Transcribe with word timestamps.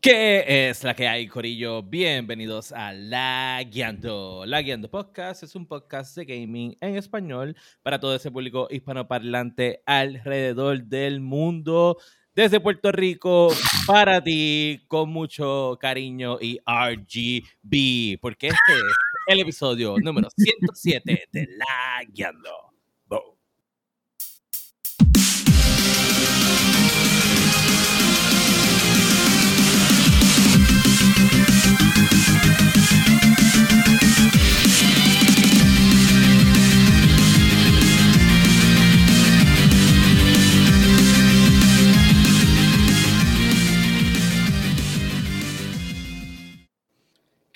¿Qué 0.00 0.68
es 0.68 0.84
la 0.84 0.94
que 0.94 1.08
hay, 1.08 1.26
Corillo? 1.26 1.82
Bienvenidos 1.82 2.70
a 2.70 2.92
La 2.92 3.60
Guiando. 3.68 4.44
La 4.46 4.62
Guiando 4.62 4.88
Podcast 4.88 5.42
es 5.42 5.56
un 5.56 5.66
podcast 5.66 6.16
de 6.16 6.24
gaming 6.24 6.76
en 6.80 6.96
español 6.96 7.56
para 7.82 7.98
todo 7.98 8.14
ese 8.14 8.30
público 8.30 8.68
hispanoparlante 8.70 9.82
alrededor 9.84 10.84
del 10.84 11.20
mundo. 11.20 11.96
Desde 12.34 12.60
Puerto 12.60 12.92
Rico, 12.92 13.48
para 13.86 14.22
ti, 14.22 14.84
con 14.86 15.08
mucho 15.10 15.76
cariño 15.80 16.38
y 16.40 16.58
RGB, 16.66 18.20
porque 18.20 18.48
este 18.48 18.72
es 18.74 18.94
el 19.28 19.40
episodio 19.40 19.96
número 19.98 20.28
107 20.36 21.28
de 21.32 21.48
La 21.56 22.04
Guiando. 22.08 22.65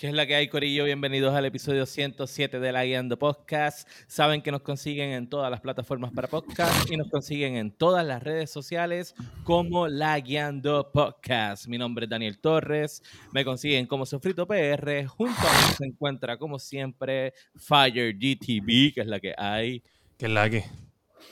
¿Qué 0.00 0.06
es 0.06 0.14
la 0.14 0.26
que 0.26 0.34
hay, 0.34 0.48
Corillo? 0.48 0.86
Bienvenidos 0.86 1.34
al 1.34 1.44
episodio 1.44 1.84
107 1.84 2.58
de 2.58 2.72
La 2.72 2.86
Guiando 2.86 3.18
Podcast. 3.18 3.86
Saben 4.06 4.40
que 4.40 4.50
nos 4.50 4.62
consiguen 4.62 5.10
en 5.10 5.28
todas 5.28 5.50
las 5.50 5.60
plataformas 5.60 6.10
para 6.10 6.26
podcast 6.26 6.90
y 6.90 6.96
nos 6.96 7.10
consiguen 7.10 7.56
en 7.56 7.70
todas 7.70 8.06
las 8.06 8.22
redes 8.22 8.50
sociales 8.50 9.14
como 9.44 9.88
La 9.88 10.18
Guiando 10.18 10.90
Podcast. 10.90 11.66
Mi 11.66 11.76
nombre 11.76 12.04
es 12.06 12.10
Daniel 12.10 12.38
Torres. 12.38 13.02
Me 13.34 13.44
consiguen 13.44 13.84
como 13.84 14.06
Sofrito 14.06 14.46
PR. 14.46 15.04
Junto 15.06 15.38
a 15.38 15.52
mí 15.52 15.74
se 15.76 15.84
encuentra, 15.84 16.38
como 16.38 16.58
siempre, 16.58 17.34
Fire 17.56 18.14
GTV, 18.14 18.94
que 18.94 19.02
es 19.02 19.06
la 19.06 19.20
que 19.20 19.34
hay. 19.36 19.82
¿Qué 20.16 20.24
es 20.24 20.32
la 20.32 20.48
que? 20.48 20.64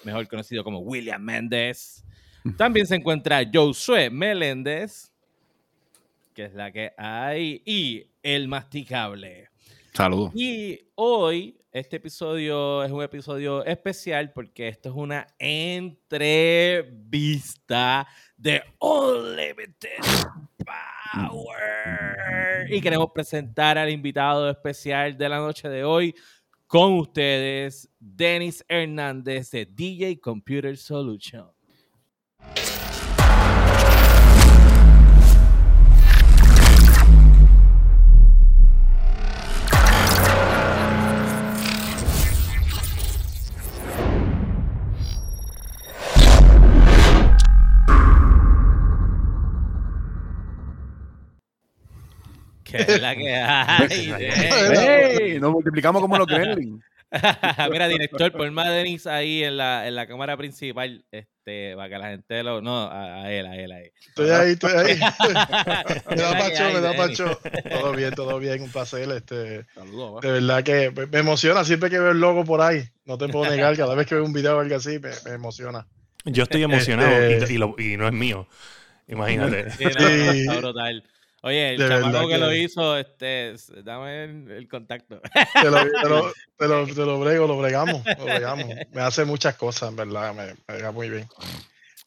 Mejor 0.04 0.28
conocido 0.28 0.62
como 0.62 0.80
William 0.80 1.22
Méndez. 1.22 2.04
También 2.58 2.86
se 2.86 2.96
encuentra 2.96 3.40
Josué 3.50 4.10
Meléndez, 4.10 5.10
que 6.38 6.44
es 6.44 6.54
la 6.54 6.70
que 6.70 6.92
hay. 6.96 7.60
Y 7.66 8.06
el 8.22 8.46
masticable. 8.46 9.48
Saludos. 9.92 10.30
Y 10.36 10.78
hoy 10.94 11.60
este 11.72 11.96
episodio 11.96 12.84
es 12.84 12.92
un 12.92 13.02
episodio 13.02 13.64
especial 13.64 14.32
porque 14.32 14.68
esto 14.68 14.90
es 14.90 14.94
una 14.94 15.26
entrevista 15.40 16.06
de 18.36 18.62
Unlimited 18.78 19.98
Power. 20.64 22.72
Y 22.72 22.80
queremos 22.80 23.10
presentar 23.12 23.76
al 23.76 23.90
invitado 23.90 24.48
especial 24.48 25.18
de 25.18 25.28
la 25.28 25.38
noche 25.38 25.68
de 25.68 25.82
hoy 25.82 26.14
con 26.68 27.00
ustedes, 27.00 27.90
Denis 27.98 28.64
Hernández 28.68 29.50
de 29.50 29.66
DJ 29.66 30.20
Computer 30.20 30.76
Solution. 30.76 31.57
Que 52.86 52.92
es 52.94 53.00
la 53.02 53.14
que 53.16 53.34
hay. 53.34 54.12
¡Ey! 55.32 55.40
Nos 55.40 55.52
multiplicamos 55.52 56.00
como 56.02 56.16
los 56.18 56.26
gremlins. 56.28 56.82
Mira, 57.70 57.88
director, 57.88 58.30
ponme 58.32 58.60
a 58.62 58.70
Denis 58.70 59.06
ahí 59.06 59.42
en 59.42 59.56
la, 59.56 59.88
en 59.88 59.94
la 59.94 60.06
cámara 60.06 60.36
principal, 60.36 61.06
este, 61.10 61.74
para 61.74 61.88
que 61.88 61.98
la 61.98 62.08
gente 62.10 62.42
lo. 62.42 62.60
No, 62.60 62.82
a, 62.82 63.22
a 63.22 63.32
él, 63.32 63.46
a 63.46 63.56
él, 63.56 63.72
ahí. 63.72 63.86
Estoy 64.08 64.28
ahí, 64.30 64.50
estoy 64.52 64.72
ahí. 64.72 64.98
me 66.10 66.16
da 66.16 66.38
pacho, 66.38 66.64
me 66.74 66.80
da 66.80 66.92
pacho. 66.94 67.40
Todo 67.70 67.92
bien, 67.92 68.12
todo 68.14 68.38
bien, 68.38 68.60
un 68.62 68.70
placer. 68.70 69.10
Este, 69.10 69.64
Saludos. 69.74 70.20
de 70.20 70.32
verdad 70.32 70.62
que 70.62 70.90
me 71.10 71.18
emociona 71.18 71.64
siempre 71.64 71.88
que 71.88 71.98
veo 71.98 72.10
el 72.10 72.20
logo 72.20 72.44
por 72.44 72.60
ahí. 72.60 72.82
No 73.06 73.16
te 73.16 73.26
puedo 73.28 73.50
negar, 73.50 73.74
cada 73.74 73.94
vez 73.94 74.06
que 74.06 74.14
veo 74.14 74.24
un 74.24 74.34
video 74.34 74.58
o 74.58 74.60
algo 74.60 74.76
así, 74.76 74.98
me, 74.98 75.08
me 75.24 75.30
emociona. 75.36 75.86
Yo 76.26 76.42
estoy 76.42 76.62
emocionado 76.62 77.10
Este- 77.10 77.50
y, 77.52 77.56
y 77.56 77.58
lo- 77.58 77.74
y 77.78 77.96
no 77.96 78.06
es 78.06 78.12
mío. 78.12 78.46
Imagínate. 79.06 79.70
Sí, 79.70 79.84
no, 80.46 80.60
no, 80.60 80.72
Sí. 80.74 81.02
Oye, 81.42 81.74
el 81.74 81.78
chamaco 81.78 82.28
que, 82.28 82.38
lo 82.38 82.52
hizo, 82.52 82.96
este, 82.96 83.54
dame 83.84 84.24
el, 84.24 84.50
el 84.50 84.68
contacto. 84.68 85.20
Te 85.60 85.70
lo, 85.70 85.78
te 85.78 86.08
lo, 86.08 86.32
te 86.56 86.68
lo, 86.68 86.86
te 86.86 87.06
lo 87.06 87.20
brego, 87.20 87.46
lo 87.46 87.58
bregamos, 87.58 88.02
lo 88.18 88.24
bregamos. 88.24 88.66
Me 88.92 89.02
hace 89.02 89.24
muchas 89.24 89.54
cosas, 89.54 89.90
en 89.90 89.96
verdad, 89.96 90.34
me, 90.34 90.54
me 90.74 90.90
muy 90.90 91.10
bien. 91.10 91.28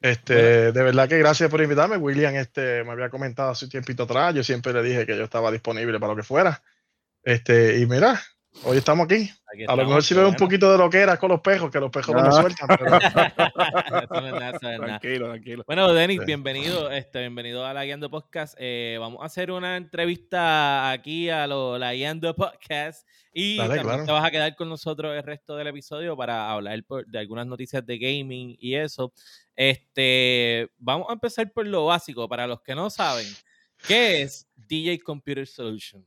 Este, 0.01 0.71
de 0.71 0.83
verdad 0.83 1.07
que 1.07 1.19
gracias 1.19 1.49
por 1.49 1.61
invitarme. 1.61 1.95
William 1.97 2.35
este, 2.35 2.83
me 2.83 2.91
había 2.91 3.09
comentado 3.09 3.51
hace 3.51 3.65
un 3.65 3.71
tiempito 3.71 4.03
atrás. 4.03 4.33
Yo 4.33 4.43
siempre 4.43 4.73
le 4.73 4.81
dije 4.81 5.05
que 5.05 5.15
yo 5.15 5.23
estaba 5.23 5.51
disponible 5.51 5.99
para 5.99 6.13
lo 6.13 6.17
que 6.17 6.23
fuera. 6.23 6.61
Este, 7.23 7.79
y 7.79 7.85
mira, 7.85 8.19
hoy 8.63 8.77
estamos 8.77 9.05
aquí. 9.05 9.29
Aquí 9.53 9.63
A 9.67 9.75
lo 9.75 9.85
mejor 9.85 10.03
si 10.03 10.09
qué 10.09 10.19
veo 10.19 10.27
un 10.29 10.33
bueno. 10.33 10.45
poquito 10.45 10.71
de 10.71 10.77
lo 10.77 10.89
que 10.89 10.97
era 10.99 11.17
con 11.17 11.29
los 11.29 11.41
pejos, 11.41 11.69
que 11.71 11.79
los 11.79 11.89
pejos 11.91 12.15
no 12.15 12.21
me 12.21 12.27
Ah. 12.29 12.31
sueltan. 12.31 12.67
Pero, 12.67 12.85
Eso 14.03 14.21
no 14.21 14.27
es 14.27 14.33
nada, 14.33 14.51
no 14.51 14.57
es 14.57 14.61
nada. 14.61 14.77
Tranquilo, 14.99 15.25
tranquilo. 15.29 15.63
Bueno, 15.67 15.93
Denis, 15.93 16.19
Sí. 16.19 16.25
bienvenido, 16.25 16.91
este, 16.91 17.19
bienvenido 17.19 17.65
a 17.65 17.73
la 17.73 17.83
Guiando 17.85 18.09
Podcast. 18.09 18.55
Eh, 18.57 18.97
vamos 18.99 19.21
a 19.21 19.25
hacer 19.25 19.51
una 19.51 19.77
entrevista 19.77 20.91
aquí 20.91 21.29
a 21.29 21.47
lo, 21.47 21.77
la 21.77 21.93
Guiando 21.93 22.35
Podcast 22.35 23.07
y 23.33 23.57
Dale, 23.57 23.67
también 23.75 23.87
claro. 23.87 24.05
te 24.05 24.11
vas 24.11 24.25
a 24.25 24.31
quedar 24.31 24.55
con 24.55 24.69
nosotros 24.69 25.15
el 25.15 25.23
resto 25.23 25.55
del 25.55 25.67
episodio 25.67 26.15
para 26.17 26.51
hablar 26.51 26.83
por- 26.85 27.05
de 27.07 27.19
algunas 27.19 27.47
noticias 27.47 27.85
de 27.85 27.97
gaming 27.97 28.55
y 28.59 28.75
eso. 28.75 29.13
Este, 29.55 30.69
vamos 30.77 31.07
a 31.09 31.13
empezar 31.13 31.51
por 31.51 31.67
lo 31.67 31.85
básico 31.85 32.27
para 32.27 32.47
los 32.47 32.61
que 32.61 32.75
no 32.75 32.89
saben. 32.89 33.27
¿Qué 33.87 34.21
es 34.21 34.47
DJ 34.55 34.99
Computer 34.99 35.47
Solution? 35.47 36.05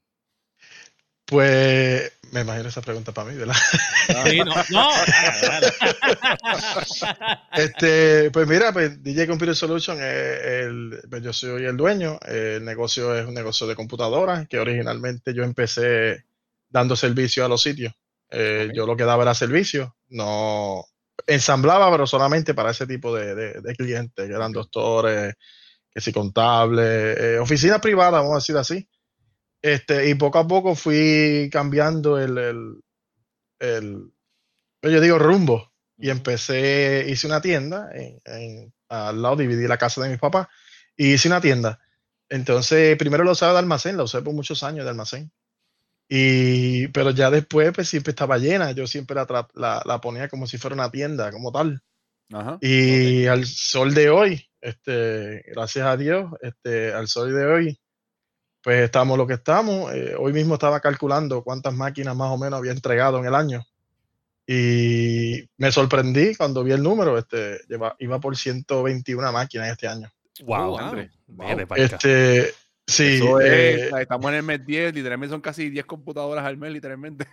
Pues 1.35 2.13
me 2.31 2.43
imagino 2.43 2.69
esa 2.69 2.81
pregunta 2.81 3.11
para 3.13 3.29
mí, 3.31 3.37
¿verdad? 3.37 3.57
Sí, 4.25 4.39
no, 4.39 4.55
no. 4.71 4.89
Este, 7.53 8.31
pues 8.31 8.47
mira, 8.47 8.73
pues 8.73 9.03
DJ 9.03 9.27
Computer 9.27 9.55
Solution 9.57 9.99
es 10.01 10.41
el, 10.45 11.01
pues 11.11 11.23
yo 11.23 11.33
soy 11.33 11.65
el 11.65 11.77
dueño. 11.77 12.19
El 12.27 12.65
negocio 12.65 13.17
es 13.19 13.27
un 13.27 13.35
negocio 13.35 13.67
de 13.67 13.75
computadoras 13.75 14.47
que 14.49 14.59
originalmente 14.59 15.35
yo 15.35 15.43
empecé 15.43 16.25
dando 16.69 16.95
servicio 16.97 17.45
a 17.45 17.49
los 17.49 17.63
sitios. 17.63 17.93
Eh. 18.31 18.71
Yo 18.75 18.87
lo 18.87 18.97
que 18.97 19.05
daba 19.05 19.23
era 19.25 19.35
servicio, 19.35 19.97
no 20.11 20.85
ensamblaba, 21.27 21.91
pero 21.91 22.07
solamente 22.07 22.55
para 22.55 22.71
ese 22.71 22.87
tipo 22.87 23.15
de, 23.15 23.35
de- 23.35 23.61
de 23.61 23.75
clientes, 23.77 24.27
que 24.27 24.33
eran 24.35 24.53
doctores, 24.53 25.35
que 25.91 26.01
si 26.01 26.13
contables, 26.13 27.19
eh, 27.19 27.39
oficinas 27.41 27.81
privadas, 27.81 28.21
vamos 28.23 28.33
a 28.33 28.37
decir 28.37 28.57
así. 28.57 28.89
Este, 29.65 30.11
y 30.11 30.15
poco 30.15 30.39
a 30.39 30.47
poco 30.47 30.75
fui 30.75 31.49
cambiando 31.51 32.19
el, 32.21 32.37
el, 32.37 32.81
el- 33.61 34.13
yo 34.83 35.01
digo 35.01 35.19
rumbo 35.19 35.73
y 35.97 36.11
empecé, 36.11 37.07
hice 37.09 37.27
una 37.27 37.41
tienda 37.41 37.89
en, 37.95 38.21
en- 38.27 38.75
al 38.91 39.23
lado, 39.23 39.37
dividí 39.37 39.67
la 39.67 39.79
casa 39.79 40.03
de 40.03 40.11
mis 40.11 40.19
papás 40.19 40.49
y 40.99 41.15
hice 41.15 41.29
una 41.29 41.41
tienda. 41.41 41.81
Entonces, 42.29 42.95
primero 42.99 43.25
lo 43.25 43.33
usaba 43.33 43.55
de 43.55 43.61
almacén, 43.61 43.97
la 43.97 44.03
usé 44.03 44.21
por 44.21 44.35
muchos 44.35 44.63
años 44.63 44.85
de 44.85 44.91
almacén. 44.91 45.33
Y, 46.11 46.89
pero 46.89 47.13
ya 47.13 47.31
después, 47.31 47.73
pues 47.73 47.89
siempre 47.89 48.11
estaba 48.11 48.37
llena. 48.37 48.73
Yo 48.73 48.87
siempre 48.87 49.17
la, 49.17 49.49
la, 49.55 49.83
la 49.87 50.01
ponía 50.03 50.29
como 50.29 50.47
si 50.47 50.59
fuera 50.59 50.75
una 50.75 50.91
tienda, 50.91 51.33
como 51.33 51.51
tal. 51.53 51.81
Ajá. 52.31 52.59
Y 52.61 53.27
al 53.29 53.47
sol 53.47 53.95
de 53.95 54.11
hoy, 54.11 54.47
este, 54.61 55.43
gracias 55.55 55.87
a 55.87 55.97
Dios, 55.97 56.31
este, 56.43 56.93
al 56.93 57.09
sol 57.09 57.35
de 57.35 57.47
hoy, 57.47 57.81
pues 58.65 58.81
estamos 58.83 59.17
lo 59.19 59.27
que 59.27 59.35
estamos. 59.35 59.93
Eh, 59.93 60.15
hoy 60.19 60.33
mismo 60.33 60.55
estaba 60.55 60.81
calculando 60.81 61.45
cuántas 61.45 61.75
máquinas 61.75 62.17
más 62.17 62.31
o 62.31 62.39
menos 62.39 62.59
había 62.59 62.73
entregado 62.73 63.19
en 63.19 63.27
el 63.27 63.35
año. 63.35 63.63
Y 64.47 65.49
me 65.57 65.71
sorprendí 65.73 66.35
cuando 66.35 66.65
vi 66.65 66.73
el 66.73 66.83
número, 66.83 67.17
este, 67.19 67.61
lleva- 67.69 67.95
iba 67.99 68.19
por 68.21 68.37
121 68.37 69.31
máquinas 69.33 69.71
este 69.71 69.87
año. 69.89 70.11
Wow, 70.45 70.71
wow. 70.71 70.77
hombre. 70.79 71.11
Wow. 71.29 71.67
Ca- 71.69 71.77
Este, 71.77 72.53
sí, 72.87 73.17
Eso 73.17 73.41
es, 73.41 73.53
eh, 73.53 73.91
estamos 74.01 74.31
en 74.31 74.35
el 74.37 74.43
mes 74.43 74.65
10, 74.67 74.95
literalmente 74.95 75.33
son 75.33 75.41
casi 75.41 75.71
10 75.71 75.85
computadoras 75.87 76.45
al 76.45 76.57
mes, 76.57 76.73
literalmente. 76.73 77.27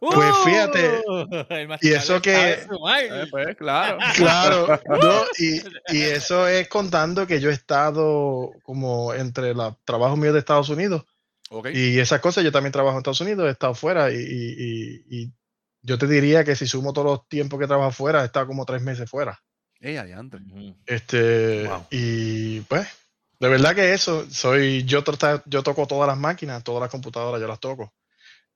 Pues 0.00 0.32
fíjate, 0.44 1.02
Uh, 1.06 1.26
el 1.50 1.68
y 1.82 1.92
eso 1.92 2.20
que-. 2.22 2.52
Eh, 2.52 3.26
pues, 3.30 3.56
claro. 3.56 3.98
Claro, 4.16 4.80
no, 5.02 5.22
y, 5.38 5.60
y 5.94 6.02
eso 6.02 6.48
es 6.48 6.68
contando 6.68 7.26
que 7.26 7.38
yo 7.40 7.50
he 7.50 7.52
estado 7.52 8.50
como 8.62 9.12
entre 9.12 9.52
los 9.54 9.74
trabajos 9.84 10.16
míos 10.18 10.32
de 10.32 10.40
Estados 10.40 10.68
Unidos 10.70 11.04
y 11.74 11.98
esas 11.98 12.20
cosas. 12.20 12.42
Yo 12.44 12.50
también 12.52 12.72
trabajo 12.72 12.96
en 12.96 13.00
Estados 13.00 13.20
Unidos, 13.20 13.46
he 13.46 13.50
estado 13.50 13.74
fuera 13.74 14.10
y, 14.10 14.16
y- 14.16 14.54
y- 14.58 15.18
y 15.24 15.32
yo 15.82 15.98
te 15.98 16.06
diría 16.06 16.44
que 16.44 16.56
si 16.56 16.66
sumo 16.66 16.94
todos 16.94 17.06
los 17.06 17.28
tiempos 17.28 17.60
que 17.60 17.66
trabajo 17.66 17.90
fuera, 17.92 18.22
he 18.22 18.26
estado 18.26 18.46
como 18.46 18.64
tres 18.64 18.80
meses 18.80 19.08
fuera. 19.10 19.38
Ey, 19.80 19.98
adiante. 19.98 20.38
Este, 20.86 21.66
Wow. 21.68 21.86
y 21.90 22.60
pues, 22.62 22.88
de 23.38 23.48
verdad 23.48 23.74
que 23.74 23.92
eso, 23.92 24.24
soy, 24.30 24.84
yo, 24.84 25.04
yo 25.44 25.62
toco 25.62 25.86
todas 25.86 26.08
las 26.08 26.16
máquinas, 26.16 26.64
todas 26.64 26.80
las 26.80 26.90
computadoras, 26.90 27.38
yo 27.38 27.46
las 27.48 27.60
toco. 27.60 27.92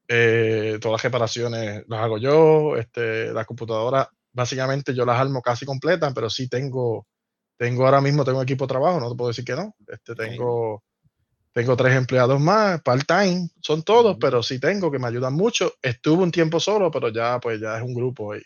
Eh, 0.09 0.79
todas 0.81 0.95
las 0.95 1.03
reparaciones 1.03 1.85
las 1.87 2.01
hago 2.01 2.19
yo. 2.19 2.77
Este, 2.77 3.33
las 3.33 3.47
computadoras, 3.47 4.09
básicamente 4.33 4.95
yo 4.95 5.05
las 5.05 5.21
armo 5.21 5.43
casi 5.43 5.67
completas, 5.67 6.13
pero 6.15 6.31
sí 6.31 6.49
tengo, 6.49 7.07
tengo 7.57 7.85
ahora 7.85 8.01
mismo, 8.01 8.25
tengo 8.25 8.43
equipo 8.43 8.65
de 8.65 8.69
trabajo, 8.69 8.99
no 8.99 9.11
te 9.11 9.17
puedo 9.17 9.29
decir 9.29 9.45
que 9.45 9.55
no. 9.55 9.75
Este, 9.87 10.15
tengo, 10.15 10.83
tengo 11.53 11.77
tres 11.77 11.95
empleados 11.95 12.41
más, 12.41 12.81
part-time, 12.83 13.51
son 13.61 13.83
todos, 13.83 14.17
pero 14.19 14.43
sí 14.43 14.59
tengo 14.59 14.91
que 14.91 14.99
me 14.99 15.09
ayudan 15.09 15.35
mucho. 15.35 15.75
Estuve 15.83 16.23
un 16.23 16.31
tiempo 16.31 16.59
solo, 16.59 16.91
pero 16.91 17.11
ya, 17.11 17.39
pues 17.39 17.61
ya 17.61 17.77
es 17.77 17.83
un 17.83 17.95
grupo. 17.95 18.35
Y, 18.35 18.43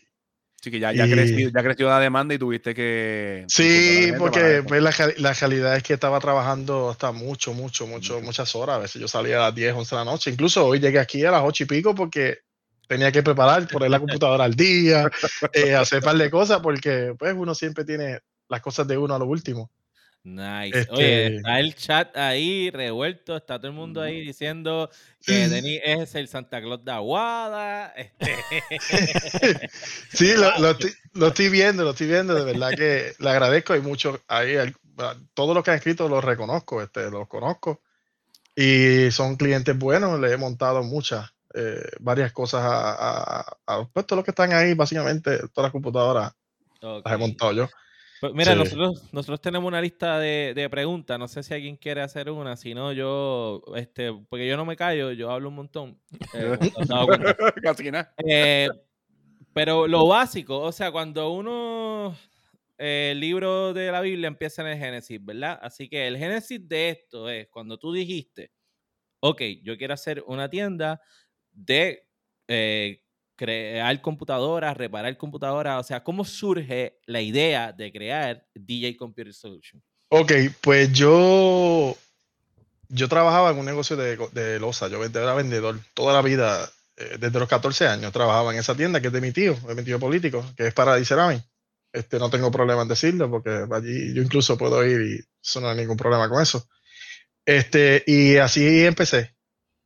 Así 0.62 0.70
que 0.70 0.78
ya, 0.78 0.92
ya, 0.92 1.06
Y- 1.06 1.10
creció, 1.10 1.48
ya 1.48 1.60
creció 1.60 1.88
la 1.88 1.98
demanda 1.98 2.34
y 2.34 2.38
tuviste 2.38 2.72
que. 2.72 3.44
Sí, 3.48 4.12
porque 4.16 4.62
pues, 4.64 4.80
la, 4.80 4.92
la 5.16 5.32
realidad 5.32 5.76
es 5.76 5.82
que 5.82 5.94
estaba 5.94 6.20
trabajando 6.20 6.88
hasta 6.88 7.10
mucho, 7.10 7.52
mucho, 7.52 7.84
mucho, 7.88 8.20
muchas 8.20 8.54
horas. 8.54 8.76
A 8.76 8.78
veces 8.78 9.00
yo 9.02 9.08
salía 9.08 9.38
a 9.38 9.46
las 9.46 9.54
10, 9.56 9.74
11 9.74 9.96
de 9.96 10.04
la 10.04 10.04
noche. 10.04 10.30
Incluso 10.30 10.64
hoy 10.64 10.78
llegué 10.78 11.00
aquí 11.00 11.24
a 11.24 11.32
las 11.32 11.42
8 11.44 11.64
y 11.64 11.66
pico 11.66 11.96
porque 11.96 12.38
tenía 12.86 13.10
que 13.10 13.24
preparar, 13.24 13.66
poner 13.66 13.90
la 13.90 13.98
computadora 13.98 14.44
al 14.44 14.54
día, 14.54 15.10
eh, 15.52 15.74
hacer 15.74 15.98
un 15.98 16.04
par 16.04 16.16
de 16.16 16.30
cosas, 16.30 16.60
porque 16.60 17.12
pues 17.18 17.34
uno 17.36 17.56
siempre 17.56 17.84
tiene 17.84 18.20
las 18.48 18.60
cosas 18.60 18.86
de 18.86 18.96
uno 18.96 19.16
a 19.16 19.18
lo 19.18 19.26
último. 19.26 19.68
Nice. 20.24 20.86
Oye, 20.90 21.26
Este- 21.26 21.36
está 21.36 21.58
el 21.58 21.74
chat 21.74 22.16
ahí 22.16 22.70
revuelto, 22.70 23.36
está 23.36 23.58
todo 23.58 23.66
el 23.68 23.72
mundo 23.74 24.00
ahí 24.00 24.20
diciendo 24.20 24.88
que 25.20 25.48
Denis 25.48 25.80
es 25.84 26.14
el 26.14 26.28
Santa 26.28 26.60
Claus 26.60 26.84
de 26.84 26.92
Aguada. 26.92 27.88
Este... 27.96 28.36
Sí, 30.12 30.32
lo, 30.36 30.56
lo 30.58 30.70
estoy, 30.70 30.92
lo 31.14 31.28
estoy 31.28 31.48
viendo, 31.48 31.82
lo 31.84 31.90
estoy 31.90 32.06
viendo. 32.06 32.34
De 32.34 32.44
verdad 32.44 32.70
que 32.76 33.12
le 33.18 33.30
agradezco. 33.30 33.72
Hay 33.72 33.80
muchos 33.80 34.20
ahí, 34.28 34.56
a 34.56 34.72
todos 35.34 35.54
los 35.54 35.64
que 35.64 35.70
han 35.72 35.78
escrito 35.78 36.08
los 36.08 36.22
reconozco, 36.24 36.80
este, 36.82 37.10
los 37.10 37.26
conozco. 37.26 37.82
Y 38.54 39.10
son 39.10 39.36
clientes 39.36 39.76
buenos. 39.76 40.20
Le 40.20 40.32
he 40.32 40.36
montado 40.36 40.82
muchas, 40.84 41.30
eh, 41.54 41.82
varias 41.98 42.30
cosas 42.32 42.62
a, 42.62 42.92
a, 43.40 43.56
a- 43.66 43.88
pues, 43.92 44.06
todos 44.06 44.18
los 44.18 44.24
que 44.24 44.30
están 44.30 44.52
ahí, 44.52 44.74
básicamente, 44.74 45.38
todas 45.52 45.64
las 45.66 45.72
computadoras 45.72 46.32
las 46.80 47.14
he 47.14 47.16
montado 47.16 47.52
yo. 47.52 47.68
Pues 48.22 48.34
mira, 48.34 48.52
Sí. 48.52 48.58
nosotros, 48.60 49.02
nosotros 49.12 49.40
tenemos 49.40 49.66
una 49.66 49.80
lista 49.80 50.16
de, 50.20 50.52
de 50.54 50.70
preguntas. 50.70 51.18
No 51.18 51.26
sé 51.26 51.42
si 51.42 51.54
alguien 51.54 51.76
quiere 51.76 52.02
hacer 52.02 52.30
una. 52.30 52.56
Si 52.56 52.72
no, 52.72 52.92
yo, 52.92 53.64
este, 53.74 54.12
porque 54.28 54.46
yo 54.46 54.56
no 54.56 54.64
me 54.64 54.76
callo, 54.76 55.10
yo 55.10 55.28
hablo 55.32 55.48
un 55.48 55.56
montón. 55.56 56.00
eh. 56.32 56.56
Casi 57.64 57.90
nada. 57.90 58.14
Eh, 58.24 58.68
pero 59.52 59.88
lo 59.88 60.06
básico, 60.06 60.60
o 60.60 60.72
sea, 60.72 60.92
cuando 60.92 61.32
uno, 61.32 62.16
eh, 62.78 63.10
el 63.12 63.20
libro 63.20 63.74
de 63.74 63.92
la 63.92 64.00
Biblia 64.00 64.28
empieza 64.28 64.62
en 64.62 64.68
el 64.68 64.78
Génesis, 64.78 65.24
¿verdad? 65.24 65.58
Así 65.62 65.88
que 65.88 66.06
el 66.08 66.18
Génesis 66.18 66.68
de 66.68 66.90
esto 66.90 67.28
es 67.30 67.48
cuando 67.48 67.78
tú 67.78 67.92
dijiste, 67.92 68.52
ok, 69.20 69.42
yo 69.62 69.78
quiero 69.78 69.94
hacer 69.94 70.24
una 70.26 70.50
tienda 70.50 71.00
de 71.52 72.06
eh, 72.48 73.02
crear 73.36 74.00
computadoras, 74.00 74.76
reparar 74.76 75.16
computadoras, 75.16 75.80
o 75.80 75.82
sea, 75.86 76.02
¿cómo 76.02 76.24
surge 76.24 77.00
la 77.06 77.20
idea 77.20 77.72
de 77.72 77.92
crear 77.92 78.46
DJ 78.54 78.96
Computer 78.96 79.32
Solution? 79.32 79.82
Ok, 80.08 80.32
pues 80.60 80.92
yo, 80.92 81.96
yo 82.88 83.08
trabajaba 83.08 83.50
en 83.50 83.58
un 83.58 83.64
negocio 83.64 83.96
de, 83.96 84.16
de 84.32 84.60
loza, 84.60 84.88
yo 84.88 85.02
era 85.02 85.34
vendedor 85.34 85.78
toda 85.94 86.12
la 86.12 86.22
vida, 86.22 86.70
eh, 86.96 87.16
desde 87.18 87.38
los 87.38 87.48
14 87.48 87.88
años 87.88 88.12
trabajaba 88.12 88.52
en 88.52 88.58
esa 88.58 88.76
tienda 88.76 89.00
que 89.00 89.06
es 89.06 89.12
de 89.12 89.20
mi 89.20 89.32
tío, 89.32 89.54
de 89.54 89.74
mi 89.74 89.82
tío 89.82 89.98
político, 89.98 90.44
que 90.56 90.66
es 90.66 90.74
para 90.74 91.02
Ceramic. 91.04 91.42
Este, 91.92 92.18
no 92.18 92.30
tengo 92.30 92.50
problema 92.50 92.82
en 92.82 92.88
decirlo 92.88 93.30
porque 93.30 93.66
allí 93.70 94.14
yo 94.14 94.22
incluso 94.22 94.56
puedo 94.56 94.84
ir 94.86 95.00
y 95.00 95.20
eso 95.42 95.60
no 95.60 95.68
hay 95.68 95.76
ningún 95.76 95.96
problema 95.96 96.28
con 96.28 96.42
eso. 96.42 96.66
Este, 97.44 98.02
y 98.06 98.36
así 98.36 98.84
empecé. 98.84 99.34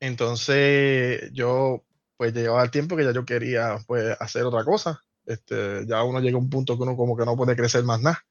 Entonces 0.00 1.30
yo 1.32 1.85
pues 2.16 2.32
llegaba 2.32 2.62
el 2.62 2.70
tiempo 2.70 2.96
que 2.96 3.04
ya 3.04 3.12
yo 3.12 3.24
quería 3.24 3.78
pues 3.86 4.16
hacer 4.20 4.44
otra 4.44 4.64
cosa. 4.64 5.00
Este, 5.24 5.84
ya 5.86 6.02
uno 6.04 6.20
llega 6.20 6.36
a 6.36 6.40
un 6.40 6.48
punto 6.50 6.76
que 6.76 6.82
uno 6.84 6.96
como 6.96 7.16
que 7.16 7.24
no 7.24 7.36
puede 7.36 7.56
crecer 7.56 7.82
más 7.84 8.00
nada. 8.00 8.24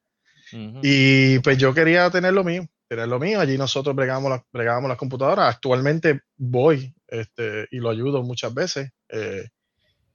Ujú. 0.54 0.80
Y 0.84 1.40
pues 1.40 1.58
yo 1.58 1.74
quería 1.74 2.10
tener 2.10 2.34
lo 2.34 2.44
mío, 2.44 2.68
tener 2.88 3.08
lo 3.08 3.20
mío. 3.20 3.40
Allí 3.40 3.58
nosotros 3.58 3.96
bregamos, 3.96 4.30
las- 4.32 4.42
bregábamos 4.52 4.90
las 4.90 4.98
computadoras. 4.98 5.54
Actualmente 5.54 6.22
voy 6.38 6.96
este, 7.08 7.68
y 7.72 7.78
lo 7.78 7.90
ayudo 7.90 8.24
muchas 8.24 8.54
veces. 8.54 8.92
eh, 9.10 9.48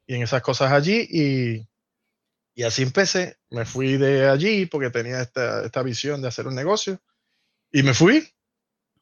y 0.07 0.15
en 0.15 0.23
esas 0.23 0.43
cosas 0.43 0.73
allí. 0.73 1.07
Y, 1.09 1.69
y 2.55 2.63
así 2.65 2.83
empecé. 2.83 3.37
Me 3.51 3.65
fui 3.65 3.97
de 3.97 4.29
allí 4.29 4.67
porque 4.67 4.91
tenía 4.91 5.21
esta, 5.21 5.65
esta 5.65 5.83
visión 5.83 6.21
de 6.23 6.29
hacer 6.29 6.47
un 6.47 6.55
negocio. 6.55 6.99
Y 7.71 7.83
me 7.83 7.95
fui. 7.95 8.27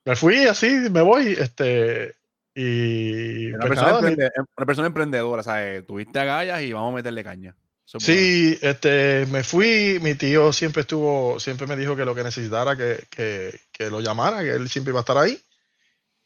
Me 0.04 0.16
fui 0.16 0.46
así, 0.46 0.68
me 0.90 1.00
voy. 1.02 1.28
Este, 1.38 2.14
y 2.60 3.46
Una 3.52 3.58
pues 3.58 3.69
persona, 3.78 4.00
emprende- 4.00 4.31
una 4.56 4.66
persona 4.66 4.87
emprendedora, 4.88 5.43
¿sabes? 5.44 5.87
Tuviste 5.87 6.19
agallas 6.19 6.60
y 6.62 6.72
vamos 6.72 6.93
a 6.93 6.96
meterle 6.96 7.22
caña. 7.22 7.55
Eso 7.87 8.00
Sí, 8.00 8.58
este, 8.60 9.26
me 9.26 9.44
fui, 9.44 10.00
mi 10.02 10.16
tío 10.16 10.52
siempre 10.52 10.81
estuvo, 10.81 11.38
siempre 11.38 11.69
me 11.69 11.76
dijo 11.76 11.94
que 11.94 12.05
lo 12.05 12.16
que 12.16 12.25
necesitara, 12.25 12.76
que, 12.76 13.05
que, 13.10 13.60
que 13.70 13.88
lo 13.90 14.00
llamara, 14.00 14.43
que 14.43 14.50
él 14.50 14.69
siempre 14.69 14.90
iba 14.90 14.99
a 14.99 15.02
estar 15.02 15.19
ahí. 15.19 15.40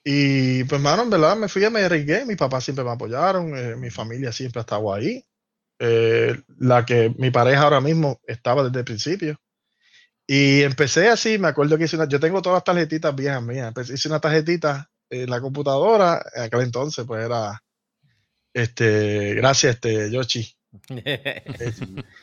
Y 0.02 0.64
pues, 0.64 0.80
mano, 0.80 1.02
en 1.02 1.10
verdad 1.10 1.36
me 1.36 1.48
fui, 1.48 1.68
me 1.68 1.82
arriesgué, 1.82 2.24
mis 2.24 2.38
papás 2.38 2.64
siempre 2.64 2.82
me 2.84 2.92
apoyaron, 2.92 3.54
eh, 3.56 3.76
mi 3.76 3.90
familia 3.90 4.32
siempre 4.32 4.60
ha 4.60 4.62
estado 4.62 4.92
ahí. 4.92 5.22
Eh, 5.78 6.40
la 6.60 6.86
que 6.86 7.14
mi 7.18 7.30
pareja 7.30 7.62
ahora 7.64 7.80
mismo 7.82 8.20
estaba 8.26 8.64
desde 8.64 8.78
el 8.78 8.84
principio. 8.86 9.38
Y 10.26 10.62
empecé 10.62 11.08
así, 11.10 11.38
me 11.38 11.48
acuerdo 11.48 11.76
que 11.76 11.84
hice 11.84 11.96
una, 11.96 12.08
yo 12.08 12.18
tengo 12.18 12.40
todas 12.40 12.56
las 12.56 12.64
tarjetitas 12.64 13.14
viejas 13.14 13.42
mías, 13.42 13.74
hice 13.90 14.08
una 14.08 14.18
tarjetita 14.20 14.88
en 15.12 15.30
la 15.30 15.40
computadora, 15.40 16.24
en 16.34 16.42
aquel 16.42 16.62
entonces 16.62 17.04
pues 17.06 17.24
era, 17.24 17.62
este, 18.52 19.34
gracias, 19.34 19.74
este, 19.74 20.10
Yoshi. 20.10 20.54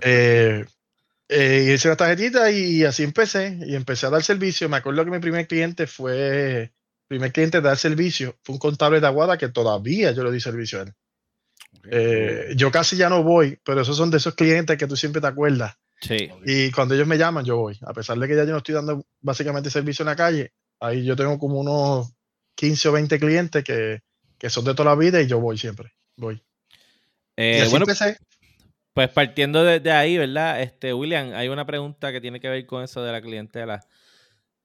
Eh, 0.00 0.64
eh, 1.28 1.72
hice 1.74 1.88
una 1.88 1.96
tarjetita 1.96 2.50
y 2.50 2.82
así 2.84 3.02
empecé. 3.02 3.58
Y 3.66 3.74
empecé 3.74 4.06
a 4.06 4.10
dar 4.10 4.22
servicio. 4.22 4.70
Me 4.70 4.78
acuerdo 4.78 5.04
que 5.04 5.10
mi 5.10 5.18
primer 5.18 5.46
cliente 5.46 5.86
fue, 5.86 6.72
primer 7.06 7.30
cliente 7.30 7.58
de 7.58 7.68
dar 7.68 7.76
servicio, 7.76 8.38
fue 8.42 8.54
un 8.54 8.58
contable 8.58 9.00
de 9.00 9.06
Aguada 9.06 9.36
que 9.36 9.50
todavía 9.50 10.12
yo 10.12 10.24
le 10.24 10.32
di 10.32 10.40
servicio 10.40 10.78
a 10.78 10.82
él. 10.84 10.94
Eh, 11.90 12.54
yo 12.56 12.70
casi 12.70 12.96
ya 12.96 13.10
no 13.10 13.22
voy, 13.22 13.58
pero 13.62 13.82
esos 13.82 13.98
son 13.98 14.10
de 14.10 14.16
esos 14.16 14.34
clientes 14.34 14.78
que 14.78 14.86
tú 14.86 14.96
siempre 14.96 15.20
te 15.20 15.26
acuerdas. 15.26 15.76
sí. 16.00 16.30
Y 16.46 16.70
cuando 16.70 16.94
ellos 16.94 17.06
me 17.06 17.18
llaman, 17.18 17.44
yo 17.44 17.58
voy. 17.58 17.78
A 17.82 17.92
pesar 17.92 18.18
de 18.18 18.26
que 18.26 18.34
ya 18.34 18.44
yo 18.44 18.52
no 18.52 18.58
estoy 18.58 18.74
dando 18.74 19.04
básicamente 19.20 19.68
servicio 19.68 20.04
en 20.04 20.06
la 20.06 20.16
calle, 20.16 20.54
ahí 20.80 21.04
yo 21.04 21.14
tengo 21.16 21.38
como 21.38 21.60
unos 21.60 22.14
15 22.60 22.88
o 22.88 22.92
20 22.92 23.18
clientes 23.18 23.64
que, 23.64 24.00
que 24.38 24.50
son 24.50 24.64
de 24.64 24.74
toda 24.74 24.90
la 24.90 24.96
vida 24.96 25.20
y 25.22 25.26
yo 25.26 25.40
voy 25.40 25.56
siempre. 25.58 25.92
Voy. 26.16 26.42
Eh, 27.36 27.56
y 27.58 27.60
así 27.60 27.70
bueno, 27.70 27.84
empecé. 27.84 28.16
Pues 28.92 29.08
partiendo 29.10 29.62
de, 29.64 29.80
de 29.80 29.92
ahí, 29.92 30.18
¿verdad? 30.18 30.60
Este, 30.60 30.92
William, 30.92 31.32
hay 31.34 31.48
una 31.48 31.64
pregunta 31.64 32.12
que 32.12 32.20
tiene 32.20 32.40
que 32.40 32.48
ver 32.48 32.66
con 32.66 32.82
eso 32.82 33.02
de 33.02 33.12
la 33.12 33.22
clientela. 33.22 33.80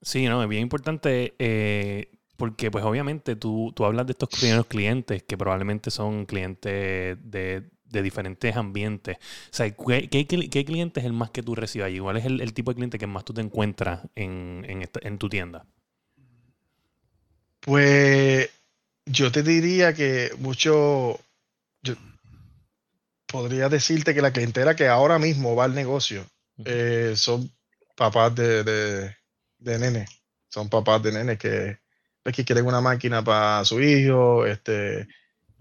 Sí, 0.01 0.27
no, 0.27 0.41
es 0.43 0.49
bien 0.49 0.61
importante 0.61 1.33
eh, 1.39 2.09
porque 2.37 2.69
pues 2.69 2.83
obviamente 2.85 3.35
tú, 3.35 3.71
tú 3.75 3.85
hablas 3.85 4.05
de 4.05 4.11
estos 4.11 4.29
primeros 4.29 4.65
clientes 4.67 5.23
que 5.23 5.37
probablemente 5.37 5.89
son 5.89 6.25
clientes 6.25 7.17
de, 7.21 7.63
de 7.85 8.01
diferentes 8.01 8.55
ambientes. 8.55 9.17
O 9.17 9.53
sea, 9.55 9.69
¿qué, 9.71 10.09
qué, 10.09 10.27
qué 10.27 10.65
cliente 10.65 10.99
es 10.99 11.05
el 11.05 11.13
más 11.13 11.31
que 11.31 11.41
tú 11.43 11.55
recibes 11.55 11.87
allí? 11.87 11.99
¿Cuál 11.99 12.17
es 12.17 12.25
el, 12.25 12.41
el 12.41 12.53
tipo 12.53 12.71
de 12.71 12.75
cliente 12.75 12.97
que 12.99 13.07
más 13.07 13.25
tú 13.25 13.33
te 13.33 13.41
encuentras 13.41 14.01
en, 14.15 14.65
en, 14.67 14.81
esta- 14.81 14.99
en 15.07 15.17
tu 15.17 15.29
tienda? 15.29 15.65
Pues 17.65 18.48
yo 19.07 19.31
te 19.31 19.41
diría 19.41 19.95
que 19.95 20.29
mucho, 20.38 21.19
yo 21.81 21.95
podría 23.25 23.69
decirte 23.69 24.13
que 24.13 24.22
la 24.22 24.31
clientela 24.31 24.75
que 24.75 24.88
ahora 24.88 25.17
mismo 25.17 25.55
va 25.55 25.65
al 25.65 25.74
negocio 25.74 26.24
eh, 26.63 27.13
son 27.15 27.51
papás 27.95 28.36
de, 28.36 28.63
de, 28.63 29.15
de 29.57 29.79
nene, 29.79 30.05
son 30.48 30.69
papás 30.69 31.01
de 31.01 31.12
nene 31.13 31.39
que, 31.39 31.79
pues, 32.22 32.36
que 32.36 32.45
quieren 32.45 32.67
una 32.67 32.81
máquina 32.81 33.24
para 33.24 33.65
su 33.65 33.81
hijo, 33.81 34.45
este, 34.45 35.07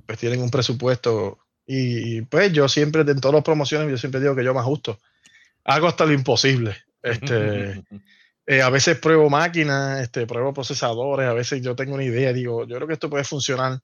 pues 0.04 0.18
tienen 0.18 0.42
un 0.42 0.50
presupuesto. 0.50 1.38
Y, 1.66 2.18
y, 2.18 2.20
pues 2.20 2.52
yo 2.52 2.68
siempre, 2.68 3.00
en 3.00 3.18
todas 3.18 3.36
las 3.36 3.44
promociones, 3.44 3.88
yo 3.90 3.96
siempre 3.96 4.20
digo 4.20 4.36
que 4.36 4.44
yo 4.44 4.52
me 4.52 4.60
ajusto, 4.60 5.00
hago 5.64 5.86
hasta 5.88 6.04
lo 6.04 6.12
imposible. 6.12 6.76
Este, 7.02 7.82
eh, 8.46 8.62
a 8.62 8.70
veces 8.70 8.98
pruebo 8.98 9.30
máquinas, 9.30 10.00
este, 10.00 10.26
pruebo 10.26 10.52
procesadores, 10.52 11.28
a 11.28 11.32
veces 11.32 11.62
yo 11.62 11.74
tengo 11.74 11.94
una 11.94 12.04
idea, 12.04 12.32
digo, 12.32 12.66
yo 12.66 12.76
creo 12.76 12.86
que 12.86 12.94
esto 12.94 13.10
puede 13.10 13.24
funcionar. 13.24 13.80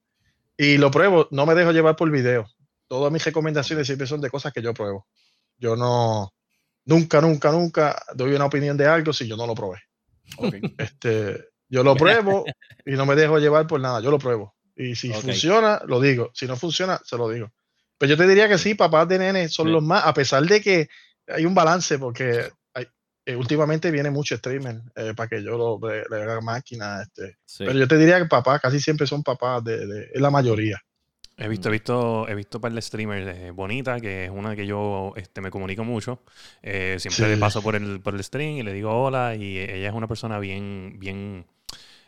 Y 0.57 0.77
lo 0.77 0.91
pruebo, 0.91 1.29
no 1.31 1.47
me 1.47 1.55
dejo 1.55 1.73
llevar 1.73 1.97
por 1.97 2.11
video. 2.11 2.47
Todas 2.87 3.11
mis 3.13 3.25
recomendaciones 3.25 3.87
siempre 3.87 4.07
son 4.07 4.21
de 4.21 4.31
cosas 4.31 4.53
que 4.53 4.61
yo 4.61 4.75
pruebo. 4.75 5.07
Yo 5.57 5.77
no, 5.77 6.35
nunca, 6.85 7.21
nunca, 7.21 7.51
nunca 7.51 8.03
doy 8.15 8.35
una 8.35 8.47
opinión 8.47 8.77
de 8.77 8.87
algo 8.87 9.13
si 9.13 9.27
yo 9.27 9.37
no 9.37 9.47
lo 9.47 9.55
probé. 9.55 9.79
Este, 10.77 11.49
yo 11.69 11.83
lo 11.83 11.97
pruebo 11.97 12.45
y 12.85 12.93
no 12.93 13.07
me 13.07 13.15
dejo 13.15 13.39
llevar 13.39 13.67
por 13.67 13.81
nada, 13.81 14.01
yo 14.01 14.11
lo 14.11 14.19
pruebo. 14.19 14.55
Y 14.77 14.95
si 14.97 15.13
funciona, 15.13 15.81
lo 15.87 16.01
digo. 16.01 16.31
Si 16.35 16.47
no 16.47 16.57
funciona, 16.57 17.01
se 17.05 17.17
lo 17.17 17.29
digo. 17.29 17.53
Pero 17.97 18.11
yo 18.11 18.17
te 18.17 18.27
diría 18.27 18.49
que 18.49 18.59
sí, 18.59 18.75
papás 18.75 19.09
de 19.09 19.19
nene 19.19 19.49
son 19.49 19.67
Sí. 19.67 19.73
los 19.73 19.83
más, 19.83 20.05
a 20.07 20.15
pesar 20.15 20.43
de 20.45 20.61
que 20.61 20.89
hay 21.29 21.45
un 21.45 21.55
balance, 21.55 21.99
porque 21.99 22.51
eh, 23.31 23.37
últimamente 23.37 23.91
viene 23.91 24.11
mucho 24.11 24.37
streamer 24.37 24.81
eh, 24.97 25.13
para 25.17 25.29
que 25.29 25.43
yo 25.43 25.57
lo, 25.57 25.79
le, 25.89 26.05
le 26.11 26.23
haga 26.23 26.41
máquina. 26.41 27.03
Este. 27.03 27.37
Sí. 27.45 27.65
Pero 27.67 27.79
yo 27.79 27.89
te 27.89 27.97
diría 27.99 28.19
que 28.19 28.27
papás, 28.27 28.61
casi 28.61 28.81
siempre 28.81 29.07
son 29.07 29.23
papás, 29.23 29.63
de, 29.65 29.87
de- 29.87 30.09
es 30.15 30.21
la 30.21 30.31
mayoría. 30.31 30.79
He 31.37 31.49
visto, 31.49 31.69
he 31.69 31.73
visto, 31.73 32.29
he 32.29 32.35
visto 32.35 32.59
un 32.59 32.63
par 32.63 32.73
de 32.73 32.83
streamers 32.83 33.27
eh, 33.39 33.51
bonita, 33.51 33.99
que 33.99 34.27
es 34.27 34.31
una 34.31 34.55
que 34.55 34.67
yo 34.67 35.15
este, 35.17 35.41
me 35.41 35.51
comunico 35.51 35.85
mucho. 35.85 36.23
Eh, 36.63 36.97
siempre 36.99 37.25
Sí. 37.25 37.31
le 37.31 37.37
paso 37.39 37.63
por 37.63 37.75
el, 37.77 38.01
por 38.01 38.15
el 38.15 38.23
stream 38.23 38.57
y 38.59 38.63
le 38.63 38.75
digo 38.75 38.91
hola. 38.93 39.35
Y 39.35 39.59
ella 39.59 39.89
es 39.89 39.95
una 39.95 40.07
persona 40.07 40.39
bien, 40.39 40.97
bien, 40.99 41.47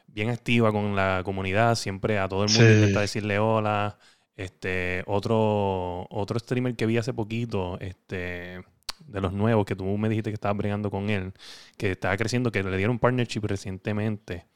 bien 0.07 0.29
activa 0.29 0.71
con 0.71 0.95
la 0.95 1.23
comunidad. 1.25 1.77
Siempre 1.77 2.19
a 2.19 2.29
todo 2.29 2.45
el 2.45 2.51
mundo 2.51 2.67
Sí. 2.69 2.75
intenta 2.75 3.01
decirle 3.01 3.39
hola. 3.39 3.97
Este, 4.37 5.03
otro, 5.07 6.07
otro 6.11 6.39
streamer 6.39 6.75
que 6.77 6.85
vi 6.87 6.99
hace 6.99 7.15
poquito, 7.15 7.79
este, 7.81 8.63
de 9.07 9.21
los 9.21 9.33
nuevos, 9.33 9.67
que 9.67 9.77
tú 9.77 9.85
me 9.99 10.09
dijiste 10.09 10.31
que 10.31 10.35
estabas 10.35 10.57
bregando 10.57 10.91
con 10.91 11.11
él, 11.11 11.33
que 11.77 11.93
estaba 11.93 12.17
creciendo, 12.17 12.51
que 12.51 12.63
le 12.63 12.77
dieron 12.77 12.99
partnership 12.99 13.43
recientemente. 13.43 14.47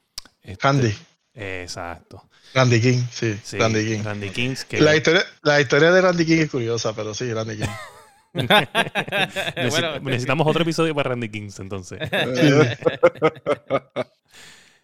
Este, 0.41 0.67
Randy, 0.67 0.93
Exacto. 1.33 2.27
Randy 2.53 2.81
King, 2.81 3.03
sí, 3.11 3.37
Sí, 3.43 3.57
Randy 3.57 3.85
King. 3.85 4.03
Randy 4.03 4.29
Kings. 4.29 4.65
Que 4.65 4.81
La 4.81 4.95
historia, 4.95 5.23
la 5.43 5.61
historia 5.61 5.91
de 5.91 6.01
Randy 6.01 6.25
King 6.25 6.39
es 6.39 6.49
curiosa, 6.49 6.95
pero 6.95 7.13
sí, 7.13 7.31
Randy 7.31 7.57
King. 7.57 7.67
Bueno, 9.69 9.99
necesitamos 9.99 10.47
otro 10.47 10.63
episodio 10.63 10.95
para 10.95 11.09
Randy 11.09 11.29
Kings, 11.29 11.59
entonces. 11.59 11.99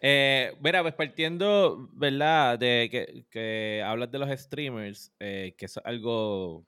Eh, 0.05 0.53
mira, 0.59 0.81
pues 0.81 0.95
partiendo, 0.95 1.87
¿verdad? 1.93 2.59
De 2.59 2.89
que, 2.91 3.23
que 3.29 3.81
hablas 3.85 4.11
de 4.11 4.19
los 4.19 4.37
streamers, 4.37 5.13
eh, 5.21 5.55
que 5.57 5.65
es 5.65 5.77
algo 5.77 6.65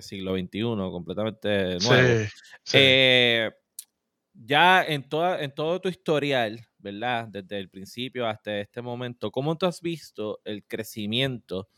siglo 0.00 0.36
XXI, 0.36 0.60
completamente 0.90 1.78
nuevo. 1.80 2.24
Sí, 2.24 2.30
sí. 2.64 2.78
Eh, 2.80 3.50
ya 4.34 4.84
en, 4.84 5.08
toda, 5.08 5.42
en 5.42 5.54
todo 5.54 5.80
tu 5.80 5.88
historial, 5.88 6.66
¿verdad? 6.78 7.28
Desde 7.28 7.58
el 7.58 7.68
principio 7.68 8.26
hasta 8.26 8.60
este 8.60 8.82
momento, 8.82 9.30
¿cómo 9.30 9.56
tú 9.56 9.66
has 9.66 9.80
visto 9.80 10.40
el 10.44 10.64
crecimiento 10.64 11.68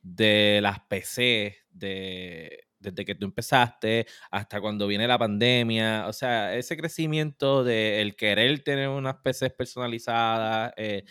de 0.00 0.60
las 0.62 0.80
PC 0.80 1.56
de, 1.70 2.66
desde 2.78 3.04
que 3.04 3.14
tú 3.14 3.24
empezaste 3.26 4.06
hasta 4.30 4.60
cuando 4.60 4.86
viene 4.86 5.08
la 5.08 5.18
pandemia? 5.18 6.06
O 6.06 6.12
sea, 6.12 6.54
ese 6.54 6.76
crecimiento 6.76 7.64
de 7.64 8.00
el 8.00 8.14
querer 8.16 8.62
tener 8.62 8.88
unas 8.88 9.16
PCs 9.16 9.52
personalizadas. 9.52 10.72
eh, 10.76 11.04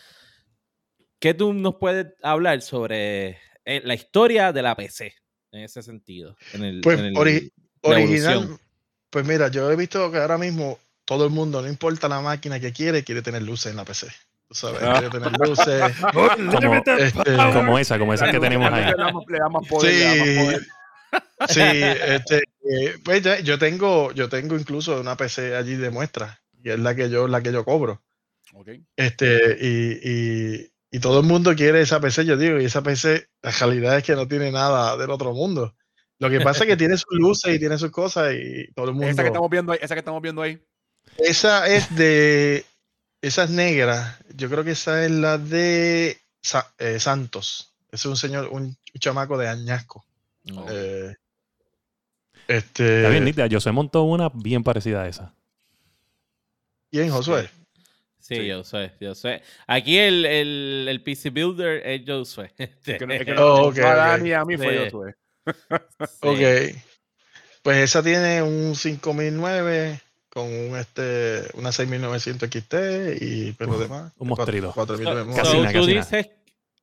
¿Qué 1.19 1.33
tú 1.33 1.53
nos 1.53 1.75
puedes 1.75 2.07
hablar 2.21 2.61
sobre 2.61 3.37
eh, 3.65 3.81
la 3.83 3.93
historia 3.93 4.51
de 4.51 4.61
la 4.61 4.75
PC 4.75 5.22
en 5.53 5.63
ese 5.63 5.81
sentido? 5.81 6.35
En 6.53 6.63
el, 6.63 6.81
Pues, 6.81 6.99
en 6.99 7.05
el- 7.05 7.13
ori- 7.15 7.51
la 7.83 7.89
Original, 7.91 8.31
evolución. 8.33 8.59
pues 9.09 9.25
mira, 9.25 9.47
yo 9.49 9.71
he 9.71 9.75
visto 9.75 10.11
que 10.11 10.17
ahora 10.17 10.37
mismo 10.37 10.79
todo 11.05 11.25
el 11.25 11.31
mundo, 11.31 11.61
no 11.61 11.67
importa 11.67 12.07
la 12.09 12.21
máquina 12.21 12.59
que 12.59 12.73
quiere, 12.73 13.03
quiere 13.03 13.21
tener 13.21 13.41
luces 13.43 13.71
en 13.71 13.77
la 13.77 13.85
PC. 13.85 14.07
Tú 14.47 14.55
sabes, 14.55 14.81
Ah. 14.83 14.93
quiere 14.99 15.09
tener 15.09 15.31
luces. 15.39 15.81
Como, 16.13 16.75
este, 16.97 17.35
como 17.53 17.79
esa, 17.79 17.97
como 17.99 18.13
esa 18.13 18.31
que 18.31 18.39
tenemos 18.39 18.71
ahí. 18.71 18.85
Le 18.85 18.93
damos, 18.97 19.23
le 19.27 19.37
damos 19.39 19.67
poder, 19.67 19.93
le 19.93 20.05
damos 20.05 20.27
Sí, 20.27 20.45
poder. 20.45 20.67
sí, 21.49 21.61
este, 22.13 22.37
eh, 22.69 22.95
pues 23.03 23.21
ya- 23.21 23.39
yo 23.39 23.57
tengo, 23.59 24.11
yo 24.13 24.29
tengo 24.29 24.55
incluso 24.57 24.99
una 24.99 25.15
PC 25.17 25.55
allí 25.55 25.75
de 25.75 25.89
muestra, 25.89 26.39
y 26.63 26.69
es 26.71 26.79
la 26.79 26.95
que 26.95 27.09
yo, 27.09 27.27
la 27.27 27.41
que 27.41 27.51
yo 27.51 27.63
cobro. 27.65 28.01
Ok. 28.53 28.69
Este, 28.95 29.57
y, 29.59 29.99
y, 30.09 30.72
y 30.93 30.99
todo 30.99 31.19
el 31.19 31.25
mundo 31.25 31.55
quiere 31.55 31.81
esa 31.81 31.99
PC, 31.99 32.23
yo 32.23 32.37
digo, 32.37 32.61
y 32.61 32.65
esa 32.65 32.83
PC, 32.83 33.27
la 33.41 33.51
realidad 33.51 33.97
es 33.97 34.03
que 34.03 34.15
no 34.15 34.27
tiene 34.27 34.51
nada 34.51 34.95
del 34.95 35.09
otro 35.09 35.33
mundo. 35.33 35.75
Lo 36.19 36.29
que 36.29 36.39
pasa 36.39 36.63
es 36.63 36.69
que 36.69 36.77
tiene 36.77 36.95
sus 36.95 37.17
luces 37.17 37.53
y 37.55 37.59
tiene 37.59 37.77
sus 37.77 37.89
cosas, 37.91 38.33
y 38.33 38.71
todo 38.73 38.85
el 38.85 38.93
mundo. 38.93 39.07
Esa 39.07 39.23
que 39.23 39.27
estamos 39.29 39.49
viendo 39.49 39.71
ahí, 39.73 39.79
esa 39.81 39.95
que 39.95 39.99
estamos 39.99 40.21
viendo 40.21 40.41
ahí. 40.41 40.63
Esa 41.17 41.67
es 41.67 41.93
de. 41.95 42.63
Esa 43.21 43.43
es 43.45 43.49
negra. 43.49 44.19
Yo 44.35 44.49
creo 44.49 44.63
que 44.63 44.71
esa 44.71 45.03
es 45.03 45.11
la 45.11 45.37
de 45.37 46.17
Sa- 46.41 46.71
eh, 46.77 46.99
Santos. 46.99 47.73
Ese 47.87 47.95
es 47.95 48.05
un 48.05 48.15
señor, 48.17 48.49
un, 48.51 48.63
un 48.63 48.77
chamaco 48.99 49.37
de 49.37 49.47
Añasco. 49.47 50.05
No. 50.43 50.65
Eh, 50.69 51.15
este. 52.47 52.97
Está 52.97 53.09
bien, 53.09 53.25
nítida. 53.25 53.47
Yo 53.47 53.59
se 53.59 53.71
montó 53.71 54.03
una 54.03 54.29
bien 54.33 54.63
parecida 54.63 55.01
a 55.03 55.07
esa. 55.07 55.33
¿Quién, 56.91 57.09
Josué? 57.09 57.49
Sí, 57.51 57.62
Sí. 58.25 58.47
yo 58.47 58.63
sé, 58.63 58.91
yo 59.01 59.13
sé. 59.15 59.41
Aquí 59.67 59.97
el, 59.97 60.25
el, 60.25 60.85
el 60.89 61.01
PC 61.03 61.29
Builder 61.29 61.85
es 61.85 62.01
Josué. 62.07 62.51
Es 62.57 62.97
que 62.97 63.05
no- 63.05 63.13
es 63.13 63.25
que 63.25 63.33
Oh, 63.33 63.71
no- 63.73 64.39
a 64.39 64.45
mí 64.45 64.55
fue 64.57 64.89
Sí. 64.89 64.97
Sí. 65.99 66.17
Ok. 66.21 66.39
Pues 67.63 67.77
esa 67.77 68.01
tiene 68.01 68.41
un 68.41 68.75
5009 68.75 69.99
con 70.29 70.45
un 70.45 70.77
este 70.77 71.43
una 71.55 71.71
6900 71.71 72.49
XT 72.49 72.73
y 73.21 73.51
pero 73.53 73.71
Uf, 73.71 73.79
demás. 73.79 74.13
un 74.17 74.27
mostrito. 74.29 74.71
4000 74.73 75.05
So, 75.07 75.35
Casi 75.35 75.57
nada, 75.57 75.71
tú 75.73 75.79
casi 75.79 75.93
nada. 75.93 76.05
dices... 76.09 76.29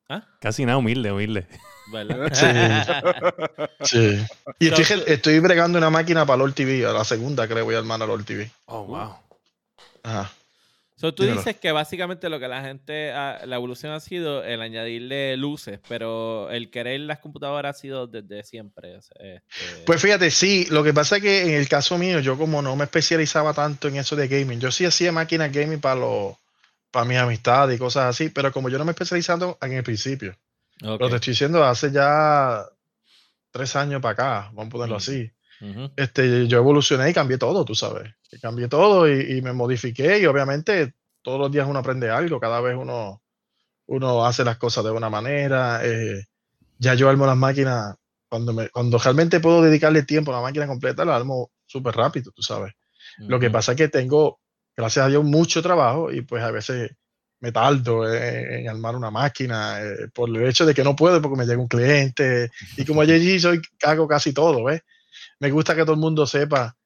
¿Ah? 0.09 0.27
Casi 0.41 0.65
nada, 0.67 0.79
humilde, 0.79 1.11
humilde. 1.13 1.47
Sí. 3.83 4.19
Y 4.59 4.69
So, 4.69 4.75
estoy, 4.83 5.03
estoy 5.07 5.39
bregando 5.41 5.79
una 5.79 5.91
máquina 5.91 6.25
para 6.27 6.39
LOL 6.39 6.55
TV, 6.55 6.85
a 6.87 6.93
la 6.93 7.05
segunda 7.05 7.49
creo 7.49 7.65
voy 7.65 7.75
a 7.75 7.79
armar 7.79 8.03
a 8.03 8.07
LOL 8.07 8.25
TV. 8.25 8.51
Oh, 8.67 8.85
wow. 8.85 9.15
Ajá. 10.03 10.31
So, 11.01 11.15
tú 11.15 11.23
dices 11.39 11.57
que 11.57 11.73
básicamente 11.73 12.29
lo 12.29 12.39
que 12.39 12.47
la 12.47 12.63
gente, 12.63 13.11
ha- 13.13 13.47
la 13.47 13.57
evolución 13.57 13.93
ha 13.93 14.01
sido 14.01 14.45
el 14.45 14.61
añadirle 14.61 15.35
luces, 15.39 15.81
pero 15.89 16.51
el 16.51 16.71
querer 16.71 17.01
las 17.01 17.21
computadoras 17.21 17.75
ha 17.77 17.81
sido 17.81 18.07
desde 18.07 18.45
siempre. 18.45 18.97
este- 18.99 19.43
Pues 19.87 20.03
fíjate, 20.03 20.31
sí, 20.31 20.67
lo 20.71 20.85
que 20.85 20.93
pasa 20.93 21.17
es 21.17 21.23
que 21.23 21.43
en 21.43 21.51
el 21.55 21.69
caso 21.69 21.97
mío, 21.97 22.21
yo 22.21 22.37
como 22.37 22.61
no 22.61 22.77
me 22.77 22.85
especializaba 22.85 23.55
tanto 23.55 23.89
en 23.89 23.97
eso 23.97 24.15
de 24.15 24.29
gaming, 24.29 24.61
yo 24.61 24.71
sí 24.71 24.85
hacía 24.85 25.11
máquinas 25.11 25.51
gaming 25.51 25.81
para 25.81 25.97
los 26.01 26.37
para 26.91 27.05
mis 27.07 27.19
amistades 27.19 27.77
y 27.77 27.79
cosas 27.79 28.05
así, 28.07 28.29
pero 28.31 28.51
como 28.53 28.69
yo 28.69 28.77
no 28.77 28.85
me 28.85 28.91
especializando 28.91 29.57
en 29.63 29.73
el 29.75 29.83
principio, 29.85 30.37
pero 30.99 31.09
te 31.09 31.15
estoy 31.17 31.31
diciendo 31.33 31.63
hace 31.65 31.93
ya 31.93 32.67
tres 33.53 33.75
años 33.77 34.03
para 34.03 34.13
acá, 34.13 34.51
vamos 34.53 34.67
a 34.67 34.71
ponerlo 34.71 34.97
Mm. 34.97 34.99
así, 34.99 35.31
Este, 35.97 36.47
yo 36.47 36.59
evolucioné 36.59 37.11
y 37.11 37.15
cambié 37.15 37.37
todo, 37.37 37.65
tú 37.65 37.75
sabes, 37.75 38.11
cambié 38.41 38.69
todo 38.69 39.09
y, 39.09 39.39
y 39.39 39.43
me 39.43 39.53
modifiqué 39.53 40.19
y 40.19 40.27
obviamente 40.27 40.95
todos 41.23 41.39
los 41.39 41.53
días 41.53 41.69
uno 41.69 41.79
aprende 41.79 42.11
algo, 42.11 42.41
cada 42.41 42.61
vez 42.61 42.77
uno, 42.77 43.23
uno 43.87 44.25
hace 44.25 44.45
las 44.45 44.57
cosas 44.57 44.85
de 44.85 44.91
una 44.91 45.11
manera, 45.11 45.81
eh, 45.85 46.25
ya 46.79 46.95
yo 46.95 47.09
armo 47.09 47.27
las 47.27 47.37
máquinas, 47.37 47.95
cuando, 48.29 48.53
me, 48.53 48.69
cuando 48.71 48.99
realmente 48.99 49.41
puedo 49.41 49.63
dedicarle 49.63 50.05
tiempo 50.05 50.33
a 50.33 50.37
la 50.37 50.43
máquina 50.43 50.67
completa, 50.67 51.05
la 51.05 51.17
armo 51.17 51.51
súper 51.67 51.95
rápido, 51.95 52.33
tú 52.33 52.43
sabes. 52.43 52.73
Lo 53.19 53.39
que 53.39 53.51
pasa 53.51 53.73
es 53.73 53.77
que 53.77 53.89
tengo, 53.89 54.41
gracias 54.77 55.05
a 55.05 55.09
Dios, 55.09 55.25
mucho 55.25 55.61
trabajo 55.61 56.11
y 56.11 56.23
pues 56.23 56.43
a 56.43 56.51
veces 56.51 56.93
me 57.41 57.53
tardo 57.53 58.11
en, 58.11 58.61
en 58.61 58.69
armar 58.69 58.97
una 58.97 59.11
máquina 59.11 59.81
eh, 59.83 60.09
por 60.15 60.29
el 60.31 60.47
hecho 60.47 60.65
de 60.65 60.73
que 60.75 60.85
no 60.85 60.95
puedo 60.95 61.21
porque 61.21 61.37
me 61.37 61.45
llega 61.45 61.61
un 61.61 61.69
cliente 61.69 62.51
y 62.77 62.85
como 62.85 63.01
allí 63.01 63.39
soy, 63.41 63.61
hago 63.83 64.07
casi 64.07 64.33
todo, 64.33 64.65
¿ves? 64.65 64.83
Me 65.41 65.51
gusta 65.51 65.75
que 65.75 65.83
todo 65.83 65.95
el 65.95 65.99
mundo 66.01 66.27
sepa, 66.27 66.77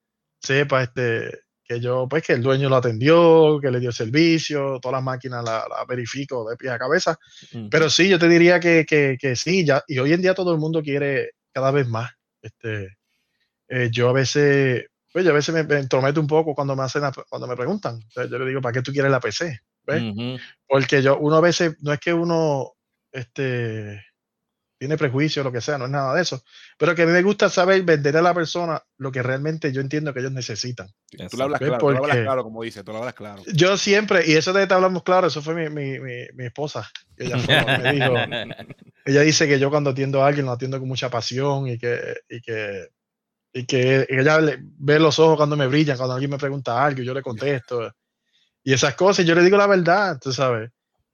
sepa 0.40 0.82
este, 0.82 1.40
que 1.64 1.80
yo, 1.80 2.06
pues 2.08 2.23
que 2.23 2.34
el 2.34 2.42
dueño 2.42 2.68
lo 2.68 2.76
atendió, 2.76 3.58
que 3.61 3.70
le 3.70 3.80
dio 3.80 3.90
servicio, 3.92 4.78
todas 4.80 4.96
las 4.96 5.02
máquinas 5.02 5.44
las 5.44 5.64
las 5.68 5.87
verifico 5.87 6.49
de 6.49 6.56
pie 6.56 6.70
a 6.70 6.78
cabeza. 6.78 7.18
Ujú. 7.52 7.68
Pero 7.70 7.90
sí, 7.90 8.08
yo 8.08 8.18
te 8.18 8.28
diría 8.28 8.61
que, 8.61 8.84
que, 8.87 9.16
que 9.20 9.34
sí, 9.37 9.64
ya, 9.64 9.82
y 9.88 9.99
hoy 9.99 10.12
en 10.12 10.23
día 10.23 10.34
todo 10.34 10.52
el 10.52 10.58
mundo 10.58 10.82
quiere 10.82 11.30
cada 11.52 11.70
vez 11.70 11.88
más. 11.88 12.11
Este, 12.42 12.96
eh, 13.68 13.88
yo 13.90 14.11
a 14.11 14.12
veces, 14.12 14.84
pues 15.12 15.25
yo 15.25 15.30
a 15.30 15.34
veces 15.34 15.54
me, 15.54 15.64
me 15.64 15.78
entrometo 15.78 16.20
un 16.20 16.26
poco 16.26 16.54
cuando 16.54 16.76
me 16.76 16.82
hacen, 16.82 17.02
la- 17.02 17.12
cuando 17.28 17.46
me 17.49 17.56
preguntan. 17.56 17.99
Yo 18.14 18.38
le 18.38 18.46
digo, 18.46 18.61
¿para 18.61 18.73
qué 18.75 18.82
tú 18.82 18.92
quieres 18.92 19.11
la 19.11 19.20
PC? 19.20 19.58
¿Ves? 19.87 20.02
Porque 20.66 21.02
yo, 21.02 21.18
uno 21.18 21.37
a 21.37 21.40
veces, 21.40 21.76
no 21.80 21.92
es 21.92 22.00
que 22.00 22.12
uno, 22.12 22.73
este, 23.12 24.04
tiene 24.84 24.98
prejuicio 24.98 25.42
lo 25.42 25.50
que 25.50 25.62
sea, 25.62 25.78
no 25.78 25.86
es 25.86 25.90
nada 25.90 26.14
de 26.14 26.20
eso. 26.20 26.42
Pero 26.76 26.94
que 26.94 27.04
a 27.04 27.06
mí 27.06 27.12
me 27.12 27.22
gusta 27.22 27.48
saber 27.48 27.82
vender 27.84 28.18
a 28.18 28.20
la 28.20 28.34
persona 28.34 28.82
lo 28.98 29.10
que 29.10 29.22
realmente 29.22 29.72
yo 29.72 29.80
entiendo 29.80 30.12
que 30.12 30.20
ellos 30.20 30.32
necesitan. 30.32 30.88
Tú 31.30 31.38
lo 31.38 31.44
hablas 31.44 31.58
claro, 31.58 31.78
tú 31.78 31.90
lo 31.90 31.96
hablas 31.96 32.18
claro, 32.18 32.42
como 32.42 32.62
dices, 32.62 32.84
tú 32.84 32.92
lo 32.92 32.98
hablas 32.98 33.14
claro. 33.14 33.42
Yo 33.46 33.78
siempre, 33.78 34.26
y 34.26 34.34
eso 34.34 34.52
de 34.52 34.66
te 34.66 34.74
hablamos 34.74 35.02
claro, 35.02 35.28
eso 35.28 35.40
fue 35.40 35.54
mi, 35.54 35.70
mi, 35.70 35.98
mi, 36.00 36.26
mi 36.34 36.44
esposa. 36.44 36.86
Ella 37.16 37.38
fue 37.38 37.64
que 37.64 37.78
me 37.78 37.92
dijo, 37.94 38.12
ella 39.06 39.20
dice 39.22 39.48
que 39.48 39.58
yo 39.58 39.70
cuando 39.70 39.88
atiendo 39.88 40.22
a 40.22 40.26
alguien 40.26 40.44
lo 40.44 40.52
atiendo 40.52 40.78
con 40.78 40.86
mucha 40.86 41.08
pasión 41.08 41.66
y 41.66 41.78
que, 41.78 42.16
y 42.28 42.42
que, 42.42 42.88
y 43.54 43.64
que 43.64 44.06
ella 44.10 44.38
ve 44.60 44.98
los 44.98 45.18
ojos 45.18 45.38
cuando 45.38 45.56
me 45.56 45.66
brillan, 45.66 45.96
cuando 45.96 46.12
alguien 46.12 46.30
me 46.30 46.36
pregunta 46.36 46.84
algo 46.84 47.02
yo 47.02 47.14
le 47.14 47.22
contesto. 47.22 47.90
Y 48.62 48.74
esas 48.74 48.94
cosas, 48.96 49.24
yo 49.24 49.34
le 49.34 49.44
digo 49.44 49.56
la 49.56 49.66
verdad, 49.66 50.18
tú 50.20 50.30
sabes. 50.30 50.70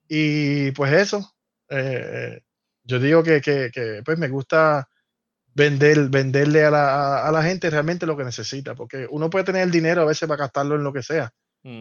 Y 0.09 0.73
pues 0.73 0.93
eso, 0.93 1.37
eh, 1.69 2.41
yo 2.85 2.99
digo 2.99 3.23
que, 3.23 3.41
que, 3.41 3.71
que, 3.73 4.03
pues 4.05 4.19
me 4.19 4.29
gusta 4.29 4.89
vender, 5.55 6.09
venderle 6.09 6.65
a 6.65 6.71
la, 6.71 7.27
a 7.27 7.33
la 7.33 7.43
gente 7.43 7.71
realmente 7.71 8.07
lo 8.07 8.17
que 8.17 8.25
necesita, 8.25 8.75
porque 8.75 9.07
uno 9.11 9.31
puede 9.31 9.45
tener 9.45 9.63
el 9.63 9.71
dinero 9.71 10.03
a 10.03 10.07
veces 10.07 10.29
para 10.29 10.41
gastarlo 10.45 10.77
en 10.77 10.85
lo 10.85 10.93
que 10.93 11.03
sea, 11.03 11.31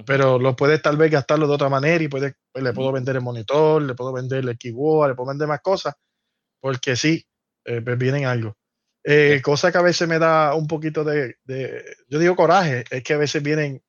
pero 0.06 0.40
lo 0.40 0.56
puedes 0.56 0.82
tal 0.82 0.98
vez 0.98 1.12
gastarlo 1.12 1.48
de 1.48 1.54
otra 1.54 1.70
manera 1.70 2.04
y 2.04 2.08
puede, 2.08 2.34
pues, 2.52 2.64
le 2.64 2.74
puedo 2.74 2.92
vender 2.92 3.16
el 3.18 3.22
monitor, 3.24 3.82
le 3.82 3.96
puedo 3.96 4.14
vender 4.14 4.48
el 4.48 4.58
keyboard, 4.58 5.12
le 5.12 5.16
puedo 5.16 5.30
vender 5.30 5.48
más 5.48 5.62
cosas, 5.62 5.96
porque 6.62 6.96
sí, 6.96 7.26
eh, 7.66 7.82
pues 7.82 7.98
vienen 7.98 8.26
algo. 8.26 8.58
Eh, 9.04 9.42
cosa 9.44 9.72
que 9.72 9.78
a 9.78 9.82
veces 9.82 10.08
me 10.08 10.20
da 10.20 10.56
un 10.56 10.68
poquito 10.68 11.04
de, 11.04 11.36
de- 11.46 11.84
yo 12.10 12.20
digo 12.20 12.36
coraje, 12.36 12.84
es 12.90 13.04
que 13.04 13.14
a 13.14 13.18
veces 13.18 13.42
vienen 13.44 13.82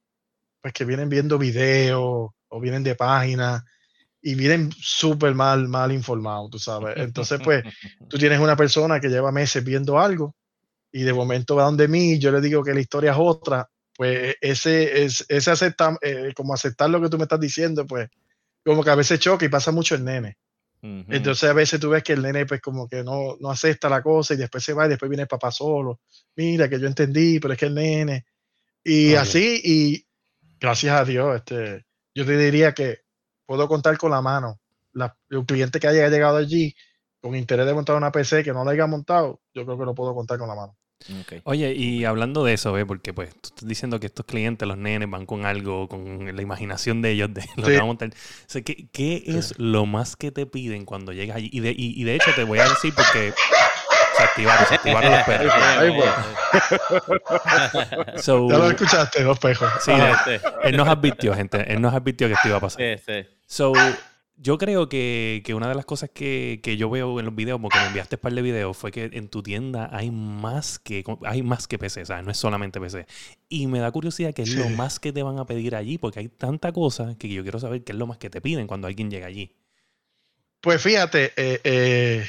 pues 0.62 0.74
que 0.74 0.84
vienen 0.84 1.08
viendo 1.08 1.38
videos 1.38 2.30
o 2.48 2.60
vienen 2.60 2.82
de 2.84 2.94
páginas 2.94 3.62
y 4.22 4.34
vienen 4.34 4.70
súper 4.72 5.34
mal, 5.34 5.68
mal 5.68 5.92
informados, 5.92 6.50
tú 6.50 6.58
sabes. 6.58 6.96
Entonces, 6.96 7.40
pues, 7.42 7.64
tú 8.08 8.18
tienes 8.18 8.38
una 8.40 8.56
persona 8.56 9.00
que 9.00 9.08
lleva 9.08 9.32
meses 9.32 9.64
viendo 9.64 9.98
algo 9.98 10.34
y 10.92 11.02
de 11.02 11.12
momento 11.12 11.56
va 11.56 11.64
donde 11.64 11.88
mí, 11.88 12.18
yo 12.18 12.30
le 12.32 12.40
digo 12.40 12.62
que 12.62 12.74
la 12.74 12.80
historia 12.80 13.12
es 13.12 13.16
otra, 13.18 13.68
pues 13.96 14.36
ese, 14.40 15.04
es, 15.04 15.24
ese 15.28 15.50
aceptar, 15.50 15.98
eh, 16.02 16.32
como 16.34 16.52
aceptar 16.52 16.90
lo 16.90 17.00
que 17.00 17.08
tú 17.08 17.16
me 17.16 17.24
estás 17.24 17.40
diciendo, 17.40 17.86
pues, 17.86 18.08
como 18.64 18.84
que 18.84 18.90
a 18.90 18.94
veces 18.94 19.20
choca 19.20 19.44
y 19.44 19.48
pasa 19.48 19.72
mucho 19.72 19.94
el 19.94 20.04
nene. 20.04 20.36
Entonces 20.82 21.50
a 21.50 21.52
veces 21.52 21.78
tú 21.78 21.90
ves 21.90 22.02
que 22.02 22.14
el 22.14 22.22
nene 22.22 22.46
pues 22.46 22.62
como 22.62 22.88
que 22.88 23.04
no, 23.04 23.36
no 23.38 23.50
acepta 23.50 23.90
la 23.90 24.02
cosa 24.02 24.32
y 24.32 24.38
después 24.38 24.64
se 24.64 24.72
va 24.72 24.86
y 24.86 24.88
después 24.88 25.10
viene 25.10 25.24
el 25.24 25.28
papá 25.28 25.50
solo. 25.50 26.00
Mira 26.36 26.70
que 26.70 26.80
yo 26.80 26.86
entendí, 26.86 27.38
pero 27.38 27.52
es 27.52 27.60
que 27.60 27.66
el 27.66 27.74
nene. 27.74 28.24
Y 28.82 29.14
así, 29.14 29.60
y 29.62 30.06
gracias 30.58 30.98
a 30.98 31.04
Dios, 31.04 31.36
este, 31.36 31.84
yo 32.14 32.24
te 32.24 32.38
diría 32.38 32.72
que 32.72 33.00
puedo 33.50 33.66
contar 33.66 33.98
con 33.98 34.12
la 34.12 34.22
mano. 34.22 34.60
La, 34.92 35.16
el 35.28 35.44
cliente 35.44 35.80
que 35.80 35.88
haya 35.88 36.08
llegado 36.08 36.36
allí 36.36 36.72
con 37.20 37.34
interés 37.34 37.66
de 37.66 37.74
montar 37.74 37.96
una 37.96 38.12
PC 38.12 38.44
que 38.44 38.52
no 38.52 38.64
la 38.64 38.70
haya 38.70 38.86
montado, 38.86 39.40
yo 39.52 39.64
creo 39.64 39.76
que 39.76 39.84
lo 39.84 39.92
puedo 39.92 40.14
contar 40.14 40.38
con 40.38 40.46
la 40.46 40.54
mano. 40.54 40.76
Oye, 41.42 41.74
y 41.74 42.04
hablando 42.04 42.44
de 42.44 42.52
eso, 42.52 42.72
¿ve? 42.72 42.86
porque 42.86 43.12
pues 43.12 43.30
tú 43.30 43.48
estás 43.48 43.68
diciendo 43.68 43.98
que 43.98 44.06
estos 44.06 44.24
clientes, 44.24 44.68
los 44.68 44.78
nenes, 44.78 45.10
van 45.10 45.26
con 45.26 45.46
algo, 45.46 45.88
con 45.88 46.36
la 46.36 46.42
imaginación 46.42 47.02
de 47.02 47.10
ellos, 47.10 47.34
de 47.34 47.42
lo 47.56 47.64
que 47.66 47.72
van 47.72 47.82
a 47.82 47.86
montar. 47.86 48.10
¿qué, 48.64 48.86
qué 48.92 49.24
es 49.26 49.58
lo 49.58 49.84
más 49.84 50.14
que 50.14 50.30
te 50.30 50.46
piden 50.46 50.84
cuando 50.84 51.12
llegas 51.12 51.38
allí? 51.38 51.50
Y 51.52 51.58
de, 51.58 51.74
y, 51.76 52.04
de 52.04 52.14
hecho 52.14 52.30
te 52.36 52.44
voy 52.44 52.60
a 52.60 52.68
decir 52.68 52.94
porque 52.94 53.32
se 54.66 54.74
activaron 54.74 55.12
los 55.12 55.22
perros. 55.26 55.54
ya 58.50 58.58
lo 58.58 58.70
escuchaste, 58.70 59.22
los 59.22 59.38
pejos. 59.38 59.70
Sí, 59.80 59.92
él 60.62 60.76
nos 60.76 60.88
advirtió, 60.88 61.34
gente. 61.34 61.72
Él 61.72 61.80
nos 61.80 61.94
advirtió 61.94 62.28
que 62.28 62.34
esto 62.34 62.48
iba 62.48 62.56
a 62.58 62.60
pasar. 62.60 62.80
Sí, 62.80 63.02
sí. 63.06 63.26
So, 63.46 63.72
yo 64.42 64.56
creo 64.56 64.88
que, 64.88 65.42
una 65.54 65.68
de 65.68 65.74
las 65.74 65.84
cosas 65.84 66.08
que, 66.08 66.60
yo 66.78 66.88
veo 66.88 67.18
en 67.20 67.26
los 67.26 67.34
videos, 67.34 67.60
porque 67.60 67.78
me 67.78 67.86
enviaste 67.88 68.16
un 68.16 68.20
par 68.20 68.32
de 68.32 68.40
videos, 68.40 68.74
fue 68.76 68.90
que 68.90 69.10
en 69.12 69.28
tu 69.28 69.42
tienda 69.42 69.90
hay 69.92 70.10
más 70.10 70.78
que 70.78 71.04
hay 71.24 71.42
más 71.42 71.68
que 71.68 71.78
PC, 71.78 72.06
sea, 72.06 72.22
no 72.22 72.30
es 72.30 72.38
solamente 72.38 72.80
PC. 72.80 73.06
Y 73.50 73.66
me 73.66 73.80
da 73.80 73.90
curiosidad 73.90 74.32
qué 74.32 74.42
es 74.42 74.54
lo 74.54 74.68
más 74.70 74.98
que 74.98 75.12
te 75.12 75.22
van 75.22 75.38
a 75.38 75.44
pedir 75.44 75.76
allí, 75.76 75.98
porque 75.98 76.20
hay 76.20 76.28
tanta 76.28 76.72
cosa 76.72 77.16
que 77.18 77.28
yo 77.28 77.42
quiero 77.42 77.60
saber 77.60 77.84
qué 77.84 77.92
es 77.92 77.98
lo 77.98 78.06
más 78.06 78.16
que 78.16 78.30
te 78.30 78.40
piden 78.40 78.66
cuando 78.66 78.86
alguien 78.86 79.10
llega 79.10 79.26
allí. 79.26 79.54
Pues 80.62 80.82
fíjate, 80.82 81.32
eh, 81.36 81.60
eh, 81.64 82.26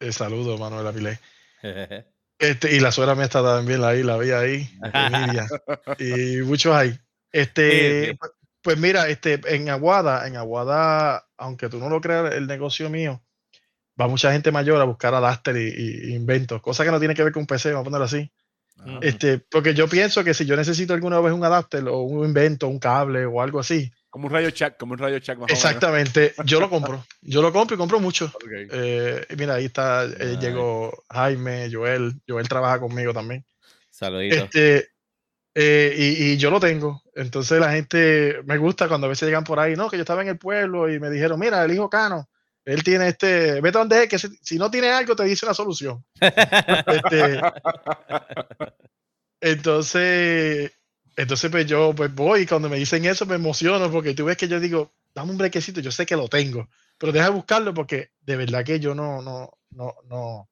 eh 0.00 0.12
saludo, 0.12 0.58
Manuel 0.58 0.86
Avilés. 0.86 1.18
Este, 2.40 2.74
y 2.74 2.80
la 2.80 2.90
suegra 2.90 3.14
mía 3.14 3.24
está 3.24 3.42
también 3.42 3.84
ahí, 3.84 4.02
la 4.02 4.16
vi 4.16 4.30
ahí, 4.30 4.70
y 5.98 6.40
muchos 6.40 6.74
hay. 6.74 6.98
Este, 7.30 8.16
pues 8.62 8.78
mira, 8.78 9.10
este, 9.10 9.38
en 9.54 9.68
Aguada, 9.68 10.26
en 10.26 10.38
Aguada, 10.38 11.28
aunque 11.36 11.68
tú 11.68 11.78
no 11.78 11.90
lo 11.90 12.00
creas, 12.00 12.32
el 12.32 12.46
negocio 12.46 12.88
mío, 12.88 13.22
va 14.00 14.08
mucha 14.08 14.32
gente 14.32 14.52
mayor 14.52 14.80
a 14.80 14.84
buscar 14.84 15.12
adapter 15.12 15.54
y, 15.54 16.14
inventos, 16.14 16.62
cosa 16.62 16.82
que 16.82 16.90
no 16.90 16.98
tiene 16.98 17.14
que 17.14 17.24
ver 17.24 17.32
con 17.34 17.46
PC, 17.46 17.72
vamos 17.72 17.82
a 17.82 17.84
ponerlo 17.84 18.06
así. 18.06 18.32
Este, 19.02 19.38
porque 19.38 19.74
yo 19.74 19.86
pienso 19.88 20.24
que 20.24 20.32
si 20.32 20.46
yo 20.46 20.56
necesito 20.56 20.94
alguna 20.94 21.20
vez 21.20 21.34
un 21.34 21.44
adapter 21.44 21.86
o 21.88 22.00
un 22.00 22.24
invento, 22.24 22.68
un 22.68 22.78
cable 22.78 23.26
o 23.26 23.42
algo 23.42 23.60
así. 23.60 23.92
Como 24.10 24.26
un 24.26 24.32
radio 24.32 24.50
check, 24.50 24.76
como 24.76 24.92
un 24.92 24.98
radio 24.98 25.20
check. 25.20 25.38
exactamente, 25.48 26.34
yo 26.44 26.58
lo 26.58 26.68
compro. 26.68 27.06
Yo 27.22 27.40
lo 27.40 27.52
compro 27.52 27.76
y 27.76 27.78
compro 27.78 28.00
mucho. 28.00 28.32
Eh, 28.72 29.26
mira, 29.36 29.54
ahí 29.54 29.66
está, 29.66 30.04
eh, 30.04 30.36
llegó 30.40 31.04
Jaime, 31.08 31.68
Joel. 31.72 32.20
Joel 32.28 32.48
trabaja 32.48 32.80
conmigo 32.80 33.12
también. 33.12 33.44
Saluditos. 33.90 34.44
Este, 34.44 34.88
eh, 35.54 35.94
y, 35.96 36.36
yo 36.36 36.50
lo 36.50 36.60
tengo. 36.60 37.02
Entonces 37.14 37.60
la 37.60 37.72
gente 37.72 38.40
me 38.44 38.58
gusta 38.58 38.88
cuando 38.88 39.06
a 39.06 39.10
veces 39.10 39.28
llegan 39.28 39.44
por 39.44 39.58
ahí, 39.58 39.76
no, 39.76 39.88
que 39.88 39.96
yo 39.96 40.02
estaba 40.02 40.22
en 40.22 40.28
el 40.28 40.38
pueblo 40.38 40.92
y 40.92 41.00
me 41.00 41.10
dijeron, 41.10 41.38
mira, 41.38 41.64
el 41.64 41.72
hijo 41.72 41.90
Cano, 41.90 42.28
él 42.64 42.82
tiene 42.82 43.08
este, 43.08 43.60
vete 43.60 43.78
donde 43.78 44.04
es, 44.04 44.08
que 44.08 44.18
si, 44.18 44.58
no 44.58 44.70
tiene 44.70 44.90
algo 44.90 45.16
te 45.16 45.24
dice 45.24 45.46
una 45.46 45.54
solución. 45.54 46.04
Este, 46.20 47.40
entonces, 49.40 50.72
entonces 51.20 51.50
pues 51.50 51.66
yo 51.66 51.94
pues 51.94 52.14
voy 52.14 52.42
y 52.42 52.46
cuando 52.46 52.68
me 52.68 52.78
dicen 52.78 53.04
eso 53.04 53.26
me 53.26 53.34
emociono 53.34 53.90
porque 53.90 54.14
tú 54.14 54.24
ves 54.24 54.36
que 54.36 54.48
yo 54.48 54.58
digo, 54.58 54.92
dame 55.14 55.32
un 55.32 55.38
brequecito, 55.38 55.80
yo 55.80 55.92
sé 55.92 56.06
que 56.06 56.16
lo 56.16 56.28
tengo, 56.28 56.68
pero 56.98 57.12
deja 57.12 57.28
buscarlo 57.30 57.74
porque 57.74 58.12
de 58.22 58.36
verdad 58.36 58.64
que 58.64 58.80
yo 58.80 58.94
no, 58.94 59.20
no, 59.20 59.58
no, 59.70 59.94
no, 60.08 60.48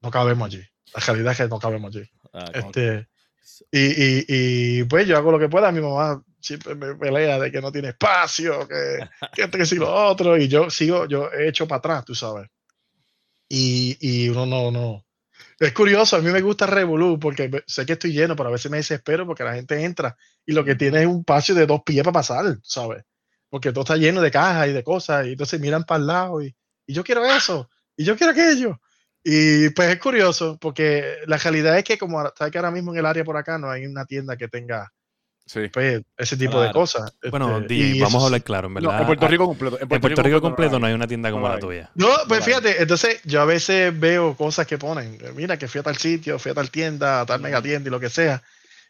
no 0.00 0.10
cabemos 0.10 0.46
allí. 0.46 0.62
La 0.94 1.00
realidad 1.00 1.32
es 1.32 1.38
que 1.38 1.48
no 1.48 1.58
cabemos 1.58 1.94
allí. 1.94 2.08
Ah, 2.32 2.50
este, 2.54 3.08
y, 3.72 4.78
y, 4.80 4.84
pues 4.84 5.06
yo 5.06 5.16
hago 5.16 5.32
lo 5.32 5.38
que 5.38 5.48
pueda. 5.48 5.72
Mi 5.72 5.80
mamá 5.80 6.22
siempre 6.40 6.74
me 6.74 6.94
pelea 6.94 7.38
de 7.38 7.50
que 7.50 7.60
no 7.60 7.72
tiene 7.72 7.88
espacio, 7.88 8.66
que, 8.68 8.98
que 9.34 9.42
esto, 9.42 9.58
que 9.58 9.66
si 9.66 9.76
lo 9.76 9.92
otro. 9.92 10.36
Y 10.36 10.48
yo 10.48 10.70
sigo, 10.70 11.06
yo 11.06 11.30
he 11.32 11.48
hecho 11.48 11.66
para 11.66 11.78
atrás, 11.78 12.04
tú 12.04 12.14
sabes. 12.14 12.48
Y, 13.48 13.96
y 14.00 14.28
uno 14.28 14.46
no, 14.46 14.70
no. 14.70 15.04
Es 15.58 15.72
curioso, 15.72 16.16
a 16.16 16.20
mí 16.20 16.30
me 16.30 16.40
gusta 16.40 16.66
Revolu 16.66 17.18
porque 17.18 17.64
sé 17.66 17.84
que 17.84 17.94
estoy 17.94 18.12
lleno, 18.12 18.36
pero 18.36 18.48
a 18.48 18.52
veces 18.52 18.70
me 18.70 18.76
desespero 18.76 19.26
porque 19.26 19.42
la 19.42 19.54
gente 19.54 19.82
entra 19.84 20.16
y 20.46 20.52
lo 20.52 20.64
que 20.64 20.76
tiene 20.76 21.00
es 21.00 21.06
un 21.06 21.20
espacio 21.20 21.54
de 21.54 21.66
dos 21.66 21.82
pies 21.84 22.04
para 22.04 22.12
pasar, 22.12 22.58
¿sabes? 22.62 23.04
Porque 23.48 23.72
todo 23.72 23.82
está 23.82 23.96
lleno 23.96 24.20
de 24.20 24.30
cajas 24.30 24.68
y 24.68 24.72
de 24.72 24.84
cosas 24.84 25.26
y 25.26 25.32
entonces 25.32 25.58
miran 25.60 25.84
para 25.84 26.00
el 26.00 26.06
lado 26.06 26.42
y, 26.42 26.54
y 26.86 26.94
yo 26.94 27.02
quiero 27.02 27.24
eso 27.24 27.68
y 27.96 28.04
yo 28.04 28.16
quiero 28.16 28.32
aquello. 28.32 28.80
Y 29.24 29.70
pues 29.70 29.88
es 29.90 29.98
curioso, 29.98 30.58
porque 30.60 31.16
la 31.26 31.38
realidad 31.38 31.76
es 31.76 31.84
que 31.84 31.98
como 31.98 32.22
sabes 32.36 32.52
que 32.52 32.58
ahora 32.58 32.70
mismo 32.70 32.92
en 32.92 33.00
el 33.00 33.06
área 33.06 33.24
por 33.24 33.36
acá 33.36 33.58
no 33.58 33.68
hay 33.68 33.84
una 33.84 34.06
tienda 34.06 34.36
que 34.36 34.48
tenga 34.48 34.92
pues, 35.72 36.02
ese 36.16 36.36
tipo 36.36 36.60
de 36.60 36.72
cosas. 36.72 37.12
Bueno, 37.30 37.58
este, 37.58 38.00
vamos 38.00 38.22
a 38.22 38.26
hablar 38.26 38.42
claro, 38.42 38.68
en 38.68 38.74
verdad. 38.74 39.00
en 39.00 39.06
Puerto 39.06 39.28
Rico 39.28 39.46
completo. 39.46 39.78
En 39.80 39.88
Puerto, 39.88 40.22
Rico, 40.22 40.40
completo 40.40 40.78
no 40.78 40.86
hay 40.86 40.94
una 40.94 41.06
tienda 41.06 41.30
como 41.30 41.48
la 41.48 41.58
tuya. 41.58 41.90
No, 41.94 42.08
pues 42.26 42.44
fíjate, 42.44 42.82
entonces 42.82 43.20
yo 43.24 43.40
a 43.40 43.44
veces 43.44 43.98
veo 43.98 44.36
cosas 44.36 44.66
que 44.66 44.78
ponen, 44.78 45.18
mira 45.34 45.56
que 45.56 45.68
fui 45.68 45.80
a 45.80 45.82
tal 45.82 45.96
sitio, 45.96 46.38
fui 46.38 46.52
a 46.52 46.54
tal 46.54 46.70
tienda, 46.70 47.20
a 47.20 47.26
tal 47.26 47.40
mega 47.40 47.62
tienda 47.62 47.88
y 47.88 47.90
lo 47.90 48.00
que 48.00 48.10
sea. 48.10 48.42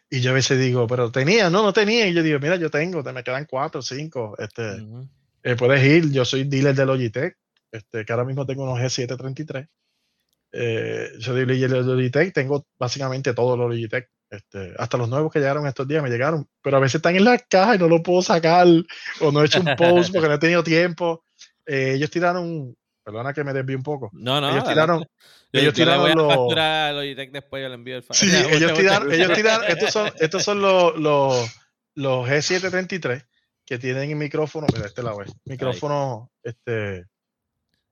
Y 0.09 0.21
yo 0.21 0.31
a 0.31 0.33
veces 0.33 0.59
digo, 0.59 0.87
pero 0.87 1.11
tenía, 1.11 1.49
no, 1.49 1.61
no 1.61 1.71
tenía. 1.71 2.07
Y 2.07 2.13
yo 2.13 2.23
digo, 2.23 2.39
mira, 2.39 2.55
yo 2.55 2.69
tengo, 2.69 3.03
te 3.03 3.13
me 3.13 3.23
quedan 3.23 3.45
cuatro, 3.45 3.81
cinco. 3.81 4.35
Este, 4.39 4.83
eh, 5.43 5.55
puedes 5.55 5.83
ir, 5.83 6.11
yo 6.11 6.25
soy 6.25 6.45
dealer 6.45 6.75
de 6.75 6.85
Logitech, 6.85 7.37
este, 7.71 8.05
que 8.05 8.13
ahora 8.13 8.25
mismo 8.25 8.45
tengo 8.45 8.63
unos 8.63 8.79
G733 8.79 9.67
eh, 10.51 11.11
yo 11.19 11.33
de 11.33 11.45
Logitech 11.45 12.33
tengo 12.33 12.65
básicamente 12.77 13.33
todos 13.33 13.57
los 13.57 13.69
Logitech. 13.69 14.09
Este, 14.29 14.75
hasta 14.77 14.97
los 14.97 15.09
nuevos 15.09 15.31
que 15.31 15.39
llegaron 15.39 15.65
estos 15.65 15.87
días 15.87 16.03
me 16.03 16.09
llegaron, 16.09 16.47
pero 16.61 16.77
a 16.77 16.79
veces 16.79 16.95
están 16.95 17.15
en 17.15 17.23
la 17.23 17.39
caja 17.39 17.75
y 17.75 17.79
no 17.79 17.87
lo 17.87 18.03
puedo 18.03 18.21
sacar 18.21 18.67
o 19.21 19.31
no 19.31 19.41
he 19.41 19.45
hecho 19.47 19.59
un 19.59 19.75
post 19.75 20.13
porque 20.13 20.27
no 20.27 20.35
he 20.35 20.39
tenido 20.39 20.63
tiempo. 20.63 21.23
Eh, 21.65 21.93
ellos 21.95 22.11
tiraron, 22.11 22.77
perdona 23.03 23.33
que 23.33 23.43
me 23.43 23.53
desvíe 23.53 23.75
un 23.75 23.83
poco. 23.83 24.11
No, 24.13 24.39
no. 24.39 24.51
Ellos 24.51 24.65
tiraron, 24.65 24.99
yo, 25.01 25.59
ellos 25.59 25.73
tiraron 25.73 26.15
los. 26.15 26.53
Logitech 26.95 27.31
después 27.31 27.63
yo 27.63 27.69
le 27.69 27.75
envío 27.75 27.97
el 27.97 28.03
Sí, 28.11 28.29
ellos 28.51 28.73
tiraron, 28.73 29.11
ellos 29.11 29.33
tiraron, 29.33 29.65
estos 29.67 29.91
son, 29.91 30.11
estos 30.19 30.43
son 30.43 30.61
los, 30.61 30.95
los, 30.99 31.49
los 31.95 32.27
G733 32.29 33.25
que 33.65 33.79
tienen 33.79 34.11
el 34.11 34.15
micrófono, 34.15 34.67
mira, 34.73 34.87
este 34.87 35.03
lado 35.03 35.21
es, 35.23 35.31
micrófono, 35.45 36.31
este. 36.43 37.05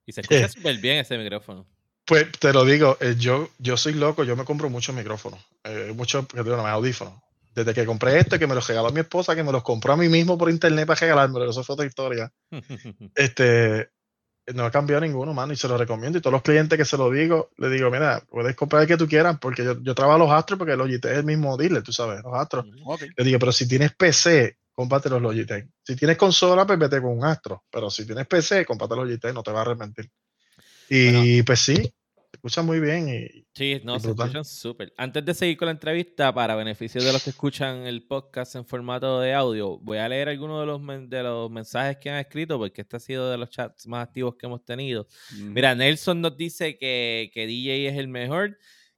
Y 0.06 0.12
se 0.12 0.22
escucha 0.22 0.50
súper 0.50 0.78
bien 0.78 0.98
ese 0.98 1.18
micrófono. 1.18 1.68
Pues 2.08 2.32
te 2.40 2.54
lo 2.54 2.64
digo, 2.64 2.98
eh, 3.02 3.16
yo, 3.20 3.50
yo 3.60 3.76
soy 3.76 3.94
loco, 3.94 4.24
yo 4.24 4.38
me 4.38 4.46
compro 4.46 4.70
muchos 4.70 4.96
micrófonos, 4.96 5.42
eh, 5.66 5.92
muchos 5.94 6.26
audífonos. 6.34 7.14
Desde 7.54 7.74
que 7.74 7.86
compré 7.86 8.18
este, 8.18 8.40
que 8.40 8.48
me 8.48 8.56
los 8.56 8.66
regaló 8.66 8.92
mi 8.92 9.02
esposa, 9.02 9.36
que 9.36 9.44
me 9.44 9.52
los 9.52 9.62
compró 9.62 9.92
a 9.92 9.98
mí 9.98 10.08
mismo 10.08 10.38
por 10.38 10.50
internet 10.50 10.88
para 10.88 11.02
regalármelo, 11.02 11.50
eso 11.50 11.66
fue 11.66 11.74
otra 11.74 11.86
historia. 11.86 12.32
este, 13.16 13.90
no 14.54 14.64
ha 14.64 14.72
cambiado 14.72 15.02
ninguno, 15.02 15.34
mano, 15.34 15.52
y 15.52 15.58
se 15.58 15.68
lo 15.68 15.78
recomiendo. 15.78 16.18
Y 16.18 16.22
todos 16.22 16.32
los 16.32 16.44
clientes 16.44 16.78
que 16.78 16.86
se 16.86 16.96
lo 16.96 17.12
digo, 17.12 17.50
le 17.58 17.70
digo, 17.70 17.92
mira, 17.92 18.24
puedes 18.30 18.56
comprar 18.56 18.84
el 18.84 18.88
que 18.88 18.96
tú 18.96 19.06
quieras, 19.06 19.38
porque 19.42 19.66
yo, 19.66 19.82
yo 19.82 19.94
trabajo 19.94 20.20
los 20.20 20.32
Astros, 20.32 20.58
porque 20.58 20.78
Logitech 20.78 21.12
es 21.12 21.18
el 21.18 21.26
mismo 21.26 21.58
dealer, 21.58 21.84
tú 21.84 21.92
sabes, 21.92 22.24
los 22.24 22.34
Astros. 22.34 22.66
Mm, 22.68 23.04
le 23.18 23.24
digo, 23.26 23.40
pero 23.40 23.52
si 23.52 23.68
tienes 23.68 23.94
PC, 23.96 24.60
cómprate 24.72 25.10
los 25.10 25.22
Logitech. 25.22 25.68
Si 25.84 25.98
tienes 25.98 26.16
consola, 26.16 26.66
pues 26.66 26.80
vete 26.80 27.02
con 27.02 27.18
un 27.18 27.26
Astro. 27.26 27.66
Pero 27.70 27.90
si 27.90 28.06
tienes 28.06 28.28
PC, 28.28 28.66
cómprate 28.66 28.96
los 28.96 29.06
Logitech, 29.08 29.34
no 29.34 29.44
te 29.44 29.52
va 29.52 29.60
a 29.60 29.62
arrepentir. 29.64 30.10
Y 30.90 31.44
pues 31.44 31.60
sí, 31.60 31.94
escuchan 32.32 32.66
muy 32.66 32.80
bien. 32.80 33.10
Y, 33.10 33.46
sí, 33.54 33.82
no, 33.84 34.00
se 34.00 34.10
escuchan 34.10 34.46
súper. 34.46 34.94
Antes 34.98 35.26
de 35.26 35.34
seguir 35.34 35.58
con 35.58 35.68
la 35.68 35.72
entrevista, 35.72 36.34
para 36.34 36.56
beneficio 36.56 37.04
de 37.04 37.12
los 37.12 37.24
que 37.24 37.32
escuchan 37.32 37.86
el 37.86 38.04
podcast 38.04 38.56
en 38.56 38.66
formato 38.66 39.20
de 39.20 39.34
audio, 39.34 39.78
voy 39.80 39.98
a 39.98 40.08
leer 40.08 40.30
algunos 40.30 40.62
de 40.62 40.66
los, 40.66 41.10
de 41.10 41.24
los 41.24 41.52
mensajes 41.52 41.98
que 41.98 42.10
han 42.10 42.20
escrito, 42.20 42.58
porque 42.58 42.82
este 42.82 42.98
ha 42.98 43.00
sido 43.00 43.30
de 43.30 43.38
los 43.38 43.50
chats 43.50 43.88
más 43.88 44.08
activos 44.08 44.36
que 44.36 44.46
hemos 44.46 44.64
tenido. 44.64 45.08
Mira, 45.38 45.76
Nelson 45.76 46.22
nos 46.22 46.38
dice 46.38 46.78
que, 46.78 47.32
que 47.34 47.48
DJ 47.48 47.90
es 47.90 47.98
el 47.98 48.08
mejor 48.08 48.58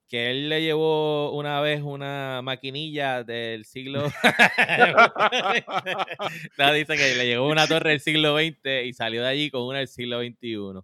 que 0.09 0.31
él 0.31 0.49
le 0.49 0.63
llevó 0.63 1.31
una 1.33 1.61
vez 1.61 1.83
una 1.83 2.41
maquinilla 2.43 3.23
del 3.23 3.63
siglo. 3.63 4.03
no, 6.57 6.73
dice 6.73 6.97
que 6.97 7.15
le 7.15 7.27
llevó 7.27 7.47
una 7.47 7.67
torre 7.67 7.91
del 7.91 7.99
siglo 7.99 8.35
XX 8.35 8.85
y 8.85 8.93
salió 8.93 9.21
de 9.21 9.29
allí 9.29 9.51
con 9.51 9.61
una 9.61 9.77
del 9.77 9.87
siglo 9.87 10.19
XXI. 10.19 10.81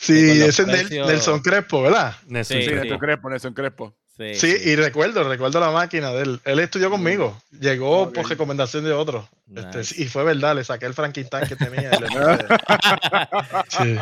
Sí, 0.00 0.42
ese 0.42 0.62
es 0.62 0.90
Nelson 0.90 1.40
Crespo, 1.40 1.82
¿verdad? 1.82 2.14
sí, 2.42 2.54
Nelson 2.54 2.98
Crespo, 2.98 3.28
Nelson 3.28 3.52
Crespo. 3.52 3.94
Sí, 4.16 4.34
Sí, 4.34 4.52
sí. 4.58 4.70
y 4.70 4.76
recuerdo, 4.76 5.28
recuerdo 5.28 5.60
la 5.60 5.70
máquina 5.70 6.10
de 6.12 6.22
él. 6.22 6.40
Él 6.44 6.58
estudió 6.58 6.90
conmigo. 6.90 7.38
Llegó 7.58 8.10
por 8.10 8.26
recomendación 8.28 8.84
de 8.84 8.92
otro. 8.92 9.28
Este, 9.54 10.02
y 10.02 10.06
fue 10.06 10.24
verdad, 10.24 10.56
le 10.56 10.64
saqué 10.64 10.86
el 10.86 10.94
Frankenstein 10.94 11.46
que 11.46 11.56
tenía. 11.56 11.90
sí. 13.68 13.96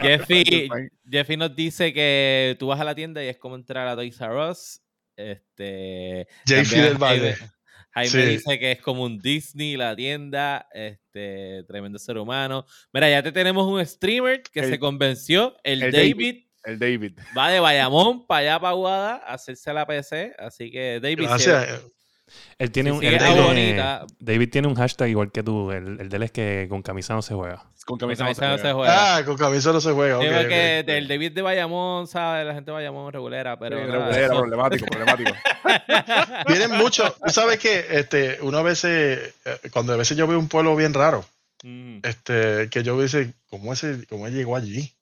Jeffy, 0.00 0.68
Jeffy 1.10 1.36
nos 1.36 1.54
dice 1.54 1.92
que 1.92 2.56
tú 2.58 2.68
vas 2.68 2.80
a 2.80 2.84
la 2.84 2.94
tienda 2.94 3.22
y 3.22 3.28
es 3.28 3.36
como 3.36 3.54
entrar 3.54 3.88
a 3.88 3.94
Toys 3.94 4.18
R 4.20 4.50
Us. 4.50 4.80
Este, 5.16 6.26
también 6.46 6.66
Fidel 6.66 6.96
Valle. 6.96 7.36
Jaime, 7.94 8.10
Sí. 8.10 8.22
dice 8.22 8.58
que 8.58 8.72
es 8.72 8.80
como 8.80 9.04
un 9.04 9.18
Disney 9.18 9.76
la 9.76 9.94
tienda. 9.94 10.66
Este, 10.72 11.62
tremendo 11.68 11.98
ser 11.98 12.16
humano. 12.18 12.64
Mira, 12.92 13.10
ya 13.10 13.22
te 13.22 13.32
tenemos 13.32 13.66
un 13.66 13.84
streamer 13.84 14.42
que 14.42 14.60
El- 14.60 14.70
se 14.70 14.78
convenció. 14.78 15.56
El, 15.62 15.82
el 15.82 15.92
David, 15.92 16.10
David. 16.14 16.44
El 16.64 16.78
David. 16.78 17.12
va 17.36 17.50
de 17.50 17.60
Bayamón 17.60 18.26
para 18.26 18.40
allá, 18.40 18.60
para 18.60 18.70
Aguada, 18.70 19.14
a 19.16 19.34
hacerse 19.34 19.72
la 19.72 19.86
PC. 19.86 20.32
Así 20.38 20.70
que, 20.70 21.00
David, 21.02 21.24
Gracias. 21.24 21.82
Él 22.58 22.70
tiene 22.70 22.92
un, 22.92 23.02
él 23.04 23.18
tiene- 23.18 23.40
bonita, 23.40 24.06
David 24.18 24.50
tiene 24.50 24.68
un 24.68 24.74
hashtag 24.74 25.08
igual 25.10 25.30
que 25.32 25.42
tú. 25.42 25.70
El, 25.70 26.00
el 26.00 26.08
de 26.08 26.16
él 26.16 26.22
es 26.22 26.30
que 26.30 26.66
con 26.68 26.80
camisa 26.82 27.14
no 27.14 27.20
se 27.22 27.34
juega. 27.34 27.64
Con 27.84 27.98
con 27.98 27.98
camisa 27.98 28.24
no 28.24 28.34
se 28.34 28.40
camisa 28.40 28.62
no 28.62 28.68
se 28.68 28.72
juega. 28.74 29.16
Ah, 29.16 29.24
con 29.24 29.36
camisa 29.36 29.72
no 29.72 29.80
se 29.80 29.90
juega. 29.92 30.20
Sí, 30.20 30.26
porque 30.34 30.82
del 30.86 31.08
David 31.08 31.32
de 31.32 31.42
Bayamón, 31.42 32.06
¿sabes? 32.06 32.46
La 32.46 32.54
gente 32.54 32.70
de 32.70 32.74
Bayamón 32.74 33.12
regulera, 33.12 33.58
pero. 33.58 33.78
Sí, 33.78 33.90
nada, 33.90 34.16
era 34.16 34.26
eso- 34.26 34.36
problemático, 34.38 34.86
problemático. 34.86 35.32
Vienen 36.48 36.72
muchos. 36.72 37.14
Tú 37.18 37.30
sabes 37.32 37.58
que 37.58 37.84
este, 37.90 38.38
uno 38.42 38.58
a 38.58 38.62
veces, 38.62 39.34
eh, 39.44 39.58
cuando 39.72 39.92
a 39.92 39.96
veces 39.96 40.16
yo 40.16 40.26
veo 40.26 40.38
un 40.38 40.48
pueblo 40.48 40.74
bien 40.76 40.94
raro, 40.94 41.24
Mm. 41.64 41.98
este, 42.02 42.68
que 42.70 42.82
yo 42.82 43.00
dice, 43.00 43.34
¿cómo, 43.48 43.72
ese, 43.72 44.04
¿cómo 44.08 44.26
él 44.26 44.34
llegó 44.34 44.56
allí? 44.56 44.92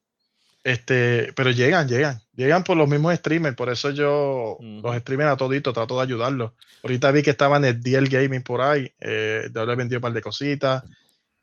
Este, 0.62 1.32
pero 1.34 1.50
llegan, 1.50 1.88
llegan, 1.88 2.20
llegan 2.34 2.62
por 2.64 2.76
los 2.76 2.86
mismos 2.88 3.14
streamers, 3.14 3.56
por 3.56 3.70
eso 3.70 3.90
yo 3.90 4.58
los 4.60 4.96
streamers 4.98 5.30
a 5.30 5.36
todito 5.36 5.72
trato 5.72 5.96
de 5.96 6.02
ayudarlos. 6.02 6.52
Ahorita 6.82 7.10
vi 7.12 7.22
que 7.22 7.30
estaba 7.30 7.56
en 7.56 7.64
el 7.64 7.80
DL 7.80 8.08
Gaming 8.08 8.42
por 8.42 8.60
ahí, 8.60 8.92
eh, 9.00 9.48
yo 9.54 9.64
le 9.66 9.72
he 9.72 9.76
vendido 9.76 9.98
un 9.98 10.02
par 10.02 10.12
de 10.12 10.20
cositas. 10.20 10.82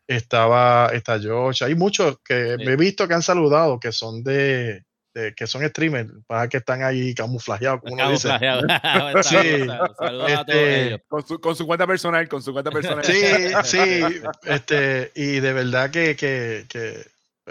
Estaba, 0.07 0.89
está 0.93 1.19
Josh, 1.21 1.63
hay 1.63 1.75
muchos 1.75 2.17
que 2.23 2.55
Sí. 2.57 2.65
me 2.65 2.73
he 2.73 2.75
visto 2.77 3.07
que 3.07 3.13
han 3.15 3.21
saludado, 3.21 3.77
que 3.79 3.91
son 3.91 4.23
de, 4.23 4.83
de- 5.13 5.33
que 5.35 5.47
son 5.47 5.67
streamers, 5.67 6.09
para 6.27 6.47
que 6.47 6.57
están 6.57 6.81
ahí 6.83 7.13
camuflajeados, 7.13 7.81
como 7.81 7.95
uno 7.95 8.11
dice. 8.11 8.29
Sí. 9.23 9.35
Saludos 9.65 9.95
saludos 9.97 10.31
a 10.31 10.45
todos 10.45 10.57
Este, 10.59 10.87
ellos. 10.87 11.01
Con 11.09 11.27
su, 11.27 11.39
con 11.41 11.55
su 11.57 11.65
cuenta 11.67 11.85
personal, 11.87 12.29
con 12.29 12.41
su 12.41 12.53
cuenta 12.53 12.71
personal. 12.71 13.03
Sí, 13.03 13.19
sí, 13.65 14.01
este, 14.45 15.11
y 15.15 15.39
de 15.41 15.53
verdad 15.53 15.89
que, 15.91 16.15
que, 16.15 16.65
que, 16.69 17.03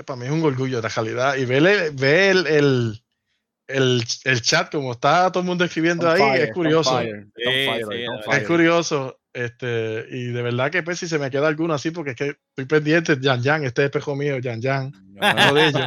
para 0.05 0.17
mí 0.19 0.27
es 0.27 0.33
un 0.33 0.43
orgullo 0.43 0.81
la 0.81 0.89
realidad. 0.89 1.37
Y 1.37 1.45
ver, 1.45 1.59
el, 1.67 1.67
el, 1.67 2.47
el, 2.47 3.03
el- 3.69 4.05
el 4.25 4.43
chat 4.43 4.71
como 4.71 4.93
está 4.93 5.31
todo 5.33 5.41
el 5.41 5.47
mundo 5.47 5.65
escribiendo 5.65 6.07
On 6.09 6.13
ahí, 6.15 6.21
fire, 6.21 6.43
es 6.49 6.53
curioso. 6.53 6.97
on 6.97 7.03
fire, 7.03 7.27
Sí, 7.37 7.47
on 7.47 7.53
fire, 7.53 7.87
sí, 7.91 8.07
on 8.29 8.35
es 8.37 8.47
curioso. 8.47 9.21
Este, 9.33 10.07
y 10.11 10.25
de 10.33 10.41
verdad 10.41 10.71
que 10.71 10.83
pues 10.83 10.99
si 10.99 11.07
se 11.07 11.19
me 11.19 11.31
queda 11.31 11.47
alguno 11.49 11.75
así, 11.75 11.91
porque 11.91 12.13
es 12.13 12.17
que 12.17 12.37
estoy 12.49 12.65
pendiente, 12.65 13.19
Yan 13.21 13.43
Yan, 13.43 13.65
este 13.65 13.83
es 13.83 13.87
espejo 13.87 14.17
mío, 14.17 14.39
Yan 14.39 14.63
Yan. 14.63 14.91
De 15.11 15.67
ellos. 15.69 15.83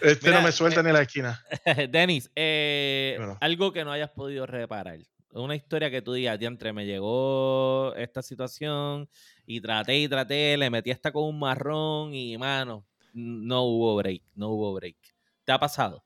Este 0.00 0.28
Mira, 0.28 0.38
no 0.40 0.46
me 0.46 0.52
suelta 0.52 0.82
ni 0.82 0.88
en 0.88 0.94
la 0.94 1.02
esquina. 1.02 1.44
Denis, 1.90 2.30
eh, 2.34 3.14
Bueno. 3.18 3.36
algo 3.40 3.72
que 3.72 3.84
no 3.84 3.92
hayas 3.92 4.10
podido 4.10 4.46
reparar. 4.46 4.98
Una 5.32 5.54
historia 5.56 5.90
que 5.90 6.00
tú 6.00 6.12
digas, 6.14 6.38
diantre, 6.38 6.72
me 6.72 6.86
llegó 6.86 7.94
esta 7.96 8.22
situación 8.22 9.08
y 9.46 9.60
traté 9.60 9.96
y 9.98 10.08
traté, 10.08 10.56
le 10.56 10.70
metí 10.70 10.90
hasta 10.90 11.12
con 11.12 11.24
un 11.24 11.38
marrón 11.38 12.14
y, 12.14 12.36
mano, 12.38 12.86
no 13.12 13.62
hubo 13.62 13.96
break, 13.96 14.22
no 14.34 14.48
hubo 14.48 14.74
break. 14.74 14.96
¿Te 15.44 15.52
ha 15.52 15.58
pasado? 15.58 16.04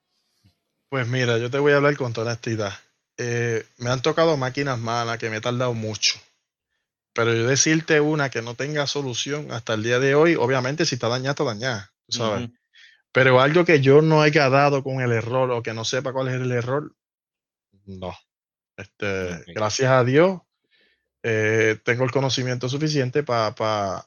Pues 0.88 1.06
mira, 1.06 1.38
yo 1.38 1.50
te 1.50 1.58
voy 1.58 1.72
a 1.72 1.76
hablar 1.76 1.96
con 1.96 2.12
toda 2.12 2.28
honestidad. 2.28 2.72
Eh, 3.16 3.66
me 3.78 3.90
han 3.90 4.02
tocado 4.02 4.36
máquinas 4.36 4.78
malas 4.78 5.18
que 5.18 5.28
me 5.28 5.36
he 5.36 5.40
tardado 5.40 5.74
mucho. 5.74 6.18
Pero 7.12 7.34
yo 7.34 7.46
decirte 7.46 8.00
una 8.00 8.30
que 8.30 8.42
no 8.42 8.54
tenga 8.54 8.86
solución 8.86 9.50
hasta 9.50 9.74
el 9.74 9.82
día 9.82 9.98
de 9.98 10.14
hoy, 10.14 10.36
obviamente 10.36 10.86
si 10.86 10.94
está 10.94 11.08
dañada, 11.08 11.30
está 11.30 11.44
dañada, 11.44 11.92
sabes. 12.08 12.50
Pero 13.10 13.40
algo 13.40 13.64
que 13.64 13.80
yo 13.80 14.02
no 14.02 14.22
haya 14.22 14.48
dado 14.48 14.84
con 14.84 15.00
el 15.00 15.10
error 15.12 15.50
o 15.50 15.62
que 15.62 15.74
no 15.74 15.84
sepa 15.84 16.12
cuál 16.12 16.28
es 16.28 16.34
el 16.34 16.52
error, 16.52 16.94
no. 17.86 18.14
Este. 18.76 19.42
Gracias 19.52 19.90
a 19.90 20.04
Dios, 20.04 20.40
eh, 21.30 21.76
tengo 21.84 22.04
el 22.04 22.10
conocimiento 22.10 22.70
suficiente 22.70 23.22
para 23.22 24.06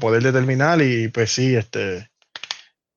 poder 0.00 0.20
determinar 0.20 0.82
y 0.82 1.06
pues 1.08 1.30
sí, 1.30 1.54
este, 1.54 2.10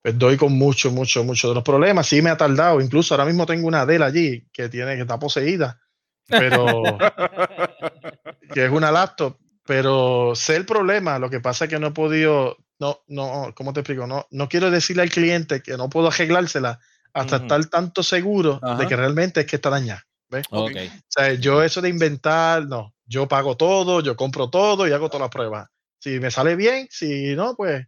pues 0.02 0.18
doy 0.18 0.38
con 0.38 0.58
mucho, 0.58 0.90
mucho, 0.90 1.24
mucho 1.24 1.50
de 1.50 1.54
los 1.54 1.64
problemas. 1.64 2.08
Sí 2.08 2.24
me 2.24 2.32
ha 2.32 2.38
tardado, 2.38 2.82
incluso 2.82 3.14
ahora 3.14 3.26
mismo 3.26 3.46
tengo 3.46 3.68
una 3.68 3.86
de 3.86 3.98
él 3.98 4.02
allí 4.02 4.48
que 4.52 4.70
tiene 4.70 4.96
que 4.96 5.02
está 5.02 5.20
poseída, 5.20 5.80
pero 6.28 6.82
que 8.54 8.66
es 8.66 8.72
una 8.72 8.92
laptop, 8.92 9.38
pero 9.68 10.34
sé 10.34 10.56
el 10.56 10.66
problema, 10.66 11.20
lo 11.20 11.30
que 11.30 11.40
pasa 11.40 11.66
es 11.66 11.70
que 11.70 11.78
no 11.78 11.88
he 11.88 11.92
podido, 11.92 12.58
no, 12.80 13.02
no, 13.08 13.54
¿cómo 13.54 13.72
te 13.72 13.82
explico? 13.82 14.08
No, 14.08 14.26
no 14.32 14.50
quiero 14.50 14.72
decirle 14.72 15.04
al 15.04 15.12
cliente 15.12 15.62
que 15.62 15.78
no 15.78 15.92
puedo 15.92 16.08
arreglársela 16.08 16.80
hasta 17.14 17.36
estar 17.36 17.64
tanto 17.66 18.02
seguro 18.02 18.60
de 18.80 18.88
que 18.88 18.96
realmente 18.96 19.42
es 19.42 19.46
que 19.46 19.58
está 19.58 19.70
dañada. 19.70 20.08
¿Ves? 20.32 20.46
Ok. 20.50 20.72
O 20.76 21.02
sea, 21.08 21.34
yo 21.34 21.62
eso 21.62 21.82
de 21.82 21.90
inventar, 21.90 22.66
no, 22.66 22.96
yo 23.06 23.28
pago 23.28 23.56
todo, 23.58 24.02
yo 24.02 24.16
compro 24.16 24.50
todo 24.50 24.88
y 24.88 24.92
hago 24.92 25.10
todas 25.10 25.22
las 25.22 25.30
pruebas. 25.30 25.68
Si 26.00 26.20
me 26.20 26.32
sale 26.32 26.56
bien, 26.56 26.88
si 26.90 27.36
no, 27.36 27.56
pues 27.56 27.86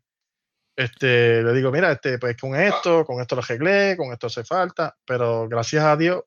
este, 0.75 1.41
le 1.41 1.53
digo, 1.53 1.71
mira, 1.71 1.91
este, 1.91 2.19
pues 2.19 2.35
con 2.37 2.55
esto, 2.55 3.05
con 3.05 3.21
esto 3.21 3.35
lo 3.35 3.41
arreglé, 3.41 3.95
con 3.97 4.11
esto 4.11 4.27
hace 4.27 4.43
falta, 4.43 4.95
pero 5.05 5.47
gracias 5.47 5.83
a 5.83 5.95
Dios 5.95 6.23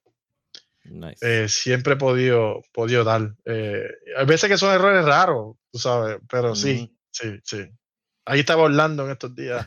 Nice. 0.84 1.44
eh, 1.44 1.48
siempre 1.48 1.94
he 1.94 1.96
podido, 1.96 2.62
podido 2.72 3.04
dar. 3.04 3.34
Eh, 3.44 3.88
hay 4.16 4.26
veces 4.26 4.48
que 4.48 4.58
son 4.58 4.74
errores 4.74 5.04
raros, 5.04 5.56
tú 5.70 5.78
sabes, 5.78 6.18
pero 6.28 6.54
sí, 6.54 6.96
sí, 7.10 7.38
sí. 7.44 7.68
Ahí 8.24 8.40
estaba 8.40 8.62
Orlando 8.62 9.04
en 9.04 9.12
estos 9.12 9.34
días, 9.34 9.66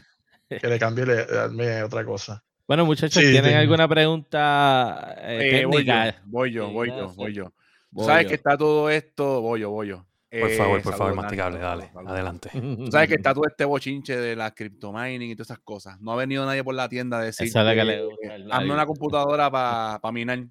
que 0.49 0.67
le 0.67 0.79
cambié 0.79 1.05
le, 1.05 1.49
le 1.51 1.83
otra 1.83 2.03
cosa. 2.03 2.43
Bueno, 2.69 2.85
muchachos, 2.85 3.23
Sí, 3.23 3.31
¿tienen 3.31 3.55
alguna 3.55 3.87
pregunta 3.87 5.15
eh, 5.17 5.61
Eh, 5.61 5.65
voy 5.65 5.83
yo, 5.83 5.91
técnica? 5.91 6.21
voy 6.25 6.51
yo, 6.51 6.69
voy 6.69 6.87
yo, 6.89 7.13
voy 7.15 7.33
yo. 7.33 7.53
Voy 7.89 8.05
¿Sabes 8.05 8.25
yo. 8.25 8.29
que 8.29 8.35
está 8.35 8.55
todo 8.55 8.91
esto? 8.91 9.41
Voy 9.41 9.61
yo, 9.61 9.71
voy 9.71 9.87
yo. 9.87 10.05
Por 10.29 10.51
Eh, 10.51 10.55
favor, 10.55 10.79
por 10.83 10.95
favor, 10.95 11.15
masticable, 11.15 11.57
dale. 11.57 11.89
saludos. 11.91 12.13
Adelante. 12.13 12.51
¿Sabes 12.91 13.07
que 13.09 13.15
está 13.15 13.33
todo 13.33 13.45
este 13.47 13.65
bochinche 13.65 14.15
de 14.15 14.35
la 14.35 14.53
criptomining 14.53 15.31
y 15.31 15.35
todas 15.35 15.47
esas 15.47 15.63
cosas? 15.63 15.99
No 15.99 16.11
ha 16.11 16.15
venido 16.17 16.45
nadie 16.45 16.63
por 16.63 16.75
la 16.75 16.87
tienda 16.87 17.17
a 17.17 17.23
decir 17.23 17.47
Esa 17.47 17.61
es 17.61 17.65
la 17.65 17.73
que 17.73 17.79
que, 17.79 17.85
le 17.85 18.05
gusta 18.05 18.35
al 18.35 18.51
hazme 18.51 18.73
una 18.73 18.85
computadora 18.85 19.49
para 19.49 20.11
minar. 20.11 20.45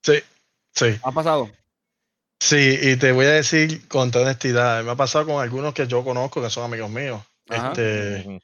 Sí, 0.00 0.14
sí. 0.70 0.96
¿Ha 1.02 1.12
pasado? 1.12 1.50
Sí, 2.40 2.78
y 2.80 2.96
te 2.96 3.12
voy 3.12 3.26
a 3.26 3.32
decir 3.32 3.86
con 3.86 4.10
toda 4.10 4.24
honestidad, 4.24 4.82
me 4.82 4.92
ha 4.92 4.96
pasado 4.96 5.26
con 5.26 5.42
algunos 5.42 5.74
que 5.74 5.86
yo 5.86 6.02
conozco 6.02 6.40
que 6.40 6.48
son 6.48 6.64
amigos 6.64 6.88
míos. 6.88 7.20
Ajá. 7.50 7.68
Este, 7.72 8.40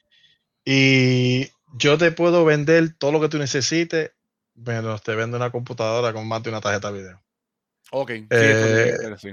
y 0.63 1.49
yo 1.77 1.97
te 1.97 2.11
puedo 2.11 2.45
vender 2.45 2.95
todo 2.97 3.11
lo 3.11 3.21
que 3.21 3.29
tú 3.29 3.37
necesites, 3.37 4.11
menos 4.55 5.01
te 5.03 5.15
vendo 5.15 5.37
una 5.37 5.51
computadora 5.51 6.13
con 6.13 6.27
más 6.27 6.43
de 6.43 6.49
una 6.49 6.61
tarjeta 6.61 6.91
video. 6.91 7.21
Ok, 7.91 8.11
sí, 8.11 8.29
Eh, 8.29 8.97
sí. 9.17 9.29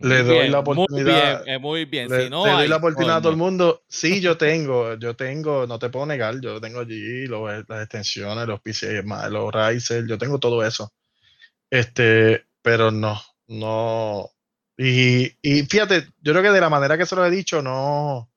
Le 0.00 0.16
Muy 0.16 0.24
doy 0.24 0.48
bien, 0.48 0.50
la 0.50 0.58
Muy 0.60 0.60
oportunidad. 0.60 1.40
bien, 1.40 1.48
eh, 1.48 1.58
muy 1.58 1.84
bien. 1.84 2.10
Le, 2.10 2.24
Si 2.24 2.30
no 2.30 2.44
le 2.44 2.50
doy 2.52 2.58
hay, 2.58 2.68
la 2.68 2.76
oportunidad 2.76 3.16
a 3.18 3.22
todo 3.22 3.32
el 3.32 3.38
mundo. 3.38 3.82
Sí, 3.88 4.20
yo 4.20 4.36
tengo, 4.38 4.94
yo 4.98 5.16
tengo, 5.16 5.66
no 5.66 5.78
te 5.78 5.88
puedo 5.90 6.06
negar, 6.06 6.40
yo 6.40 6.60
tengo 6.60 6.80
allí 6.80 7.26
los- 7.26 7.68
las 7.68 7.82
extensiones, 7.82 8.46
los 8.46 8.60
PCI, 8.60 9.02
más, 9.04 9.30
los 9.30 9.52
Riser, 9.52 10.06
yo 10.06 10.18
tengo 10.18 10.38
todo 10.38 10.64
eso. 10.64 10.92
Este, 11.70 12.46
pero 12.62 12.90
no, 12.90 13.20
no. 13.48 14.30
Y, 14.76 15.26
y 15.42 15.62
fíjate, 15.64 16.08
yo 16.22 16.32
creo 16.32 16.42
que 16.42 16.50
de 16.50 16.60
la 16.60 16.70
manera 16.70 16.98
que 16.98 17.06
se 17.06 17.16
lo 17.16 17.24
he 17.26 17.30
dicho, 17.30 17.62
no, 17.62 18.30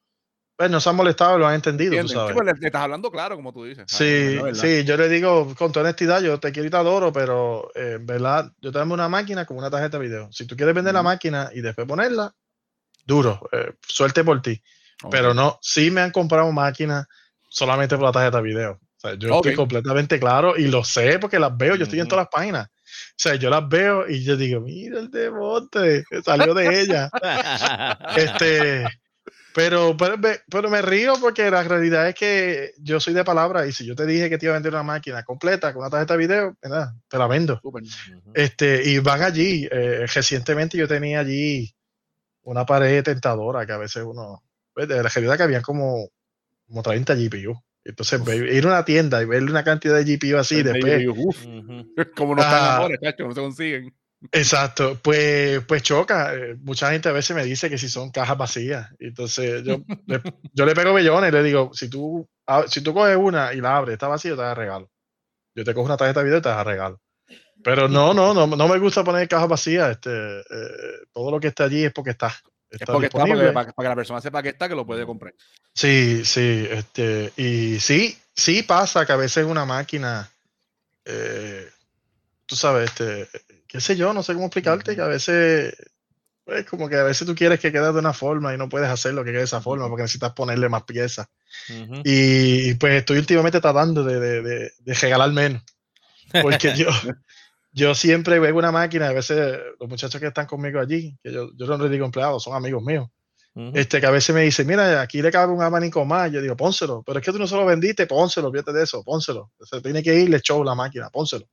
pues 0.58 0.72
no 0.72 0.82
se 0.82 0.89
han 0.89 0.96
molestado, 0.96 1.38
lo 1.38 1.48
han 1.48 1.54
entendido, 1.54 2.02
tú. 2.02 2.08
Sí, 2.08 2.15
pues 2.34 2.46
le, 2.46 2.54
le 2.54 2.65
estás 2.65 2.82
hablando 2.82 3.12
claro, 3.12 3.36
como 3.36 3.54
tú 3.54 3.65
dices. 3.65 3.86
Sí, 3.88 4.39
sí, 4.54 4.84
yo 4.84 4.98
le 4.98 5.08
digo 5.08 5.54
con 5.56 5.72
toda 5.72 5.84
honestidad, 5.84 6.20
yo 6.22 6.39
te 6.39 6.52
quiero 6.52 6.67
y 6.67 6.72
te 6.72 6.78
adoro, 6.78 7.13
pero 7.13 7.70
eh, 7.76 7.93
en 7.98 8.08
verdad, 8.08 8.52
yo 8.60 8.72
te 8.72 8.82
una 8.82 9.08
máquina 9.08 9.46
con 9.46 9.58
una 9.58 9.70
tarjeta 9.70 10.00
de 10.00 10.08
video. 10.08 10.30
Si 10.32 10.48
tú 10.48 10.56
quieres 10.58 10.74
vender 10.74 10.96
la 10.96 11.04
máquina 11.04 11.52
y 11.54 11.62
después 11.62 11.88
ponerla, 11.88 12.34
duro, 13.06 13.48
eh, 13.52 13.74
suerte 13.88 14.24
por 14.24 14.41
ti. 14.41 14.60
Pero 15.12 15.36
no, 15.36 15.60
sí 15.62 15.91
me 15.91 16.02
han 16.02 16.10
comprado 16.10 16.52
máquinas 16.52 17.06
solamente 17.50 17.96
por 17.96 18.06
la 18.06 18.12
tarjeta 18.12 18.38
de 18.38 18.43
video. 18.43 18.72
O 18.72 19.00
sea, 19.00 19.13
yo 19.13 19.36
estoy 19.36 19.54
completamente 19.54 20.20
claro 20.20 20.58
y 20.58 20.70
lo 20.70 20.84
sé 20.84 21.20
porque 21.20 21.38
las 21.38 21.56
veo, 21.56 21.76
yo 21.76 21.84
estoy 21.84 22.00
en 22.00 22.08
todas 22.08 22.24
las 22.24 22.32
páginas. 22.32 22.67
O 22.67 23.20
sea, 23.20 23.36
yo 23.36 23.52
las 23.52 23.67
veo 23.70 24.10
y 24.10 24.24
yo 24.24 24.36
digo, 24.36 24.60
mira 24.62 25.00
el 25.00 25.12
demonte, 25.12 26.04
salió 26.26 26.56
de 26.56 26.82
ella. 26.82 27.12
este, 28.17 28.88
pero, 29.58 29.98
pero, 29.98 30.20
me- 30.20 30.38
pero 30.52 30.70
me 30.70 30.84
río 30.84 31.15
porque 31.20 31.50
la 31.50 31.63
realidad 31.63 32.08
es 32.08 32.13
que 32.13 32.74
yo 32.78 33.00
soy 33.00 33.15
de 33.15 33.24
palabra 33.24 33.65
y 33.65 33.72
si 33.72 33.88
yo 33.88 33.96
te 33.96 34.06
dije 34.06 34.30
que 34.30 34.38
te 34.38 34.46
iba 34.46 34.54
a 34.54 34.58
vender 34.58 34.72
una 34.72 34.84
máquina 34.84 35.24
completa 35.24 35.74
con 35.74 35.82
una 35.82 35.89
tarjeta 35.89 36.13
de 36.13 36.20
video, 36.20 36.56
mira, 36.63 36.93
te 37.08 37.17
la 37.17 37.26
vendo. 37.26 37.60
Este, 38.36 38.88
y 38.88 39.00
van 39.00 39.24
allí. 39.24 39.67
eh, 39.72 40.06
recientemente 40.13 40.78
yo 40.78 40.88
tenía 40.88 41.22
allí 41.22 41.74
una 42.43 42.67
pared 42.67 43.04
tentadora 43.04 43.65
que 43.65 43.74
a 43.74 43.78
veces 43.78 44.04
uno. 44.06 44.43
pues, 44.76 44.88
de 44.88 45.02
la 45.02 45.10
realidad 45.10 45.38
que 45.38 45.43
habían 45.43 45.63
como, 45.63 46.08
como 46.67 46.84
30 46.84 47.15
GPU. 47.15 47.60
Entonces, 47.84 48.22
ir 48.54 48.63
a 48.65 48.67
una 48.67 48.86
tienda 48.86 49.24
y 49.24 49.26
ver 49.26 49.41
una 49.41 49.63
cantidad 49.63 49.96
de 49.96 50.04
GPU 50.06 50.38
así, 50.38 50.62
después, 50.62 51.04
uf, 51.08 51.46
Ujú. 51.48 51.93
como 52.15 52.36
no 52.36 52.43
están 52.43 52.60
Ah. 52.63 52.78
ahora, 52.78 52.96
no 53.02 53.34
se 53.34 53.41
consiguen. 53.41 53.91
Exacto, 54.32 54.99
pues, 55.01 55.63
pues 55.65 55.84
choca. 55.84 56.34
Eh, 56.34 56.56
Mucha 56.60 56.91
gente 56.91 57.10
a 57.10 57.13
veces 57.13 57.36
me 57.36 57.43
dice 57.43 57.69
que 57.69 57.77
si 57.77 57.88
son 57.88 58.12
cajas 58.12 58.38
vacías. 58.38 58.89
Entonces 58.99 59.63
yo, 59.63 59.80
le, 60.06 60.21
yo 60.53 60.65
le 60.65 60.73
pego 60.75 60.93
bellones 60.93 61.30
y 61.30 61.34
le 61.34 61.43
digo, 61.43 61.71
si 61.73 61.89
tú, 61.89 62.27
si 62.67 62.82
tú 62.82 62.93
coges 62.93 63.17
una 63.17 63.53
y 63.53 63.62
la 63.62 63.77
abres, 63.77 63.93
está 63.93 64.08
vacía, 64.08 64.32
te 64.36 64.41
da 64.41 64.56
regalo. 64.56 64.89
Yo 65.56 65.63
te 65.63 65.73
cojo 65.73 65.86
una 65.86 65.97
tarjeta 65.97 66.21
de 66.21 66.25
video 66.25 66.39
y 66.39 66.41
te 66.41 66.49
da 66.49 66.63
regalo. 66.63 67.01
Pero 67.63 67.88
no, 67.88 68.13
no, 68.13 68.34
no, 68.34 68.47
no 68.47 68.67
me 68.67 68.80
gusta 68.80 69.03
poner 69.03 69.27
cajas 69.27 69.49
vacías. 69.49 69.91
Este, 69.91 70.10
eh, 70.12 71.06
todo 71.12 71.32
lo 71.32 71.39
que 71.39 71.47
está 71.47 71.65
allí 71.65 71.84
es 71.84 71.93
porque 71.93 72.12
está. 72.12 72.27
Es 72.69 72.80
porque 72.86 73.08
está, 73.08 73.19
porque, 73.19 73.51
para, 73.51 73.71
para 73.71 73.86
que 73.86 73.89
la 73.89 73.95
persona 73.95 74.21
sepa 74.21 74.43
que 74.43 74.49
está, 74.49 74.67
que 74.67 74.75
lo 74.75 74.86
puede 74.86 75.06
comprar. 75.06 75.34
Sí, 75.73 76.25
sí, 76.25 76.67
este, 76.69 77.32
y 77.38 77.80
sí, 77.80 78.17
sí 78.36 78.63
pasa 78.63 79.06
que 79.06 79.13
a 79.13 79.17
veces 79.17 79.45
una 79.45 79.65
máquina, 79.65 80.30
eh, 81.06 81.67
tú 82.45 82.56
sabes, 82.56 82.89
este, 82.89 83.27
qué 83.67 83.82
sé 83.82 83.95
yo, 83.95 84.13
no 84.13 84.23
sé 84.23 84.34
cómo 84.34 84.45
explicarte, 84.45 84.95
que 84.95 85.01
a 85.01 85.08
veces, 85.08 85.75
pues 86.43 86.65
como 86.65 86.88
que 86.89 86.95
a 86.95 87.03
veces 87.03 87.27
tú 87.27 87.36
quieres 87.36 87.60
que 87.60 87.71
quede 87.71 87.91
de 87.91 87.99
una 87.99 88.13
forma 88.13 88.53
y 88.53 88.58
no 88.58 88.69
puedes 88.69 88.89
hacerlo 88.89 89.23
que 89.23 89.32
quede 89.32 89.39
de 89.39 89.45
esa 89.45 89.62
forma 89.62 89.88
porque 89.88 90.03
necesitas 90.03 90.34
ponerle 90.34 90.69
más 90.69 90.84
piezas. 90.84 91.27
Y, 92.03 92.73
pues 92.75 92.93
estoy 92.93 93.17
últimamente 93.17 93.60
tratando 93.60 94.03
de, 94.03 94.19
de, 94.19 94.41
de, 94.41 94.71
de 94.80 94.93
regalar 94.93 95.32
menos, 95.32 95.63
porque 96.41 96.75
yo, 96.75 96.88
yo 97.71 97.95
siempre 97.95 98.39
veo 98.39 98.56
una 98.56 98.71
máquina, 98.71 99.10
a 99.10 99.13
veces 99.13 99.60
los 99.80 99.89
muchachos 99.89 100.19
que 100.19 100.27
están 100.27 100.45
conmigo 100.45 100.80
allí, 100.80 101.17
que 101.23 101.32
yo, 101.32 101.49
yo 101.56 101.65
no 101.65 101.77
les 101.77 101.91
digo 101.91 102.06
empleados, 102.06 102.43
son 102.43 102.56
amigos 102.56 102.84
míos 102.84 103.10
este, 103.73 103.99
que 103.99 104.06
a 104.06 104.12
veces 104.12 104.36
me 104.36 104.41
dice, 104.41 104.63
mira, 104.63 105.01
aquí 105.01 105.21
le 105.21 105.32
cabe 105.32 105.51
un 105.51 105.62
abanico 105.62 106.06
más. 106.06 106.32
Yo 106.32 106.41
digo, 106.41 106.56
pónselo. 106.56 107.01
Pero 107.03 107.19
es 107.19 107.25
que 107.25 107.32
tú 107.32 107.39
no 107.39 107.47
se 107.47 107.56
lo 107.56 107.65
vendiste, 107.65 108.06
pónselo, 108.06 108.51
fíjate 108.51 108.71
de 108.71 108.84
eso, 108.84 109.03
pónselo. 109.03 109.51
Se 109.60 109.82
tiene 109.82 110.03
que 110.03 110.13
irle 110.13 110.39
show 110.41 110.63
la 110.63 110.75
máquina, 110.75 111.10
pónselo. 111.10 111.47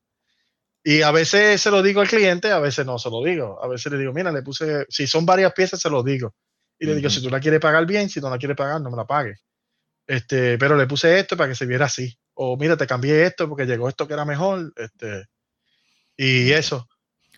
Y 0.86 1.00
a 1.00 1.10
veces 1.10 1.62
se 1.62 1.70
lo 1.70 1.82
digo 1.82 2.02
al 2.02 2.08
cliente, 2.08 2.50
a 2.50 2.58
veces 2.58 2.84
no 2.84 2.98
se 2.98 3.08
lo 3.08 3.24
digo. 3.24 3.58
A 3.62 3.66
veces 3.66 3.90
le 3.90 3.98
digo, 3.98 4.12
mira, 4.12 4.30
le 4.30 4.42
puse, 4.42 4.84
si 4.90 5.06
son 5.06 5.24
varias 5.24 5.54
piezas, 5.54 5.80
se 5.80 5.88
lo 5.88 6.02
digo. 6.02 6.34
Y 6.78 6.84
le 6.84 6.94
digo, 6.94 7.08
si 7.08 7.22
tú 7.22 7.30
la 7.30 7.40
quieres 7.40 7.60
pagar 7.60 7.86
bien, 7.86 8.10
si 8.10 8.20
no 8.20 8.28
la 8.28 8.36
quieres 8.36 8.56
pagar, 8.56 8.82
no 8.82 8.90
me 8.90 8.96
la 8.96 9.06
pague. 9.06 9.36
Este, 10.06 10.58
pero 10.58 10.76
le 10.76 10.86
puse 10.86 11.18
esto 11.18 11.38
para 11.38 11.48
que 11.48 11.54
se 11.54 11.64
viera 11.64 11.86
así. 11.86 12.14
O 12.34 12.58
mira, 12.58 12.76
te 12.76 12.86
cambié 12.86 13.24
esto 13.24 13.48
porque 13.48 13.64
llegó 13.64 13.88
esto 13.88 14.06
que 14.06 14.12
era 14.12 14.26
mejor. 14.26 14.74
Este, 14.76 15.24
y 16.18 16.52
eso. 16.52 16.86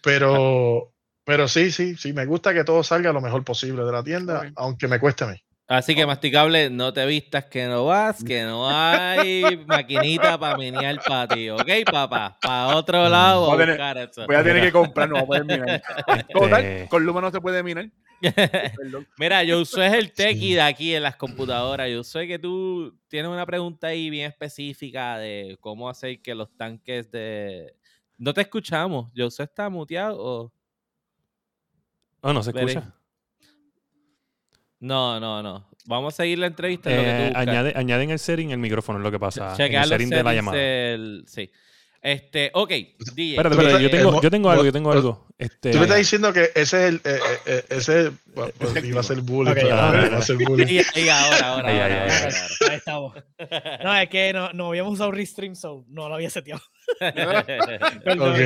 Pero, 0.02 0.92
pero 1.24 1.46
sí, 1.46 1.70
sí, 1.70 1.96
sí, 1.96 2.12
me 2.12 2.26
gusta 2.26 2.52
que 2.52 2.64
todo 2.64 2.82
salga 2.82 3.12
lo 3.12 3.20
mejor 3.20 3.44
posible 3.44 3.84
de 3.84 3.92
la 3.92 4.02
tienda, 4.02 4.50
aunque 4.56 4.88
me 4.88 4.98
cueste 4.98 5.22
a 5.24 5.28
mí. 5.28 5.45
Así 5.68 5.96
que 5.96 6.06
masticable, 6.06 6.70
no 6.70 6.92
te 6.92 7.04
vistas 7.06 7.46
que 7.46 7.66
no 7.66 7.86
vas, 7.86 8.22
que 8.22 8.44
no 8.44 8.70
hay 8.70 9.42
maquinita 9.66 10.38
para 10.38 10.56
menear 10.56 11.00
para 11.04 11.26
ti, 11.34 11.50
¿ok, 11.50 11.68
papá? 11.90 12.38
Para 12.40 12.76
otro 12.76 13.08
lado 13.08 13.46
a 13.46 13.48
Voy 13.48 13.56
a 13.56 13.58
tener- 13.58 13.74
buscar 13.74 13.98
eso. 13.98 14.26
Voy 14.26 14.36
a 14.36 14.38
tener 14.44 14.54
Mira. 14.54 14.66
que 14.66 14.72
comprar, 14.72 15.08
no 15.08 15.14
voy 15.16 15.22
a 15.24 15.26
poder 15.26 15.44
minar. 15.44 15.82
Total, 16.32 16.64
Este- 16.64 16.88
con 16.88 17.04
Luma 17.04 17.20
no 17.20 17.32
se 17.32 17.40
puede 17.40 17.64
minar. 17.64 17.90
Mira, 19.18 19.42
yo 19.42 19.60
es 19.62 19.76
el 19.76 20.12
tequi 20.12 20.38
Sí. 20.50 20.54
de 20.54 20.60
aquí 20.62 20.94
en 20.94 21.02
las 21.02 21.16
computadoras. 21.16 21.90
Yo 21.90 22.04
sé 22.04 22.28
que 22.28 22.38
tú 22.38 22.96
tienes 23.08 23.28
una 23.28 23.44
pregunta 23.44 23.88
ahí 23.88 24.08
bien 24.08 24.28
específica 24.30 25.18
de 25.18 25.56
cómo 25.60 25.88
hacer 25.90 26.22
que 26.22 26.34
los 26.36 26.48
tanques 26.56 27.10
de... 27.10 27.74
No 28.18 28.32
te 28.32 28.42
escuchamos. 28.42 29.10
¿Yo 29.14 29.26
está 29.26 29.68
muteado 29.68 30.16
o...? 30.18 30.52
Oh, 32.22 32.32
no 32.32 32.42
se 32.42 32.50
escucha. 32.50 32.94
No, 34.80 35.18
no, 35.20 35.42
no. 35.42 35.68
Vamos 35.86 36.14
a 36.14 36.16
seguir 36.18 36.38
la 36.38 36.46
entrevista. 36.48 36.90
en 36.90 36.96
lo 36.96 37.02
que 37.02 37.08
tú 37.08 37.38
Eh, 37.38 37.72
añade, 37.74 38.12
el 38.12 38.18
setting 38.18 38.50
el 38.50 38.58
micrófono, 38.58 38.98
es 38.98 39.04
lo 39.04 39.10
que 39.10 39.18
pasa. 39.18 39.50
En 39.52 39.56
Chequear 39.56 39.84
el 39.84 39.88
setting 39.90 40.10
de 40.10 40.22
la 40.22 40.34
llamada. 40.34 40.58
Sí. 41.26 41.50
Este, 42.02 42.50
ok, 42.54 42.68
DJ. 43.14 43.30
Espérate, 43.32 43.56
espérate, 43.56 43.82
yo 43.82 43.90
tengo, 43.90 44.22
yo 44.22 44.30
tengo 44.30 44.50
algo, 44.50 44.64
yo 44.64 44.72
tengo 44.72 44.90
mo- 44.90 44.92
algo. 44.94 45.26
Este, 45.38 45.72
Tú 45.72 45.78
me 45.78 45.84
estás 45.84 45.98
diciendo 45.98 46.32
que 46.32 46.52
ese 46.54 46.60
es 46.60 46.72
el. 46.74 46.96
eh, 46.96 47.00
eh, 47.04 47.18
eh, 47.46 47.64
ese 47.70 48.12
bueno, 48.32 48.52
pues, 48.58 48.84
iba 48.84 49.00
a 49.00 49.02
ser 49.02 49.20
bullying. 49.22 49.50
Ok, 49.52 49.58
pero 49.60 49.74
ah, 49.74 49.90
no 49.92 50.02
ah, 50.02 50.06
iba 50.06 50.18
a 50.18 50.22
ser 50.22 50.36
bullying. 50.36 50.66
Y, 50.68 51.00
y 51.00 51.08
ahora, 51.08 51.38
ahora, 51.48 51.68
Ahí, 51.68 51.80
ahora, 51.80 51.94
ahí, 52.04 52.10
ahora, 52.10 52.14
ahí. 52.14 52.22
ahora, 52.22 52.70
Ahí 52.70 52.76
estamos. 52.76 53.14
No, 53.82 53.96
es 53.96 54.08
que 54.08 54.32
no, 54.32 54.52
no 54.52 54.68
habíamos 54.68 54.92
usado 54.92 55.10
Restream, 55.10 55.56
so 55.56 55.84
no 55.88 56.08
lo 56.08 56.14
había 56.14 56.30
seteado. 56.30 56.62
ahora. 57.00 57.44
Perdón. 58.04 58.32
Ok. 58.34 58.38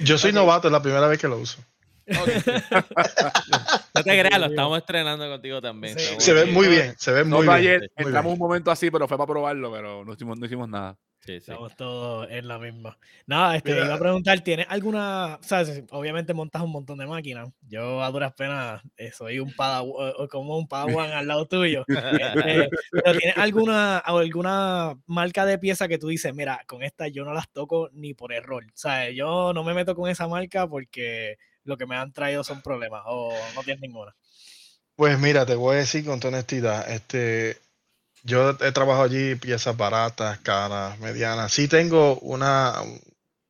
Yo 0.00 0.18
soy 0.18 0.32
novato, 0.32 0.66
es 0.66 0.72
la 0.72 0.82
primera 0.82 1.06
vez 1.06 1.20
que 1.20 1.28
lo 1.28 1.38
uso. 1.38 1.62
No 3.94 4.04
te 4.04 4.10
creas, 4.20 4.38
lo 4.38 4.46
estamos 4.46 4.78
estrenando 4.78 5.28
contigo 5.28 5.60
también. 5.60 5.98
Sí. 5.98 6.04
estamos 6.04 6.24
Se 6.24 6.32
ve 6.32 6.46
muy 6.46 6.68
bien, 6.68 6.94
se 6.98 7.10
ve 7.12 7.24
muy 7.24 7.42
bien. 7.42 7.50
ayer 7.50 7.80
muy 7.80 8.06
entramos 8.06 8.30
bien. 8.30 8.32
un 8.34 8.38
momento 8.38 8.70
así, 8.70 8.90
pero 8.90 9.08
fue 9.08 9.18
para 9.18 9.26
probarlo, 9.26 9.72
pero 9.72 10.04
no 10.04 10.12
hicimos, 10.12 10.38
no 10.38 10.46
hicimos 10.46 10.68
nada. 10.68 10.96
Sí, 11.20 11.32
sí. 11.40 11.50
Estamos 11.50 11.74
todos 11.76 12.28
en 12.30 12.46
la 12.46 12.58
misma. 12.58 12.96
Nada, 13.26 13.56
este, 13.56 13.72
Mira. 13.72 13.86
iba 13.86 13.94
a 13.96 13.98
preguntar, 13.98 14.40
¿tienes 14.40 14.66
alguna, 14.68 15.38
sabes, 15.42 15.82
obviamente 15.90 16.32
montas 16.32 16.62
un 16.62 16.70
montón 16.70 16.98
de 16.98 17.06
máquinas. 17.06 17.48
Yo 17.68 18.02
a 18.02 18.10
duras 18.10 18.32
penas 18.34 18.80
eh, 18.96 19.10
soy 19.10 19.40
un 19.40 19.52
padawan, 19.52 20.28
como 20.30 20.56
un 20.56 20.68
padawan 20.68 21.10
al 21.12 21.26
lado 21.26 21.46
tuyo. 21.46 21.84
Este, 22.38 22.68
pero 22.90 23.18
¿tienes 23.18 23.36
alguna, 23.36 23.98
alguna 23.98 24.94
marca 25.06 25.44
de 25.44 25.58
pieza 25.58 25.88
que 25.88 25.98
tú 25.98 26.08
dices, 26.08 26.34
mira, 26.34 26.62
con 26.66 26.82
esta 26.82 27.08
yo 27.08 27.24
no 27.24 27.32
las 27.32 27.50
toco 27.50 27.90
ni 27.92 28.14
por 28.14 28.32
error? 28.32 28.64
O 28.64 28.76
sea, 28.76 29.10
yo 29.10 29.52
no 29.52 29.64
me 29.64 29.74
meto 29.74 29.94
con 29.94 30.08
esa 30.08 30.28
marca 30.28 30.66
porque 30.68 31.36
lo 31.68 31.76
que 31.76 31.86
me 31.86 31.96
han 31.96 32.12
traído 32.12 32.42
son 32.42 32.62
problemas 32.62 33.02
o 33.06 33.30
no 33.54 33.62
tienes 33.62 33.80
ninguna. 33.82 34.14
Pues 34.96 35.18
mira, 35.18 35.46
te 35.46 35.54
voy 35.54 35.76
a 35.76 35.80
decir 35.80 36.04
con 36.04 36.18
toda 36.18 36.34
honestidad, 36.34 36.90
este, 36.90 37.58
yo 38.24 38.50
he 38.60 38.72
trabajado 38.72 39.04
allí 39.04 39.36
piezas 39.36 39.76
baratas, 39.76 40.38
caras, 40.40 40.98
medianas. 40.98 41.52
Sí 41.52 41.68
tengo 41.68 42.18
una, 42.20 42.74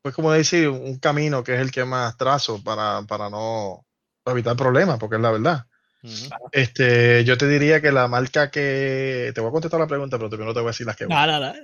pues 0.03 0.15
como 0.15 0.33
decir, 0.33 0.69
un 0.69 0.99
camino 0.99 1.43
que 1.43 1.55
es 1.55 1.61
el 1.61 1.71
que 1.71 1.85
más 1.85 2.17
trazo 2.19 2.63
para, 2.63 3.03
para 3.03 3.31
no 3.31 3.87
para 4.23 4.35
evitar 4.35 4.57
problemas, 4.57 4.99
porque 4.99 5.17
es 5.17 5.23
la 5.23 5.31
verdad. 5.31 5.65
Este, 6.53 7.25
yo 7.25 7.37
te 7.39 7.49
diría 7.49 7.81
que 7.81 7.93
la 7.93 8.09
marca 8.09 8.51
que, 8.51 9.33
te 9.35 9.41
voy 9.41 9.49
a 9.49 9.53
contestar 9.53 9.81
la 9.81 9.87
pregunta, 9.87 10.17
pero 10.19 10.29
primero 10.29 10.53
te 10.53 10.61
voy 10.61 10.69
a 10.69 10.71
decir 10.73 10.87
las 10.87 10.97
que. 10.97 11.07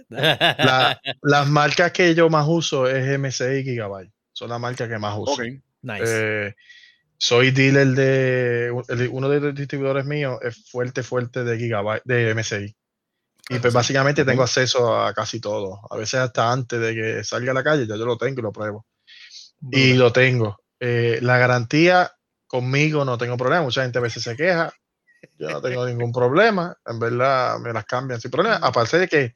La- 0.08 1.00
las 1.22 1.48
marcas 1.48 1.92
que 1.92 2.14
yo 2.14 2.28
más 2.30 2.46
uso 2.48 2.88
es 2.88 3.06
MCI 3.18 3.58
y 3.60 3.64
Gigabyte. 3.64 4.12
Son 4.32 4.48
las 4.48 4.58
marcas 4.60 4.88
que 4.88 4.98
más 4.98 5.14
uso. 5.16 5.42
Nice. 5.84 6.04
Eh, 6.06 6.54
soy 7.18 7.50
dealer 7.52 7.88
de 7.88 8.70
uno 9.10 9.28
de 9.28 9.40
los 9.40 9.54
distribuidores 9.54 10.04
míos 10.04 10.38
es 10.42 10.68
fuerte, 10.68 11.02
fuerte 11.02 11.44
de 11.44 11.58
Gigabyte, 11.58 12.02
de 12.04 12.34
MSI. 12.34 12.76
Y 13.50 13.58
pues 13.58 13.74
básicamente 13.74 14.24
tengo 14.24 14.42
acceso 14.42 14.98
a 14.98 15.12
casi 15.12 15.38
todo. 15.38 15.80
A 15.90 15.96
veces 15.96 16.14
hasta 16.20 16.50
antes 16.50 16.80
de 16.80 16.94
que 16.94 17.24
salga 17.24 17.50
a 17.50 17.54
la 17.54 17.62
calle, 17.62 17.86
ya 17.86 17.96
yo 17.96 18.06
lo 18.06 18.16
tengo 18.16 18.40
y 18.40 18.42
lo 18.42 18.52
pruebo. 18.52 18.86
Y 19.70 19.94
lo 19.94 20.12
tengo. 20.12 20.58
Eh, 20.80 21.18
la 21.20 21.38
garantía 21.38 22.10
conmigo 22.46 23.04
no 23.04 23.18
tengo 23.18 23.36
problema. 23.36 23.62
Mucha 23.62 23.82
gente 23.82 23.98
a 23.98 24.02
veces 24.02 24.22
se 24.22 24.34
queja. 24.34 24.72
Yo 25.38 25.50
no 25.50 25.60
tengo 25.60 25.86
ningún 25.86 26.10
problema. 26.12 26.74
En 26.86 26.98
verdad 26.98 27.58
me 27.58 27.72
las 27.72 27.84
cambian 27.84 28.20
sin 28.20 28.30
problema. 28.30 28.56
Aparte 28.56 28.98
de 28.98 29.08
que 29.08 29.34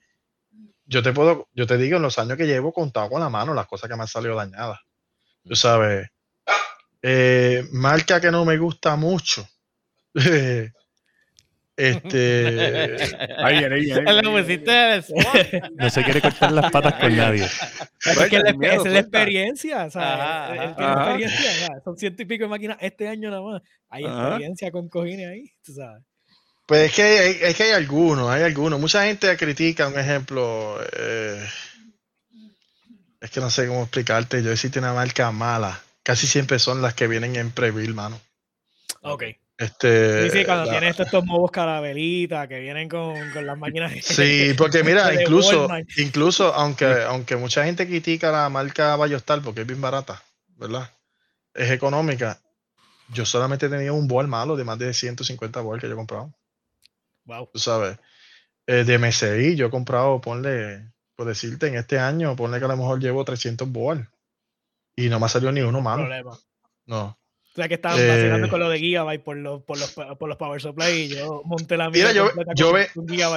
yo 0.86 1.02
te 1.02 1.12
puedo, 1.12 1.48
yo 1.52 1.66
te 1.66 1.76
digo, 1.76 1.96
en 1.96 2.02
los 2.02 2.18
años 2.18 2.38
que 2.38 2.46
llevo 2.46 2.72
contado 2.72 3.10
con 3.10 3.20
la 3.20 3.28
mano 3.28 3.52
las 3.52 3.66
cosas 3.66 3.90
que 3.90 3.96
me 3.96 4.02
han 4.02 4.08
salido 4.08 4.34
dañadas. 4.34 4.80
Tú 5.44 5.54
sabes. 5.54 6.08
Eh, 7.10 7.64
marca 7.72 8.20
que 8.20 8.30
no 8.30 8.44
me 8.44 8.58
gusta 8.58 8.94
mucho. 8.96 9.48
este. 10.14 10.72
Ahí 13.38 13.64
ahí 13.64 13.90
ahí. 13.90 14.04
No 15.76 15.88
se 15.88 16.04
quiere 16.04 16.20
cortar 16.20 16.52
las 16.52 16.70
patas 16.70 16.94
con 17.00 17.16
nadie. 17.16 17.44
Es 17.44 18.28
que 18.28 18.38
la, 18.40 18.52
miedo, 18.52 18.84
es 18.84 18.92
la 18.92 18.98
experiencia, 18.98 19.84
o 19.86 19.90
sea, 19.90 20.48
Ajá, 20.48 20.54
él 20.54 20.60
ajá. 20.60 20.76
tiene 20.76 20.92
Ajá. 20.92 21.00
experiencia, 21.14 21.50
o 21.50 21.54
sea, 21.54 21.80
son 21.84 21.96
ciento 21.96 22.22
y 22.22 22.26
pico 22.26 22.44
de 22.44 22.50
máquinas 22.50 22.76
este 22.80 23.08
año 23.08 23.30
nada 23.30 23.42
más. 23.42 23.62
Hay 23.88 24.04
Ajá. 24.04 24.26
experiencia 24.28 24.70
con 24.70 24.88
cojines 24.88 25.28
ahí, 25.28 25.50
tú 25.64 25.72
sabes. 25.72 26.02
Pues 26.66 26.90
es 26.90 26.94
que 26.94 27.02
hay, 27.02 27.38
es 27.40 27.56
que 27.56 27.62
hay 27.62 27.70
algunos, 27.70 28.28
hay 28.28 28.42
algunos. 28.42 28.78
Mucha 28.78 29.04
gente 29.04 29.34
critica, 29.38 29.88
un 29.88 29.98
ejemplo. 29.98 30.78
eh, 30.98 31.42
es 33.20 33.30
que 33.30 33.40
no 33.40 33.48
sé 33.48 33.66
cómo 33.66 33.82
explicarte. 33.82 34.42
Yo 34.42 34.50
decirte 34.50 34.78
una 34.78 34.92
marca 34.92 35.30
mala. 35.32 35.80
Casi 36.08 36.26
siempre 36.26 36.58
son 36.58 36.80
las 36.80 36.94
que 36.94 37.06
vienen 37.06 37.36
en 37.36 37.50
preview, 37.50 37.94
mano. 37.94 38.18
Ok. 39.02 39.24
Este, 39.58 40.22
Sí, 40.30 40.38
sí, 40.38 40.44
cuando 40.46 40.64
la- 40.64 40.70
tienes 40.70 40.90
estos, 40.92 41.04
estos 41.08 41.22
mobos 41.26 41.50
carabelitas 41.50 42.48
que 42.48 42.60
vienen 42.60 42.88
con, 42.88 43.30
con 43.30 43.44
las 43.44 43.58
máquinas. 43.58 43.92
Sí, 44.02 44.54
porque 44.56 44.82
mira, 44.82 45.12
incluso, 45.20 45.66
Walmart. 45.66 45.86
incluso 45.98 46.54
aunque, 46.54 46.86
aunque 46.86 47.36
mucha 47.36 47.62
gente 47.66 47.86
critica 47.86 48.32
la 48.32 48.48
marca 48.48 48.96
Bayostar 48.96 49.42
porque 49.42 49.60
es 49.60 49.66
bien 49.66 49.82
barata, 49.82 50.22
¿verdad? 50.56 50.90
Es 51.52 51.70
económica. 51.72 52.40
Yo 53.12 53.26
solamente 53.26 53.68
tenía 53.68 53.92
un 53.92 54.08
bol 54.08 54.28
malo 54.28 54.56
de 54.56 54.64
más 54.64 54.78
de 54.78 54.94
150 54.94 55.60
bol 55.60 55.78
que 55.78 55.88
yo 55.88 55.92
he 55.92 55.96
comprado. 55.96 56.32
Wow. 57.26 57.50
Tú 57.52 57.58
sabes. 57.58 57.98
Eh, 58.66 58.82
de 58.84 58.94
MSI, 58.98 59.56
yo 59.56 59.66
he 59.66 59.70
comprado, 59.70 60.22
ponle, 60.22 60.90
por 61.14 61.26
decirte, 61.26 61.66
en 61.66 61.74
este 61.74 61.98
año, 61.98 62.34
ponle 62.34 62.58
que 62.60 62.64
a 62.64 62.68
lo 62.68 62.78
mejor 62.78 62.98
llevo 62.98 63.26
300 63.26 63.70
bol. 63.70 64.08
Y 65.04 65.08
no 65.08 65.20
me 65.20 65.26
ha 65.26 65.28
salido 65.28 65.52
ni 65.52 65.60
uno 65.60 65.80
malo. 65.80 66.02
Problema. 66.02 66.38
No. 66.86 67.04
O 67.50 67.54
sea 67.60 67.68
que 67.68 67.74
estaban 67.74 67.98
Eh. 68.00 68.06
vacilando 68.06 68.48
con 68.48 68.60
lo 68.60 68.68
de 68.68 68.78
Gigabyte 68.78 69.22
por 69.24 69.36
los, 69.36 69.62
por 69.62 69.78
los, 69.78 69.90
por 69.92 70.28
los 70.28 70.36
Power 70.36 70.60
Supply 70.60 70.90
y 70.90 71.08
yo 71.08 71.42
monté 71.44 71.76
la 71.76 71.90
mía. 71.90 72.08
Mira, 72.08 72.12
yo- 72.12 72.30
yo 72.54 72.72
ve- 72.72 72.88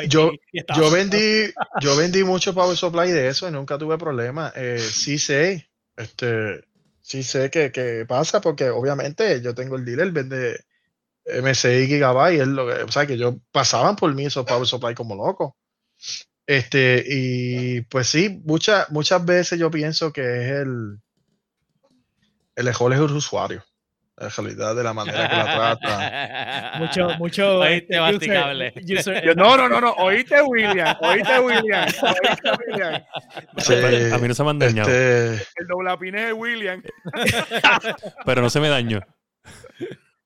yo- 0.08 0.32
y- 0.52 0.60
y 0.60 0.63
Yo 0.76 0.91
vendí, 0.91 1.52
yo 1.82 1.95
vendí 1.97 2.24
mucho 2.24 2.54
Power 2.54 2.78
Supply 2.78 3.12
de 3.12 3.28
eso 3.30 3.47
y 3.47 3.52
nunca 3.52 3.78
tuve 3.78 3.97
problema. 3.97 4.54
Eh, 4.56 4.78
sí 4.80 5.17
sé, 5.17 5.69
este, 5.97 6.63
sí 7.02 7.24
sé 7.24 7.50
que, 7.50 7.71
que 7.71 8.06
pasa 8.08 8.41
porque 8.41 8.69
obviamente 8.69 9.41
yo 9.41 9.56
tengo 9.56 9.76
el 9.76 9.86
dealer, 9.86 10.12
vende 10.12 10.60
MSI 11.26 11.88
Gigabyte, 11.88 12.41
es 12.41 12.47
lo 12.47 12.67
que, 12.67 12.84
o 12.84 12.91
sea 12.91 13.06
que 13.08 13.17
yo 13.17 13.38
pasaban 13.52 13.95
por 13.95 14.13
mí 14.13 14.26
esos 14.26 14.45
Power 14.45 14.67
Supply 14.67 14.93
como 14.93 15.15
loco. 15.15 15.58
Este, 16.45 17.04
y 17.08 17.82
pues 17.82 18.08
sí, 18.08 18.41
muchas, 18.45 18.89
muchas 18.91 19.24
veces 19.26 19.58
yo 19.60 19.71
pienso 19.71 20.12
que 20.12 20.21
es 20.21 20.52
el, 20.62 20.97
el 22.56 22.66
mejor 22.66 22.94
es 22.94 23.00
el 23.00 23.12
usuario. 23.12 23.64
En 24.18 24.30
realidad, 24.30 24.76
de 24.76 24.84
la 24.84 24.94
manera 24.94 25.28
que 25.28 25.36
la 25.36 25.44
trata. 25.46 26.72
Mucho, 26.80 27.10
mucho. 27.18 27.60
Oíste, 27.60 27.98
este, 28.10 28.74
user- 28.86 29.24
Yo, 29.24 29.34
no, 29.34 29.58
no, 29.58 29.68
no, 29.68 29.82
no. 29.82 29.94
Oíste, 29.98 30.42
William. 30.44 30.96
Oíste, 31.02 31.40
William. 31.40 31.86
Oíste, 31.86 32.52
William. 32.68 33.04
Sí, 33.58 33.74
A 34.14 34.18
mí 34.20 34.28
no 34.28 34.34
se 34.36 34.44
me 34.44 34.50
han 34.52 34.60
dañado, 34.60 34.90
este, 34.92 35.44
El 35.56 35.68
doblapine 35.68 36.26
de 36.28 36.34
William. 36.34 36.84
pero 38.26 38.42
no 38.44 38.50
se 38.52 38.60
me 38.60 38.70
dañó. 38.70 39.00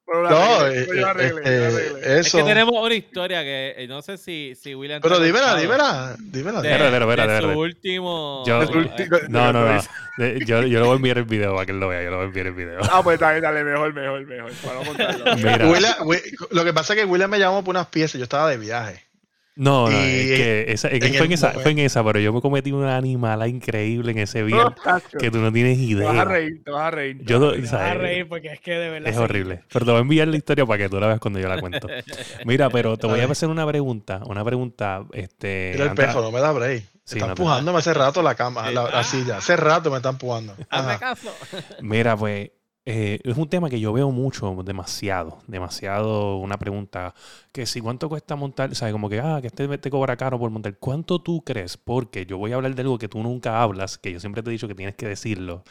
No, 0.08 0.68
eh, 0.68 0.86
la 0.88 0.92
este, 0.92 1.04
arreglé. 1.04 2.20
Es 2.20 2.32
que 2.32 2.44
tenemos 2.44 2.76
una 2.80 2.94
historia 2.94 3.42
que 3.44 3.74
eh, 3.78 3.88
no 3.88 4.02
sé 4.02 4.18
si, 4.18 4.54
si 4.56 4.76
William. 4.76 5.02
Pero 5.02 5.20
dímela, 5.20 5.56
dímela, 5.58 6.16
dímela. 6.20 6.62
de- 6.62 6.70
Espera, 6.72 6.86
espera, 6.90 7.06
espera, 7.06 7.28
de 7.28 7.34
espera. 7.38 7.54
su 7.54 7.60
último. 7.60 8.44
Yo- 8.46 8.62
eh, 8.64 9.08
No, 9.30 9.52
no, 9.52 9.74
no. 9.74 9.82
Yo, 10.46 10.62
yo 10.62 10.80
le 10.80 10.86
voy 10.86 10.94
a 10.94 10.96
enviar 10.96 11.18
el 11.18 11.24
video 11.26 11.54
para 11.56 11.66
que 11.66 11.74
él 11.74 11.80
lo 11.82 11.90
vea. 11.90 12.02
Yo 12.04 12.10
le 12.10 12.16
voy 12.16 12.24
a 12.24 12.28
enviar 12.28 12.48
el 12.48 12.54
video. 12.54 12.80
Ah, 12.90 13.02
pues 13.04 13.20
dale, 13.20 13.42
dale, 13.42 13.64
mejor, 13.66 13.94
mejor, 13.94 14.26
mejor. 14.26 14.52
Para 14.64 14.76
no 14.80 14.86
contarlo. 14.86 15.36
Mira. 15.36 15.68
William- 15.68 15.96
Wi- 16.08 16.22
lo 16.52 16.64
que 16.64 16.72
pasa 16.74 16.94
es 16.94 17.00
que 17.00 17.06
William 17.06 17.30
me 17.30 17.38
llamó 17.40 17.64
por 17.66 17.72
unas 17.76 17.88
piezas, 17.88 18.18
yo 18.18 18.24
estaba 18.24 18.50
de 18.50 18.58
viaje. 18.58 19.05
No, 19.58 19.90
no, 19.90 19.98
Y 19.98 20.04
es 20.04 20.38
que, 20.38 20.66
esa, 20.74 20.88
es 20.90 21.00
que 21.00 21.08
en 21.08 21.14
fue, 21.16 21.26
en 21.28 21.32
esa, 21.32 21.48
momento- 21.48 21.62
fue 21.64 21.72
en 21.72 21.80
esa, 21.80 22.04
pero 22.04 22.20
yo 22.20 22.34
me 22.34 22.42
cometí 22.42 22.72
una 22.74 22.98
animala 22.98 23.48
increíble 23.48 24.12
en 24.12 24.18
ese 24.18 24.44
video 24.44 24.76
que 25.18 25.32
tú 25.32 25.38
no 25.38 25.52
tienes 25.52 25.78
Te 25.78 25.96
vas 25.96 26.10
a 26.10 26.14
idea. 26.14 26.26
reír, 26.26 26.62
te 26.66 26.72
vas 26.72 26.82
a 26.82 26.92
reír. 26.92 27.18
Yo 27.24 27.40
Me 27.40 27.62
vas 27.62 27.74
a 27.74 27.94
reír 27.94 28.28
porque 28.28 28.50
es 28.50 28.60
que 28.60 28.72
de 28.72 28.90
verdad. 28.90 29.10
Es 29.10 29.16
sí. 29.16 29.22
horrible. 29.22 29.62
Pero 29.72 29.86
te 29.86 29.92
voy 29.92 30.00
a 30.00 30.02
enviar 30.02 30.28
la 30.28 30.36
historia 30.38 30.66
para 30.66 30.78
que 30.84 30.90
tú 30.90 31.00
la 31.00 31.08
veas 31.08 31.20
cuando 31.20 31.40
yo 31.40 31.48
la 31.48 31.60
cuento. 31.62 31.88
Mira, 32.46 32.70
pero 32.70 32.98
te 32.98 33.08
voy 33.08 33.20
a 33.22 33.26
hacer 33.26 33.48
una 33.50 33.66
pregunta. 33.66 34.22
Una 34.26 34.44
pregunta, 34.44 35.06
este. 35.14 35.72
Mira 35.74 35.86
el 35.86 35.96
pejo, 35.96 36.22
no 36.22 36.32
me 36.32 36.42
da 36.42 36.52
break. 36.52 36.84
Sí, 37.06 37.18
está 37.18 37.28
no 37.28 37.36
te- 37.36 37.42
empujándome 37.42 37.78
hace 37.78 37.94
rato 37.94 38.22
la 38.24 38.36
cama, 38.36 38.72
la, 38.72 38.90
la 38.90 39.04
silla. 39.04 39.38
Hace 39.38 39.56
rato 39.56 39.90
me 39.92 39.98
está 39.98 40.10
empujando. 40.10 40.54
Hazme 40.70 40.98
caso. 40.98 41.34
Mira, 41.82 42.18
pues 42.18 42.50
eh, 42.86 43.20
es 43.24 43.38
un 43.38 43.50
tema 43.50 43.70
que 43.70 43.80
yo 43.80 43.92
veo 43.94 44.12
mucho, 44.12 44.56
demasiado, 44.64 45.40
demasiado 45.48 46.38
una 46.38 46.58
pregunta, 46.60 47.16
que 47.52 47.66
si 47.66 47.82
cuánto 47.82 48.10
cuesta 48.10 48.36
montar, 48.36 48.76
¿sabes? 48.76 48.92
Como 48.94 49.10
que, 49.10 49.20
ah, 49.20 49.40
que 49.42 49.48
este 49.48 49.78
te 49.80 49.90
cobra 49.90 50.16
caro 50.18 50.38
por 50.38 50.52
montar. 50.52 50.78
¿Cuánto 50.78 51.20
tú 51.20 51.44
crees? 51.44 51.78
Porque 51.78 52.26
yo 52.28 52.38
voy 52.38 52.52
a 52.52 52.56
hablar 52.56 52.76
de 52.76 52.82
algo 52.84 52.98
que 53.00 53.08
tú 53.08 53.24
nunca 53.24 53.62
hablas, 53.62 53.98
que 53.98 54.12
yo 54.12 54.20
siempre 54.20 54.44
te 54.44 54.50
he 54.50 54.54
dicho 54.54 54.68
que 54.68 54.76
tienes 54.76 54.96
que 54.96 55.08
decirlo. 55.08 55.64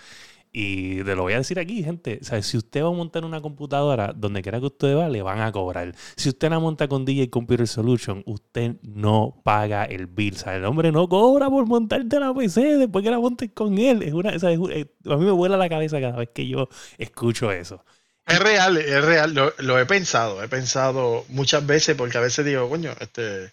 Y 0.56 1.02
te 1.02 1.16
lo 1.16 1.22
voy 1.22 1.32
a 1.32 1.38
decir 1.38 1.58
aquí, 1.58 1.82
gente. 1.82 2.20
O 2.22 2.24
sea, 2.24 2.40
si 2.40 2.56
usted 2.56 2.84
va 2.84 2.86
a 2.86 2.92
montar 2.92 3.24
una 3.24 3.40
computadora, 3.40 4.12
donde 4.14 4.40
quiera 4.40 4.60
que 4.60 4.66
usted 4.66 4.96
va, 4.96 5.08
le 5.08 5.20
van 5.20 5.40
a 5.40 5.50
cobrar. 5.50 5.92
Si 6.14 6.28
usted 6.28 6.48
la 6.48 6.60
monta 6.60 6.86
con 6.86 7.04
DJ 7.04 7.28
Computer 7.28 7.66
Solution, 7.66 8.22
usted 8.24 8.76
no 8.82 9.42
paga 9.42 9.84
el 9.84 10.06
bill. 10.06 10.34
O 10.34 10.38
sea, 10.38 10.54
el 10.54 10.64
hombre 10.64 10.92
no 10.92 11.08
cobra 11.08 11.50
por 11.50 11.66
montarte 11.66 12.20
la 12.20 12.32
PC 12.32 12.78
después 12.78 13.02
que 13.02 13.10
la 13.10 13.18
montes 13.18 13.50
con 13.52 13.76
él. 13.78 14.04
Es 14.04 14.12
una, 14.12 14.30
o 14.30 14.38
sea, 14.38 14.52
es 14.52 14.60
eh, 14.70 14.86
a 15.06 15.16
mí 15.16 15.24
me 15.24 15.32
vuela 15.32 15.56
la 15.56 15.68
cabeza 15.68 16.00
cada 16.00 16.18
vez 16.18 16.28
que 16.32 16.46
yo 16.46 16.68
escucho 16.98 17.50
eso. 17.50 17.84
Es 18.24 18.38
real, 18.38 18.76
es 18.76 19.04
real. 19.04 19.34
Lo, 19.34 19.52
lo 19.58 19.76
he 19.80 19.86
pensado, 19.86 20.40
he 20.40 20.46
pensado 20.46 21.24
muchas 21.30 21.66
veces 21.66 21.96
porque 21.96 22.16
a 22.16 22.20
veces 22.20 22.46
digo, 22.46 22.68
coño, 22.68 22.92
este 23.00 23.52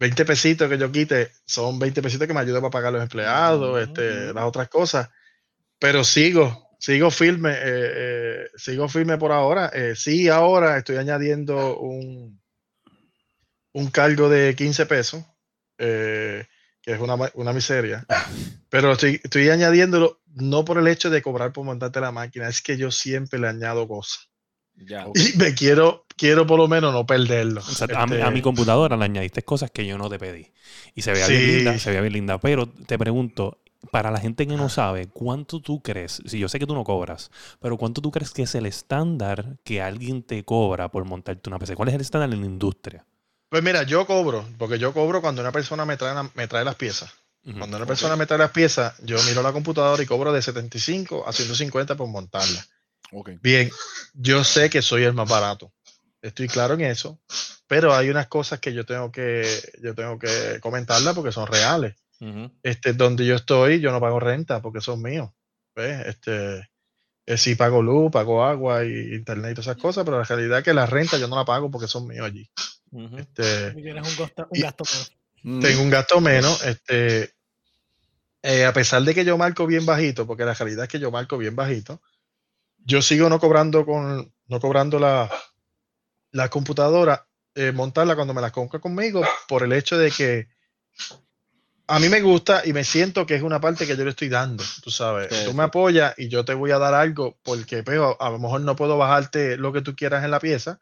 20 0.00 0.24
pesitos 0.24 0.68
que 0.68 0.76
yo 0.76 0.90
quite 0.90 1.30
son 1.46 1.78
20 1.78 2.02
pesitos 2.02 2.26
que 2.26 2.34
me 2.34 2.40
ayudan 2.40 2.62
para 2.62 2.72
pagar 2.72 2.92
los 2.92 3.02
empleados, 3.02 3.80
este, 3.80 4.34
las 4.34 4.42
otras 4.44 4.68
cosas. 4.68 5.08
Pero 5.82 6.04
sigo, 6.04 6.70
sigo 6.78 7.10
firme, 7.10 7.50
eh, 7.50 7.56
eh, 7.64 8.46
sigo 8.54 8.88
firme 8.88 9.18
por 9.18 9.32
ahora. 9.32 9.68
Eh, 9.74 9.94
sí, 9.96 10.28
ahora 10.28 10.78
estoy 10.78 10.96
añadiendo 10.96 11.76
un, 11.80 12.40
un 13.72 13.90
cargo 13.90 14.28
de 14.28 14.54
15 14.54 14.86
pesos, 14.86 15.24
eh, 15.78 16.46
que 16.80 16.92
es 16.92 17.00
una, 17.00 17.16
una 17.34 17.52
miseria. 17.52 18.06
Pero 18.68 18.92
estoy, 18.92 19.20
estoy 19.24 19.48
añadiéndolo 19.48 20.20
no 20.34 20.64
por 20.64 20.78
el 20.78 20.86
hecho 20.86 21.10
de 21.10 21.20
cobrar 21.20 21.52
por 21.52 21.64
montarte 21.64 22.00
la 22.00 22.12
máquina, 22.12 22.48
es 22.48 22.62
que 22.62 22.76
yo 22.76 22.92
siempre 22.92 23.40
le 23.40 23.48
añado 23.48 23.88
cosas. 23.88 24.28
Ya. 24.76 25.06
Y 25.14 25.36
me 25.38 25.54
quiero, 25.54 26.06
quiero 26.16 26.46
por 26.46 26.58
lo 26.58 26.68
menos 26.68 26.92
no 26.92 27.04
perderlo. 27.04 27.60
O 27.60 27.64
sea, 27.64 27.88
a, 27.96 28.06
mi, 28.06 28.14
Este, 28.14 28.22
a 28.22 28.30
mi 28.30 28.40
computadora 28.40 28.96
le 28.96 29.04
añadiste 29.04 29.42
cosas 29.42 29.72
que 29.72 29.84
yo 29.84 29.98
no 29.98 30.08
te 30.08 30.20
pedí. 30.20 30.52
Y 30.94 31.02
se 31.02 31.10
veía 31.10 31.26
Sí. 31.26 31.32
bien 31.36 31.56
linda, 31.56 31.78
se 31.80 31.90
veía 31.90 32.02
bien 32.02 32.12
linda. 32.12 32.38
Pero 32.38 32.68
te 32.68 32.96
pregunto, 32.98 33.61
para 33.90 34.10
la 34.10 34.20
gente 34.20 34.46
que 34.46 34.56
no 34.56 34.68
sabe, 34.68 35.08
¿cuánto 35.08 35.60
tú 35.60 35.82
crees? 35.82 36.22
Si 36.26 36.38
yo 36.38 36.48
sé 36.48 36.58
que 36.58 36.66
tú 36.66 36.74
no 36.74 36.84
cobras, 36.84 37.30
pero 37.60 37.76
¿cuánto 37.76 38.00
tú 38.00 38.10
crees 38.10 38.30
que 38.30 38.42
es 38.42 38.54
el 38.54 38.66
estándar 38.66 39.58
que 39.64 39.82
alguien 39.82 40.22
te 40.22 40.44
cobra 40.44 40.90
por 40.90 41.04
montarte 41.04 41.48
una 41.48 41.58
PC? 41.58 41.74
¿Cuál 41.74 41.88
es 41.88 41.94
el 41.96 42.00
estándar 42.00 42.32
en 42.32 42.40
la 42.40 42.46
industria? 42.46 43.04
Pues 43.48 43.62
mira, 43.62 43.82
yo 43.82 44.06
cobro, 44.06 44.46
porque 44.56 44.78
yo 44.78 44.94
cobro 44.94 45.20
cuando 45.20 45.42
una 45.42 45.52
persona 45.52 45.84
me 45.84 45.96
trae, 45.96 46.14
me 46.34 46.48
trae 46.48 46.64
las 46.64 46.76
piezas. 46.76 47.12
Cuando 47.58 47.76
una 47.76 47.86
persona 47.86 48.14
me 48.14 48.24
trae 48.24 48.38
las 48.38 48.52
piezas, 48.52 48.94
yo 49.02 49.20
miro 49.24 49.42
la 49.42 49.52
computadora 49.52 50.00
y 50.00 50.06
cobro 50.06 50.32
de 50.32 50.40
75 50.40 51.26
a 51.26 51.32
150 51.32 51.96
por 51.96 52.06
montarla. 52.06 52.64
Bien, 53.42 53.70
yo 54.14 54.44
sé 54.44 54.70
que 54.70 54.80
soy 54.80 55.02
el 55.02 55.12
más 55.12 55.28
barato. 55.28 55.72
Estoy 56.22 56.46
claro 56.46 56.74
en 56.74 56.82
eso, 56.82 57.20
pero 57.66 57.94
hay 57.94 58.08
unas 58.10 58.28
cosas 58.28 58.60
que 58.60 58.72
yo 58.72 58.86
tengo 58.86 59.10
que, 59.10 59.44
yo 59.82 59.94
tengo 59.94 60.18
que 60.18 60.60
comentarlas 60.60 61.14
porque 61.14 61.32
son 61.32 61.48
reales. 61.48 61.96
Este, 62.62 62.92
donde 62.92 63.26
yo 63.26 63.34
estoy, 63.34 63.80
yo 63.80 63.90
no 63.90 64.00
pago 64.00 64.20
renta 64.20 64.62
porque 64.62 64.80
son 64.80 65.02
míos. 65.02 65.30
¿ves? 65.74 66.06
Este, 66.06 66.68
eh, 67.26 67.36
sí 67.38 67.54
pago 67.54 67.82
luz, 67.82 68.10
pago 68.12 68.44
agua 68.44 68.84
y 68.84 69.14
internet 69.14 69.52
y 69.52 69.54
todas 69.54 69.66
esas 69.68 69.82
cosas, 69.82 70.04
pero 70.04 70.18
la 70.18 70.24
realidad 70.24 70.58
es 70.58 70.64
que 70.64 70.74
la 70.74 70.86
renta 70.86 71.18
yo 71.18 71.26
no 71.28 71.36
la 71.36 71.44
pago 71.44 71.70
porque 71.70 71.88
son 71.88 72.06
míos 72.06 72.26
allí. 72.26 72.48
Este, 73.16 73.72
Y 73.76 73.82
tienes 73.82 74.08
un 74.08 74.16
gasto, 74.24 74.46
un 74.50 74.58
Y- 74.58 74.62
gasto 74.62 74.84
menos. 74.84 75.12
Mm. 75.44 75.60
tengo 75.60 75.82
un 75.82 75.90
gasto 75.90 76.20
menos. 76.20 76.64
Este, 76.64 77.34
eh, 78.42 78.64
a 78.64 78.72
pesar 78.72 79.02
de 79.02 79.14
que 79.14 79.24
yo 79.24 79.38
marco 79.38 79.66
bien 79.66 79.86
bajito, 79.86 80.26
porque 80.26 80.44
la 80.44 80.54
realidad 80.54 80.84
es 80.84 80.90
que 80.90 80.98
yo 80.98 81.10
marco 81.10 81.38
bien 81.38 81.56
bajito, 81.56 82.00
yo 82.84 83.00
sigo 83.02 83.28
no 83.28 83.38
cobrando 83.40 83.84
con, 83.86 84.32
no 84.46 84.60
cobrando 84.60 84.98
la, 84.98 85.30
la 86.32 86.48
computadora, 86.48 87.26
eh, 87.54 87.72
montarla 87.72 88.14
cuando 88.16 88.34
me 88.34 88.40
la 88.40 88.50
compra 88.50 88.80
conmigo, 88.80 89.22
por 89.48 89.62
el 89.62 89.72
hecho 89.72 89.96
de 89.98 90.10
que 90.10 90.48
a 91.92 91.98
mí 91.98 92.08
me 92.08 92.22
gusta 92.22 92.62
y 92.64 92.72
me 92.72 92.84
siento 92.84 93.26
que 93.26 93.34
es 93.34 93.42
una 93.42 93.60
parte 93.60 93.86
que 93.86 93.98
yo 93.98 94.04
le 94.04 94.10
estoy 94.10 94.30
dando, 94.30 94.64
tú 94.82 94.90
sabes. 94.90 95.28
Sí, 95.30 95.44
tú 95.44 95.52
me 95.52 95.64
apoyas 95.64 96.14
y 96.16 96.30
yo 96.30 96.42
te 96.42 96.54
voy 96.54 96.70
a 96.70 96.78
dar 96.78 96.94
algo 96.94 97.36
porque 97.42 97.82
pero, 97.82 98.16
a 98.18 98.30
lo 98.30 98.38
mejor 98.38 98.62
no 98.62 98.74
puedo 98.74 98.96
bajarte 98.96 99.58
lo 99.58 99.74
que 99.74 99.82
tú 99.82 99.94
quieras 99.94 100.24
en 100.24 100.30
la 100.30 100.40
pieza, 100.40 100.80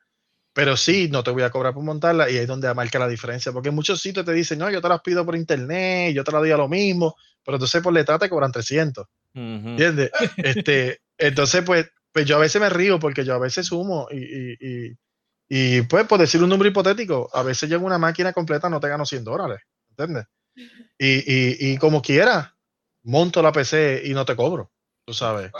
pero 0.53 0.77
sí, 0.77 1.09
no 1.11 1.25
te 1.25 1.33
voy 1.33 1.43
a 1.43 1.51
cobrar 1.51 1.75
por 1.75 1.83
montarla 1.83 2.31
y 2.31 2.35
ahí 2.35 2.43
es 2.43 2.47
donde 2.47 2.73
marca 2.75 3.01
la 3.01 3.09
diferencia, 3.09 3.51
porque 3.51 3.71
en 3.71 3.75
muchos 3.75 4.01
sitios 4.01 4.25
te 4.25 4.33
dicen, 4.33 4.61
no, 4.61 4.71
yo 4.71 4.81
te 4.81 4.89
las 4.89 5.01
pido 5.01 5.27
por 5.27 5.35
internet, 5.35 6.15
yo 6.15 6.23
te 6.23 6.31
la 6.31 6.39
doy 6.39 6.53
a 6.53 6.57
lo 6.57 6.69
mismo, 6.69 7.17
pero 7.45 7.57
entonces 7.57 7.83
por 7.83 7.93
letra 7.93 8.17
te 8.17 8.31
cobran 8.31 8.53
300, 8.53 9.05
Ujú. 9.35 9.43
¿entiendes? 9.43 10.13
este, 10.37 11.01
entonces, 11.19 11.65
pues, 11.67 11.91
pues 12.13 12.25
yo 12.25 12.37
a 12.37 12.41
veces 12.41 12.61
me 12.61 12.71
río 12.71 13.01
porque 13.01 13.25
yo 13.25 13.35
a 13.35 13.39
veces 13.41 13.67
sumo 13.67 14.07
y, 14.13 14.19
y, 14.19 14.57
y, 14.61 14.97
y, 15.49 15.83
pues 15.83 16.07
por 16.07 16.21
decir 16.21 16.41
un 16.41 16.51
número 16.51 16.71
hipotético, 16.71 17.29
a 17.33 17.43
veces 17.43 17.69
yo 17.69 17.79
en 17.79 17.85
una 17.85 17.99
máquina 17.99 18.33
completa 18.33 18.71
no 18.71 18.79
te 18.79 18.89
gano 18.89 19.05
100 19.05 19.25
dólares, 19.25 19.59
¿entiendes? 19.89 20.27
Y, 20.99 21.19
y, 21.19 21.73
y 21.73 21.77
como 21.79 22.03
quiera, 22.03 22.57
monto 23.03 23.43
la 23.43 23.53
PC 23.53 24.03
y 24.05 24.11
no 24.11 24.25
te 24.25 24.37
cobro, 24.37 24.71
tú 25.05 25.15
sabes. 25.15 25.51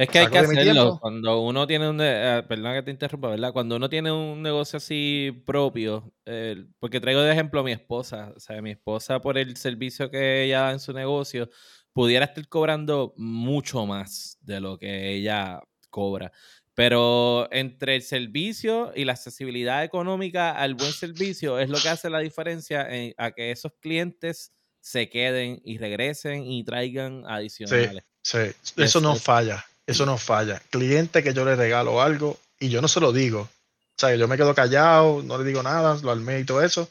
Es 0.00 0.08
que 0.08 0.20
hay 0.20 0.28
que 0.28 0.38
hacerlo. 0.38 0.98
Cuando 0.98 1.42
uno 1.42 1.66
tiene 1.66 1.86
un. 1.86 1.98
eh, 2.00 2.42
perdón 2.48 2.72
que 2.72 2.82
te 2.82 2.90
interrumpa, 2.90 3.28
¿verdad? 3.28 3.52
Cuando 3.52 3.76
uno 3.76 3.86
tiene 3.90 4.10
un 4.10 4.40
negocio 4.40 4.78
así 4.78 5.42
propio, 5.44 6.10
eh, 6.24 6.64
porque 6.78 7.00
traigo 7.00 7.20
de 7.20 7.30
ejemplo 7.30 7.60
a 7.60 7.64
mi 7.64 7.72
esposa. 7.72 8.32
O 8.34 8.40
sea, 8.40 8.62
mi 8.62 8.70
esposa, 8.70 9.20
por 9.20 9.36
el 9.36 9.58
servicio 9.58 10.10
que 10.10 10.44
ella 10.44 10.60
da 10.60 10.72
en 10.72 10.80
su 10.80 10.94
negocio, 10.94 11.50
pudiera 11.92 12.24
estar 12.24 12.48
cobrando 12.48 13.12
mucho 13.18 13.84
más 13.84 14.38
de 14.40 14.60
lo 14.60 14.78
que 14.78 15.16
ella 15.16 15.60
cobra. 15.90 16.32
Pero 16.80 17.46
entre 17.52 17.96
el 17.96 18.02
servicio 18.02 18.92
y 18.96 19.04
la 19.04 19.12
accesibilidad 19.12 19.84
económica 19.84 20.52
al 20.52 20.74
buen 20.74 20.92
servicio 20.92 21.58
es 21.58 21.68
lo 21.68 21.78
que 21.78 21.90
hace 21.90 22.08
la 22.08 22.20
diferencia 22.20 22.88
en- 22.88 23.12
a 23.18 23.32
que 23.32 23.50
esos 23.50 23.72
clientes 23.80 24.52
se 24.80 25.10
queden 25.10 25.60
y 25.62 25.76
regresen 25.76 26.42
y 26.44 26.64
traigan 26.64 27.24
adicionales. 27.28 28.02
Sí, 28.22 28.38
eso 28.78 29.02
no 29.02 29.12
es- 29.12 29.22
falla, 29.22 29.62
eso 29.86 30.06
no 30.06 30.16
falla. 30.16 30.62
Cliente 30.70 31.22
que 31.22 31.34
yo 31.34 31.44
le 31.44 31.54
regalo 31.54 32.00
algo 32.00 32.38
y 32.58 32.70
yo 32.70 32.80
no 32.80 32.88
se 32.88 33.00
lo 33.00 33.12
digo, 33.12 33.40
o 33.42 33.98
sea, 33.98 34.14
yo 34.14 34.26
me 34.26 34.38
quedo 34.38 34.54
callado, 34.54 35.22
no 35.22 35.36
le 35.36 35.44
digo 35.44 35.62
nada, 35.62 35.98
lo 36.02 36.10
armé 36.10 36.40
y 36.40 36.44
todo 36.44 36.62
eso, 36.62 36.88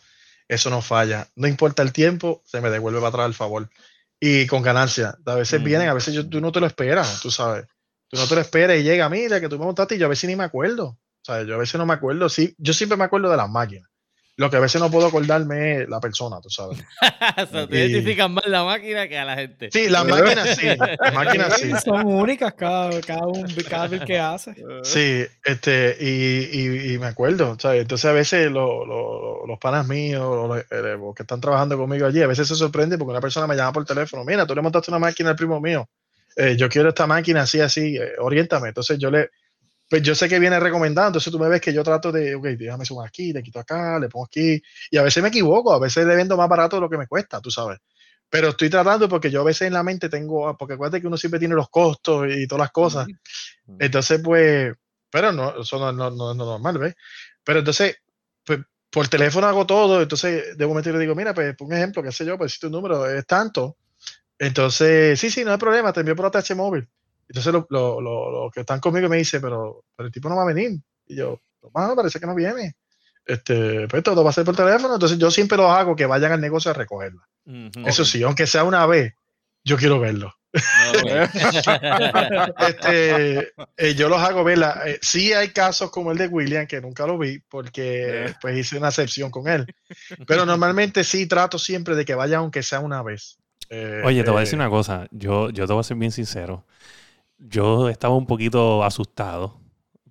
eso 0.47 0.69
no 0.69 0.83
falla. 0.83 1.27
No 1.35 1.47
importa 1.47 1.81
el 1.81 1.93
tiempo, 1.93 2.43
se 2.45 2.61
me 2.61 2.69
devuelve 2.69 2.99
para 2.99 3.09
atrás 3.09 3.25
el 3.27 3.33
favor. 3.33 3.67
Y 4.19 4.45
con 4.45 4.61
ganancia. 4.61 5.17
A 5.25 5.33
veces 5.33 5.63
vienen, 5.63 5.89
a 5.89 5.95
veces 5.95 6.13
yo, 6.13 6.27
tú 6.29 6.41
no 6.41 6.51
te 6.51 6.59
lo 6.59 6.67
esperas, 6.67 7.21
tú 7.21 7.31
sabes. 7.31 7.65
Tú 8.09 8.17
no 8.17 8.27
te 8.27 8.35
lo 8.35 8.41
esperas 8.41 8.77
y 8.77 8.83
llega, 8.83 9.07
mira, 9.09 9.39
que 9.39 9.49
tú 9.49 9.57
me 9.59 9.65
montaste 9.65 9.95
y 9.95 9.97
yo 9.99 10.07
a 10.07 10.09
veces 10.09 10.29
ni 10.29 10.35
me 10.35 10.43
acuerdo. 10.43 10.85
O 10.87 10.97
sea, 11.23 11.43
yo 11.43 11.55
a 11.55 11.57
veces 11.59 11.75
no 11.77 11.85
me 11.85 11.93
acuerdo. 11.93 12.27
Sí, 12.29 12.55
yo 12.57 12.73
siempre 12.73 12.97
me 12.97 13.03
acuerdo 13.03 13.29
de 13.29 13.37
las 13.37 13.49
máquinas. 13.49 13.87
Lo 14.37 14.49
que 14.49 14.55
a 14.55 14.61
veces 14.61 14.79
no 14.79 14.89
puedo 14.89 15.05
acordarme 15.05 15.81
es 15.81 15.89
la 15.89 15.99
persona, 15.99 16.39
tú 16.41 16.49
sabes. 16.49 16.79
o 17.43 17.45
sea, 17.45 17.67
te 17.67 17.75
Y- 17.75 17.79
identifican 17.91 18.31
más 18.33 18.45
la 18.47 18.63
máquina 18.63 19.05
que 19.09 19.17
a 19.19 19.25
la 19.25 19.35
gente. 19.35 19.69
Sí, 19.69 19.89
las 19.89 20.07
máquinas 20.07 20.55
sí. 20.57 20.65
Las 20.65 21.13
máquinas 21.13 21.59
sí. 21.59 21.71
Son 21.83 22.07
únicas 22.07 22.53
cada, 22.53 23.01
cada, 23.01 23.27
un, 23.27 23.45
cada 23.69 23.87
vez 23.89 24.01
que 24.05 24.17
hace. 24.17 24.55
Sí, 24.83 25.25
este, 25.43 25.97
y, 25.99 26.57
y, 26.57 26.93
y 26.93 26.97
me 26.99 27.07
acuerdo, 27.07 27.57
¿sabes? 27.59 27.81
Entonces 27.81 28.05
a 28.09 28.13
veces 28.13 28.49
lo- 28.49 28.85
lo- 28.85 29.45
los 29.45 29.59
panas 29.59 29.85
míos, 29.87 30.23
los, 30.47 30.57
eh, 30.71 30.95
los 30.97 31.13
que 31.13 31.23
están 31.23 31.41
trabajando 31.41 31.77
conmigo 31.77 32.07
allí, 32.07 32.21
a 32.21 32.27
veces 32.27 32.47
se 32.47 32.55
sorprende 32.55 32.97
porque 32.97 33.11
una 33.11 33.21
persona 33.21 33.45
me 33.45 33.57
llama 33.57 33.73
por 33.73 33.85
teléfono, 33.85 34.23
mira, 34.23 34.47
tú 34.47 34.55
le 34.55 34.61
montaste 34.61 34.89
una 34.89 34.99
máquina 34.99 35.31
al 35.31 35.35
primo 35.35 35.59
mío, 35.59 35.85
eh, 36.35 36.55
yo 36.57 36.69
quiero 36.69 36.89
esta 36.89 37.07
máquina 37.07 37.41
así, 37.43 37.59
así, 37.61 37.97
eh, 37.97 38.13
oriéntame. 38.19 38.69
Entonces 38.69 38.97
yo 38.99 39.11
le, 39.11 39.29
pues 39.89 40.01
yo 40.03 40.15
sé 40.15 40.29
que 40.29 40.39
viene 40.39 40.59
recomendado, 40.59 41.07
entonces 41.09 41.31
tú 41.31 41.39
me 41.39 41.49
ves 41.49 41.61
que 41.61 41.73
yo 41.73 41.83
trato 41.83 42.11
de, 42.11 42.35
ok, 42.35 42.45
déjame 42.49 42.85
sumar 42.85 43.07
aquí, 43.07 43.33
le 43.33 43.43
quito 43.43 43.59
acá, 43.59 43.99
le 43.99 44.09
pongo 44.09 44.25
aquí, 44.25 44.61
y 44.91 44.97
a 44.97 45.03
veces 45.03 45.23
me 45.23 45.29
equivoco, 45.29 45.73
a 45.73 45.79
veces 45.79 46.05
le 46.07 46.15
vendo 46.15 46.37
más 46.37 46.49
barato 46.49 46.77
de 46.77 46.81
lo 46.81 46.89
que 46.89 46.97
me 46.97 47.07
cuesta, 47.07 47.41
tú 47.41 47.51
sabes. 47.51 47.79
Pero 48.29 48.49
estoy 48.49 48.69
tratando 48.69 49.09
porque 49.09 49.31
yo 49.31 49.41
a 49.41 49.45
veces 49.45 49.67
en 49.67 49.73
la 49.73 49.83
mente 49.83 50.09
tengo, 50.09 50.55
porque 50.57 50.75
acuérdate 50.75 51.01
que 51.01 51.07
uno 51.07 51.17
siempre 51.17 51.39
tiene 51.39 51.55
los 51.55 51.69
costos 51.69 52.27
y 52.29 52.47
todas 52.47 52.61
las 52.61 52.71
cosas. 52.71 53.07
Entonces, 53.77 54.21
pues, 54.23 54.73
pero 55.11 55.31
no, 55.31 55.61
eso 55.61 55.79
no, 55.79 55.91
no, 55.91 56.09
no- 56.11 56.33
no 56.33 56.43
es 56.43 56.47
normal, 56.49 56.77
¿ves? 56.77 56.95
Pero 57.43 57.59
entonces, 57.59 57.97
pues, 58.45 58.59
por 58.91 59.07
teléfono 59.07 59.47
hago 59.47 59.65
todo, 59.65 60.01
entonces 60.01 60.57
de 60.57 60.67
momento 60.67 60.91
le 60.91 60.99
digo, 60.99 61.15
mira, 61.15 61.33
pues, 61.33 61.55
por 61.55 61.67
un 61.67 61.73
ejemplo, 61.73 62.03
qué 62.03 62.11
sé 62.11 62.25
yo, 62.25 62.37
pues 62.37 62.53
si 62.53 62.59
tu 62.59 62.69
número 62.69 63.07
es 63.09 63.25
tanto, 63.25 63.77
entonces, 64.39 65.19
sí, 65.19 65.29
sí, 65.29 65.43
no 65.45 65.51
hay 65.51 65.57
problema, 65.57 65.93
te 65.93 65.99
envío 65.99 66.15
por 66.15 66.25
ATH 66.25 66.55
móvil. 66.55 66.87
Entonces, 67.27 67.53
los 67.53 67.65
lo, 67.69 68.01
lo- 68.01 68.31
los 68.31 68.51
que 68.51 68.61
están 68.61 68.79
conmigo 68.79 69.07
me 69.07 69.17
dicen, 69.17 69.41
pero, 69.41 69.83
pero 69.95 70.07
el 70.07 70.11
tipo 70.13 70.29
no 70.29 70.35
va 70.35 70.41
a 70.43 70.47
venir. 70.53 70.79
Y 71.05 71.15
yo, 71.15 71.39
no, 71.61 71.95
parece 71.95 72.19
que 72.19 72.25
no 72.25 72.33
viene. 72.33 72.75
Este, 73.25 73.87
pues 73.87 74.01
todo 74.01 74.23
va 74.23 74.31
a 74.31 74.33
ser 74.33 74.43
por 74.45 74.55
teléfono, 74.55 74.95
entonces 74.95 75.19
yo 75.19 75.29
siempre 75.29 75.55
los 75.57 75.69
hago 75.69 75.95
que 75.95 76.07
vayan 76.07 76.31
al 76.31 76.41
negocio 76.41 76.71
a 76.71 76.73
recogerla. 76.73 77.21
Eso 77.85 78.03
sí, 78.03 78.23
aunque 78.23 78.47
sea 78.47 78.63
una 78.63 78.85
vez, 78.87 79.13
yo 79.63 79.77
quiero 79.77 79.99
verlo. 79.99 80.33
Este, 82.57 83.51
eh, 83.77 83.95
yo 83.95 84.09
los 84.09 84.19
hago 84.19 84.43
verla. 84.43 84.81
Eh, 84.85 84.99
sí 85.01 85.33
hay 85.33 85.49
casos 85.49 85.91
como 85.91 86.11
el 86.11 86.17
de 86.17 86.27
William, 86.27 86.67
que 86.67 86.81
nunca 86.81 87.05
lo 87.05 87.17
vi, 87.17 87.39
porque 87.49 88.25
Eh. 88.25 88.33
pues 88.41 88.57
hice 88.57 88.77
una 88.77 88.89
excepción 88.89 89.29
con 89.31 89.47
él. 89.47 89.65
Pero 90.27 90.45
normalmente 90.45 91.03
sí 91.03 91.27
trato 91.27 91.59
siempre 91.59 91.95
de 91.95 92.05
que 92.05 92.15
vaya 92.15 92.37
aunque 92.37 92.63
sea 92.63 92.79
una 92.79 93.01
vez. 93.03 93.37
Eh, 93.69 94.01
Oye, 94.05 94.23
te 94.23 94.29
voy 94.29 94.37
a 94.37 94.41
eh, 94.41 94.45
decir 94.45 94.57
una 94.57 94.69
cosa. 94.69 95.07
Yo, 95.11 95.49
yo 95.49 95.67
te 95.67 95.73
voy 95.73 95.81
a 95.81 95.83
ser 95.83 95.97
bien 95.97 96.11
sincero. 96.11 96.65
Yo 97.37 97.89
estaba 97.89 98.15
un 98.15 98.25
poquito 98.25 98.83
asustado 98.83 99.59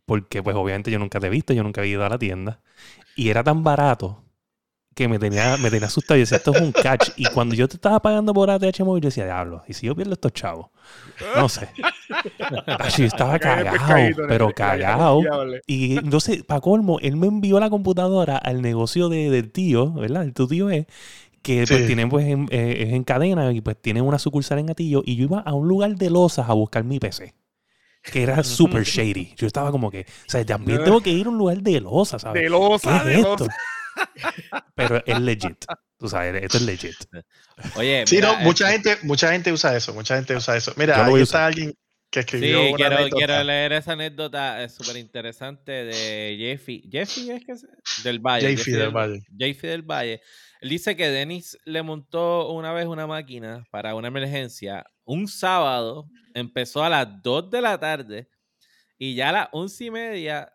porque, 0.07 0.43
pues, 0.43 0.57
obviamente 0.57 0.91
yo 0.91 0.99
nunca 0.99 1.21
te 1.21 1.27
he 1.27 1.31
visto, 1.31 1.53
yo 1.53 1.63
nunca 1.63 1.83
he 1.83 1.89
ido 1.89 2.05
a 2.05 2.09
la 2.09 2.19
tienda. 2.19 2.61
Y 3.15 3.29
era 3.31 3.45
tan 3.45 3.63
barato 3.63 4.25
que 4.99 5.07
me 5.07 5.19
tenía, 5.19 5.57
me 5.59 5.71
tenía 5.71 5.87
asustado. 5.87 6.17
Yo 6.17 6.23
decía, 6.23 6.39
esto 6.39 6.53
es 6.53 6.61
un 6.61 6.73
catch. 6.73 7.11
Y 7.17 7.27
cuando 7.27 7.55
yo 7.55 7.69
te 7.69 7.77
estaba 7.77 8.01
pagando 8.01 8.35
por 8.35 8.51
ATH 8.51 8.81
móvil, 8.81 9.03
yo 9.03 9.09
decía, 9.09 9.27
diablo, 9.27 9.63
¿y 9.69 9.75
si 9.75 9.87
yo 9.87 9.95
pierdo 9.95 10.15
estos 10.15 10.33
chavos? 10.33 10.71
No 11.37 11.49
sé. 11.49 11.69
Yo 12.97 13.05
estaba 13.05 13.39
cagado, 13.39 13.79
pero 14.27 14.53
cagado. 14.53 15.21
Y 15.67 15.99
entonces, 15.99 16.43
para 16.43 16.61
colmo, 16.61 16.99
él 17.01 17.17
me 17.17 17.29
envió 17.29 17.61
la 17.61 17.71
computadora 17.71 18.39
al 18.39 18.61
negocio 18.61 19.09
de, 19.09 19.31
del 19.31 19.53
tío, 19.53 19.93
¿verdad? 19.93 20.25
El 20.25 20.33
tu 20.33 20.49
tío 20.49 20.69
es, 20.71 20.87
que 21.49 21.65
pues 21.67 21.87
tienen 21.87 22.09
pues 22.11 22.27
en, 22.27 22.47
eh, 22.51 22.85
es 22.87 22.93
en 22.93 23.05
cadena 23.05 23.51
y 23.53 23.61
pues 23.61 23.81
tienen 23.81 24.05
una 24.05 24.19
sucursal 24.19 24.59
en 24.59 24.67
Gatillo. 24.67 25.03
Y 25.05 25.17
yo 25.17 25.25
iba 25.25 25.41
a 25.41 25.55
un 25.55 25.67
lugar 25.67 25.95
de 25.97 26.11
losas 26.11 26.49
a 26.49 26.53
buscar 26.53 26.85
mi 26.85 26.99
PC. 26.99 27.35
Que 28.03 28.23
era 28.23 28.43
super 28.45 28.85
shady. 28.85 29.35
Yo 29.37 29.47
estaba 29.47 29.71
como 29.71 29.91
que, 29.91 30.01
o 30.03 30.31
sea, 30.31 30.45
también 30.47 30.83
tengo 30.85 31.01
que 31.01 31.11
ir 31.11 31.27
a 31.27 31.31
un 31.31 31.39
lugar 31.39 31.59
de 31.63 31.81
losas, 31.81 32.23
¿sabes? 32.23 32.43
De 32.43 32.49
losa, 32.49 33.03
¿Qué 33.03 33.09
de 33.09 33.15
es 33.15 33.19
esto? 33.21 33.37
losa. 33.47 33.57
Pero 34.75 35.03
es 35.05 35.21
legit. 35.21 35.65
Tú 35.99 36.09
sabes, 36.09 36.43
esto 36.43 36.59
es 36.59 36.63
legit. 36.63 36.95
Oye, 37.77 38.05
Sí, 38.07 38.17
mira, 38.17 38.33
no, 38.35 38.45
mucha 38.45 38.73
este- 38.73 38.91
gente, 38.91 39.07
mucha 39.07 39.33
gente 39.33 39.53
usa 39.53 39.77
eso, 39.77 39.93
mucha 39.95 40.17
gente 40.17 40.37
usa 40.37 40.57
eso. 40.57 40.73
Mira, 40.77 41.05
ahí 41.05 41.15
a 41.15 41.23
está 41.23 41.47
alguien 41.47 41.73
que 42.11 42.21
Sí, 42.23 42.27
escribió 42.27 42.61
una 42.69 42.77
quiero, 42.77 42.97
anécdota. 42.97 43.17
quiero 43.27 43.45
leer 43.45 43.73
esa 43.73 43.93
anécdota 43.93 44.63
es 44.65 44.75
súper 44.75 44.97
interesante 44.97 45.73
de 45.73 46.37
Jeffy. 46.39 46.89
Jeffy 46.91 47.31
es 47.33 47.45
que 47.45 47.53
es 47.53 47.67
del 48.05 48.21
Valle. 48.21 48.57
Jeffy 48.57 48.71
del 48.71 48.91
Valle. 48.91 49.23
Jeffy 49.37 49.67
del 49.67 49.83
Valle. 49.83 50.21
Él 50.61 50.71
dice 50.71 50.97
que 50.97 51.09
Dennis 51.09 51.59
le 51.65 51.83
montó 51.83 52.51
una 52.51 52.73
vez 52.73 52.87
una 52.87 53.07
máquina 53.07 53.67
para 53.71 53.95
una 53.95 54.09
emergencia. 54.09 54.85
Un 55.05 55.29
sábado 55.29 56.09
empezó 56.35 56.83
a 56.83 56.89
las 56.89 57.23
2 57.23 57.51
de 57.51 57.61
la 57.61 57.79
tarde 57.79 58.29
y 58.99 59.15
ya 59.15 59.29
a 59.29 59.33
las 59.33 59.49
11 59.53 59.85
y 59.85 59.91
media 59.91 60.53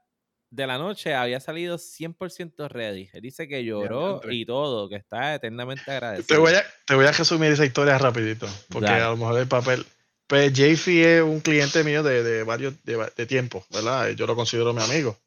de 0.50 0.68
la 0.68 0.78
noche 0.78 1.16
había 1.16 1.40
salido 1.40 1.78
100% 1.78 2.70
ready. 2.70 3.10
Él 3.14 3.22
dice 3.22 3.48
que 3.48 3.64
lloró 3.64 4.22
y 4.30 4.46
todo, 4.46 4.88
que 4.88 4.98
está 4.98 5.34
eternamente 5.34 5.90
agradecido. 5.90 6.28
Te 6.28 6.38
voy, 6.38 6.54
a, 6.54 6.64
te 6.86 6.94
voy 6.96 7.06
a 7.08 7.12
resumir 7.12 7.52
esa 7.52 7.66
historia 7.66 7.98
rapidito, 7.98 8.48
porque 8.70 8.90
Dale. 8.90 9.04
a 9.04 9.10
lo 9.10 9.18
mejor 9.18 9.40
el 9.40 9.48
papel... 9.48 9.86
Pues 10.26 10.54
JFI 10.54 11.04
es 11.04 11.22
un 11.22 11.42
cliente 11.42 11.84
mío 11.84 12.02
de, 12.02 12.24
de 12.24 12.44
varios 12.44 12.74
de, 12.84 13.26
tiempo, 13.26 13.66
¿verdad? 13.72 14.12
Yo 14.12 14.26
lo 14.26 14.36
considero 14.36 14.74
mi 14.74 14.82
amigo. 14.82 15.18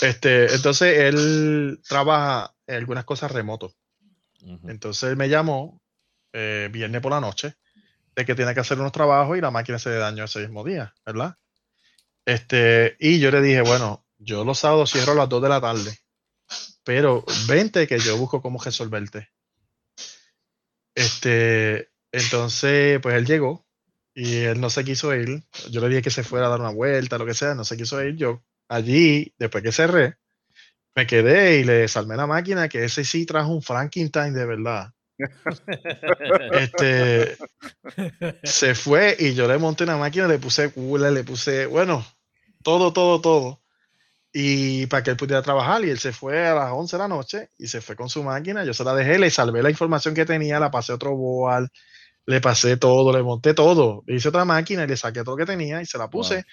Este, 0.00 0.52
entonces 0.54 0.98
él 0.98 1.80
trabaja 1.86 2.54
en 2.66 2.76
algunas 2.76 3.04
cosas 3.04 3.30
remoto. 3.30 3.74
Entonces 4.64 5.10
él 5.10 5.16
me 5.16 5.28
llamó 5.28 5.80
eh, 6.32 6.68
viernes 6.72 7.00
por 7.00 7.12
la 7.12 7.20
noche 7.20 7.54
de 8.14 8.24
que 8.24 8.34
tiene 8.34 8.54
que 8.54 8.60
hacer 8.60 8.78
unos 8.78 8.92
trabajos 8.92 9.38
y 9.38 9.40
la 9.40 9.50
máquina 9.50 9.78
se 9.78 9.90
le 9.90 10.24
ese 10.24 10.40
mismo 10.40 10.64
día, 10.64 10.94
¿verdad? 11.04 11.36
Este, 12.24 12.96
y 12.98 13.18
yo 13.20 13.30
le 13.30 13.40
dije, 13.40 13.62
bueno, 13.62 14.04
yo 14.18 14.44
los 14.44 14.58
sábados 14.58 14.92
cierro 14.92 15.12
a 15.12 15.16
las 15.16 15.28
2 15.28 15.42
de 15.42 15.48
la 15.48 15.60
tarde, 15.60 15.98
pero 16.84 17.24
vente 17.48 17.86
que 17.86 17.98
yo 17.98 18.16
busco 18.16 18.42
cómo 18.42 18.62
resolverte. 18.62 19.30
Este, 20.94 21.90
entonces, 22.12 23.00
pues 23.00 23.16
él 23.16 23.26
llegó 23.26 23.66
y 24.14 24.36
él 24.36 24.60
no 24.60 24.70
se 24.70 24.84
quiso 24.84 25.14
ir. 25.14 25.42
Yo 25.70 25.80
le 25.80 25.88
dije 25.88 26.02
que 26.02 26.10
se 26.10 26.24
fuera 26.24 26.46
a 26.46 26.50
dar 26.50 26.60
una 26.60 26.70
vuelta, 26.70 27.18
lo 27.18 27.26
que 27.26 27.34
sea, 27.34 27.54
no 27.54 27.64
se 27.64 27.76
quiso 27.76 28.02
ir. 28.02 28.16
Yo 28.16 28.42
allí, 28.68 29.34
después 29.38 29.64
que 29.64 29.72
cerré, 29.72 30.18
me 30.94 31.06
quedé 31.06 31.60
y 31.60 31.64
le 31.64 31.74
desarmé 31.74 32.16
la 32.16 32.26
máquina, 32.26 32.68
que 32.68 32.84
ese 32.84 33.04
sí 33.04 33.26
trajo 33.26 33.52
un 33.52 33.62
Frankenstein 33.62 34.34
de 34.34 34.46
verdad. 34.46 34.92
Este, 36.52 37.36
se 38.42 38.74
fue 38.74 39.16
y 39.18 39.34
yo 39.34 39.46
le 39.46 39.58
monté 39.58 39.84
una 39.84 39.96
máquina, 39.96 40.26
le 40.26 40.38
puse 40.38 40.72
cooler, 40.72 41.12
le 41.12 41.24
puse, 41.24 41.66
bueno, 41.66 42.04
todo, 42.62 42.92
todo, 42.92 43.20
todo. 43.20 43.60
Y 44.32 44.86
para 44.86 45.02
que 45.02 45.10
él 45.10 45.16
pudiera 45.16 45.42
trabajar, 45.42 45.84
y 45.84 45.90
él 45.90 45.98
se 45.98 46.12
fue 46.12 46.46
a 46.46 46.54
las 46.54 46.72
11 46.72 46.96
de 46.96 47.02
la 47.02 47.08
noche 47.08 47.50
y 47.58 47.66
se 47.66 47.82
fue 47.82 47.96
con 47.96 48.08
su 48.08 48.22
máquina. 48.22 48.64
Yo 48.64 48.72
se 48.72 48.82
la 48.82 48.94
dejé, 48.94 49.18
le 49.18 49.30
salvé 49.30 49.62
la 49.62 49.70
información 49.70 50.14
que 50.14 50.24
tenía, 50.24 50.58
la 50.58 50.70
pasé 50.70 50.92
a 50.92 50.94
otro 50.94 51.14
board, 51.14 51.68
le 52.24 52.40
pasé 52.40 52.78
todo, 52.78 53.12
le 53.14 53.22
monté 53.22 53.52
todo. 53.52 54.02
Le 54.06 54.16
hice 54.16 54.28
otra 54.28 54.46
máquina 54.46 54.84
y 54.84 54.86
le 54.86 54.96
saqué 54.96 55.22
todo 55.22 55.36
lo 55.36 55.44
que 55.44 55.52
tenía 55.52 55.82
y 55.82 55.86
se 55.86 55.98
la 55.98 56.08
puse. 56.08 56.36
Wow. 56.36 56.44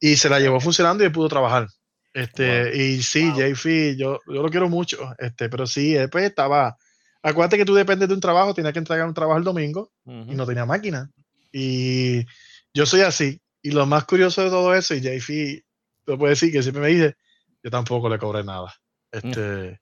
Y 0.00 0.16
se 0.16 0.28
la 0.28 0.38
llevó 0.38 0.60
funcionando 0.60 1.02
y 1.02 1.06
él 1.06 1.12
pudo 1.12 1.28
trabajar. 1.28 1.66
Este, 2.12 2.64
Wow. 2.64 2.74
y 2.74 3.02
sí, 3.02 3.30
Wow. 3.30 3.38
JF, 3.38 3.96
yo, 3.96 4.18
yo 4.26 4.42
lo 4.42 4.48
quiero 4.50 4.68
mucho, 4.68 4.98
este, 5.18 5.48
pero 5.48 5.66
sí, 5.66 5.94
él 5.94 6.10
pues 6.10 6.24
estaba. 6.24 6.76
Acuérdate 7.22 7.56
que 7.58 7.64
tú 7.64 7.74
dependes 7.74 8.08
de 8.08 8.14
un 8.14 8.20
trabajo, 8.20 8.54
tenía 8.54 8.72
que 8.72 8.78
entregar 8.78 9.06
un 9.06 9.14
trabajo 9.14 9.38
el 9.38 9.44
domingo 9.44 9.92
y 10.04 10.34
no 10.34 10.46
tenía 10.46 10.64
máquina. 10.66 11.10
Y 11.52 12.24
yo 12.72 12.86
soy 12.86 13.02
así. 13.02 13.40
Y 13.62 13.72
lo 13.72 13.84
más 13.86 14.04
curioso 14.06 14.42
de 14.42 14.48
todo 14.50 14.74
eso, 14.74 14.94
y 14.94 15.00
JF 15.00 15.62
lo 16.06 16.18
puede 16.18 16.30
decir 16.30 16.50
que 16.50 16.62
siempre 16.62 16.82
me 16.82 16.88
dice, 16.88 17.16
yo 17.62 17.70
tampoco 17.70 18.08
le 18.08 18.18
cobré 18.18 18.42
nada. 18.44 18.74
Este, 19.12 19.80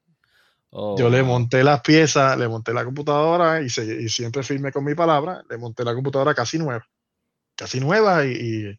Oh, 0.70 0.96
yo 0.98 1.08
le 1.08 1.22
monté 1.22 1.64
las 1.64 1.80
piezas, 1.80 2.36
le 2.36 2.46
monté 2.46 2.74
la 2.74 2.84
computadora 2.84 3.62
y, 3.62 3.70
se- 3.70 4.02
y 4.02 4.08
siempre 4.10 4.42
firme 4.42 4.70
con 4.70 4.84
mi 4.84 4.94
palabra, 4.94 5.42
le 5.48 5.56
monté 5.56 5.82
la 5.82 5.94
computadora 5.94 6.34
casi 6.34 6.58
nueva. 6.58 6.86
Casi 7.56 7.80
nueva 7.80 8.26
y, 8.26 8.78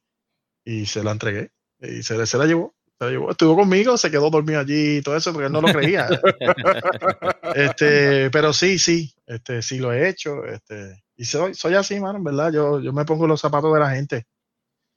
y, 0.65 0.81
y 0.81 0.85
se 0.85 1.03
la 1.03 1.11
entregué. 1.11 1.51
Y 1.81 2.03
se, 2.03 2.23
se 2.27 2.37
la 2.37 2.45
llevó. 2.45 2.75
Estuvo 2.99 3.55
conmigo, 3.55 3.97
se 3.97 4.11
quedó 4.11 4.29
dormido 4.29 4.59
allí 4.59 4.97
y 4.97 5.01
todo 5.01 5.15
eso 5.15 5.31
porque 5.31 5.47
él 5.47 5.53
no 5.53 5.61
lo 5.61 5.71
creía. 5.71 6.09
este, 7.55 8.29
pero 8.29 8.51
sí, 8.51 8.77
sí, 8.77 9.13
este, 9.25 9.61
sí 9.61 9.79
lo 9.79 9.93
he 9.93 10.09
hecho. 10.09 10.43
Este, 10.45 11.01
y 11.15 11.23
soy, 11.23 11.53
soy 11.53 11.75
así, 11.75 11.97
mano, 11.99 12.17
en 12.17 12.25
verdad. 12.25 12.51
Yo, 12.51 12.81
yo 12.81 12.91
me 12.91 13.05
pongo 13.05 13.25
los 13.25 13.39
zapatos 13.39 13.73
de 13.73 13.79
la 13.79 13.91
gente. 13.91 14.27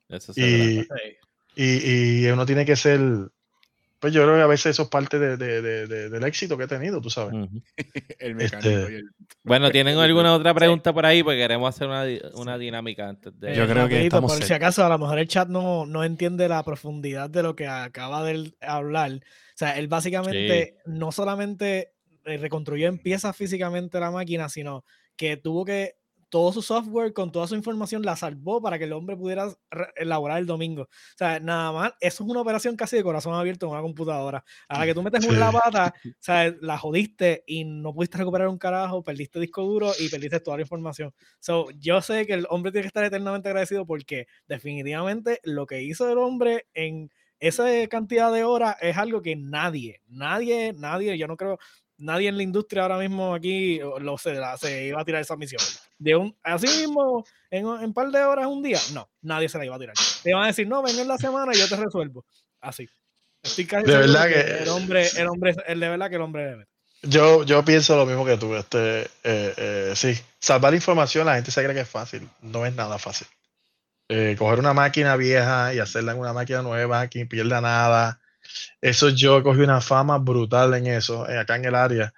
Eso 0.09 0.33
Y, 0.35 0.85
y, 1.55 2.25
y 2.25 2.27
uno 2.27 2.45
tiene 2.45 2.65
que 2.65 2.75
ser. 2.75 2.99
Pues 4.03 4.11
yo 4.11 4.23
creo 4.23 4.35
que 4.35 4.41
a 4.41 4.47
veces 4.47 4.65
eso 4.71 4.81
es 4.81 4.89
parte 4.89 5.17
de- 5.17 5.37
de- 5.37 5.61
de- 5.61 5.87
de- 5.87 6.09
del 6.09 6.23
éxito 6.25 6.57
que 6.57 6.65
he 6.65 6.67
tenido, 6.67 6.99
tú 6.99 7.09
sabes. 7.09 7.33
El 8.19 8.35
mecánico 8.35 8.67
Este, 8.67 8.91
y 8.91 8.95
el- 8.97 9.09
Bueno, 9.43 9.71
¿tienen 9.71 9.97
alguna 9.97 10.33
otra 10.33 10.53
pregunta 10.53 10.91
por 10.91 11.05
ahí? 11.05 11.23
Porque 11.23 11.37
queremos 11.37 11.73
hacer 11.73 11.87
una, 11.87 12.03
di- 12.03 12.19
una 12.33 12.57
dinámica 12.57 13.07
antes 13.07 13.39
de... 13.39 13.55
Yo 13.55 13.63
creo 13.63 13.67
que 13.87 13.95
rapidito, 13.95 14.03
estamos 14.17 14.33
Por 14.33 14.43
si 14.43 14.51
acaso, 14.51 14.85
a 14.85 14.89
lo 14.89 14.97
mejor 14.97 15.19
el 15.19 15.29
chat 15.29 15.47
no, 15.47 15.85
no 15.85 16.03
entiende 16.03 16.49
la 16.49 16.61
profundidad 16.63 17.29
de 17.29 17.43
lo 17.43 17.55
que 17.55 17.65
acaba 17.65 18.25
de 18.25 18.31
él 18.33 18.57
hablar. 18.59 19.11
O 19.13 19.55
sea, 19.55 19.77
él 19.79 19.87
básicamente 19.87 20.75
no 20.85 21.13
solamente 21.13 21.93
eh, 22.25 22.35
reconstruyó 22.35 22.89
en 22.89 22.97
piezas 22.97 23.37
físicamente 23.37 24.01
la 24.01 24.11
máquina, 24.11 24.49
sino 24.49 24.83
que 25.15 25.37
tuvo 25.37 25.63
que 25.63 25.93
todo 26.33 26.51
su 26.51 26.63
software, 26.63 27.13
con 27.13 27.31
toda 27.31 27.45
su 27.45 27.53
información, 27.53 28.01
la 28.01 28.15
salvó 28.15 28.59
para 28.59 28.79
que 28.79 28.85
el 28.85 28.93
hombre 28.93 29.15
pudiera 29.15 29.55
elaborar 29.95 30.39
el 30.39 30.47
domingo. 30.47 30.81
O 30.81 30.87
sea, 31.15 31.39
nada 31.39 31.71
más, 31.71 31.93
eso 31.99 32.23
es 32.23 32.29
una 32.31 32.41
operación 32.41 32.75
casi 32.75 32.95
de 32.97 33.03
corazón 33.03 33.35
abierto 33.35 33.67
en 33.67 33.73
una 33.73 33.81
computadora. 33.83 34.43
A 34.67 34.79
la 34.79 34.85
que 34.87 34.95
tú 34.95 35.03
metes 35.03 35.21
Sí. 35.29 35.29
una 35.29 35.51
pata, 35.51 35.93
o 36.07 36.09
sea, 36.19 36.51
la 36.59 36.79
jodiste 36.79 37.43
y 37.45 37.65
no 37.65 37.93
pudiste 37.93 38.17
recuperar 38.17 38.47
un 38.47 38.57
carajo, 38.57 39.03
perdiste 39.03 39.39
disco 39.39 39.61
duro 39.61 39.91
y 39.99 40.09
perdiste 40.09 40.39
toda 40.39 40.57
la 40.57 40.63
información. 40.63 41.13
So, 41.39 41.69
yo 41.77 42.01
sé 42.01 42.25
que 42.25 42.33
el 42.33 42.47
hombre 42.49 42.71
tiene 42.71 42.81
que 42.85 42.87
estar 42.87 43.03
eternamente 43.03 43.49
agradecido 43.49 43.85
porque 43.85 44.25
definitivamente 44.47 45.39
lo 45.43 45.67
que 45.67 45.83
hizo 45.83 46.09
el 46.11 46.17
hombre 46.17 46.65
en 46.73 47.11
esa 47.39 47.65
cantidad 47.89 48.33
de 48.33 48.43
horas 48.43 48.77
es 48.81 48.97
algo 48.97 49.21
que 49.21 49.35
nadie, 49.35 50.01
nadie, 50.07 50.73
nadie, 50.73 51.15
yo 51.17 51.27
no 51.27 51.37
creo, 51.37 51.59
nadie 52.03 52.29
en 52.29 52.37
la 52.37 52.43
industria 52.43 52.83
ahora 52.83 52.97
mismo 52.97 53.33
aquí 53.33 53.79
lo 53.99 54.17
se, 54.17 54.33
la- 54.33 54.57
se 54.57 54.85
iba 54.87 55.01
a 55.01 55.05
tirar 55.05 55.21
esa 55.21 55.35
misión. 55.35 55.61
De 55.97 56.15
un, 56.15 56.35
así 56.43 56.67
mismo, 56.67 57.25
en 57.49 57.65
un 57.65 57.93
par 57.93 58.09
de 58.11 58.21
horas, 58.23 58.45
un 58.47 58.61
día, 58.61 58.79
no, 58.93 59.09
nadie 59.21 59.47
se 59.49 59.57
la 59.57 59.65
iba 59.65 59.75
a 59.75 59.79
tirar. 59.79 59.95
Te 60.21 60.29
iban 60.31 60.43
a 60.43 60.47
decir, 60.47 60.67
no, 60.67 60.81
ven 60.83 60.97
en 60.99 61.07
la 61.07 61.17
semana 61.17 61.53
y 61.53 61.57
yo 61.57 61.67
te 61.69 61.75
resuelvo. 61.77 62.25
Así. 62.61 62.87
Estoy 63.41 63.65
casi 63.65 63.85
De 63.87 63.97
verdad 63.97 64.25
que 64.27 64.33
que- 64.33 64.63
el 64.63 64.69
hombre, 64.69 65.07
el 65.17 65.27
hombre, 65.27 65.53
el 65.67 65.79
de 65.79 65.89
verdad 65.89 66.09
que 66.09 66.15
el 66.15 66.21
hombre 66.21 66.45
debe. 66.45 66.67
Yo, 67.01 67.43
yo 67.43 67.65
pienso 67.65 67.97
lo 67.97 68.05
mismo 68.05 68.25
que 68.25 68.37
tú. 68.37 68.55
Este, 68.55 69.01
eh, 69.01 69.53
eh, 69.57 69.93
sí, 69.95 70.17
salvar 70.39 70.73
información, 70.73 71.25
la 71.25 71.35
gente 71.35 71.51
se 71.51 71.61
cree 71.61 71.75
que 71.75 71.81
es 71.81 71.89
fácil. 71.89 72.29
No 72.41 72.65
es 72.65 72.73
nada 72.75 72.97
fácil. 72.97 73.27
Eh, 74.09 74.35
coger 74.37 74.59
una 74.59 74.73
máquina 74.73 75.15
vieja 75.17 75.73
y 75.73 75.79
hacerla 75.79 76.13
en 76.13 76.19
una 76.19 76.31
máquina 76.33 76.61
nueva 76.61 77.07
que 77.09 77.25
pierda 77.25 77.59
nada. 77.61 78.21
Eso 78.81 79.09
yo 79.09 79.41
cogí 79.43 79.61
una 79.61 79.81
fama 79.81 80.17
brutal 80.17 80.73
en 80.75 80.87
eso, 80.87 81.27
eh, 81.29 81.37
acá 81.37 81.55
en 81.55 81.65
el 81.65 81.75
área. 81.75 82.13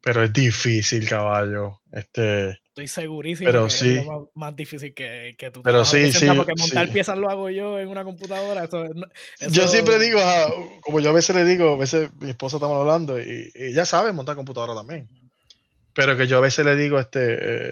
Pero 0.00 0.22
es 0.22 0.32
difícil, 0.32 1.08
caballo. 1.08 1.80
Este, 1.90 2.50
Estoy 2.68 2.86
segurísimo 2.88 3.50
Pero 3.50 3.64
que 3.64 3.70
sí. 3.70 3.96
es 3.96 4.04
lo 4.06 4.30
más, 4.34 4.54
difícil 4.54 4.92
que, 4.94 5.34
que 5.36 5.50
tú 5.50 5.62
Pero 5.62 5.84
sí, 5.84 6.12
sí, 6.12 6.26
Porque 6.26 6.52
montar 6.56 6.86
sí. 6.86 6.92
piezas 6.92 7.16
lo 7.18 7.30
hago 7.30 7.50
yo 7.50 7.78
en 7.80 7.88
una 7.88 8.04
computadora. 8.04 8.64
Eso, 8.64 8.84
es- 8.84 8.94
no- 8.94 9.06
Yo 9.40 9.62
eso- 9.62 9.68
siempre 9.68 9.98
digo, 9.98 10.20
ah, 10.22 10.46
como 10.82 11.00
yo 11.00 11.10
a 11.10 11.14
veces 11.14 11.34
le 11.34 11.44
digo, 11.44 11.72
a 11.72 11.76
veces 11.76 12.10
mi 12.20 12.30
esposa 12.30 12.58
estamos 12.58 12.78
hablando 12.78 13.18
y, 13.18 13.50
y 13.54 13.64
ella 13.64 13.84
sabe 13.86 14.12
montar 14.12 14.36
computadora 14.36 14.74
también. 14.74 15.08
Pero 15.94 16.14
que 16.16 16.26
yo 16.26 16.36
a 16.36 16.42
veces 16.42 16.64
le 16.66 16.76
digo, 16.76 17.00
este, 17.00 17.18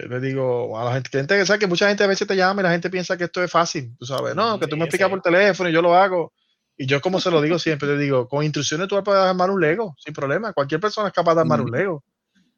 eh, 0.04 0.08
le 0.08 0.18
digo 0.18 0.78
a 0.80 0.84
la 0.86 0.94
gente, 0.94 1.10
cliente 1.10 1.36
que 1.36 1.44
sabe 1.44 1.58
que 1.58 1.66
mucha 1.66 1.86
gente 1.88 2.02
a 2.02 2.06
veces 2.06 2.26
te 2.26 2.34
llama 2.34 2.62
y 2.62 2.64
la 2.64 2.70
gente 2.72 2.88
piensa 2.88 3.18
que 3.18 3.24
esto 3.24 3.44
es 3.44 3.50
fácil, 3.50 3.94
tú 3.98 4.06
sabes, 4.06 4.34
no, 4.34 4.58
que 4.58 4.66
tú 4.66 4.76
Sí, 4.76 4.78
me 4.78 4.86
explicas 4.86 5.10
por 5.10 5.20
teléfono 5.20 5.68
y 5.68 5.72
yo 5.74 5.82
lo 5.82 5.94
hago. 5.94 6.32
Y 6.76 6.86
yo 6.86 7.00
como 7.00 7.20
se 7.20 7.30
lo 7.30 7.40
digo 7.40 7.58
siempre, 7.58 7.88
le 7.88 7.98
digo, 7.98 8.28
con 8.28 8.44
instrucciones 8.44 8.88
tú 8.88 9.02
puedes 9.04 9.22
armar 9.22 9.50
un 9.50 9.60
Lego, 9.60 9.94
sin 9.98 10.12
problema. 10.12 10.52
Cualquier 10.52 10.80
persona 10.80 11.08
es 11.08 11.14
capaz 11.14 11.34
de 11.34 11.42
armar 11.42 11.60
un 11.60 11.68
Ujú. 11.68 11.76
Lego. 11.76 12.04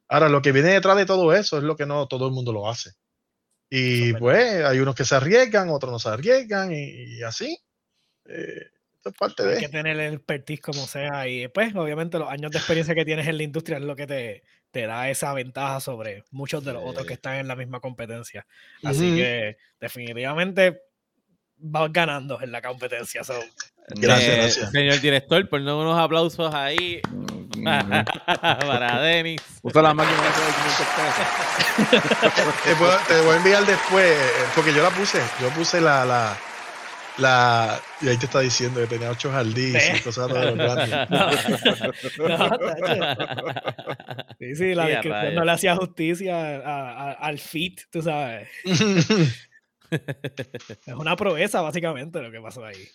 Ahora, 0.07 0.29
lo 0.29 0.41
que 0.41 0.51
viene 0.51 0.69
detrás 0.69 0.97
de 0.97 1.05
todo 1.05 1.33
eso 1.33 1.57
es 1.57 1.63
lo 1.63 1.75
que 1.75 1.85
no 1.85 2.07
todo 2.07 2.27
el 2.27 2.33
mundo 2.33 2.51
lo 2.51 2.69
hace. 2.69 2.91
Y 3.69 4.13
pues 4.13 4.63
hay 4.63 4.79
unos 4.79 4.95
que 4.95 5.03
se 5.03 5.15
arriesgan, 5.15 5.69
otros 5.69 5.91
no 5.91 5.99
se 5.99 6.09
arriesgan 6.09 6.71
y, 6.71 7.17
y 7.17 7.23
así. 7.23 7.57
Eh, 8.25 8.61
esto 8.95 9.09
es 9.09 9.15
parte 9.15 9.43
Hay 9.43 9.55
de... 9.55 9.59
que 9.59 9.69
tener 9.69 9.99
el 9.99 10.13
expertise 10.13 10.61
como 10.61 10.87
sea 10.87 11.27
y 11.27 11.47
pues 11.49 11.75
obviamente 11.75 12.17
los 12.17 12.29
años 12.29 12.51
de 12.51 12.57
experiencia 12.59 12.95
que 12.95 13.05
tienes 13.05 13.27
en 13.27 13.37
la 13.37 13.43
industria 13.43 13.77
es 13.77 13.83
lo 13.83 13.95
que 13.95 14.07
te, 14.07 14.43
te 14.71 14.87
da 14.87 15.09
esa 15.09 15.33
ventaja 15.33 15.81
sobre 15.81 16.23
muchos 16.31 16.63
de 16.63 16.73
los 16.73 16.83
otros 16.83 17.05
que 17.05 17.13
están 17.13 17.35
en 17.35 17.47
la 17.47 17.55
misma 17.55 17.81
competencia. 17.81 18.47
Así 18.83 19.15
que 19.15 19.57
definitivamente 19.79 20.83
vas 21.59 21.91
ganando 21.91 22.39
en 22.41 22.51
la 22.51 22.61
competencia. 22.61 23.23
so, 23.23 23.33
Gracias, 23.89 24.29
Eh, 24.29 24.37
gracias. 24.41 24.71
Señor 24.71 24.99
director, 24.99 25.47
ponle 25.49 25.71
unos 25.73 25.97
aplausos 25.97 26.53
ahí 26.53 26.99
para 27.63 29.01
Denis. 29.01 29.41
Usa 29.61 29.81
la 29.81 29.93
máquina 29.93 30.17
de 30.17 30.29
500 30.33 30.87
pesos. 30.97 32.53
Te, 32.65 32.75
puedo- 32.75 32.97
te 33.07 33.21
voy 33.21 33.33
a 33.33 33.37
enviar 33.37 33.65
después, 33.65 34.05
eh, 34.11 34.45
porque 34.55 34.73
yo 34.73 34.83
la 34.83 34.89
puse. 34.89 35.21
Yo 35.41 35.49
puse 35.51 35.79
la, 35.79 36.03
la, 36.05 36.37
la. 37.17 37.79
Y 38.01 38.09
ahí 38.09 38.17
te 38.17 38.25
está 38.25 38.41
diciendo 38.41 38.81
que 38.81 38.87
tenía 38.87 39.09
ocho 39.09 39.31
jardines 39.31 39.99
y 39.99 40.01
cosas 40.03 40.27
de 40.33 40.45
los 40.45 40.55
grandes. 40.55 40.89
No, 42.17 42.49
sí, 44.39 44.55
sí, 44.55 44.75
la 44.75 44.85
descripción 44.87 45.35
no 45.35 45.45
le 45.45 45.51
hacía 45.51 45.75
justicia 45.75 46.57
a- 46.57 46.91
a- 46.91 47.11
al 47.13 47.39
fit, 47.39 47.81
tú 47.91 48.01
sabes. 48.01 48.47
Es 49.91 50.93
una 50.95 51.15
proeza 51.15 51.61
básicamente 51.61 52.21
lo 52.21 52.31
que 52.31 52.41
pasó 52.41 52.63
ahí. 52.65 52.87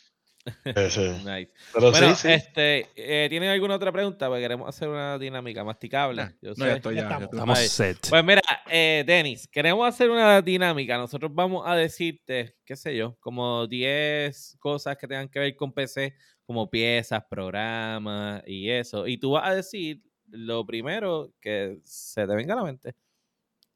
Nice. 1.25 1.53
Pero 1.73 1.91
Bueno, 1.93 2.15
sí, 2.17 2.23
sí. 2.23 2.29
este, 2.33 2.89
eh, 2.97 3.29
¿tienen 3.29 3.51
alguna 3.51 3.77
otra 3.77 3.93
pregunta? 3.93 4.27
Porque 4.27 4.43
queremos 4.43 4.69
hacer 4.69 4.89
una 4.89 5.17
dinámica 5.17 5.63
masticable. 5.63 6.25
Nah, 6.25 6.31
Yo 6.43 6.51
No, 6.51 6.55
sé. 6.57 6.65
ya 6.67 6.73
estoy, 6.75 6.95
Ya 6.97 7.03
estamos. 7.03 7.59
set. 7.61 8.09
Pues 8.09 8.25
mira, 8.25 8.43
eh, 8.69 9.05
Denis, 9.07 9.47
queremos 9.47 9.87
hacer 9.89 10.11
una 10.11 10.43
dinámica. 10.43 10.97
Nosotros 10.99 11.31
vamos 11.33 11.63
a 11.65 11.77
decirte, 11.77 12.57
qué 12.65 12.75
sé 12.75 12.97
yo, 12.97 13.17
como 13.21 13.69
10 13.69 14.57
cosas 14.59 14.97
que 14.97 15.07
tengan 15.07 15.29
que 15.29 15.39
ver 15.39 15.55
con 15.55 15.73
PC, 15.73 16.17
como 16.45 16.69
piezas, 16.69 17.23
programas 17.31 18.43
y 18.45 18.69
eso. 18.69 19.07
Y 19.07 19.19
tú 19.19 19.31
vas 19.33 19.49
a 19.49 19.55
decir 19.55 20.03
lo 20.29 20.67
primero 20.67 21.33
que 21.41 21.79
se 21.85 22.27
te 22.27 22.35
venga 22.35 22.55
a 22.55 22.57
la 22.57 22.65
mente. 22.65 22.95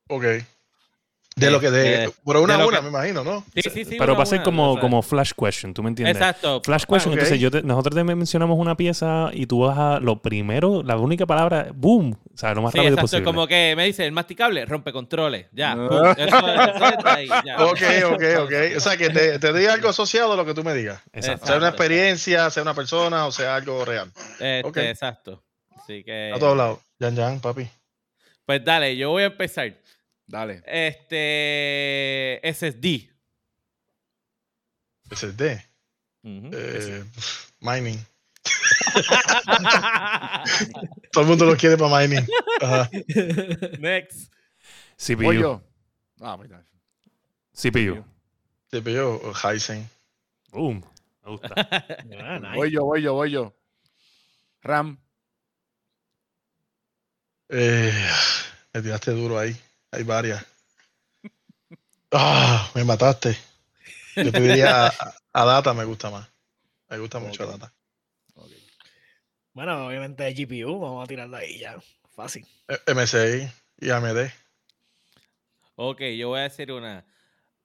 Ok. 0.09 0.25
De 1.39 1.51
lo 1.51 1.61
que 1.61 1.71
de. 1.71 2.05
Este, 2.05 2.17
Por 2.25 2.39
una 2.39 2.57
de 2.57 2.63
a 2.63 2.67
una, 2.67 2.79
que- 2.79 2.83
me 2.85 2.89
imagino, 2.89 3.23
¿no? 3.23 3.45
Sí, 3.55 3.61
sí, 3.71 3.85
sí. 3.85 3.97
Pero 3.99 4.17
va 4.17 4.23
a 4.23 4.27
ser 4.27 4.43
como, 4.43 4.71
o 4.71 4.75
sea, 4.75 4.81
como 4.81 5.03
flash 5.03 5.33
question, 5.39 5.75
¿tú 5.75 5.83
me 5.83 5.91
entiendes? 5.91 6.17
Exacto. 6.17 6.63
Flash 6.65 6.85
question, 6.89 7.13
entonces 7.13 7.39
yo 7.39 7.51
te- 7.51 7.63
nosotros 7.63 7.95
te 7.95 8.05
mencionamos 8.05 8.59
una 8.59 8.75
pieza 8.75 9.29
y 9.35 9.45
tú 9.45 9.59
vas 9.61 9.77
a 9.77 10.01
lo 10.01 10.23
primero, 10.23 10.83
la 10.83 10.97
única 10.97 11.27
palabra, 11.27 11.69
boom, 11.75 12.13
o 12.35 12.39
sea, 12.39 12.55
lo 12.55 12.63
más 12.63 12.73
Sí, 12.73 12.79
rápido 12.79 12.95
exacto. 12.95 13.03
posible. 13.03 13.25
Como 13.27 13.47
que 13.47 13.75
me 13.77 13.85
dice 13.85 14.07
el 14.07 14.13
masticable, 14.13 14.65
rompe 14.65 14.93
controles. 14.93 15.47
Ya. 15.53 15.73
Ah. 15.73 15.77
pum, 15.89 16.07
eso- 16.17 16.25
eso 16.25 16.85
está 16.87 17.15
ahí, 17.15 17.29
ya. 17.45 17.65
Ok, 17.67 17.83
ok, 18.15 18.23
ok. 18.45 18.53
O 18.79 18.81
sea, 18.81 18.97
que 18.97 19.11
te, 19.11 19.39
te 19.39 19.53
diga 19.53 19.75
algo 19.75 19.91
asociado 19.91 20.33
a 20.33 20.37
lo 20.37 20.47
que 20.47 20.55
tú 20.55 20.65
me 20.65 20.73
digas. 20.73 21.03
Exacto. 21.13 21.47
Sea 21.49 21.59
una 21.59 21.69
experiencia, 21.69 22.49
sea 22.49 22.63
una 22.63 22.73
persona 22.73 23.27
o 23.27 23.31
sea 23.33 23.57
algo 23.57 23.85
real. 23.85 24.11
Este, 24.41 24.63
ok. 24.65 24.77
Exacto. 24.79 25.43
Así 25.77 26.03
que. 26.03 26.33
A 26.35 26.39
todos 26.39 26.57
lados. 26.57 26.79
Yan, 26.99 27.15
yan, 27.15 27.41
papi. 27.41 27.69
Pues 28.47 28.65
dale, 28.65 28.97
yo 28.97 29.11
voy 29.11 29.25
a 29.25 29.27
empezar. 29.27 29.75
Dale. 30.27 30.63
Este. 30.67 32.41
SSD. 32.43 33.11
SSD. 35.11 35.63
Ujú. 36.23 36.51
Eh, 36.53 37.05
mining. 37.61 37.99
Todo 41.13 41.23
el 41.23 41.29
mundo 41.29 41.47
lo 41.47 41.57
quiere 41.57 41.77
para 41.77 42.01
mining. 42.01 42.27
Ajá. 42.61 42.91
Next. 43.79 44.33
CPU. 44.97 45.23
Voy 45.23 45.41
yo. 45.41 45.63
Ah. 46.21 46.37
CPU. 47.53 48.05
Te 48.69 48.83
pidió 48.83 49.21
Heisen. 49.45 49.89
Boom. 50.51 50.83
Me 51.25 51.31
gusta. 51.31 51.55
Ah, 52.19 52.39
nice. 52.41 52.57
Voy 52.57 52.71
yo, 52.71 52.85
voy 52.85 53.03
yo, 53.03 53.15
voy 53.15 53.31
yo. 53.31 53.55
RAM. 54.63 54.99
Eh, 57.49 57.93
me 58.73 58.83
tiraste 58.83 59.13
duro 59.13 59.39
ahí. 59.39 59.57
Hay 59.97 60.03
varias. 60.03 60.45
Ah, 62.13 62.71
me 62.75 62.85
mataste. 62.85 63.35
Yo 64.15 64.31
te 64.31 64.41
diría 64.43 64.89
a, 64.89 65.15
a 65.33 65.45
Data 65.47 65.73
me 65.73 65.85
gusta 65.85 66.11
más. 66.11 66.29
Me 66.91 66.99
gusta 66.99 67.19
mucho 67.19 67.45
Ok. 67.45 67.53
Data. 67.53 67.73
Bueno, 69.55 69.87
obviamente 69.87 70.31
GPU, 70.35 70.79
vamos 70.79 71.03
a 71.03 71.07
tirarlo 71.07 71.39
ahí 71.39 71.61
ya. 71.61 71.79
Fácil. 72.15 72.47
Eh, 72.69 72.79
MSI 72.95 73.51
y 73.79 73.89
AMD. 73.89 74.31
Ok, 75.77 76.03
yo 76.19 76.29
voy 76.29 76.41
a 76.41 76.43
decir 76.43 76.71
una. 76.73 77.07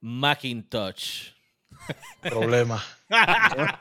Macintosh. 0.00 1.32
Problema. 2.22 2.82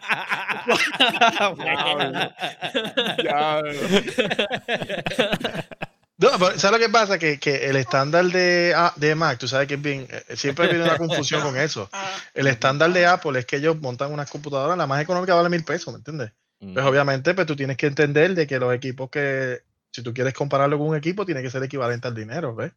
Ya. 3.24 3.62
No, 6.22 6.30
pero 6.38 6.59
¿sabes 6.59 6.80
lo 6.80 6.86
que 6.86 6.91
pasa? 6.91 7.17
Que, 7.17 7.39
que 7.39 7.65
el 7.67 7.76
estándar 7.76 8.26
de, 8.26 8.76
de 8.97 9.15
Mac, 9.15 9.39
tú 9.39 9.47
sabes 9.47 9.67
que 9.67 9.74
es 9.74 9.82
bien, 9.82 10.07
eh, 10.07 10.36
siempre 10.36 10.65
ha 10.65 10.69
habido 10.69 10.86
una 10.86 10.95
confusión 10.95 11.41
con 11.41 11.57
eso. 11.57 11.89
El 12.36 12.45
estándar 12.45 12.93
de 12.93 13.07
Apple 13.07 13.39
es 13.39 13.47
que 13.47 13.55
ellos 13.55 13.82
montan 13.82 14.13
unas 14.13 14.30
computadoras, 14.30 14.78
la 14.78 14.86
más 14.86 15.01
económica 15.01 15.34
vale 15.34 15.49
mil 15.49 15.63
pesos, 15.63 15.91
¿me 15.91 15.97
entiendes? 15.97 16.32
Mm. 16.59 16.74
Pues 16.76 16.86
obviamente, 16.86 17.34
pues 17.34 17.47
tú 17.47 17.55
tienes 17.55 17.76
que 17.76 17.88
entender 17.88 18.36
de 18.36 18.45
que 18.45 18.59
los 18.59 18.72
equipos 18.72 19.09
que, 19.09 19.63
si 19.91 20.03
tú 20.03 20.13
quieres 20.13 20.36
compararlo 20.36 20.78
con 20.78 20.89
un 20.89 20.95
equipo, 20.95 21.26
tiene 21.26 21.41
que 21.41 21.49
ser 21.49 21.63
equivalente 21.63 22.07
al 22.07 22.13
dinero, 22.13 22.53
¿ves? 22.53 22.72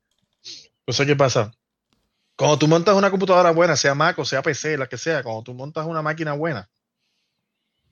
Entonces, 0.78 1.06
¿qué 1.06 1.14
pasa? 1.14 1.52
Cuando 2.36 2.58
tú 2.58 2.66
montas 2.66 2.96
una 2.96 3.10
computadora 3.10 3.50
buena, 3.50 3.76
sea 3.76 3.94
Mac 3.94 4.18
o 4.18 4.24
sea 4.24 4.40
PC, 4.40 4.78
la 4.78 4.86
que 4.86 4.96
sea, 4.96 5.22
cuando 5.22 5.42
tú 5.42 5.52
montas 5.52 5.84
una 5.84 6.00
máquina 6.00 6.32
buena, 6.32 6.70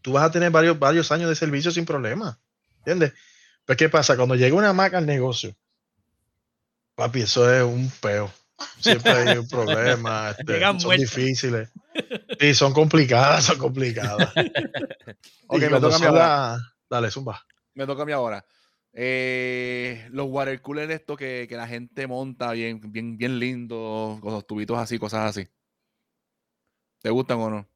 tú 0.01 0.13
vas 0.13 0.25
a 0.25 0.31
tener 0.31 0.51
varios, 0.51 0.79
varios 0.79 1.13
años 1.13 1.29
de 1.29 1.37
servicio 1.37 1.71
sin 1.71 1.85
problema, 1.85 2.39
¿entiendes? 2.79 3.13
Pues, 3.65 3.79
¿qué 3.79 3.89
pasa? 3.89 4.17
Cuando 4.17 4.35
llega 4.35 4.57
una 4.57 4.73
Mac 4.73 4.95
al 4.95 5.07
negocio, 5.07 5.55
papi, 6.95 7.23
eso 7.23 7.51
es 7.53 7.63
un 7.63 7.91
peo. 8.01 8.31
Siempre 8.81 9.13
hay 9.13 9.37
un 9.39 9.49
problema, 9.49 10.31
este, 10.39 10.61
son 10.79 10.97
difíciles. 10.97 11.69
Sí, 12.39 12.55
son 12.55 12.73
complicadas, 12.73 13.45
son 13.45 13.59
complicadas. 13.59 14.33
Ok, 15.49 15.61
me 15.61 15.81
toca 15.81 15.97
a 15.97 15.99
mí 15.99 16.05
son 16.07 16.09
ahora. 16.09 16.27
la- 16.27 16.75
Dale, 16.89 17.11
zumba. 17.11 17.45
Me 17.75 17.87
toca 17.87 18.03
a 18.03 18.07
mí 18.07 18.13
ahora. 18.13 18.45
Eh, 18.95 20.09
los 20.11 20.27
water 20.29 20.61
coolers 20.63 20.93
estos 20.93 21.17
que, 21.19 21.47
que 21.49 21.57
la 21.57 21.67
gente 21.67 22.07
monta 22.07 22.53
bien, 22.53 22.81
bien, 22.91 23.17
bien 23.19 23.39
lindo, 23.39 24.19
con 24.23 24.33
los 24.33 24.47
tubitos 24.47 24.79
así, 24.79 24.99
cosas 24.99 25.31
así. 25.31 25.49
¿Te 27.03 27.11
gustan 27.11 27.39
o 27.41 27.51
no? 27.51 27.69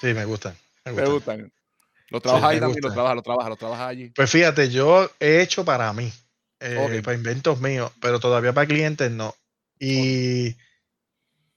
Sí, 0.00 0.14
me 0.14 0.24
gustan. 0.24 0.54
Me 0.84 0.92
¿Te 0.92 1.06
gustan. 1.06 1.52
¿Los 2.12 2.22
trabajas 2.22 2.50
ahí 2.50 2.60
también? 2.60 2.80
¿Los 2.82 2.90
gustan. 2.90 2.92
trabajas, 2.92 3.14
los 3.16 3.24
trabajas, 3.24 3.48
los 3.48 3.58
trabajas 3.58 3.88
allí? 3.88 4.10
Pues 4.10 4.30
fíjate, 4.30 4.70
yo 4.70 5.10
he 5.18 5.40
hecho 5.40 5.64
para 5.64 5.92
mí, 5.92 6.12
eh, 6.60 7.00
para 7.02 7.16
inventos 7.16 7.60
míos, 7.60 7.90
pero 8.00 8.20
todavía 8.20 8.52
para 8.52 8.66
clientes 8.66 9.10
no. 9.10 9.34
Y 9.78 10.54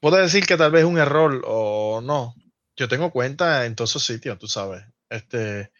puedo 0.00 0.16
decir 0.16 0.46
que 0.46 0.56
tal 0.56 0.72
vez 0.72 0.82
es 0.82 0.88
un 0.88 0.98
error 0.98 1.42
o 1.46 2.00
no. 2.02 2.34
Yo 2.76 2.88
tengo 2.88 3.10
cuenta 3.10 3.66
en 3.66 3.74
todos 3.74 3.90
esos 3.90 4.04
sitios, 4.04 4.38
tú 4.38 4.48
sabes. 4.48 4.82
Este, 5.10 5.70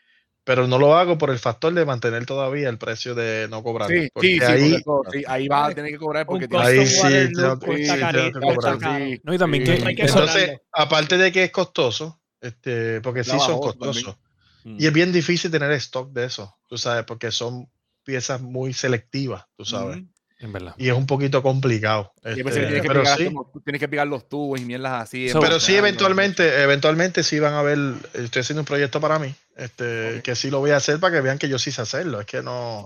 pero 0.45 0.67
no 0.69 0.79
lo 0.79 0.97
hago 0.97 1.19
por 1.19 1.31
el 1.31 1.39
factor 1.39 1.73
de 1.75 1.85
mantener 1.85 2.25
todavía 2.27 2.69
el 2.69 2.79
precio 2.79 3.15
de 3.15 3.49
no 3.49 3.63
cobrar. 3.63 3.91
Sí, 3.91 4.09
porque 4.13 4.29
sí, 4.29 4.41
sí, 4.41 4.47
ahí, 4.47 4.83
sí, 5.13 5.25
ahí 5.27 5.49
vas 5.49 5.71
a 5.71 5.75
tener 5.75 5.91
que 5.91 5.99
cobrar 5.99 6.27
porque 6.27 6.47
ahí 6.57 6.87
sí, 6.87 7.01
No, 9.25 9.35
y 9.35 9.39
también 9.39 9.67
sí. 9.67 9.83
que 9.83 9.89
Hay 9.89 9.95
que 9.95 10.03
eso- 10.05 10.21
Entonces, 10.21 10.61
aparte 10.73 11.17
de 11.17 11.33
que 11.33 11.45
es 11.45 11.51
costoso, 11.51 12.21
este, 12.41 13.01
porque 13.01 13.25
sí 13.25 13.39
son 13.41 13.59
costosos. 13.59 14.17
Mm. 14.67 14.81
Y 14.81 14.87
es 14.87 14.93
bien 14.93 15.13
difícil 15.13 15.51
tener 15.51 15.71
stock 15.73 16.11
de 16.13 16.25
eso, 16.25 16.57
tú 16.67 16.77
sabes, 16.77 17.05
porque 17.05 17.31
son 17.31 17.71
piezas 18.03 18.41
muy 18.41 18.73
selectivas, 18.73 19.45
tú 19.57 19.65
sabes. 19.65 19.99
Ujú. 19.99 20.07
en 20.41 20.53
verdad. 20.53 20.75
Y 20.77 20.89
es 20.89 20.95
un 20.95 21.07
poquito 21.07 21.41
complicado. 21.43 22.13
Este, 22.17 22.43
tienes, 22.43 22.83
que 22.83 22.89
pero 22.89 23.03
pegar 23.03 23.17
sí, 23.19 23.31
los- 23.31 23.65
tienes 23.65 23.81
que 23.81 23.89
pegar 23.89 24.07
los 24.09 24.29
tubos 24.29 24.61
y 24.61 24.65
mierdas 24.65 25.03
así. 25.03 25.29
So- 25.29 25.41
pero 25.41 25.61
sí, 25.61 25.77
eventualmente, 25.77 26.63
eventualmente 26.63 27.23
sí 27.23 27.39
van 27.39 27.55
a 27.55 27.63
ver, 27.63 27.79
estoy 28.13 28.41
haciendo 28.41 28.63
un 28.63 28.67
proyecto 28.67 29.01
para 29.01 29.19
mí, 29.21 29.33
este, 29.57 30.21
que 30.23 30.35
sí 30.35 30.51
lo 30.51 30.59
voy 30.59 30.73
a 30.73 30.77
hacer 30.77 30.99
para 31.01 31.15
que 31.15 31.21
vean 31.23 31.39
que 31.39 31.49
yo 31.49 31.59
sí 31.59 31.71
sé 31.71 31.81
hacerlo. 31.83 32.21
Es 32.21 32.27
que 32.27 32.43
no, 32.43 32.85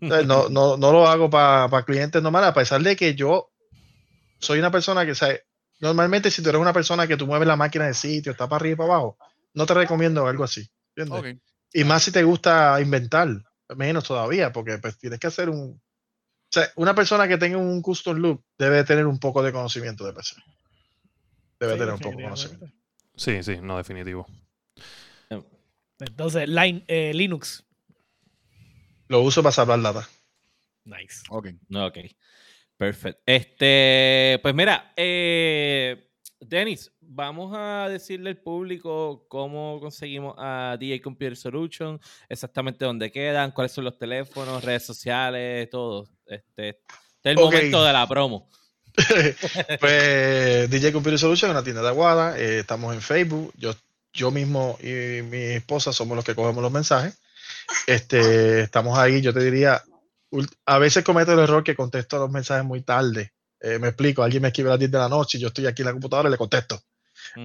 no, 0.00 0.48
no, 0.50 0.76
no 0.76 0.92
lo 0.92 1.08
hago 1.08 1.30
para 1.30 1.82
clientes 1.84 2.22
normales, 2.22 2.50
a 2.50 2.54
pesar 2.54 2.82
de 2.82 2.94
que 2.94 3.14
yo 3.14 3.50
soy 4.38 4.58
una 4.58 4.70
persona 4.70 5.04
que, 5.06 5.14
¿sabes? 5.14 5.42
normalmente 5.80 6.30
si 6.30 6.42
tú 6.42 6.50
eres 6.50 6.60
una 6.60 6.72
persona 6.72 7.06
que 7.06 7.16
tú 7.16 7.26
mueves 7.26 7.48
la 7.48 7.56
máquina 7.56 7.86
de 7.86 7.94
sitio, 7.94 8.32
está 8.32 8.48
para 8.48 8.60
arriba 8.60 8.74
y 8.74 8.76
para 8.76 8.90
abajo, 8.94 9.18
no 9.54 9.66
te 9.66 9.74
recomiendo 9.74 10.26
algo 10.26 10.44
así. 10.44 10.68
¿entiendes? 10.96 11.34
Ok. 11.34 11.42
Y 11.72 11.84
más 11.84 12.02
si 12.04 12.12
te 12.12 12.22
gusta 12.22 12.80
inventar, 12.80 13.28
menos 13.76 14.04
todavía, 14.04 14.52
porque 14.52 14.78
pues 14.78 14.98
tienes 14.98 15.18
que 15.18 15.26
hacer 15.28 15.48
un... 15.48 15.80
O 15.80 16.50
sea, 16.54 16.70
una 16.76 16.94
persona 16.94 17.26
que 17.26 17.36
tenga 17.38 17.56
un 17.56 17.82
custom 17.82 18.16
loop 18.18 18.44
debe 18.56 18.84
tener 18.84 19.06
un 19.06 19.18
poco 19.18 19.42
de 19.42 19.50
conocimiento 19.52 20.04
de 20.06 20.12
PC. 20.12 20.36
Debe 21.58 21.72
Sí, 21.72 21.78
tener 21.78 21.94
un 21.94 22.00
poco 22.00 22.16
de 22.18 22.22
conocimiento. 22.24 22.66
Sí, 23.16 23.42
sí, 23.42 23.56
no, 23.60 23.76
definitivo. 23.76 24.26
Entonces, 26.00 26.48
line- 26.48 26.84
eh, 26.88 27.12
Linux. 27.14 27.64
Lo 29.08 29.20
uso 29.20 29.42
para 29.42 29.52
salvar 29.52 29.80
data. 29.80 30.08
Nice. 30.84 31.22
Ok. 31.28 31.48
Ok. 31.74 31.98
Perfecto. 32.76 33.22
Este, 33.24 34.38
pues 34.42 34.54
mira, 34.54 34.92
eh, 34.96 36.10
Denis, 36.48 36.92
vamos 37.00 37.52
a 37.56 37.88
decirle 37.88 38.30
al 38.30 38.36
público 38.36 39.26
cómo 39.28 39.78
conseguimos 39.80 40.34
a 40.38 40.76
DJ 40.78 41.00
Computer 41.00 41.36
Solution, 41.36 42.00
exactamente 42.28 42.84
dónde 42.84 43.10
quedan, 43.10 43.50
cuáles 43.52 43.72
son 43.72 43.84
los 43.84 43.98
teléfonos, 43.98 44.64
redes 44.64 44.84
sociales, 44.84 45.68
todo. 45.70 46.08
Este, 46.26 46.68
este 46.68 47.30
es 47.30 47.36
el 47.36 47.36
momento 47.36 47.84
de 47.84 47.92
la 47.92 48.06
promo. 48.06 48.48
pues 49.80 50.70
DJ 50.70 50.92
Computer 50.92 51.18
Solution 51.18 51.50
es 51.50 51.54
una 51.54 51.64
tienda 51.64 51.82
de 51.82 51.88
Aguada. 51.88 52.38
eh, 52.38 52.60
estamos 52.60 52.94
en 52.94 53.00
Facebook. 53.00 53.52
Yo, 53.56 53.74
yo 54.12 54.30
mismo 54.30 54.78
y 54.80 55.22
mi 55.22 55.42
esposa 55.54 55.92
somos 55.92 56.16
los 56.16 56.24
que 56.24 56.34
cogemos 56.34 56.62
los 56.62 56.72
mensajes. 56.72 57.18
Este, 57.86 58.60
estamos 58.60 58.98
ahí, 58.98 59.20
yo 59.20 59.32
te 59.32 59.40
diría, 59.40 59.82
a 60.66 60.78
veces 60.78 61.04
cometo 61.04 61.32
el 61.32 61.38
error 61.38 61.64
que 61.64 61.74
contesto 61.74 62.18
los 62.18 62.30
mensajes 62.30 62.64
muy 62.64 62.82
tarde. 62.82 63.32
Eh, 63.66 63.78
me 63.78 63.88
explico, 63.88 64.22
alguien 64.22 64.42
me 64.42 64.48
escribe 64.48 64.68
a 64.68 64.72
las 64.72 64.78
10 64.78 64.90
de 64.90 64.98
la 64.98 65.08
noche 65.08 65.38
y 65.38 65.40
yo 65.40 65.48
estoy 65.48 65.66
aquí 65.66 65.80
en 65.80 65.86
la 65.86 65.92
computadora 65.92 66.28
y 66.28 66.32
le 66.32 66.36
contesto. 66.36 66.82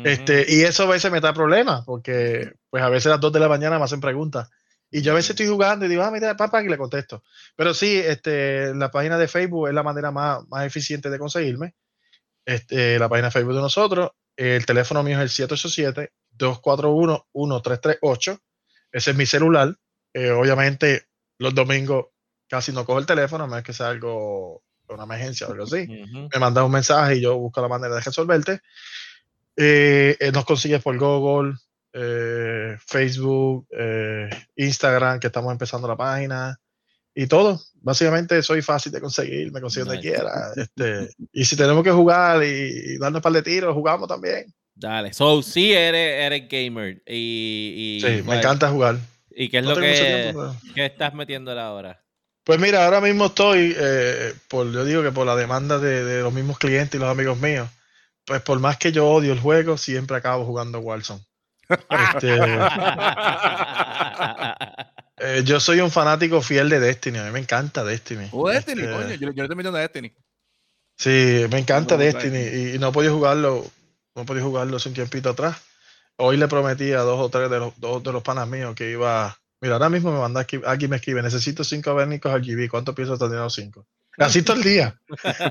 Este, 0.04 0.46
y 0.50 0.64
eso 0.64 0.84
a 0.84 0.88
veces 0.88 1.10
me 1.10 1.22
da 1.22 1.34
problemas, 1.34 1.86
porque 1.86 2.56
pues 2.70 2.84
a 2.84 2.90
veces 2.90 3.06
a 3.08 3.12
las 3.12 3.22
2 3.22 3.32
de 3.32 3.40
la 3.40 3.48
mañana 3.48 3.80
me 3.80 3.86
hacen 3.86 4.02
preguntas. 4.02 4.50
Y 4.92 5.02
yo 5.02 5.14
a 5.14 5.16
veces 5.16 5.30
estoy 5.30 5.48
jugando 5.48 5.86
y 5.86 5.90
digo, 5.90 6.04
ah, 6.04 6.12
mira, 6.12 6.36
papá, 6.36 6.62
y 6.62 6.68
le 6.68 6.78
contesto. 6.78 7.24
Pero 7.56 7.74
sí, 7.74 7.98
este, 7.98 8.76
la 8.76 8.92
página 8.92 9.18
de 9.18 9.30
Facebook 9.30 9.70
es 9.70 9.74
la 9.74 9.84
manera 9.84 10.12
más, 10.12 10.46
más 10.50 10.66
eficiente 10.66 11.10
de 11.10 11.20
conseguirme. 11.20 11.76
Este, 12.46 13.00
la 13.00 13.08
página 13.08 13.28
de 13.28 13.32
Facebook 13.32 13.56
de 13.56 13.62
nosotros. 13.62 14.12
El 14.36 14.66
teléfono 14.66 15.04
mío 15.04 15.22
es 15.22 15.40
el 15.40 15.48
787-241-1338. 16.38 18.42
Ese 18.92 19.12
es 19.12 19.18
mi 19.18 19.26
celular. 19.26 19.74
Eh, 20.14 20.32
obviamente, 20.32 21.06
los 21.38 21.56
domingos 21.56 22.08
casi 22.50 22.74
no 22.74 22.84
cojo 22.84 23.00
el 23.00 23.06
teléfono, 23.06 23.46
a 23.46 23.48
menos 23.48 23.64
que 23.64 23.72
sea 23.72 23.88
algo, 23.88 24.64
una 24.96 25.04
emergencia 25.04 25.48
o 25.48 25.52
algo 25.52 25.64
así 25.66 25.88
Ujú. 26.04 26.30
me 26.34 26.40
mandas 26.40 26.64
un 26.64 26.72
mensaje 26.72 27.16
y 27.18 27.22
yo 27.22 27.38
busco 27.38 27.62
la 27.62 27.68
manera 27.68 27.96
de 27.96 28.02
resolverte. 28.02 28.60
Eh, 29.56 30.16
eh, 30.20 30.32
nos 30.32 30.46
consigues 30.46 30.82
por 30.82 30.98
Google, 30.98 31.54
eh, 31.94 32.78
Facebook, 32.86 33.68
eh, 33.78 34.30
Instagram, 34.56 35.20
que 35.20 35.28
estamos 35.28 35.52
empezando 35.52 35.88
la 35.88 35.98
página 35.98 36.58
y 37.14 37.28
todo. 37.28 37.60
Básicamente 37.82 38.42
soy 38.42 38.62
fácil 38.62 38.92
de 38.92 39.02
conseguir, 39.02 39.52
me 39.52 39.60
consigo 39.62 39.86
donde 39.86 40.02
quiera. 40.02 40.52
Este, 40.56 41.10
y 41.34 41.44
si 41.46 41.56
tenemos 41.58 41.84
que 41.84 41.92
jugar 41.92 42.44
y, 42.44 42.48
y 42.48 42.98
darnos 42.98 43.20
un 43.20 43.24
par 43.24 43.34
de 43.34 43.42
tiros, 43.44 43.74
jugamos 43.74 44.08
también. 44.08 44.54
Dale. 44.76 45.12
So, 45.14 45.42
sí 45.42 45.74
eres, 45.74 46.26
eres 46.26 46.48
gamer. 46.50 47.02
Y, 47.06 47.98
y, 47.98 48.02
Sí, 48.02 48.24
me 48.24 48.38
encanta 48.38 48.70
jugar. 48.70 48.98
¿Y 49.32 49.50
qué 49.50 49.58
es 49.58 49.64
No 49.64 49.72
lo 49.72 49.82
que, 49.82 49.94
tiempo, 49.94 50.40
pero- 50.62 50.74
qué 50.76 50.86
estás 50.86 51.14
metiéndole 51.14 51.60
ahora? 51.60 52.02
Pues 52.44 52.60
mira, 52.60 52.86
ahora 52.86 53.02
mismo 53.02 53.28
estoy, 53.28 53.76
eh, 53.78 54.34
por, 54.48 54.72
yo 54.72 54.86
digo 54.86 55.04
que 55.04 55.12
por 55.12 55.26
la 55.26 55.36
demanda 55.36 55.78
de, 55.78 56.04
de 56.04 56.22
los 56.22 56.34
mismos 56.34 56.58
clientes 56.58 56.96
y 56.96 57.00
los 57.00 57.10
amigos 57.10 57.40
míos, 57.40 57.70
pues 58.26 58.42
por 58.42 58.60
más 58.60 58.78
que 58.78 58.92
yo 58.92 59.08
odio 59.08 59.34
el 59.34 59.40
juego, 59.40 59.78
siempre 59.78 60.18
acabo 60.18 60.46
jugando 60.46 60.80
Warzone. 60.80 61.24
Este, 61.70 62.30
Eh, 65.20 65.44
yo 65.44 65.60
soy 65.60 65.82
un 65.82 65.92
fanático 65.92 66.42
fiel 66.42 66.70
de 66.70 66.80
Destiny. 66.80 67.18
A 67.18 67.26
mí 67.26 67.32
me 67.32 67.40
encanta 67.40 67.84
Destiny. 67.84 68.30
Oh, 68.32 68.48
Destiny, 68.48 68.84
Este, 68.84 68.94
coño. 68.94 69.16
Yo, 69.16 69.16
yo 69.16 69.34
le 69.34 69.42
estoy 69.42 69.56
metiendo 69.56 69.78
a 69.78 69.82
Destiny. 69.82 70.14
Sí, 70.98 71.46
me 71.52 71.60
encanta 71.60 71.96
No, 71.96 72.02
Destiny 72.02 72.38
y, 72.38 72.76
y 72.76 72.80
no 72.80 72.90
he 72.90 72.92
podido 72.92 73.16
jugarlo. 73.16 73.66
No 74.16 74.22
he 74.22 74.26
podido 74.26 74.46
jugarlo 74.46 74.78
hace 74.78 74.90
un 74.90 74.96
tiempito 74.96 75.30
atrás. 75.30 75.58
Hoy 76.18 76.38
le 76.38 76.48
prometí 76.48 76.92
a 76.94 77.00
dos 77.00 77.20
o 77.20 77.30
tres 77.30 77.50
de 77.50 77.60
los, 77.60 77.80
dos 77.80 78.04
de 78.04 78.12
los 78.12 78.24
panas 78.24 78.48
míos 78.48 78.76
que 78.76 78.92
iba. 78.92 79.38
Mira, 79.62 79.76
ahora 79.76 79.90
mismo 79.90 80.12
me 80.12 80.20
manda 80.20 80.42
aquí, 80.42 80.60
aquí 80.66 80.88
me 80.88 80.98
escribe: 80.98 81.22
Necesito 81.22 81.64
cinco 81.64 81.94
vernicos 81.96 82.34
RGB. 82.34 82.70
¿Cuánto 82.70 82.96
pienso 82.96 83.18
tener 83.18 83.40
los 83.40 83.54
cinco? 83.54 83.88
Así 84.18 84.42
todo 84.42 84.58
el 84.58 84.64
día. 84.64 85.00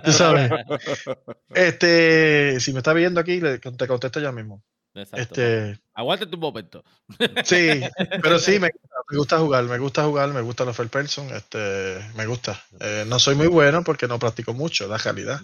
Tú 0.04 0.12
sabes. 0.12 0.50
Este, 1.54 2.61
si 2.61 2.72
me 2.72 2.78
está 2.78 2.92
viendo 2.92 3.20
aquí, 3.20 3.40
le, 3.40 3.59
te 3.59 3.88
contesto 3.88 4.20
ya 4.20 4.30
mismo. 4.32 4.62
Exacto. 4.94 5.20
Este, 5.20 5.80
Aguántate 5.94 6.34
un 6.34 6.40
momento. 6.40 6.84
Sí, 7.44 7.80
pero 8.22 8.38
sí, 8.38 8.59
me, 8.59 8.70
me 9.11 9.16
gusta 9.16 9.38
jugar, 9.38 9.64
me 9.64 9.78
gusta 9.78 10.04
jugar, 10.04 10.28
me 10.30 10.40
gusta 10.40 10.64
la 10.64 10.74
first 10.74 10.92
person, 10.92 11.30
este, 11.30 11.98
me 12.16 12.26
gusta. 12.26 12.62
Eh, 12.80 13.04
no 13.06 13.18
soy 13.18 13.34
muy 13.34 13.46
bueno 13.46 13.82
porque 13.82 14.06
no 14.06 14.18
practico 14.18 14.52
mucho, 14.52 14.86
la 14.86 14.98
realidad. 14.98 15.40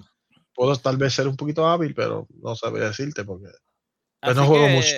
Puedo 0.54 0.76
tal 0.76 0.96
vez 0.96 1.14
ser 1.14 1.26
un 1.26 1.36
poquito 1.36 1.66
hábil, 1.66 1.94
pero 1.94 2.26
no 2.42 2.54
sabría 2.54 2.86
decirte 2.86 3.24
porque... 3.24 3.48
Pues 4.20 4.36
no 4.36 4.46
juego 4.46 4.66
que, 4.66 4.72
mucho. 4.74 4.96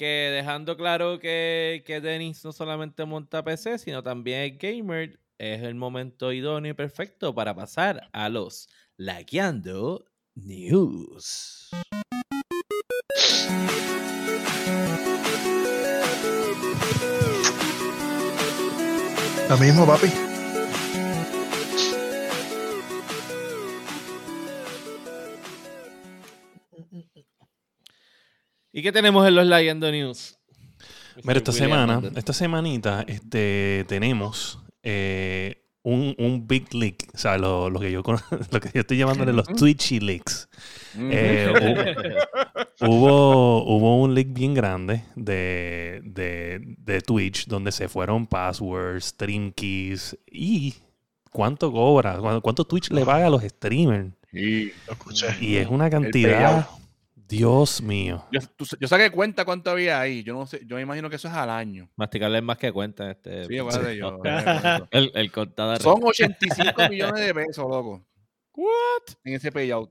Que 0.00 0.30
dejando 0.32 0.78
claro 0.78 1.18
que, 1.20 1.82
que 1.84 2.00
Denis 2.00 2.42
no 2.42 2.52
solamente 2.52 3.04
monta 3.04 3.44
PC, 3.44 3.76
sino 3.76 4.02
también 4.02 4.40
es 4.40 4.58
gamer, 4.58 5.20
es 5.36 5.62
el 5.62 5.74
momento 5.74 6.32
idóneo 6.32 6.70
y 6.70 6.74
perfecto 6.74 7.34
para 7.34 7.54
pasar 7.54 8.08
a 8.14 8.30
los 8.30 8.70
Lagueando 8.96 10.06
News. 10.34 11.68
Lo 19.50 19.58
mismo, 19.58 19.86
papi. 19.86 20.29
¿Y 28.72 28.82
qué 28.82 28.92
tenemos 28.92 29.26
en 29.26 29.34
los 29.34 29.46
Lagueando 29.46 29.90
News? 29.90 30.38
Mira, 31.24 31.38
esta 31.38 31.50
William 31.50 31.70
semana, 31.70 32.10
esta 32.16 32.32
semanita, 32.32 33.04
este, 33.06 33.84
tenemos 33.88 34.60
eh, 34.82 35.64
un, 35.82 36.14
un 36.18 36.46
big 36.46 36.72
leak. 36.72 37.08
O 37.14 37.18
sea, 37.18 37.36
lo, 37.36 37.68
lo 37.68 37.80
que 37.80 37.90
yo 37.90 38.02
lo 38.50 38.60
que 38.60 38.70
yo 38.72 38.80
estoy 38.80 38.96
llamándole 38.96 39.32
los 39.32 39.46
Twitchy 39.46 40.00
leaks. 40.00 40.48
Eh, 40.98 41.52
Hubo, 42.82 43.62
hubo 43.64 44.00
un 44.00 44.14
leak 44.14 44.32
bien 44.32 44.54
grande 44.54 45.04
de, 45.14 46.00
de, 46.02 46.60
de 46.78 47.00
Twitch 47.02 47.46
donde 47.46 47.72
se 47.72 47.90
fueron 47.90 48.26
passwords, 48.26 49.04
stream 49.04 49.52
keys 49.52 50.16
y 50.26 50.76
cuánto 51.30 51.70
cobra, 51.70 52.18
cuánto, 52.40 52.64
Twitch 52.64 52.90
le 52.90 53.04
paga 53.04 53.26
a 53.26 53.30
los 53.30 53.42
streamers. 53.42 54.14
Sí. 54.32 54.72
Lo 54.86 54.94
escuché. 54.94 55.26
Y 55.42 55.56
es 55.56 55.68
una 55.68 55.90
cantidad. 55.90 56.66
Dios 57.30 57.80
mío. 57.80 58.26
Yo, 58.32 58.40
tú- 58.56 58.66
yo 58.78 58.88
saqué 58.88 59.10
cuenta 59.10 59.44
cuánto 59.44 59.70
había 59.70 60.00
ahí. 60.00 60.22
Yo 60.22 60.34
no 60.34 60.46
sé, 60.46 60.60
yo 60.66 60.76
me 60.76 60.82
imagino 60.82 61.08
que 61.08 61.16
eso 61.16 61.28
es 61.28 61.34
al 61.34 61.48
año. 61.50 61.88
Masticarle 61.96 62.38
es 62.38 62.44
más 62.44 62.58
que 62.58 62.72
cuenta. 62.72 63.10
Este, 63.10 63.44
Sí, 63.46 63.58
acuérdate 63.58 63.96
yo. 63.96 64.18
eh, 64.24 64.80
el, 64.90 65.12
el 65.14 65.32
contador. 65.32 65.80
Son 65.80 65.98
85 66.02 66.88
millones 66.90 67.24
de 67.26 67.34
pesos, 67.34 67.64
loco. 67.68 68.04
What? 68.54 69.14
En 69.24 69.34
ese 69.34 69.50
payout. 69.52 69.90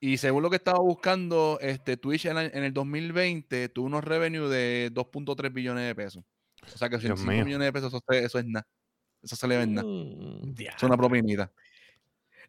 Y 0.00 0.16
según 0.16 0.42
lo 0.44 0.50
que 0.50 0.56
estaba 0.56 0.78
buscando, 0.78 1.58
este 1.60 1.96
Twitch 1.96 2.26
en, 2.26 2.38
el- 2.38 2.50
en 2.54 2.64
el 2.64 2.72
2020 2.72 3.68
tuvo 3.68 3.86
unos 3.86 4.04
revenues 4.04 4.50
de 4.50 4.90
2.3 4.92 5.52
billones 5.52 5.86
de 5.86 5.94
pesos. 5.94 6.24
O 6.62 6.78
sea 6.78 6.88
que 6.88 6.98
Dios 6.98 7.12
85 7.20 7.30
mío. 7.32 7.44
millones 7.44 7.66
de 7.66 7.72
pesos, 7.72 7.92
eso, 8.10 8.38
es 8.38 8.44
nada. 8.46 8.66
Eso 9.22 9.34
se 9.34 9.48
le 9.48 9.66
nada. 9.66 9.86
Mm. 9.86 10.54
Es 10.58 10.82
una 10.84 10.96
propinita. 10.96 11.50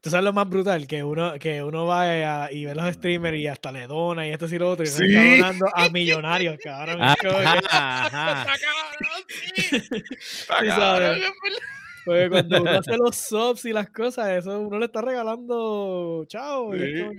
Tú 0.02 0.10
sabes 0.10 0.24
lo 0.24 0.32
más 0.32 0.47
brutal, 0.50 0.88
que 0.88 1.04
uno, 1.04 1.34
que 1.39 1.62
uno 1.62 1.86
va 1.86 2.04
a- 2.45 2.52
y 2.54 2.64
ve 2.64 2.74
los 2.74 2.93
streamers 2.93 3.38
y 3.38 3.47
hasta 3.47 3.70
le 3.72 3.86
dona 3.86 4.26
y 4.26 4.32
esto 4.32 4.45
y 4.45 4.58
lo 4.58 4.70
otro, 4.72 4.86
y 4.86 4.88
Sí. 4.88 5.04
está 5.14 5.22
donando 5.47 5.66
a 5.76 5.89
millonarios, 5.89 6.58
cabrón. 6.64 7.00
Sí. 10.60 10.64
Porque 12.06 12.30
cuando 12.30 12.62
uno 12.62 12.72
hace 12.80 12.97
los 12.97 13.16
subs 13.16 13.66
y 13.66 13.74
las 13.74 13.89
cosas, 13.89 14.30
eso 14.30 14.60
uno 14.60 14.80
le 14.80 14.86
está 14.86 15.02
regalando 15.02 16.26
chao. 16.28 16.66
como 16.68 16.72
que- 16.78 17.10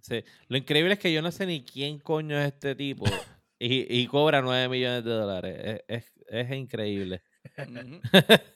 Sí, 0.00 0.24
lo 0.48 0.56
increíble 0.56 0.94
es 0.94 0.98
que 0.98 1.12
yo 1.12 1.20
no 1.20 1.30
sé 1.30 1.44
ni 1.44 1.62
quién 1.62 1.98
coño 1.98 2.38
es 2.38 2.46
este 2.46 2.74
tipo. 2.74 3.04
Y, 3.58 3.86
y 3.88 4.06
cobra 4.06 4.42
9 4.42 4.68
millones 4.68 5.02
de 5.02 5.10
dólares. 5.12 5.80
Es, 5.88 5.88
es, 5.88 6.04
es 6.28 6.50
increíble. 6.54 7.22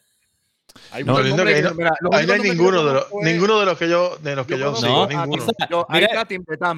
Hay 0.93 1.05
No, 1.05 1.17
que 1.17 1.23
no- 1.31 1.45
mira, 1.45 1.93
Ahí 2.13 2.27
no 2.27 2.33
hay 2.33 2.41
ninguno 2.41 2.85
de 2.85 2.95
los, 2.95 3.07
ninguno 3.23 3.61
de 3.61 3.67
los 3.67 3.79
que 3.79 3.89
yo, 3.89 4.17
de 4.23 4.37
los 4.37 4.47
que 4.47 4.55
yo 4.55 4.59
yo 4.59 4.65
conozco 4.73 4.87
sigo, 4.87 5.07
ninguno. 5.07 5.47
yo- 5.71 5.87
ahí 5.89 6.01
Mira- 6.01 6.23
está 6.23 6.71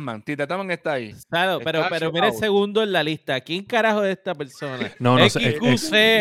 está 0.73 0.93
ahí. 0.93 1.15
Claro, 1.29 1.61
pero, 1.65 1.79
Está 1.81 1.91
pero 1.91 2.13
mira 2.13 2.29
el 2.29 2.35
segundo 2.35 2.83
en 2.83 2.93
la 2.93 3.03
lista. 3.03 3.41
¿Quién 3.41 3.65
carajo 3.65 4.05
es 4.05 4.17
esta 4.17 4.35
persona? 4.35 4.91
No, 4.99 5.19
no 5.19 5.29
sé. 5.29 5.41
eh, 5.49 5.59
eh, 5.63 5.79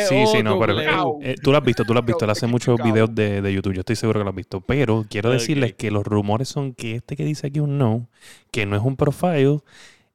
sí, 0.08 0.26
sí, 0.28 0.44
no, 0.44 0.60
pero 0.60 0.76
O, 1.06 1.20
eh, 1.22 1.36
tú 1.42 1.52
lo 1.52 1.58
has 1.58 1.64
visto, 1.64 1.84
tú 1.84 1.94
lo 1.94 2.00
has 2.00 2.06
visto. 2.06 2.26
Él 2.26 2.32
hace 2.32 2.48
muchos 2.48 2.82
videos 2.84 3.14
de, 3.14 3.42
de 3.42 3.54
YouTube. 3.54 3.74
Yo 3.74 3.82
estoy 3.82 3.96
seguro 3.96 4.20
que 4.20 4.24
lo 4.24 4.30
has 4.30 4.36
visto. 4.36 4.62
Pero 4.62 5.06
quiero 5.10 5.30
decirles 5.30 5.74
que 5.74 5.92
los 5.92 6.06
rumores 6.06 6.48
son 6.50 6.74
que 6.74 6.96
este 6.96 7.16
que 7.16 7.24
dice 7.24 7.48
aquí 7.48 7.60
un 7.60 7.78
no, 7.78 8.08
que 8.52 8.66
no 8.66 8.76
es 8.76 8.82
un 8.84 8.96
profile, 8.96 9.60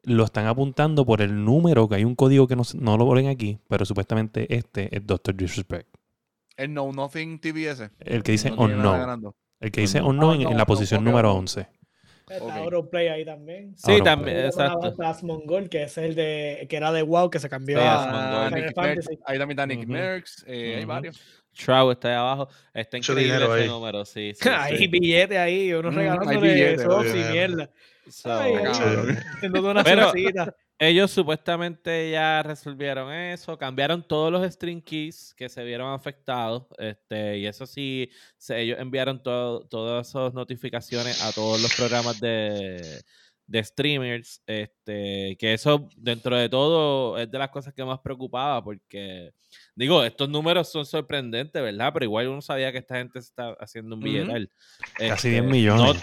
lo 0.04 0.24
están 0.24 0.46
apuntando 0.46 1.04
por 1.04 1.20
el 1.20 1.44
número, 1.44 1.88
que 1.88 1.96
hay 1.96 2.04
un 2.04 2.14
código 2.14 2.46
que 2.46 2.54
no, 2.57 2.62
no 2.74 2.96
lo 2.96 3.07
ponen 3.07 3.26
aquí, 3.28 3.59
pero 3.68 3.84
supuestamente 3.84 4.46
este 4.54 4.94
es 4.96 5.04
Doctor 5.07 5.34
Disrespect. 5.34 5.88
El 6.57 6.72
No 6.74 6.90
Nothing 6.92 7.38
TBS. 7.40 7.90
El 8.00 8.22
que 8.22 8.32
dice 8.32 8.50
No 8.50 8.57
on 8.57 8.80
no. 8.82 9.34
El 9.61 9.70
que 9.70 9.82
dice 9.82 10.00
No, 10.00 10.09
on 10.09 10.16
no 10.16 10.22
no, 10.28 10.34
en, 10.34 10.40
en 10.40 10.44
no, 10.44 10.50
la 10.52 10.57
no, 10.59 10.66
posición 10.66 11.04
número 11.04 11.32
ok. 11.32 11.38
11. 11.40 11.68
Está 12.28 12.44
Ok. 12.44 12.50
Autoplay 12.57 13.07
ahí 13.09 13.24
también. 13.24 13.76
Sí, 13.76 14.00
también, 14.02 14.46
exacto. 14.46 14.92
Asmongol, 15.04 15.68
que 15.68 15.84
es 15.84 15.96
el 15.96 16.16
de 16.16 16.66
que 16.68 16.76
era 16.76 16.90
de 16.90 17.02
WoW 17.02 17.30
que 17.30 17.38
se 17.38 17.48
cambió 17.48 17.80
a. 17.80 18.46
Ah. 18.46 18.50
Merckx, 18.50 19.09
ahí 19.24 19.38
también 19.38 19.50
está 19.50 19.66
Nicky 19.66 19.84
Ujú. 19.84 19.92
Merckx, 19.92 20.44
eh, 20.48 20.74
hay 20.78 20.84
varios. 20.84 21.20
Trout 21.57 21.92
está 21.92 22.09
ahí 22.09 22.14
abajo. 22.16 22.48
Está 22.74 22.96
Mucho 22.96 23.12
increíble 23.12 23.34
dinero 23.34 23.54
ese 23.54 23.62
ahí. 23.64 23.68
número, 23.70 24.04
sí. 24.04 24.32
sí, 24.40 24.48
Hay 24.48 24.76
sí. 24.76 24.86
billetes 24.88 25.38
ahí, 25.38 25.72
unos 25.72 25.94
Mm, 25.94 25.96
regalándole 25.98 26.40
billetes, 26.40 26.82
subs 26.82 27.07
y 27.07 27.12
dinero. 27.12 27.32
mierda. 27.32 27.70
So, 28.09 28.32
Ay, 28.32 28.52
una 28.52 29.84
Pero- 29.84 30.11
cervecita. 30.11 30.54
Ellos 30.78 31.10
supuestamente 31.10 32.10
ya 32.10 32.42
resolvieron 32.42 33.12
eso, 33.12 33.56
cambiaron 33.56 34.06
todos 34.06 34.30
los 34.30 34.46
string 34.52 34.82
keys 34.82 35.34
que 35.36 35.48
se 35.48 35.64
vieron 35.64 35.92
afectados, 35.92 36.64
este, 36.78 37.38
y 37.38 37.46
eso 37.46 37.64
sí, 37.66 38.10
se- 38.36 38.60
ellos 38.60 38.78
enviaron 38.78 39.22
todo- 39.22 39.66
todas 39.68 40.08
esas 40.08 40.34
notificaciones 40.34 41.22
a 41.24 41.32
todos 41.32 41.60
los 41.62 41.74
programas 41.76 42.20
de, 42.20 43.00
de 43.46 43.64
streamers, 43.64 44.42
este, 44.46 45.36
que 45.38 45.54
eso 45.54 45.88
dentro 45.96 46.36
de 46.36 46.48
todo 46.48 47.16
es 47.16 47.30
de 47.30 47.38
las 47.38 47.50
cosas 47.50 47.72
que 47.72 47.84
más 47.84 48.00
preocupaba, 48.00 48.62
porque 48.62 49.32
digo, 49.74 50.02
estos 50.04 50.28
números 50.28 50.68
son 50.70 50.84
sorprendentes, 50.84 51.62
¿verdad? 51.62 51.90
Pero 51.92 52.04
igual 52.04 52.28
uno 52.28 52.42
sabía 52.42 52.72
que 52.72 52.78
esta 52.78 52.96
gente 52.96 53.22
se 53.22 53.28
está 53.28 53.52
haciendo 53.60 53.94
un 53.94 54.00
billetal. 54.02 54.50
Casi 54.98 55.12
Este, 55.28 55.30
10 55.30 55.44
millones. 55.44 55.94
No, 55.94 56.00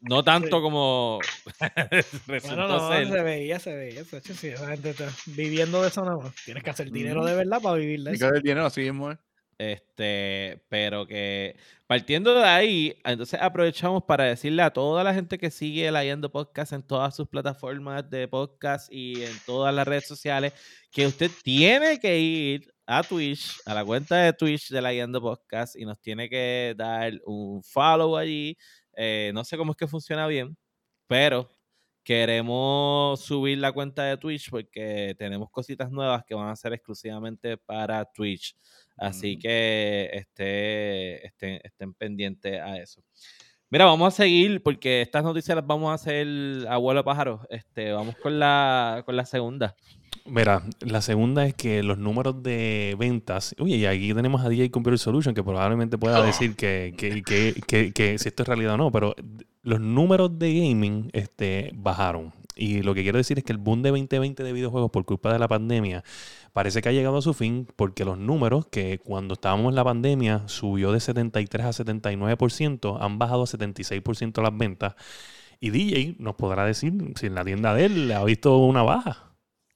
no 0.00 0.22
tanto 0.24 0.56
Sí. 0.58 0.62
como 0.62 1.18
resultó 1.90 2.22
Bueno, 2.26 2.68
no, 2.68 2.92
ser. 2.92 3.08
se 3.08 3.22
veía, 3.22 3.58
se 3.58 3.74
veía. 3.74 4.04
sí, 4.04 4.48
esa 4.48 4.68
gente 4.68 4.90
está 4.90 5.08
viviendo 5.26 5.82
de 5.82 5.88
eso 5.88 6.04
nada 6.04 6.16
más. 6.18 6.34
Tienes 6.44 6.62
que 6.62 6.70
hacer 6.70 6.90
dinero 6.90 7.24
de 7.24 7.34
verdad 7.34 7.60
para 7.60 7.76
vivir 7.76 8.02
de 8.02 8.12
Y 8.12 8.14
eso. 8.14 8.30
que 8.30 8.36
el 8.36 8.42
dinero 8.42 8.66
así 8.66 8.80
mismo 8.82 9.10
es. 9.10 9.18
Este, 9.60 10.62
pero 10.68 11.04
que 11.04 11.56
partiendo 11.88 12.32
de 12.32 12.44
ahí, 12.44 12.96
entonces 13.04 13.40
aprovechamos 13.42 14.04
para 14.04 14.22
decirle 14.22 14.62
a 14.62 14.70
toda 14.72 15.02
la 15.02 15.12
gente 15.12 15.36
que 15.36 15.50
sigue 15.50 15.90
la 15.90 16.04
Yendo 16.04 16.30
Podcast 16.30 16.72
en 16.72 16.84
todas 16.84 17.16
sus 17.16 17.26
plataformas 17.28 18.08
de 18.08 18.28
podcast 18.28 18.92
y 18.92 19.24
en 19.24 19.32
todas 19.46 19.74
las 19.74 19.88
redes 19.88 20.06
sociales, 20.06 20.52
que 20.92 21.08
usted 21.08 21.28
tiene 21.42 21.98
que 21.98 22.20
ir 22.20 22.72
a 22.86 23.02
Twitch, 23.02 23.56
a 23.66 23.74
la 23.74 23.84
cuenta 23.84 24.16
de 24.18 24.32
Twitch 24.32 24.68
de 24.68 24.80
la 24.80 24.92
Yendo 24.92 25.20
Podcast 25.20 25.74
y 25.74 25.84
nos 25.84 26.00
tiene 26.00 26.28
que 26.28 26.74
dar 26.76 27.14
un 27.26 27.60
follow 27.64 28.16
allí. 28.16 28.56
Eh, 28.98 29.30
no 29.34 29.44
sé 29.44 29.56
cómo 29.56 29.72
es 29.72 29.76
que 29.78 29.86
funciona 29.88 30.26
bien, 30.26 30.58
pero 31.06 31.50
queremos 32.04 33.20
subir 33.20 33.58
la 33.58 33.72
cuenta 33.72 34.04
de 34.04 34.16
Twitch 34.16 34.50
porque 34.50 35.14
tenemos 35.18 35.50
cositas 35.50 35.90
nuevas 35.90 36.24
que 36.26 36.34
van 36.34 36.48
a 36.48 36.56
ser 36.56 36.72
exclusivamente 36.72 37.58
para 37.58 38.04
Twitch. 38.06 38.56
Así 38.96 39.34
Ujú. 39.34 39.40
que 39.42 40.10
esté, 40.12 41.26
estén, 41.26 41.60
estén 41.62 41.94
pendientes 41.94 42.60
a 42.60 42.78
eso. 42.78 43.02
Mira, 43.70 43.84
vamos 43.84 44.14
a 44.14 44.16
seguir 44.16 44.62
porque 44.62 45.02
estas 45.02 45.22
noticias 45.22 45.54
las 45.56 45.66
vamos 45.66 45.90
a 45.90 45.94
hacer 45.94 46.26
abuelo 46.68 47.04
pájaro. 47.04 47.40
Este, 47.50 47.92
vamos 47.92 48.16
con 48.22 48.38
la, 48.38 49.02
con 49.04 49.14
la 49.16 49.26
segunda. 49.26 49.74
Mira, 50.24 50.62
la 50.80 51.00
segunda 51.02 51.44
es 51.46 51.54
que 51.54 51.82
los 51.82 51.98
números 51.98 52.42
de 52.42 52.96
ventas. 52.98 53.54
Oye, 53.58 53.76
y 53.76 53.86
aquí 53.86 54.14
tenemos 54.14 54.42
a 54.44 54.48
DJ 54.48 54.70
Computer 54.70 54.98
Solution 54.98 55.34
que 55.34 55.42
probablemente 55.42 55.98
pueda 55.98 56.22
decir 56.22 56.54
que, 56.56 56.94
que, 56.96 57.22
que, 57.22 57.54
que- 57.66 57.92
que 57.92 58.18
si 58.18 58.28
esto 58.28 58.42
es 58.42 58.48
realidad 58.48 58.74
o 58.74 58.76
no, 58.78 58.90
pero 58.92 59.14
los 59.62 59.80
números 59.80 60.38
de 60.38 60.54
gaming 60.54 61.10
este, 61.12 61.70
bajaron. 61.74 62.32
Y 62.58 62.82
lo 62.82 62.94
que 62.94 63.02
quiero 63.02 63.18
decir 63.18 63.38
es 63.38 63.44
que 63.44 63.52
el 63.52 63.58
boom 63.58 63.82
de 63.82 63.90
2020 63.90 64.42
de 64.42 64.52
videojuegos 64.52 64.90
por 64.90 65.04
culpa 65.04 65.32
de 65.32 65.38
la 65.38 65.46
pandemia 65.46 66.02
parece 66.52 66.82
que 66.82 66.88
ha 66.88 66.92
llegado 66.92 67.18
a 67.18 67.22
su 67.22 67.32
fin 67.32 67.68
porque 67.76 68.04
los 68.04 68.18
números 68.18 68.66
que 68.66 68.98
cuando 68.98 69.34
estábamos 69.34 69.70
en 69.70 69.76
la 69.76 69.84
pandemia 69.84 70.42
subió 70.46 70.90
de 70.90 70.98
73 70.98 71.66
a 71.66 71.70
79%, 71.70 72.98
han 73.00 73.18
bajado 73.18 73.44
a 73.44 73.46
76% 73.46 74.42
las 74.42 74.56
ventas. 74.58 74.94
Y 75.60 75.70
DJ 75.70 76.16
nos 76.18 76.34
podrá 76.34 76.64
decir 76.64 76.92
si 77.16 77.26
en 77.26 77.34
la 77.34 77.44
tienda 77.44 77.74
de 77.74 77.84
él 77.86 78.12
ha 78.12 78.24
visto 78.24 78.58
una 78.58 78.82
baja. 78.82 79.28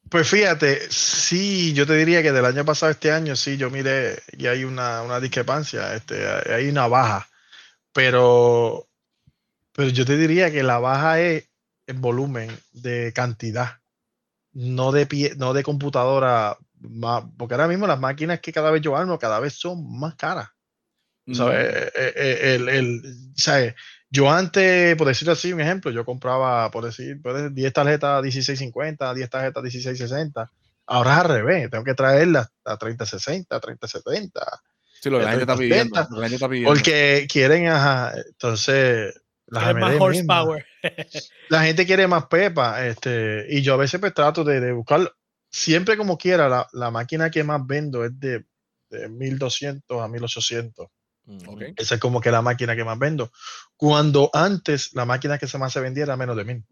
Pues 0.08 0.28
fíjate, 0.28 0.80
sí, 0.90 1.72
yo 1.72 1.86
te 1.86 1.94
diría 1.94 2.22
que 2.22 2.32
del 2.32 2.44
año 2.44 2.64
pasado 2.64 2.90
este 2.90 3.12
año, 3.12 3.34
sí, 3.36 3.56
yo 3.56 3.70
miré 3.70 4.20
y 4.36 4.46
hay 4.46 4.64
una, 4.64 5.02
una 5.02 5.20
discrepancia, 5.20 5.94
este, 5.94 6.26
hay 6.52 6.68
una 6.68 6.86
baja, 6.86 7.28
pero, 7.92 8.88
pero 9.72 9.88
yo 9.88 10.04
te 10.04 10.18
diría 10.18 10.50
que 10.50 10.62
la 10.62 10.78
baja 10.78 11.20
es 11.20 11.48
en 11.86 12.00
volumen 12.00 12.50
de 12.72 13.12
cantidad, 13.14 13.78
no 14.52 14.92
de 14.92 15.06
pie, 15.06 15.32
no 15.36 15.52
de 15.52 15.62
computadora, 15.62 16.56
más, 16.80 17.24
porque 17.38 17.54
ahora 17.54 17.68
mismo 17.68 17.86
las 17.86 17.98
máquinas 18.00 18.40
que 18.40 18.52
cada 18.52 18.70
vez 18.70 18.82
yo 18.82 18.96
armo 18.96 19.18
cada 19.18 19.40
vez 19.40 19.54
son 19.54 19.98
más 19.98 20.14
caras. 20.16 20.48
¿sabes? 21.32 21.66
Eh, 21.72 21.92
eh, 21.94 22.12
eh, 22.16 22.54
el, 22.56 22.68
el- 22.68 23.02
¿sabes? 23.36 23.74
Yo 24.10 24.30
antes, 24.30 24.94
por 24.96 25.06
decirlo 25.06 25.32
así, 25.32 25.52
un 25.52 25.60
ejemplo, 25.60 25.90
yo 25.90 26.04
compraba, 26.04 26.70
por 26.70 26.84
decir, 26.84 27.22
por 27.22 27.34
decir, 27.34 27.52
10 27.52 27.72
tarjetas 27.72 28.22
1650, 28.22 29.14
10 29.14 29.30
tarjetas 29.30 29.62
1660. 29.62 30.50
Ahora 30.86 31.12
es 31.12 31.18
al 31.20 31.28
revés, 31.28 31.70
tengo 31.70 31.84
que 31.84 31.94
traerlas 31.94 32.48
a 32.64 32.76
3060, 32.76 33.58
3070, 33.60 34.62
Sí, 35.00 35.08
lo 35.10 35.18
que 35.18 35.24
la 35.24 35.30
gente 35.30 35.44
está 35.44 35.56
pidiendo. 35.56 35.94
porque 36.64 37.26
quieren, 37.30 37.68
ajá, 37.68 38.12
entonces, 38.28 39.14
las 39.60 39.74
más 39.74 40.00
horsepower. 40.00 40.66
la 41.48 41.62
gente 41.64 41.86
quiere 41.86 42.06
más 42.06 42.26
pepa, 42.26 42.86
este, 42.86 43.46
y 43.48 43.62
yo 43.62 43.74
a 43.74 43.78
veces 43.78 44.00
pues 44.00 44.14
trato 44.14 44.44
de, 44.44 44.60
de 44.60 44.72
buscar, 44.72 45.12
siempre 45.50 45.96
como 45.96 46.16
quiera, 46.16 46.48
la, 46.48 46.66
la 46.72 46.90
máquina 46.90 47.30
que 47.30 47.44
más 47.44 47.60
vendo 47.66 48.04
es 48.04 48.18
de, 48.18 48.44
de 48.90 49.08
1200 49.08 50.00
a 50.00 50.08
1800. 50.08 50.86
Ok. 51.46 51.62
Esa 51.76 51.94
es 51.94 52.00
como 52.00 52.20
que 52.20 52.30
la 52.30 52.42
máquina 52.42 52.74
que 52.74 52.84
más 52.84 52.98
vendo. 52.98 53.30
Cuando 53.76 54.28
antes 54.32 54.92
la 54.94 55.04
máquina 55.04 55.38
que 55.38 55.46
se 55.46 55.58
más 55.58 55.72
se 55.72 55.80
vendía 55.80 56.04
era 56.04 56.16
menos 56.16 56.36
de 56.36 56.44
mil. 56.44 56.64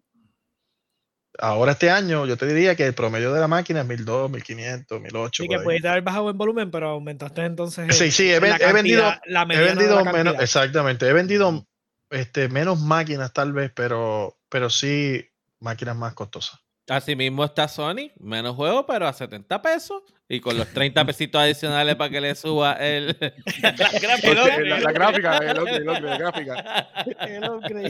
Ahora 1.38 1.72
este 1.72 1.90
año 1.90 2.26
yo 2.26 2.36
te 2.36 2.46
diría 2.46 2.74
que 2.74 2.84
el 2.84 2.92
promedio 2.92 3.32
de 3.32 3.40
la 3.40 3.46
máquina 3.46 3.82
es 3.82 3.86
1200, 3.86 4.30
1500, 4.30 5.00
1800. 5.00 5.30
Sí, 5.36 5.48
que 5.48 5.58
pudiste 5.64 5.88
haber 5.88 6.02
bajado 6.02 6.28
en 6.30 6.36
volumen, 6.36 6.70
pero 6.70 6.88
aumentaste 6.90 7.42
entonces. 7.42 7.96
Sí, 7.96 8.04
el- 8.04 8.12
sí, 8.12 8.30
he, 8.30 8.40
la 8.40 8.72
vendido, 8.72 9.04
la 9.26 9.42
he 9.42 9.60
vendido 9.60 10.04
la 10.04 10.12
menos, 10.12 10.34
exactamente, 10.40 11.06
he 11.08 11.12
vendido 11.12 11.66
este, 12.10 12.48
menos 12.48 12.80
máquinas 12.80 13.32
tal 13.32 13.52
vez, 13.52 13.70
pero 13.74 14.36
pero 14.48 14.68
sí 14.70 15.24
máquinas 15.60 15.96
más 15.96 16.14
costosas. 16.14 16.58
Así 16.88 17.14
mismo 17.14 17.44
está 17.44 17.68
Sony, 17.68 18.10
menos 18.18 18.56
juego, 18.56 18.84
pero 18.84 19.06
a 19.06 19.12
70 19.12 19.62
pesos. 19.62 20.02
Y 20.28 20.40
con 20.40 20.56
los 20.56 20.66
30 20.68 21.04
pesitos 21.04 21.40
adicionales 21.40 21.94
para 21.96 22.10
que 22.10 22.20
le 22.20 22.34
suba 22.36 22.72
el, 22.74 23.16
la 23.62 23.72
gráfica. 24.00 24.58
la, 24.58 24.80
la 24.80 24.92
gráfica, 24.92 25.36
el 25.38 25.58
upgrade, 25.58 25.76
el 25.76 25.88
upgrade, 25.88 26.00
la 26.08 26.18
gráfica. 26.18 26.88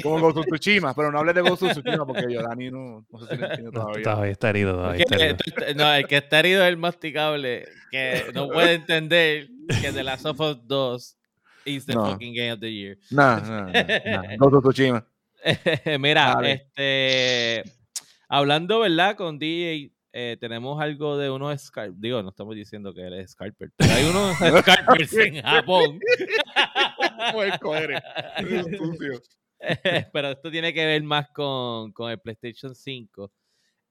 Como 0.02 0.20
Ghost 0.20 0.38
of 0.38 0.46
Tsushima, 0.46 0.94
pero 0.94 1.10
no 1.12 1.18
hables 1.18 1.34
de 1.34 1.40
Ghost 1.42 1.62
of 1.62 1.70
Tsushima 1.72 2.06
porque 2.06 2.32
yo, 2.32 2.42
Dani, 2.42 2.70
no, 2.70 3.06
no 3.10 3.18
sé 3.20 3.26
si 3.34 3.36
lo 3.40 3.46
entiende 3.46 3.70
No, 3.72 3.80
todavía. 3.82 4.02
todavía 4.02 4.32
está 4.32 4.50
herido. 4.50 4.72
Todavía 4.74 5.02
está 5.04 5.16
Que- 5.16 5.24
herido. 5.24 5.74
no, 5.84 5.94
el 5.94 6.06
que 6.06 6.16
está 6.16 6.38
herido 6.40 6.62
es 6.62 6.68
el 6.68 6.76
masticable, 6.76 7.68
que 7.90 8.24
no 8.34 8.48
puede 8.48 8.74
entender 8.74 9.48
que 9.80 10.02
Last 10.02 10.26
of 10.26 10.40
Us 10.40 10.58
2 10.66 11.16
is 11.64 11.86
the 11.86 11.94
No. 11.94 12.06
fucking 12.06 12.34
game 12.34 12.52
of 12.52 12.60
the 12.60 12.70
year. 12.72 12.98
No, 13.10 13.40
no, 13.40 13.66
no, 13.66 14.50
no. 14.50 14.60
Tsushima. 14.60 15.06
Mira, 15.98 16.34
Dale. 16.34 16.52
este, 16.52 17.64
hablando, 18.28 18.80
¿verdad? 18.80 19.16
Con 19.16 19.38
DJ, 19.38 19.92
eh, 20.12 20.36
tenemos 20.40 20.80
algo 20.82 21.16
de 21.16 21.30
unos 21.30 21.60
Scarp. 21.62 21.94
Digo, 21.96 22.22
no 22.22 22.30
estamos 22.30 22.54
diciendo 22.56 22.92
que 22.92 23.02
él 23.06 23.14
es 23.14 23.30
Scarper, 23.32 23.70
pero 23.76 23.92
hay 23.92 24.04
unos 24.04 24.36
Scarpers 24.62 25.12
en 25.14 25.42
Japón. 25.42 25.98
Pero 30.12 30.30
esto 30.30 30.50
tiene 30.50 30.72
que 30.72 30.84
ver 30.86 31.02
más 31.02 31.28
con, 31.30 31.92
con 31.92 32.10
el 32.10 32.18
PlayStation 32.18 32.74
5. 32.74 33.32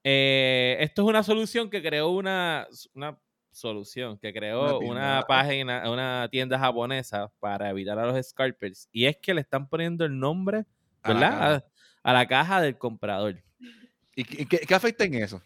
Eh, 0.03 0.78
esto 0.80 1.01
es 1.03 1.07
una 1.07 1.24
solución 1.24 1.70
que 1.70 1.82
creó 1.82 2.09
una, 2.09 2.67
una 2.93 3.17
solución 3.60 4.18
que 4.18 4.34
creó 4.34 4.80
Una 4.80 5.24
página, 5.28 5.89
una 5.91 6.28
tienda 6.32 6.57
japonesa 6.57 7.32
para 7.39 7.70
evitar 7.70 7.99
a 7.99 8.05
los 8.07 8.26
scalpers. 8.28 8.88
Y 8.91 9.05
es 9.05 9.18
que 9.18 9.34
le 9.34 9.41
están 9.41 9.68
poniendo 9.68 10.05
el 10.05 10.18
nombre, 10.18 10.66
A 11.03 11.10
la 11.10 11.14
¿verdad? 11.14 11.30
caja. 11.30 11.55
A, 12.03 12.10
a 12.10 12.14
la 12.14 12.28
caja 12.28 12.62
del 12.62 12.78
comprador. 12.78 13.41
¿Y 14.16 14.24
qué, 14.24 14.45
qué- 14.66 14.76
afecta 14.76 15.03
en 15.03 15.14
eso? 15.16 15.41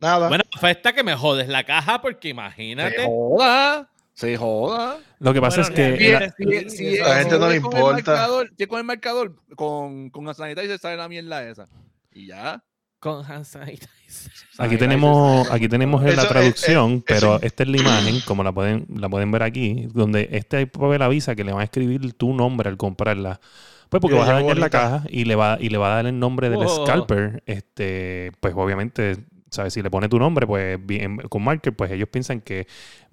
Nada. 0.00 0.28
Bueno, 0.28 0.44
afecta 0.56 0.92
que 0.92 1.02
me 1.02 1.14
jodes 1.14 1.48
la 1.48 1.64
caja 1.64 2.00
porque 2.00 2.28
Se 2.28 2.30
imagínate. 2.30 3.04
joda. 3.04 3.90
Se 4.14 4.36
joda. 4.36 4.98
Lo 5.20 5.32
que 5.32 5.40
pasa 5.40 5.60
Bueno, 5.62 5.74
es 5.74 5.98
que 5.98 6.12
la- 6.12 6.30
Si, 6.30 6.70
si, 6.70 6.94
si, 6.94 6.98
A 7.00 7.08
la 7.08 7.14
gente 7.20 7.38
no 7.38 7.48
le 7.48 7.56
importa. 7.56 7.92
marcador- 7.92 8.50
si 8.56 8.66
con 8.66 8.78
el 8.78 8.84
marcador, 8.84 9.36
con, 9.56 10.10
con 10.10 10.24
la 10.24 10.34
sanitizer 10.34 10.78
sale 10.78 10.96
la 10.96 11.08
mierda 11.08 11.48
esa. 11.48 11.68
Y 12.12 12.26
ya. 12.26 12.62
Con 13.00 13.24
hand 13.24 13.44
sanitizer. 13.44 14.32
Aquí 14.58 14.76
tenemos, 14.76 15.48
aquí 15.50 15.68
tenemos 15.68 16.02
la 16.02 16.10
eh, 16.10 16.26
traducción, 16.26 16.92
eh, 16.94 17.02
pero 17.06 17.36
eso- 17.36 17.42
esta 17.42 17.62
es 17.62 17.68
la 17.68 17.76
imagen, 17.76 18.20
como 18.22 18.42
la 18.42 18.52
pueden, 18.52 18.86
la 18.96 19.08
pueden 19.08 19.30
ver 19.30 19.44
aquí, 19.44 19.86
donde 19.94 20.28
este 20.32 20.66
papel 20.66 21.00
avisa 21.02 21.36
que 21.36 21.44
le 21.44 21.52
van 21.52 21.60
a 21.60 21.64
escribir 21.64 22.12
tu 22.14 22.34
nombre 22.34 22.68
al 22.68 22.76
comprarla. 22.76 23.40
Pues 23.88 24.00
porque 24.00 24.16
vas 24.16 24.28
a 24.28 24.32
dañar 24.34 24.58
la 24.58 24.68
caja 24.68 25.04
y 25.08 25.24
le 25.24 25.34
va, 25.36 25.58
y 25.60 25.68
le 25.68 25.78
va 25.78 25.92
a 25.92 25.96
dar 25.96 26.06
el 26.06 26.18
nombre 26.18 26.50
del 26.50 26.58
Wow. 26.58 26.68
scalper. 26.84 27.42
Este, 27.46 28.32
pues 28.40 28.52
obviamente, 28.56 29.16
¿sabes? 29.50 29.72
Si 29.74 29.80
le 29.80 29.90
pone 29.90 30.08
tu 30.08 30.18
nombre, 30.18 30.46
pues 30.46 30.78
bien, 30.84 31.18
con 31.18 31.42
marker, 31.44 31.74
pues 31.74 31.90
ellos 31.92 32.08
piensan 32.10 32.40
que 32.40 32.66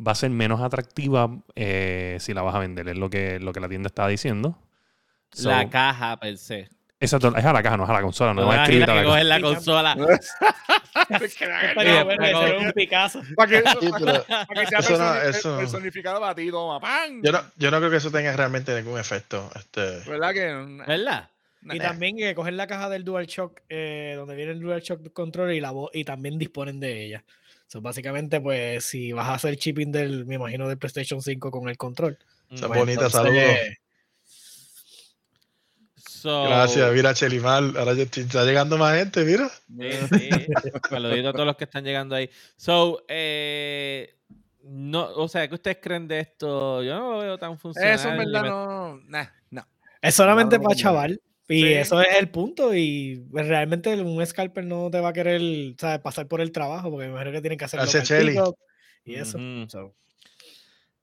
va 0.06 0.12
a 0.14 0.16
ser 0.16 0.32
menos 0.32 0.60
atractiva 0.62 1.30
eh, 1.56 2.18
si 2.20 2.34
la 2.34 2.42
vas 2.42 2.56
a 2.56 2.60
vender. 2.60 2.90
Es 2.90 2.98
lo 2.98 3.10
que, 3.10 3.40
lo 3.40 3.54
que 3.54 3.60
la 3.60 3.70
tienda 3.70 3.88
está 3.88 4.08
diciendo. 4.08 4.58
So, 5.32 5.50
La 5.50 5.70
caja 5.70 6.18
per 6.20 6.38
se. 6.38 6.70
Exacto, 7.06 7.36
es 7.36 7.46
a 7.46 7.54
la 7.54 7.64
caja, 7.64 7.78
no 7.78 7.84
es 7.84 7.90
a 7.90 7.94
la 7.94 8.02
consola, 8.02 8.34
no 8.34 8.42
No 8.42 8.48
van 8.48 8.60
a 8.60 8.64
escribir 8.64 8.90
a 8.90 8.96
la 8.96 9.18
que 9.18 9.24
la 9.24 9.42
consola. 9.42 9.96
Un 12.60 12.72
Picasso. 12.74 13.22
Para 13.36 13.50
que, 13.50 13.62
sea 14.84 15.58
personificado 15.58 16.20
para 16.20 16.36
ti, 16.36 16.50
toma, 16.50 16.80
¡pam! 16.80 17.22
yo 17.24 17.32
no, 17.32 17.42
yo 17.58 17.72
no 17.72 17.78
creo 17.78 17.92
que 17.92 17.98
eso 17.98 18.12
tenga 18.12 18.36
realmente 18.36 18.76
ningún 18.76 19.00
efecto. 19.00 19.50
Este, 19.56 20.10
¿Verdad 20.10 20.34
que? 20.34 20.84
¿Verdad? 20.88 21.30
Y 21.74 21.80
también 21.80 22.18
que 22.18 22.36
coger 22.36 22.54
la 22.54 22.68
caja 22.68 22.90
del 22.90 23.04
DualShock, 23.04 23.62
eh, 23.70 24.14
donde 24.16 24.36
viene 24.36 24.52
el 24.52 24.60
DualShock 24.60 25.12
Controller 25.14 25.56
y, 25.56 25.62
la 25.62 25.74
y 25.94 26.04
también 26.04 26.38
disponen 26.38 26.80
de 26.80 27.06
ella. 27.06 27.24
So, 27.68 27.82
básicamente, 27.82 28.40
pues, 28.40 28.86
si 28.86 29.12
vas 29.12 29.28
a 29.28 29.34
hacer 29.34 29.56
shipping 29.56 29.92
del, 29.92 30.26
me 30.26 30.36
imagino, 30.36 30.68
del 30.68 30.78
PlayStation 30.78 31.22
5 31.22 31.50
con 31.50 31.68
el 31.68 31.78
control. 31.78 32.18
Esa 32.52 32.68
pues, 32.68 32.80
bonita, 32.80 33.06
entonces, 33.06 33.22
saludos. 33.22 33.78
So, 36.26 36.46
Gracias, 36.46 36.92
mira, 36.92 37.14
Chelimar. 37.14 37.64
Ahora 37.78 37.92
está 37.92 38.44
llegando 38.46 38.80
más 38.80 38.98
gente, 38.98 39.24
mira. 39.24 39.48
Sí, 39.48 39.92
sí. 40.18 40.30
Saludito 40.90 41.30
a 41.30 41.34
todos 41.34 41.46
los 41.46 41.56
que 41.56 41.66
están 41.66 41.84
llegando 41.84 42.16
ahí. 42.16 42.28
So, 42.58 43.06
eh, 43.08 44.16
no, 44.64 45.04
o 45.18 45.28
sea, 45.28 45.48
¿qué 45.48 45.54
ustedes 45.54 45.78
creen 45.80 46.08
de 46.08 46.22
esto? 46.22 46.82
Yo 46.82 46.96
no 46.98 47.12
lo 47.12 47.18
veo 47.20 47.38
tan 47.38 47.60
funcional. 47.60 47.94
Eso 47.94 48.10
en 48.10 48.18
verdad 48.18 48.42
me- 48.42 48.50
no. 48.50 48.98
Nah, 49.06 49.26
no. 49.52 49.68
Es 50.02 50.16
solamente 50.16 50.58
No, 50.58 50.64
para 50.64 50.76
chaval. 50.76 51.22
Y 51.48 51.62
Sí. 51.62 51.74
eso 51.74 52.02
es 52.02 52.16
el 52.18 52.30
punto. 52.30 52.74
Y 52.74 53.24
pues, 53.30 53.48
realmente 53.48 53.94
un 54.02 54.26
scalper 54.26 54.66
no 54.66 54.90
te 54.90 55.00
va 55.02 55.10
a 55.10 55.14
querer 55.14 55.76
¿sabes? 55.80 56.00
pasar 56.00 56.28
por 56.28 56.42
el 56.42 56.52
trabajo, 56.52 56.90
porque 56.90 57.06
me 57.06 57.12
imagino 57.12 57.34
que 57.34 57.42
tienen 57.42 57.60
que 57.60 57.66
hacer 57.66 57.82
y 59.04 59.14
eso. 59.14 59.38
So, 59.68 59.96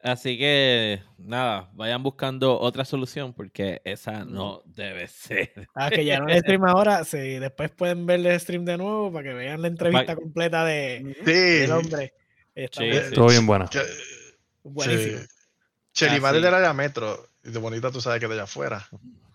Así 0.03 0.37
que, 0.37 1.01
nada, 1.17 1.71
vayan 1.75 2.03
buscando 2.03 2.59
otra 2.59 2.85
solución 2.85 3.33
porque 3.35 3.81
esa 3.85 4.25
no 4.25 4.63
debe 4.67 5.07
ser. 5.07 5.69
Ah, 5.77 5.91
que 5.91 6.05
ya 6.05 6.19
no 6.19 6.29
el 6.29 6.41
stream 6.41 6.65
ahora, 6.67 7.05
sí, 7.05 7.19
después 7.39 7.71
pueden 7.71 8.05
ver 8.05 8.27
el 8.27 8.41
stream 8.41 8.65
de 8.65 8.79
nuevo 8.79 9.13
para 9.13 9.29
que 9.29 9.35
vean 9.35 9.63
la 9.63 9.69
entrevista 9.69 10.17
completa 10.17 10.65
de, 10.65 11.15
Sí. 11.25 11.33
del 11.33 11.71
hombre. 11.73 12.15
Está 12.55 12.81
Sí. 12.81 12.89
Estuvo 12.89 13.29
bien 13.29 13.47
buena. 13.47 13.69
Che- 13.69 13.81
buenísimo. 14.65 15.21
che- 15.21 15.27
Chelimar 15.93 16.35
sí. 16.35 16.41
del 16.43 16.55
área 16.55 16.73
metro. 16.73 17.29
Y 17.45 17.51
de 17.51 17.59
bonita 17.59 17.91
tú 17.93 18.01
sabes 18.01 18.19
que 18.21 18.27
de 18.27 18.35
allá 18.35 18.43
afuera. 18.45 18.87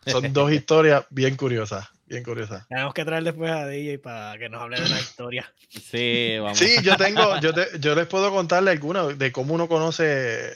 Son 0.05 0.31
dos 0.33 0.51
historias 0.51 1.05
bien 1.09 1.35
curiosas. 1.37 1.87
Bien 2.07 2.23
curiosas. 2.23 2.65
Tenemos 2.69 2.93
que 2.93 3.03
traer 3.03 3.23
después 3.23 3.51
a 3.51 3.67
DJ 3.67 3.99
para 3.99 4.37
que 4.39 4.47
nos 4.49 4.61
hable 4.61 4.79
de 4.79 4.89
la 4.89 4.99
historia. 4.99 5.53
Sí, 5.69 6.37
vamos. 6.39 6.57
Sí, 6.57 6.77
yo 6.81 6.95
tengo, 6.95 7.39
yo, 7.41 7.53
te- 7.53 7.77
yo 7.79 7.93
les 7.93 8.07
puedo 8.07 8.31
contarle 8.31 8.71
algunas 8.71 9.17
de 9.17 9.31
cómo 9.33 9.53
uno 9.53 9.67
conoce, 9.67 10.55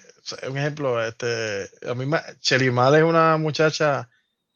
un 0.49 0.57
ejemplo, 0.57 1.05
este, 1.05 1.69
a 1.87 1.93
mí 1.93 2.09
Chelimar 2.39 2.95
es 2.95 3.03
una 3.03 3.35
muchacha 3.37 4.09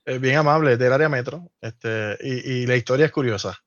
eh, 0.05 0.17
bien 0.17 0.37
amable 0.37 0.77
del 0.77 0.93
área 0.93 1.09
metro, 1.09 1.51
este, 1.59 2.17
y, 2.21 2.51
y 2.61 2.65
la 2.67 2.77
historia 2.77 3.07
es 3.07 3.11
curiosa. 3.11 3.57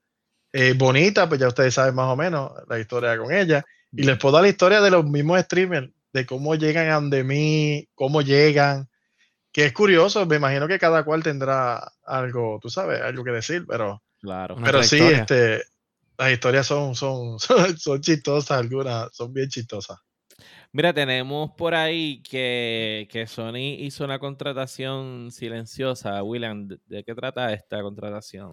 Eh, 0.51 0.73
bonita, 0.77 1.29
pues 1.29 1.39
ya 1.41 1.49
ustedes 1.49 1.75
saben 1.75 1.95
más 1.95 2.07
o 2.11 2.17
menos 2.17 2.51
la 2.69 2.79
historia 2.79 3.19
con 3.19 3.33
ella, 3.35 3.63
y 3.93 4.03
les 4.05 4.17
puedo 4.17 4.35
dar 4.37 4.43
la 4.45 4.49
historia 4.49 4.81
de 4.81 4.91
los 4.91 5.05
mismos 5.05 5.39
streamers, 5.43 5.91
de 6.15 6.25
cómo 6.25 6.55
llegan 6.55 6.89
a 6.89 6.95
donde 6.95 7.23
mí, 7.23 7.87
cómo 7.95 8.23
llegan, 8.23 8.88
que 9.59 9.65
es 9.65 9.73
curioso, 9.73 10.25
me 10.25 10.37
imagino 10.37 10.69
que 10.69 10.79
cada 10.79 11.05
cual 11.05 11.21
tendrá 11.21 11.93
algo, 12.05 12.61
tú 12.63 12.71
sabes, 12.71 13.01
algo 13.01 13.25
que 13.25 13.33
decir, 13.33 13.65
pero... 13.67 14.01
Claro. 14.21 14.55
Una 14.55 14.67
Pero 14.67 14.85
sí, 14.85 15.01
este, 15.01 15.65
las 16.17 16.31
historias 16.31 16.65
son, 16.65 16.95
son, 16.95 17.41
son, 17.41 17.77
son 17.77 18.01
chistosas 18.01 18.57
algunas, 18.57 19.09
son 19.13 19.33
bien 19.33 19.49
chistosas. 19.49 19.99
Mira, 20.71 20.93
tenemos 20.93 21.51
por 21.59 21.75
ahí 21.75 22.23
que, 22.23 23.09
que 23.11 23.27
Sony 23.27 23.75
hizo 23.81 24.05
una 24.05 24.21
contratación 24.21 25.33
silenciosa. 25.33 26.23
William, 26.23 26.69
¿de, 26.69 27.03
qué 27.03 27.17
trata 27.17 27.53
esta 27.53 27.83
contratación? 27.83 28.53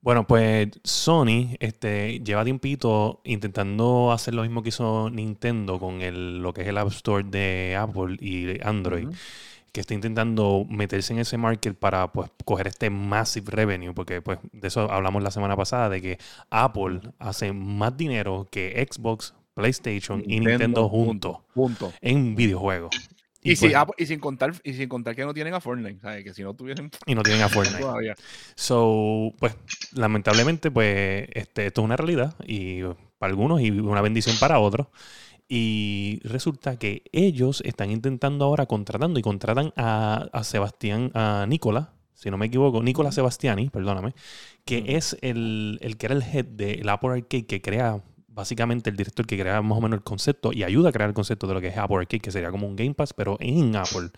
Bueno, 0.00 0.26
pues 0.26 0.70
Sony 0.82 1.54
este, 1.60 2.18
lleva 2.24 2.42
tiempito 2.42 3.20
intentando 3.22 4.10
hacer 4.10 4.34
lo 4.34 4.42
mismo 4.42 4.64
que 4.64 4.70
hizo 4.70 5.10
Nintendo 5.10 5.78
con 5.78 6.02
el, 6.02 6.38
lo 6.42 6.52
que 6.52 6.62
es 6.62 6.66
el 6.66 6.78
App 6.78 6.88
Store 6.88 7.22
de 7.22 7.76
Apple 7.76 8.16
y 8.18 8.60
Android. 8.66 9.10
Que 9.72 9.80
está 9.80 9.94
intentando 9.94 10.66
meterse 10.68 11.12
en 11.12 11.20
ese 11.20 11.38
market 11.38 11.76
para 11.76 12.12
pues 12.12 12.30
coger 12.44 12.68
este 12.68 12.90
massive 12.90 13.50
revenue, 13.50 13.94
porque 13.94 14.22
pues 14.22 14.38
de 14.52 14.68
eso 14.68 14.90
hablamos 14.90 15.22
la 15.22 15.30
semana 15.30 15.56
pasada, 15.56 15.88
de 15.88 16.02
que 16.02 16.18
Apple 16.50 17.00
hace 17.18 17.52
más 17.52 17.96
dinero 17.96 18.48
que 18.50 18.86
Xbox, 18.90 19.34
PlayStation 19.54 20.22
y 20.26 20.40
Nintendo 20.40 20.88
juntos 20.88 21.38
Punto. 21.54 21.92
en 22.00 22.34
videojuegos. 22.34 22.90
Y, 23.42 23.52
Y, 23.52 23.56
si, 23.56 23.68
pues, 23.70 23.84
y 23.96 24.06
sin 24.06 24.20
contar, 24.20 24.52
y 24.62 24.74
sin 24.74 24.88
contar 24.88 25.16
que 25.16 25.24
no 25.24 25.32
tienen 25.32 25.54
a 25.54 25.60
Fortnite, 25.60 26.00
¿sabes? 26.00 26.24
Que 26.24 26.34
si 26.34 26.42
no 26.42 26.52
tuviesen 26.54 26.90
y 27.06 27.14
no 27.14 27.22
tienen 27.22 27.42
a 27.42 27.48
Fortnite. 27.48 27.80
todavía. 27.80 28.14
So, 28.54 29.32
pues, 29.38 29.56
lamentablemente, 29.92 30.70
pues, 30.70 31.26
este, 31.32 31.66
esto 31.66 31.80
es 31.80 31.84
una 31.84 31.96
realidad 31.96 32.34
y 32.46 32.82
para 33.18 33.30
algunos 33.30 33.60
y 33.62 33.70
una 33.70 34.02
bendición 34.02 34.36
para 34.38 34.58
otros. 34.58 34.88
Y 35.52 36.20
resulta 36.22 36.78
que 36.78 37.02
ellos 37.10 37.60
están 37.66 37.90
intentando 37.90 38.44
ahora 38.44 38.66
contratando 38.66 39.18
y 39.18 39.22
contratan 39.22 39.72
a, 39.76 40.28
a 40.32 40.44
Sebastián, 40.44 41.10
a 41.12 41.44
Nicola, 41.48 41.92
si 42.20 42.30
no 42.30 42.36
me 42.36 42.46
equivoco, 42.46 42.82
Nicola 42.82 43.10
Sebastiani, 43.10 43.70
perdóname, 43.70 44.14
que 44.64 44.84
es 44.86 45.16
el, 45.22 45.78
el 45.80 45.96
que 45.96 46.06
era 46.06 46.14
el 46.14 46.22
head 46.22 46.44
del 46.44 46.88
Apple 46.88 47.10
Arcade 47.10 47.46
que 47.46 47.60
crea, 47.60 48.00
básicamente 48.28 48.90
el 48.90 48.96
director 48.96 49.26
que 49.26 49.36
crea 49.36 49.60
más 49.60 49.78
o 49.78 49.80
menos 49.80 49.96
el 49.96 50.04
concepto 50.04 50.52
y 50.52 50.62
ayuda 50.62 50.90
a 50.90 50.92
crear 50.92 51.08
el 51.08 51.14
concepto 51.14 51.46
de 51.46 51.54
lo 51.54 51.60
que 51.60 51.68
es 51.68 51.76
Apple 51.78 51.96
Arcade, 51.96 52.20
que 52.20 52.30
sería 52.30 52.52
como 52.52 52.68
un 52.68 52.76
Game 52.76 52.94
Pass, 52.94 53.12
pero 53.12 53.36
en 53.40 53.74
Apple. 53.74 54.10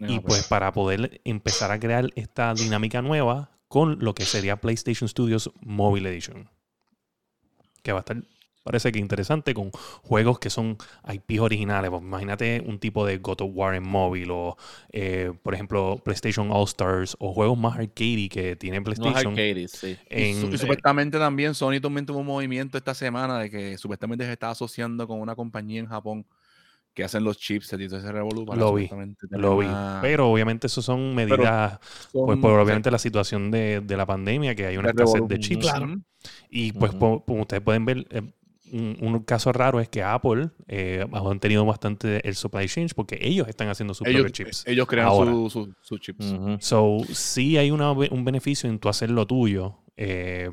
Y 0.00 0.18
pues 0.18 0.48
para 0.48 0.72
poder 0.72 1.20
empezar 1.24 1.70
a 1.70 1.78
crear 1.78 2.10
esta 2.16 2.54
dinámica 2.54 3.02
nueva 3.02 3.50
con 3.68 3.98
lo 4.00 4.14
que 4.14 4.24
sería 4.24 4.60
PlayStation 4.60 5.08
Studios 5.08 5.52
Mobile 5.60 6.08
Edition. 6.08 6.48
Que 7.82 7.92
va 7.92 7.98
a 7.98 8.00
estar 8.00 8.16
parece 8.62 8.92
que 8.92 8.98
interesante 8.98 9.54
con 9.54 9.70
juegos 10.02 10.38
que 10.38 10.50
son 10.50 10.76
IPs 11.12 11.40
originales. 11.40 11.90
Pues 11.90 12.02
imagínate 12.02 12.62
un 12.66 12.78
tipo 12.78 13.04
de 13.06 13.18
God 13.18 13.40
of 13.42 13.50
War 13.54 13.74
en 13.74 13.82
móvil 13.86 14.30
o, 14.30 14.56
eh, 14.90 15.32
por 15.42 15.54
ejemplo, 15.54 16.00
PlayStation 16.04 16.50
All 16.50 16.64
Stars 16.64 17.16
o 17.18 17.32
juegos 17.32 17.58
más 17.58 17.74
arcade 17.78 18.28
que 18.30 18.56
tiene 18.56 18.80
No 18.80 18.90
es 18.90 18.98
PlayStation. 19.00 19.32
arcade, 19.32 19.68
sí. 19.68 19.96
Y, 20.10 20.22
en- 20.30 20.52
y 20.54 20.58
supuestamente 20.58 21.18
también 21.18 21.54
Sony 21.54 21.80
también 21.80 22.06
tuvo 22.06 22.18
un 22.18 22.26
movimiento 22.26 22.78
esta 22.78 22.94
semana 22.94 23.38
de 23.38 23.50
que 23.50 23.78
supuestamente 23.78 24.24
se 24.24 24.32
está 24.32 24.50
asociando 24.50 25.06
con 25.08 25.20
una 25.20 25.34
compañía 25.34 25.80
en 25.80 25.86
Japón 25.86 26.26
que 26.94 27.04
hacen 27.04 27.24
los 27.24 27.38
chips 27.38 27.72
y 27.72 27.88
todo 27.88 27.98
ese 28.00 28.12
revolú 28.12 28.44
para 28.44 28.60
Lo 28.60 28.74
vi, 28.74 28.88
lo 29.30 29.56
vi. 29.56 29.64
una- 29.66 29.98
Pero 30.02 30.28
obviamente 30.30 30.66
eso 30.66 30.82
son 30.82 31.14
medidas, 31.14 31.78
son- 32.12 32.26
pues 32.26 32.38
por 32.38 32.50
sí, 32.50 32.56
obviamente 32.62 32.90
la 32.90 32.98
situación 32.98 33.50
de, 33.50 33.80
de 33.80 33.96
la 33.96 34.04
pandemia, 34.04 34.54
que 34.54 34.66
hay 34.66 34.76
una 34.76 34.90
escasez 34.90 35.22
de 35.26 35.38
chips. 35.38 35.62
Claro. 35.70 35.96
Y 36.50 36.72
pues 36.72 36.94
po- 36.94 37.24
como 37.24 37.40
ustedes 37.42 37.62
pueden 37.62 37.86
ver, 37.86 38.06
eh, 38.10 38.22
un, 38.72 38.96
un 39.00 39.22
caso 39.24 39.52
raro 39.52 39.80
es 39.80 39.88
que 39.88 40.02
Apple 40.02 40.50
eh, 40.66 41.06
han 41.12 41.40
tenido 41.40 41.64
bastante 41.64 42.26
el 42.26 42.34
supply 42.34 42.66
chain 42.68 42.88
porque 42.94 43.18
ellos 43.20 43.46
están 43.48 43.68
haciendo 43.68 43.94
sus 43.94 44.06
ellos, 44.08 44.22
propios 44.22 44.32
chips. 44.32 44.66
ellos 44.66 44.86
crean 44.86 45.06
ahora. 45.08 45.32
su- 45.32 45.50
su- 45.50 45.74
sus 45.82 46.00
chips. 46.00 46.34
So, 46.60 46.98
sí 47.12 47.58
hay 47.58 47.70
una 47.70 47.92
un 47.92 48.24
beneficio 48.24 48.68
en 48.68 48.78
tú 48.78 48.88
hacer 48.88 49.10
lo 49.10 49.26
tuyo, 49.26 49.78
eh, 49.96 50.50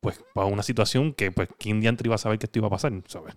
pues 0.00 0.20
para 0.34 0.46
una 0.46 0.62
situación 0.62 1.12
que, 1.12 1.32
pues, 1.32 1.48
¿quién 1.58 1.80
diantre 1.80 2.06
iba 2.08 2.14
a 2.14 2.18
saber 2.18 2.38
que 2.38 2.46
esto 2.46 2.58
iba 2.60 2.68
a 2.68 2.70
pasar? 2.70 2.92
¿sabes? 3.08 3.34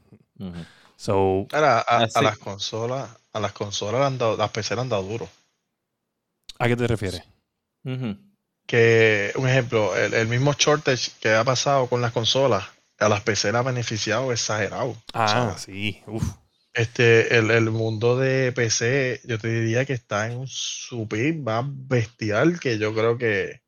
So, 0.95 1.47
Ahora, 1.51 1.79
a, 1.79 2.21
las 2.21 2.37
consolas, 2.37 3.09
a 3.33 3.39
las 3.39 3.53
consolas 3.53 4.01
han 4.05 4.17
dado, 4.17 4.37
las 4.37 4.51
PC 4.51 4.75
le 4.75 4.81
han 4.81 4.89
dado 4.89 5.03
duro. 5.03 5.29
¿a 6.59 6.67
qué 6.67 6.75
te 6.75 6.87
refieres? 6.87 7.23
Que, 8.67 9.31
un 9.35 9.47
ejemplo, 9.47 9.95
el, 9.95 10.13
el 10.13 10.27
mismo 10.27 10.53
shortage 10.53 11.11
que 11.19 11.33
ha 11.33 11.43
pasado 11.43 11.87
con 11.87 12.01
las 12.01 12.11
consolas, 12.11 12.65
a 12.99 13.09
las 13.09 13.21
PC 13.21 13.51
le 13.51 13.57
ha 13.57 13.61
beneficiado 13.61 14.31
exagerado. 14.31 14.95
Ah, 15.13 15.55
sí, 15.57 16.01
uf. 16.07 16.23
Este, 16.73 17.35
el, 17.37 17.49
el 17.51 17.71
mundo 17.71 18.17
de 18.17 18.51
PC, 18.51 19.21
yo 19.25 19.39
te 19.39 19.47
diría 19.47 19.85
que 19.85 19.93
está 19.93 20.27
en 20.27 20.37
un 20.37 20.47
super 20.47 21.33
más 21.35 21.65
bestial 21.67 22.59
que 22.59 22.77
yo 22.77 22.93
creo 22.93 23.17
que, 23.17 23.61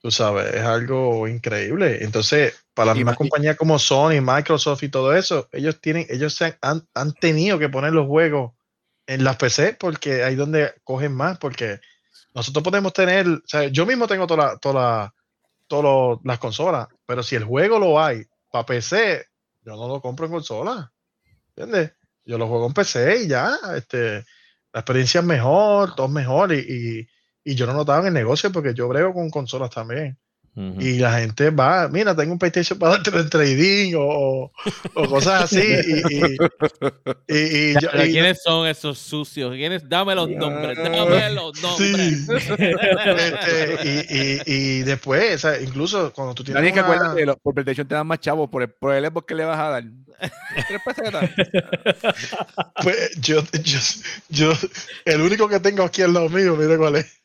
tú 0.00 0.10
sabes, 0.10 0.54
es 0.54 0.62
algo 0.62 1.26
increíble. 1.28 2.04
Entonces, 2.04 2.54
para 2.74 2.86
las 2.86 2.96
mismas 2.96 3.16
compañías 3.16 3.56
como 3.56 3.78
Sony, 3.78 4.20
Microsoft 4.22 4.82
y 4.82 4.88
todo 4.88 5.14
eso, 5.14 5.48
ellos 5.52 5.80
tienen, 5.80 6.06
ellos 6.10 6.34
se 6.34 6.44
han, 6.46 6.56
han- 6.60 6.88
han 6.94 7.12
tenido 7.14 7.58
que 7.58 7.68
poner 7.68 7.92
los 7.92 8.06
juegos 8.06 8.52
en 9.06 9.24
las 9.24 9.36
PC 9.36 9.76
porque 9.78 10.22
ahí 10.22 10.34
donde 10.36 10.74
cogen 10.84 11.12
más, 11.12 11.38
porque 11.38 11.80
nosotros 12.34 12.62
podemos 12.62 12.92
tener, 12.92 13.26
o 13.26 13.40
sea, 13.46 13.64
yo 13.68 13.86
mismo 13.86 14.06
tengo 14.06 14.26
todas 14.26 14.52
las 14.52 14.60
toda 14.60 15.14
todas 15.66 15.84
lo- 15.84 16.20
las 16.24 16.38
consolas, 16.38 16.88
pero 17.06 17.22
si 17.22 17.36
el 17.36 17.44
juego 17.44 17.78
lo 17.78 18.00
hay 18.02 18.24
para 18.50 18.66
PC, 18.66 19.24
yo 19.62 19.76
no 19.76 19.88
lo 19.88 20.00
compro 20.00 20.26
en 20.26 20.32
consola. 20.32 20.92
¿Entiendes? 21.48 21.92
Yo 22.24 22.38
lo 22.38 22.48
juego 22.48 22.66
en 22.66 22.74
PC 22.74 23.24
y 23.24 23.28
ya, 23.28 23.56
este, 23.76 24.24
la 24.72 24.80
experiencia 24.80 25.20
es 25.20 25.26
mejor, 25.26 25.94
todo 25.94 26.06
es 26.06 26.12
mejor 26.12 26.52
y, 26.52 26.58
y, 26.58 27.08
y 27.44 27.54
yo 27.54 27.66
no 27.66 27.72
notaba 27.72 28.00
en 28.00 28.08
el 28.08 28.14
negocio 28.14 28.52
porque 28.52 28.74
yo 28.74 28.88
brego 28.88 29.12
con 29.12 29.30
consolas 29.30 29.70
también. 29.70 30.18
Y 30.56 30.98
la 30.98 31.20
gente 31.20 31.48
va, 31.50 31.88
mira, 31.88 32.14
tengo 32.14 32.32
un 32.32 32.38
PlayStation 32.38 32.78
para 32.78 32.96
darte 32.96 33.10
en 33.16 33.30
trading 33.30 33.94
o, 33.96 34.52
cosas 35.08 35.44
así. 35.44 35.60
Y, 35.60 36.14
y, 36.14 36.24
y- 37.28 37.70
y 37.70 37.74
yo- 37.80 37.88
Pero 37.92 38.04
y- 38.04 38.12
¿Quiénes 38.12 38.42
son 38.42 38.66
esos 38.66 38.98
sucios? 38.98 39.54
¿Quiénes? 39.54 39.88
Dame 39.88 40.14
los 40.14 40.28
nombres, 40.28 40.76
dame 40.76 41.30
los 41.34 41.62
nombres. 41.62 42.26
Sí. 42.26 42.26
este, 42.58 43.78
y, 43.84 44.18
y, 44.18 44.40
y 44.80 44.82
después, 44.82 45.36
o 45.36 45.38
sea, 45.38 45.60
incluso 45.60 46.12
cuando 46.12 46.34
tú 46.34 46.44
tienes 46.44 46.62
que 46.74 46.80
una- 46.80 47.14
que 47.14 47.26
lo- 47.26 47.36
por 47.38 47.54
PlayStation 47.54 47.86
te 47.88 47.94
dan 47.94 48.06
más 48.06 48.20
chavos 48.20 48.50
por 48.50 48.62
el, 48.62 48.70
por 48.70 48.92
el 48.94 49.06
Xbox 49.06 49.26
que 49.26 49.34
le 49.36 49.44
vas 49.44 49.58
a 49.58 49.68
dar. 49.70 49.84
Pues, 52.82 53.10
yo, 53.20 53.42
yo, 53.62 53.78
yo, 54.28 54.52
el 55.04 55.20
único 55.20 55.48
que 55.48 55.60
tengo 55.60 55.82
aquí 55.84 56.02
al 56.02 56.12
lado 56.12 56.28
mío, 56.28 56.56
mira 56.56 56.76
cuál 56.76 56.96
es. 56.96 57.19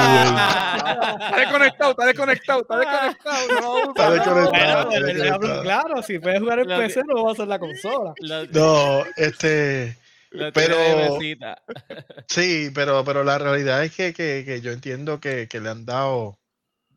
Está 0.00 1.36
desconectado, 1.36 1.90
está 1.92 2.06
desconectado, 2.06 2.60
está 2.62 2.78
desconectado. 2.78 3.48
no 3.48 3.60
lo. 3.60 3.88
Está 3.90 4.10
desconectado. 4.10 4.50
Bueno, 4.50 4.80
está 4.92 5.00
desconectado. 5.00 5.62
claro, 5.62 6.02
si 6.02 6.18
puedes 6.18 6.40
jugar 6.40 6.58
en 6.60 6.68
Lo 6.68 6.76
que- 6.78 6.82
PC, 6.86 7.02
no 7.06 7.24
vas 7.24 7.30
a 7.30 7.32
hacer 7.32 7.48
la 7.48 7.58
consola. 7.58 8.14
Lo- 8.20 8.46
No, 8.46 9.04
este, 9.16 9.96
lo 10.30 10.52
pero- 10.52 11.18
sí, 12.28 12.70
pero, 12.74 13.04
pero 13.04 13.24
la 13.24 13.38
realidad 13.38 13.82
es 13.84 13.94
que, 13.94 14.12
que, 14.12 14.42
que 14.46 14.60
yo 14.60 14.70
entiendo 14.72 15.20
que, 15.20 15.48
que 15.48 15.60
le 15.60 15.70
han 15.70 15.84
dado, 15.84 16.38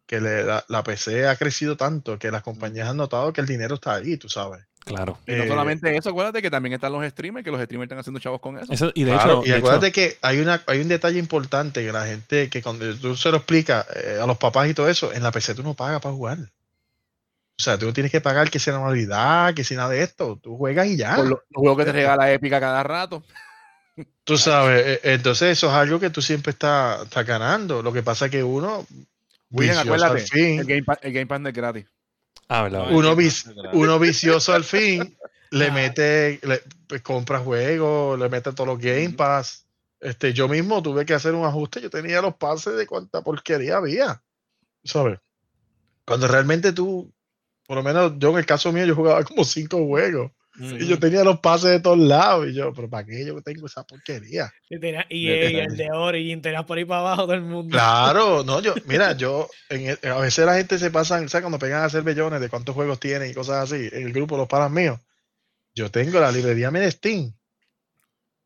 que 0.06 0.22
le- 0.22 0.44
la, 0.44 0.64
la 0.68 0.84
PC 0.84 1.28
ha 1.28 1.36
crecido 1.36 1.78
tanto 1.78 2.20
que 2.20 2.32
las 2.32 2.44
compañías 2.44 2.90
han 2.90 2.98
notado 2.98 3.34
que 3.34 3.42
el 3.42 3.48
dinero 3.48 3.76
está 3.76 3.96
ahí, 3.96 4.18
tú 4.18 4.30
sabes. 4.30 4.64
Claro. 4.86 5.18
Y 5.26 5.32
no 5.32 5.44
Eh, 5.44 5.48
solamente 5.48 5.96
eso, 5.96 6.10
acuérdate 6.10 6.42
que 6.42 6.52
también 6.52 6.74
están 6.74 6.92
los 6.92 7.06
streamers, 7.10 7.44
que 7.46 7.52
los 7.52 7.62
streamers 7.62 7.86
están 7.88 8.00
haciendo 8.00 8.20
chavos 8.20 8.42
con 8.42 8.58
eso. 8.60 8.72
Eso- 8.74 8.92
y 8.94 9.04
de 9.06 9.12
Claro, 9.14 9.40
hecho, 9.40 9.46
y 9.46 9.50
de 9.52 9.56
acuérdate 9.58 9.88
hecho- 9.88 9.94
que 9.96 10.18
hay, 10.22 10.40
una, 10.40 10.62
hay 10.68 10.82
un 10.82 10.88
detalle 10.90 11.20
importante 11.20 11.86
que 11.86 11.92
la 11.92 12.06
gente, 12.06 12.50
que 12.50 12.62
cuando 12.62 12.94
tú 12.98 13.16
se 13.16 13.32
lo 13.32 13.38
explicas 13.38 13.86
eh, 13.96 14.20
a 14.22 14.26
los 14.28 14.38
papás 14.38 14.70
y 14.70 14.74
todo 14.74 14.90
eso, 14.90 15.14
en 15.14 15.24
la 15.24 15.32
PC 15.32 15.56
tú 15.56 15.64
no 15.64 15.74
pagas 15.74 16.02
para 16.02 16.14
jugar. 16.14 16.38
O 16.40 17.62
sea, 17.64 17.78
tú 17.78 17.86
no 17.86 17.94
tienes 17.94 18.12
que 18.12 18.20
pagar 18.20 18.50
que 18.50 18.60
sea 18.60 18.76
anualidad, 18.76 19.54
que 19.54 19.64
sea 19.64 19.78
nada 19.78 19.90
de 19.92 20.02
esto. 20.04 20.38
Tú 20.42 20.58
juegas 20.58 20.88
y 20.88 20.98
ya. 20.98 21.16
Por 21.16 21.26
lo- 21.28 21.30
los 21.50 21.60
juegos 21.62 21.78
que 21.78 21.86
te 21.86 21.92
regala 21.94 22.32
Epic 22.32 22.52
a 22.54 22.60
cada 22.60 22.84
rato. 22.84 23.24
Tú 24.26 24.38
sabes, 24.38 24.84
eh, 24.86 25.00
entonces 25.14 25.52
eso 25.58 25.68
es 25.68 25.74
algo 25.74 26.00
que 26.00 26.10
tú 26.10 26.22
siempre 26.22 26.52
estás, 26.52 27.04
estás 27.04 27.26
ganando. 27.26 27.82
Lo 27.84 27.94
que 27.94 28.02
pasa 28.04 28.26
es 28.26 28.32
que 28.32 28.44
uno, 28.44 28.86
William, 29.52 29.78
acuérdate, 29.78 30.26
el 30.34 30.66
Game, 30.66 30.84
Pass, 30.84 30.98
el 31.04 31.14
Game 31.14 31.28
Pass 31.28 31.42
no 31.42 31.50
es 31.50 31.54
gratis. 31.56 31.86
Uno, 32.92 33.16
vic- 33.16 33.46
uno 33.74 34.00
vicioso 34.00 34.54
al 34.54 34.64
fin, 34.64 35.18
le 35.52 35.68
Ah. 35.68 35.72
mete, 35.74 36.40
le, 36.44 36.62
pues, 36.88 37.02
compra 37.02 37.40
juegos, 37.40 38.20
le 38.20 38.30
mete 38.30 38.52
todos 38.54 38.68
los 38.68 38.80
Game. 38.80 39.10
Pass. 39.12 39.66
Este, 40.00 40.34
yo 40.34 40.48
mismo 40.50 40.84
tuve 40.84 41.06
que 41.06 41.14
hacer 41.14 41.34
un 41.34 41.46
ajuste. 41.46 41.82
Yo 41.82 41.90
tenía 41.90 42.22
los 42.22 42.36
pases 42.36 42.76
de 42.76 42.86
cuánta 42.86 43.22
porquería 43.22 43.78
había. 43.78 44.22
¿Sabes? 44.84 45.20
Cuando 46.06 46.28
realmente 46.28 46.74
tú, 46.74 47.10
por 47.66 47.78
lo 47.78 47.84
menos 47.84 48.14
yo 48.18 48.32
en 48.32 48.38
el 48.40 48.46
caso 48.46 48.72
mío, 48.74 48.86
yo 48.86 48.96
jugaba 48.96 49.24
como 49.24 49.44
cinco 49.46 49.86
juegos. 49.86 50.32
Y 50.56 50.86
yo 50.88 51.00
tenía 51.00 51.24
los 51.24 51.40
pases 51.40 51.72
de 51.72 51.80
todos 51.80 51.98
lados. 51.98 52.48
Y 52.48 52.54
yo, 52.54 52.72
pero 52.74 52.90
¿para 52.90 53.06
qué 53.06 53.26
yo 53.26 53.42
tengo 53.42 53.66
esa 53.66 53.84
porquería? 53.84 54.52
Y 54.70 54.80
tenía 54.80 55.06
De- 55.10 55.16
EA 55.16 55.50
y 55.52 55.60
el 55.60 55.78
de 55.78 55.92
Origin, 55.92 56.42
tenías 56.42 56.64
por 56.66 56.78
ahí 56.78 56.86
para 56.86 57.02
abajo 57.02 57.24
todo 57.24 57.34
el 57.34 57.42
mundo. 57.42 57.76
Claro, 57.76 58.44
no, 58.46 58.60
yo, 58.62 58.76
mira, 58.86 59.14
yo, 59.14 59.50
en 59.70 59.88
el- 60.02 60.12
a 60.12 60.20
veces 60.20 60.46
la 60.46 60.56
gente 60.56 60.78
se 60.78 60.92
pasan, 60.92 61.28
¿sabes? 61.30 61.44
Cuando 61.44 61.60
pegan 61.60 61.82
a 61.82 61.86
hacer 61.86 62.04
bellones 62.04 62.40
de 62.40 62.50
cuántos 62.50 62.76
juegos 62.76 63.00
tienen 63.00 63.32
y 63.32 63.34
cosas 63.34 63.72
así, 63.72 63.90
en 63.92 64.08
el 64.08 64.14
grupo, 64.14 64.38
los 64.38 64.48
panas 64.48 64.70
míos, 64.72 65.00
yo 65.76 65.90
tengo 65.90 66.20
la 66.20 66.32
librería 66.32 66.70
de 66.70 66.92
Steam. 66.92 67.34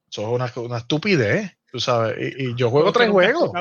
Eso 0.09 0.21
es 0.21 0.27
una, 0.27 0.51
una 0.65 0.77
estupidez, 0.77 1.51
tú 1.69 1.79
sabes, 1.81 2.15
y, 2.37 2.45
y 2.51 2.55
yo 2.55 2.69
juego 2.69 2.93
tres 2.93 3.09
juegos. 3.09 3.51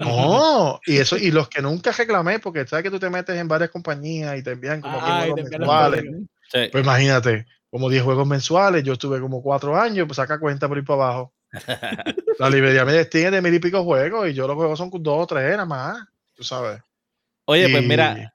No, 0.00 0.80
y 0.86 0.96
eso, 0.96 1.16
y 1.16 1.30
los 1.30 1.48
que 1.48 1.62
nunca 1.62 1.92
reclamé, 1.92 2.40
porque 2.40 2.66
sabes 2.66 2.82
que 2.82 2.90
tú 2.90 2.98
te 2.98 3.08
metes 3.10 3.36
en 3.36 3.46
varias 3.46 3.70
compañías 3.70 4.36
y 4.38 4.42
te 4.42 4.52
envían 4.52 4.80
como 4.80 4.98
que 4.98 5.04
te 5.04 5.10
envían 5.10 5.28
los 5.28 5.36
mensuales. 5.60 6.04
Sí. 6.54 6.68
Pues 6.70 6.84
imagínate, 6.84 7.46
como 7.68 7.90
10 7.90 8.04
juegos 8.04 8.26
mensuales, 8.26 8.84
yo 8.84 8.92
estuve 8.92 9.20
como 9.20 9.42
4 9.42 9.76
años, 9.76 10.06
pues 10.06 10.16
saca 10.16 10.38
cuenta 10.38 10.68
por 10.68 10.78
ir 10.78 10.84
para 10.84 11.02
abajo. 11.02 11.34
La 12.38 12.48
librería 12.48 12.84
Steam 13.04 13.26
es 13.26 13.32
de 13.32 13.42
mil 13.42 13.54
y 13.54 13.58
pico 13.58 13.82
juegos, 13.84 14.28
y 14.28 14.34
yo 14.34 14.46
los 14.46 14.56
juegos 14.56 14.78
son 14.78 14.90
dos 14.90 15.22
o 15.22 15.26
tres 15.26 15.50
nada 15.52 15.66
más, 15.66 16.04
tú 16.34 16.42
sabes. 16.42 16.80
Oye, 17.46 17.68
pues 17.68 17.84
mira, 17.84 18.34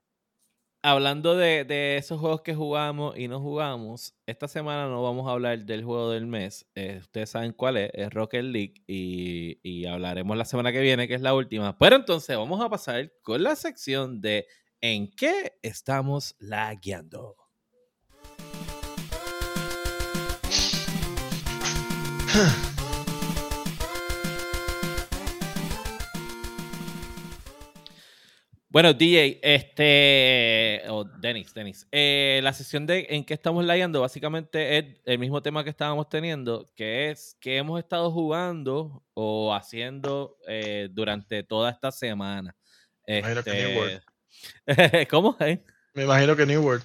hablando 0.82 1.36
de, 1.36 1.64
de 1.64 1.96
esos 1.96 2.20
juegos 2.20 2.42
que 2.42 2.54
jugamos 2.54 3.18
y 3.18 3.28
no 3.28 3.40
jugamos, 3.40 4.14
esta 4.26 4.48
semana 4.48 4.86
no 4.86 5.02
vamos 5.02 5.28
a 5.28 5.32
hablar 5.32 5.58
del 5.64 5.84
juego 5.84 6.10
del 6.10 6.26
mes. 6.26 6.66
Eh, 6.74 6.98
ustedes 7.00 7.30
saben 7.30 7.52
cuál 7.52 7.76
es, 7.76 7.90
es 7.92 8.10
Rocket 8.12 8.44
League 8.44 8.74
y, 8.86 9.58
y 9.62 9.86
hablaremos 9.86 10.36
la 10.36 10.44
semana 10.44 10.72
que 10.72 10.80
viene, 10.80 11.08
que 11.08 11.14
es 11.14 11.20
la 11.20 11.34
última. 11.34 11.76
Pero 11.76 11.96
entonces 11.96 12.36
vamos 12.36 12.64
a 12.64 12.70
pasar 12.70 13.12
con 13.22 13.42
la 13.42 13.56
sección 13.56 14.20
de 14.20 14.46
¿En 14.82 15.10
qué 15.10 15.58
estamos 15.60 16.36
lagueando? 16.38 17.36
Bueno, 28.72 28.94
DJ, 28.94 29.40
este, 29.42 30.82
o 30.88 31.02
Denis, 31.02 31.52
Denis, 31.52 31.88
eh, 31.90 32.38
la 32.44 32.52
sesión 32.52 32.86
de 32.86 33.04
en 33.10 33.24
qué 33.24 33.34
estamos 33.34 33.64
lagueando 33.64 34.00
básicamente 34.00 34.78
es 34.78 34.84
el 35.06 35.18
mismo 35.18 35.42
tema 35.42 35.64
que 35.64 35.70
estábamos 35.70 36.08
teniendo, 36.08 36.70
que 36.76 37.10
es 37.10 37.36
que 37.40 37.56
hemos 37.56 37.80
estado 37.80 38.12
jugando 38.12 39.02
o 39.14 39.52
haciendo 39.52 40.36
eh, 40.46 40.88
durante 40.92 41.42
toda 41.42 41.68
esta 41.68 41.90
semana. 41.90 42.54
imagino 43.08 43.42
que 43.42 43.52
New 43.52 43.76
World. 43.76 44.02
Este, 44.66 45.06
¿Cómo? 45.10 45.36
eh? 45.40 45.64
Me 45.94 46.04
imagino 46.04 46.36
que 46.36 46.46
New 46.46 46.62
World. 46.62 46.84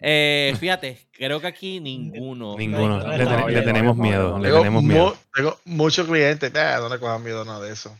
Eh, 0.00 0.54
fíjate, 0.58 0.98
creo 1.12 1.40
que 1.40 1.46
aquí 1.46 1.80
ninguno. 1.80 2.56
Ninguno. 2.56 2.98
No, 3.00 3.16
Le, 3.16 3.24
ten- 3.54 3.64
tenemos 3.64 3.96
miedo. 3.96 4.38
Le 4.38 4.44
Tengo, 4.48 4.58
tenemos 4.58 4.82
mu- 4.82 4.88
miedo. 4.88 5.16
tengo 5.34 5.58
muchos 5.64 6.06
clientes, 6.06 6.52
no 6.52 6.88
le 6.88 6.98
cojan 6.98 7.22
miedo 7.22 7.42
a 7.42 7.44
nada 7.44 7.60
de 7.60 7.72
eso. 7.72 7.94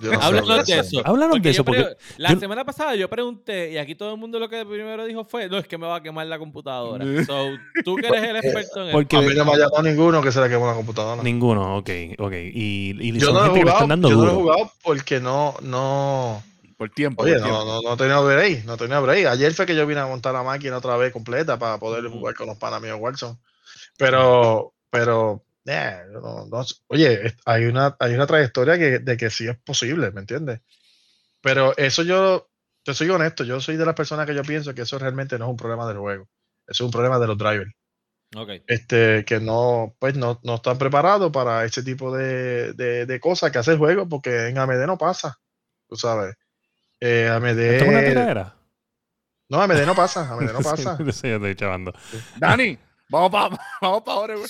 No 0.00 0.12
Háblanos 0.20 0.66
de 0.66 0.72
es 0.78 0.86
eso. 0.86 1.02
Háblanos 1.04 1.42
de 1.42 1.50
eso, 1.50 1.64
porque 1.64 1.84
la 2.16 2.32
yo- 2.32 2.38
semana 2.38 2.64
pasada 2.64 2.94
yo 2.94 3.10
pregunté, 3.10 3.72
y 3.72 3.78
aquí 3.78 3.96
todo 3.96 4.12
el 4.14 4.20
mundo 4.20 4.38
lo 4.38 4.48
que 4.48 4.64
primero 4.64 5.04
dijo 5.04 5.24
fue, 5.24 5.48
no, 5.48 5.58
es 5.58 5.66
que 5.66 5.76
me 5.76 5.86
va 5.88 5.96
a 5.96 6.02
quemar 6.02 6.26
la 6.28 6.38
computadora. 6.38 7.04
so, 7.26 7.48
tú 7.84 7.96
que 7.96 8.06
eres 8.06 8.22
el 8.22 8.36
experto 8.36 8.86
en 8.86 8.92
Porque- 8.92 9.16
A 9.16 9.20
mí 9.22 9.34
no 9.34 9.44
me 9.44 9.52
ha 9.52 9.56
llamado 9.56 9.82
ninguno 9.82 10.22
que 10.22 10.30
se 10.30 10.40
le 10.40 10.48
quemó 10.48 10.66
la 10.68 10.74
computadora. 10.74 11.20
Ninguno, 11.24 11.78
ok, 11.78 11.90
ok. 12.18 12.32
Y, 12.54 12.94
y 13.00 13.18
Yo 13.18 13.26
son 13.26 13.34
no, 13.34 13.40
he 13.40 13.44
gente 13.46 13.58
que 13.60 13.64
le 13.64 13.70
jugado, 13.72 13.76
están 13.78 13.88
dando 13.88 14.10
yo 14.10 14.16
no 14.16 14.30
he 14.30 14.34
jugado 14.34 14.72
porque 14.84 15.18
no, 15.20 15.54
no, 15.62 16.42
Por 16.78 16.90
tiempo. 16.90 17.24
oye, 17.24 17.32
por 17.34 17.40
no, 17.42 17.46
tiempo. 17.46 17.82
no, 17.82 17.90
no 17.90 17.96
tenía 17.96 18.20
break, 18.20 18.64
no 18.64 18.76
tenía 18.76 19.00
break. 19.00 19.26
Ayer 19.26 19.52
fue 19.52 19.66
que 19.66 19.74
yo 19.74 19.86
vine 19.86 20.00
a 20.00 20.06
montar 20.06 20.32
la 20.32 20.44
máquina 20.44 20.78
otra 20.78 20.96
vez 20.96 21.12
completa 21.12 21.58
para 21.58 21.76
poder 21.78 22.06
jugar 22.08 22.34
con 22.34 22.46
los 22.46 22.56
panas 22.56 22.80
míos 22.80 22.98
Warzone. 23.00 23.36
Pero, 23.98 24.74
pero, 24.90 25.44
eh, 25.66 26.02
no- 26.12 26.46
no 26.46 26.64
oye, 26.86 27.34
hay 27.44 27.64
una, 27.64 27.96
hay 27.98 28.14
una 28.14 28.26
trayectoria 28.26 28.78
que, 28.78 29.00
de 29.00 29.16
que 29.16 29.28
sí 29.28 29.48
es 29.48 29.58
posible, 29.58 30.12
¿me 30.12 30.20
entiendes? 30.20 30.60
Pero 31.40 31.76
eso 31.76 32.02
yo, 32.04 32.48
te 32.84 32.94
soy 32.94 33.10
honesto, 33.10 33.44
yo 33.44 33.60
soy 33.60 33.76
de 33.76 33.84
las 33.86 33.94
personas 33.94 34.26
que 34.26 34.34
yo 34.34 34.42
pienso 34.42 34.74
que 34.74 34.82
eso 34.82 34.98
realmente 34.98 35.38
no 35.38 35.46
es 35.46 35.50
un 35.50 35.56
problema 35.56 35.86
del 35.88 35.98
juego, 35.98 36.24
eso 36.66 36.84
es 36.84 36.86
un 36.86 36.90
problema 36.92 37.18
de 37.18 37.26
los 37.26 37.38
drivers. 37.38 37.72
Ok. 38.36 38.50
este, 38.66 39.24
que 39.24 39.40
no, 39.40 39.96
pues 39.98 40.14
no, 40.16 40.38
no 40.44 40.56
están 40.56 40.78
preparados 40.78 41.32
para 41.32 41.64
ese 41.64 41.82
tipo 41.82 42.14
de, 42.14 42.72
de, 42.74 43.06
de 43.06 43.20
cosas 43.20 43.50
que 43.50 43.58
hace 43.58 43.72
el 43.72 43.78
juego, 43.78 44.08
porque 44.08 44.48
en 44.48 44.58
AMD 44.58 44.86
no 44.86 44.98
pasa, 44.98 45.38
tú 45.88 45.96
sabes. 45.96 46.34
Eh, 47.00 47.28
AMD, 47.30 47.58
¿Esto 47.58 47.84
es 47.84 47.90
una 47.90 48.04
tiradera? 48.04 48.54
no, 49.48 49.60
AMD 49.62 49.86
no 49.86 49.94
pasa, 49.94 50.28
AMD 50.32 50.52
no 50.52 50.60
pasa. 50.60 50.96
Sí, 50.96 51.12
sí, 51.12 51.28
estoy 51.28 51.54
chavando. 51.54 51.92
Dani, 52.36 52.76
vamos 53.08 53.30
para 53.30 53.58
vamos 53.80 54.02
pa 54.02 54.12
ahora, 54.12 54.34
güey. 54.36 54.48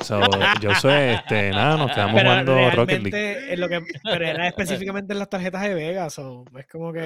So, 0.00 0.20
yo 0.60 0.74
soy, 0.74 0.92
este, 0.92 1.50
nada, 1.50 1.76
nos 1.76 1.92
quedamos 1.92 2.14
Pero 2.22 2.30
jugando 2.30 2.70
Rocket 2.70 3.02
League. 3.02 3.10
realmente 3.10 3.52
es 3.52 3.58
lo 3.58 3.68
que, 3.68 3.82
pero 4.02 4.26
era 4.26 4.46
específicamente 4.48 5.12
en 5.12 5.18
las 5.18 5.28
tarjetas 5.30 5.62
de 5.62 5.74
Vega, 5.74 6.10
so, 6.10 6.44
es 6.58 6.66
como 6.66 6.92
que, 6.92 7.00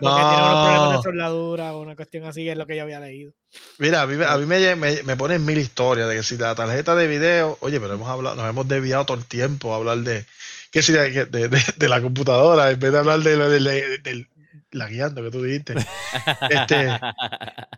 porque 0.00 0.24
tiene 0.24 0.42
unos 0.42 0.60
problemas 0.60 0.88
de 0.90 0.96
No. 0.96 1.02
soldadura 1.02 1.74
o 1.74 1.82
una 1.82 1.96
cuestión 1.96 2.24
así, 2.24 2.48
es 2.48 2.56
lo 2.56 2.66
que 2.66 2.76
yo 2.76 2.82
había 2.82 3.00
leído. 3.00 3.32
Mira, 3.78 4.02
a 4.02 4.06
mí, 4.06 4.16
me- 4.16 4.24
a 4.26 4.36
mí 4.36 4.46
me, 4.46 4.76
me, 4.76 5.02
me 5.04 5.16
ponen 5.16 5.44
mil 5.44 5.58
historias 5.58 6.08
de 6.08 6.16
que 6.16 6.22
si 6.22 6.36
la 6.36 6.54
tarjeta 6.54 6.94
de 6.94 7.06
video, 7.06 7.56
oye, 7.60 7.80
pero 7.80 7.94
hemos 7.94 8.08
hablado, 8.08 8.36
nos 8.36 8.48
hemos 8.48 8.66
desviado 8.68 9.06
todo 9.06 9.16
el 9.16 9.24
tiempo 9.24 9.72
a 9.72 9.76
hablar 9.76 9.98
de 9.98 10.24
que 10.70 10.82
si 10.82 10.92
de, 10.92 11.26
de, 11.26 11.48
de- 11.48 11.74
de 11.76 11.88
la 11.88 12.00
computadora, 12.02 12.70
en 12.70 12.78
vez 12.78 12.92
de 12.92 12.98
hablar 12.98 13.20
de, 13.20 13.36
lo 13.36 13.48
de, 13.48 14.26
la 14.72 14.88
guiando 14.88 15.22
que 15.22 15.30
tú 15.30 15.42
dijiste. 15.42 15.74
Este, 16.50 16.88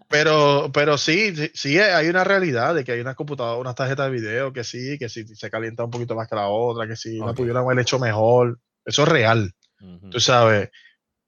pero, 0.08 0.70
pero 0.72 0.98
sí, 0.98 1.34
sí, 1.36 1.50
sí 1.54 1.78
hay 1.78 2.08
una 2.08 2.24
realidad 2.24 2.74
de 2.74 2.84
que 2.84 2.92
hay 2.92 3.00
unas 3.00 3.14
computadoras, 3.16 3.60
unas 3.60 3.74
tarjetas 3.74 4.06
de 4.06 4.12
video 4.20 4.52
que 4.52 4.64
sí, 4.64 4.98
que 4.98 5.08
sí 5.08 5.24
se 5.26 5.50
calienta 5.50 5.84
un 5.84 5.90
poquito 5.90 6.14
más 6.14 6.28
que 6.28 6.34
la 6.36 6.48
otra, 6.48 6.86
que 6.86 6.96
sí, 6.96 7.18
la 7.18 7.26
Ok. 7.26 7.36
pudieran 7.36 7.64
haber 7.64 7.78
hecho 7.78 7.98
mejor. 7.98 8.58
Eso 8.84 9.02
es 9.02 9.08
real, 9.08 9.52
Ujú. 9.80 10.10
tú 10.10 10.20
sabes. 10.20 10.70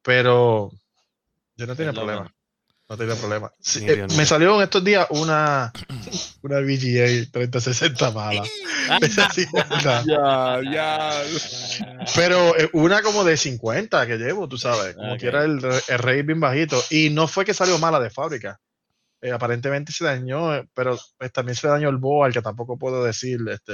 Pero 0.03 0.71
yo 1.57 1.67
no 1.67 1.77
tenía 1.77 1.93
problema. 1.93 2.21
bueno. 2.23 2.35
No 2.93 2.99
tenía 2.99 3.15
problema. 3.15 3.51
Sí, 3.59 3.87
eh, 3.89 4.07
me 4.19 4.27
salió 4.27 4.55
en 4.57 4.65
estos 4.65 4.85
días 4.85 5.07
una, 5.09 5.73
una 6.43 6.59
VGA 6.61 7.27
3060 7.33 8.11
mala. 8.11 8.43
Ya, 10.05 10.61
ya. 10.71 11.23
Pero 12.15 12.55
eh, 12.59 12.69
una 12.75 13.01
como 13.01 13.25
de 13.25 13.39
50 13.39 14.07
que 14.07 14.19
llevo, 14.19 14.47
tú 14.47 14.59
sabes, 14.59 14.95
como 14.95 15.15
Ok. 15.15 15.21
que 15.21 15.27
era 15.27 15.43
el, 15.45 15.59
el 15.89 15.99
rate 15.99 16.23
bien 16.23 16.39
bajito. 16.41 16.77
Y 16.91 17.09
no 17.09 17.27
fue 17.29 17.47
que 17.47 17.55
salió 17.55 17.79
mala 17.79 17.99
de 17.99 18.11
fábrica. 18.11 18.61
Eh, 19.23 19.33
aparentemente 19.33 19.91
se 19.91 20.05
dañó, 20.05 20.51
pero 20.75 20.99
pues, 21.17 21.33
también 21.33 21.57
se 21.57 21.69
dañó 21.69 21.89
el 21.89 21.97
board, 21.97 22.35
que 22.35 22.43
tampoco 22.43 22.77
puedo 22.77 23.03
decir. 23.05 23.41
Este, 23.51 23.73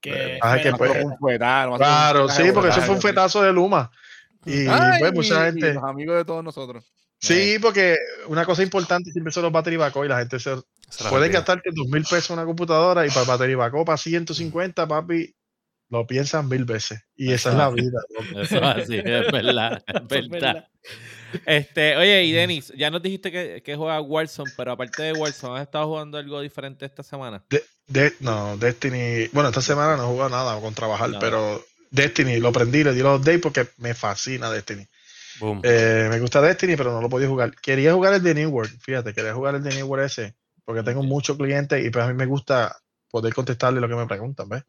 Que, 0.00 0.38
pues- 0.78 1.04
un 1.04 1.16
nosotros 1.18 1.76
claro, 1.76 2.24
un 2.24 2.30
sí, 2.30 2.44
porque 2.54 2.70
eso 2.70 2.80
fue 2.80 2.94
un 2.94 3.02
fetazo 3.02 3.42
de 3.42 3.52
Luma. 3.52 3.90
Y 4.46 4.66
Ay, 4.68 5.00
pues 5.00 5.12
mucha 5.12 5.34
y- 5.34 5.36
y 5.36 5.44
gente. 5.52 5.74
los 5.74 5.84
amigos 5.84 6.16
de 6.16 6.24
todos 6.24 6.42
nosotros. 6.42 6.90
Sí, 7.22 7.58
porque 7.60 7.98
una 8.26 8.44
cosa 8.44 8.64
importante 8.64 9.12
siempre 9.12 9.32
son 9.32 9.44
los 9.44 9.52
battery 9.52 9.76
backup 9.76 10.04
y 10.04 10.08
la 10.08 10.18
gente 10.18 10.40
se, 10.40 10.50
olvida. 10.50 11.28
gastarte 11.28 11.70
dos 11.72 11.86
mil 11.86 12.02
pesos 12.02 12.30
una 12.30 12.44
computadora 12.44 13.06
y 13.06 13.10
para 13.10 13.24
batería 13.24 13.56
backup 13.56 13.86
para 13.86 13.96
150, 13.96 14.88
papi, 14.88 15.32
lo 15.88 16.04
piensan 16.04 16.48
mil 16.48 16.64
veces. 16.64 17.00
Y 17.14 17.32
esa 17.32 17.50
es 17.50 17.56
la 17.56 17.70
vida. 17.70 18.00
Eso 18.42 18.56
es 18.56 18.62
así, 18.62 18.96
es 18.96 19.32
verdad, 19.32 19.82
es. 20.10 20.64
Este, 21.46 21.96
oye, 21.96 22.24
y 22.24 22.32
Denis, 22.32 22.74
ya 22.76 22.90
nos 22.90 23.00
dijiste 23.00 23.32
que, 23.32 23.62
que 23.64 23.74
juegas 23.74 24.02
Warzone, 24.04 24.50
pero 24.54 24.72
aparte 24.72 25.02
de 25.02 25.12
Warzone, 25.14 25.56
¿has 25.56 25.62
estado 25.62 25.86
jugando 25.86 26.18
algo 26.18 26.42
diferente 26.42 26.84
esta 26.84 27.02
semana? 27.02 27.42
De, 27.86 28.12
no, 28.20 28.58
Destiny. 28.58 29.28
Bueno, 29.32 29.48
esta 29.48 29.62
semana 29.62 29.96
no 29.96 30.02
he 30.02 30.06
jugado 30.08 30.28
nada 30.28 30.60
con 30.60 30.74
trabajar, 30.74 31.10
pero 31.18 31.64
Destiny 31.90 32.38
lo 32.38 32.52
prendí, 32.52 32.84
le 32.84 32.92
di 32.92 33.00
los 33.00 33.18
updates 33.18 33.40
porque 33.40 33.66
me 33.78 33.94
fascina 33.94 34.50
Destiny. 34.50 34.86
Boom. 35.40 35.60
Eh, 35.64 36.08
me 36.10 36.20
gusta 36.20 36.40
Destiny, 36.40 36.76
pero 36.76 36.92
no 36.92 37.00
lo 37.00 37.08
podía 37.08 37.28
jugar. 37.28 37.52
Quería 37.60 37.94
jugar 37.94 38.14
el 38.14 38.22
de 38.22 38.34
New 38.34 38.50
World, 38.50 38.78
fíjate, 38.80 39.14
quería 39.14 39.34
jugar 39.34 39.54
el 39.54 39.62
de 39.62 39.74
New 39.74 39.86
World 39.86 40.06
ese, 40.06 40.36
porque 40.64 40.82
tengo 40.82 41.02
muchos 41.02 41.36
clientes 41.36 41.84
y 41.84 41.90
pues 41.90 42.04
a 42.04 42.08
mí 42.08 42.14
me 42.14 42.26
gusta 42.26 42.76
poder 43.10 43.34
contestarle 43.34 43.80
lo 43.80 43.88
que 43.88 43.94
me 43.96 44.06
preguntan, 44.06 44.48
¿ves? 44.48 44.62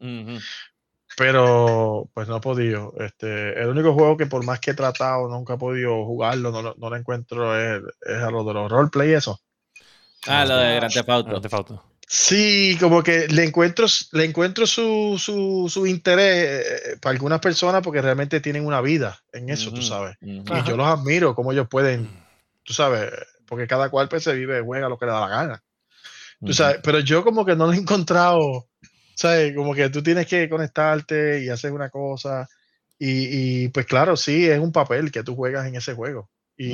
Pero 1.16 2.10
pues 2.12 2.26
no 2.28 2.36
he 2.38 2.40
podido. 2.40 2.92
Este, 2.98 3.60
el 3.60 3.68
único 3.68 3.92
juego 3.94 4.16
que 4.16 4.26
por 4.26 4.44
más 4.44 4.58
que 4.60 4.72
he 4.72 4.74
tratado 4.74 5.28
nunca 5.28 5.54
he 5.54 5.58
podido 5.58 6.04
jugarlo, 6.04 6.50
no, 6.50 6.60
lo- 6.62 6.74
no 6.76 6.90
lo 6.90 6.96
encuentro 6.96 7.56
es, 7.58 7.82
es 8.02 8.16
a 8.22 8.30
lo 8.30 8.42
de 8.44 8.54
los 8.54 8.70
roleplay 8.70 9.10
y 9.10 9.14
eso. 9.14 9.40
Ah, 10.26 10.44
lo 10.44 10.56
de 10.66 10.74
Grand 11.24 11.42
Theft 11.42 11.54
Auto. 11.54 11.93
Sí, 12.16 12.76
como 12.78 13.02
que 13.02 13.26
le 13.26 13.42
encuentro, 13.42 13.86
le 14.12 14.24
encuentro 14.24 14.68
su, 14.68 15.16
su, 15.18 15.68
su 15.68 15.84
interés 15.84 16.64
eh, 16.64 16.96
para 17.02 17.12
algunas 17.12 17.40
personas 17.40 17.82
porque 17.82 18.00
realmente 18.00 18.40
tienen 18.40 18.64
una 18.64 18.80
vida 18.80 19.20
en 19.32 19.48
eso, 19.48 19.74
tú 19.74 19.82
sabes. 19.82 20.16
Y 20.20 20.40
Ajá. 20.48 20.64
yo 20.64 20.76
los 20.76 20.86
admiro, 20.86 21.34
cómo 21.34 21.50
ellos 21.50 21.66
pueden, 21.68 22.08
tú 22.62 22.72
sabes, 22.72 23.10
porque 23.48 23.66
cada 23.66 23.90
cual 23.90 24.08
pues, 24.08 24.22
se 24.22 24.32
vive, 24.32 24.60
juega 24.60 24.88
lo 24.88 24.96
que 24.96 25.06
le 25.06 25.10
da 25.10 25.22
la 25.22 25.28
gana. 25.28 25.62
Tú 26.38 26.54
sabes, 26.54 26.78
pero 26.84 27.00
yo 27.00 27.24
como 27.24 27.44
que 27.44 27.56
no 27.56 27.66
lo 27.66 27.72
he 27.72 27.78
encontrado, 27.78 28.68
¿sabes? 29.16 29.52
Como 29.52 29.74
que 29.74 29.90
tú 29.90 30.00
tienes 30.00 30.28
que 30.28 30.48
conectarte 30.48 31.42
y 31.42 31.48
hacer 31.48 31.72
una 31.72 31.90
cosa. 31.90 32.48
Y, 32.96 33.64
y, 33.64 33.68
pues 33.70 33.86
claro, 33.86 34.16
sí, 34.16 34.46
es 34.48 34.60
un 34.60 34.70
papel 34.70 35.10
que 35.10 35.24
tú 35.24 35.34
juegas 35.34 35.66
en 35.66 35.74
ese 35.74 35.94
juego. 35.94 36.30
Y, 36.56 36.68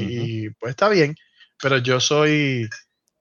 y, 0.45 0.51
pues 0.51 0.72
está 0.72 0.91
bien, 0.91 1.16
pero 1.62 1.78
yo 1.78 1.99
soy, 1.99 2.68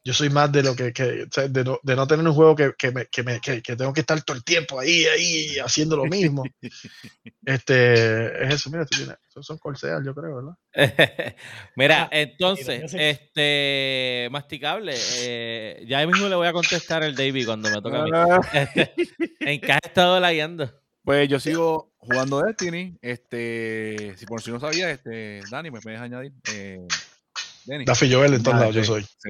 yo 0.09 0.13
soy 0.13 0.31
más 0.31 0.51
de 0.51 0.63
lo 0.63 0.75
que, 0.75 0.91
que- 0.91 1.27
de, 1.49 1.63
no, 1.63 1.79
de 1.83 1.95
no 1.95 2.07
tener 2.07 2.27
un 2.27 2.33
juego 2.33 2.55
que, 2.55 2.73
que, 2.75 2.89
me, 2.91 3.05
que, 3.05 3.21
me- 3.21 3.39
que- 3.39 3.61
que 3.61 3.75
tengo 3.75 3.93
que 3.93 3.99
estar 3.99 4.19
todo 4.23 4.35
el 4.35 4.43
tiempo 4.43 4.79
ahí, 4.79 5.05
ahí, 5.05 5.59
haciendo 5.59 5.95
lo 5.95 6.05
mismo. 6.05 6.43
este, 7.45 8.43
es 8.43 8.55
eso, 8.55 8.71
mira, 8.71 8.87
tú 8.87 8.95
tienes, 8.97 9.15
son 9.39 9.59
Corsair, 9.59 10.01
yo 10.03 10.15
creo, 10.15 10.37
¿verdad? 10.37 10.55
Mira, 11.75 12.05
Ah, 12.05 12.09
entonces, 12.11 12.81
yo 12.81 12.87
sé. 12.87 13.09
este, 13.11 14.29
masticable, 14.31 14.95
eh, 14.97 15.85
ya 15.87 16.03
mismo 16.07 16.27
le 16.27 16.35
voy 16.35 16.47
a 16.47 16.53
contestar 16.53 17.03
el 17.03 17.15
David 17.15 17.45
cuando 17.45 17.69
me 17.69 17.79
toca 17.79 18.01
a 18.01 18.03
mí. 18.05 18.09
Ah, 18.11 18.39
Este, 18.51 18.91
¿En 19.41 19.61
qué 19.61 19.71
has 19.73 19.79
estado 19.83 20.19
lagueando? 20.19 20.73
Pues 21.03 21.29
yo 21.29 21.39
sigo 21.39 21.93
jugando 21.99 22.41
Destiny. 22.41 22.97
Este, 23.03 24.15
si 24.17 24.25
por 24.25 24.41
si 24.41 24.49
no 24.51 24.59
sabía, 24.59 24.89
este, 24.89 25.41
Dani, 25.51 25.69
me 25.69 25.81
puedes 25.81 25.99
añadir. 25.99 26.33
Eh, 26.51 26.79
Denny. 27.69 27.85
Daffy 27.85 28.11
Joel 28.11 28.33
en 28.33 28.43
todos 28.43 28.57
Ah, 28.57 28.59
lados, 28.61 28.75
yo 28.75 28.83
soy. 28.83 29.03
sí. 29.03 29.29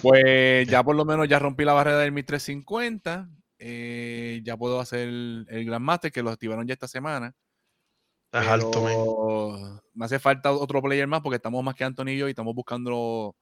Pues 0.00 0.66
ya 0.68 0.82
por 0.82 0.96
lo 0.96 1.04
menos 1.04 1.28
ya 1.28 1.38
rompí 1.38 1.64
la 1.64 1.72
barrera 1.74 1.98
del 1.98 2.12
1350. 2.12 3.28
eh, 3.64 4.40
ya 4.44 4.56
puedo 4.56 4.80
hacer 4.80 5.00
el, 5.08 5.46
el 5.48 5.64
Grandmaster 5.64 6.10
que 6.10 6.22
lo 6.22 6.30
activaron 6.30 6.66
ya 6.66 6.72
esta 6.72 6.88
semana. 6.88 7.32
Estás 8.26 8.48
alto, 8.48 9.80
me 9.94 10.04
hace 10.04 10.18
falta 10.18 10.50
otro 10.52 10.80
player 10.82 11.06
más 11.06 11.20
porque 11.20 11.36
estamos 11.36 11.62
más 11.62 11.74
que 11.74 11.84
Anthony 11.84 12.08
y 12.08 12.18
yo 12.18 12.26
y 12.26 12.30
estamos 12.30 12.54
buscando. 12.54 13.36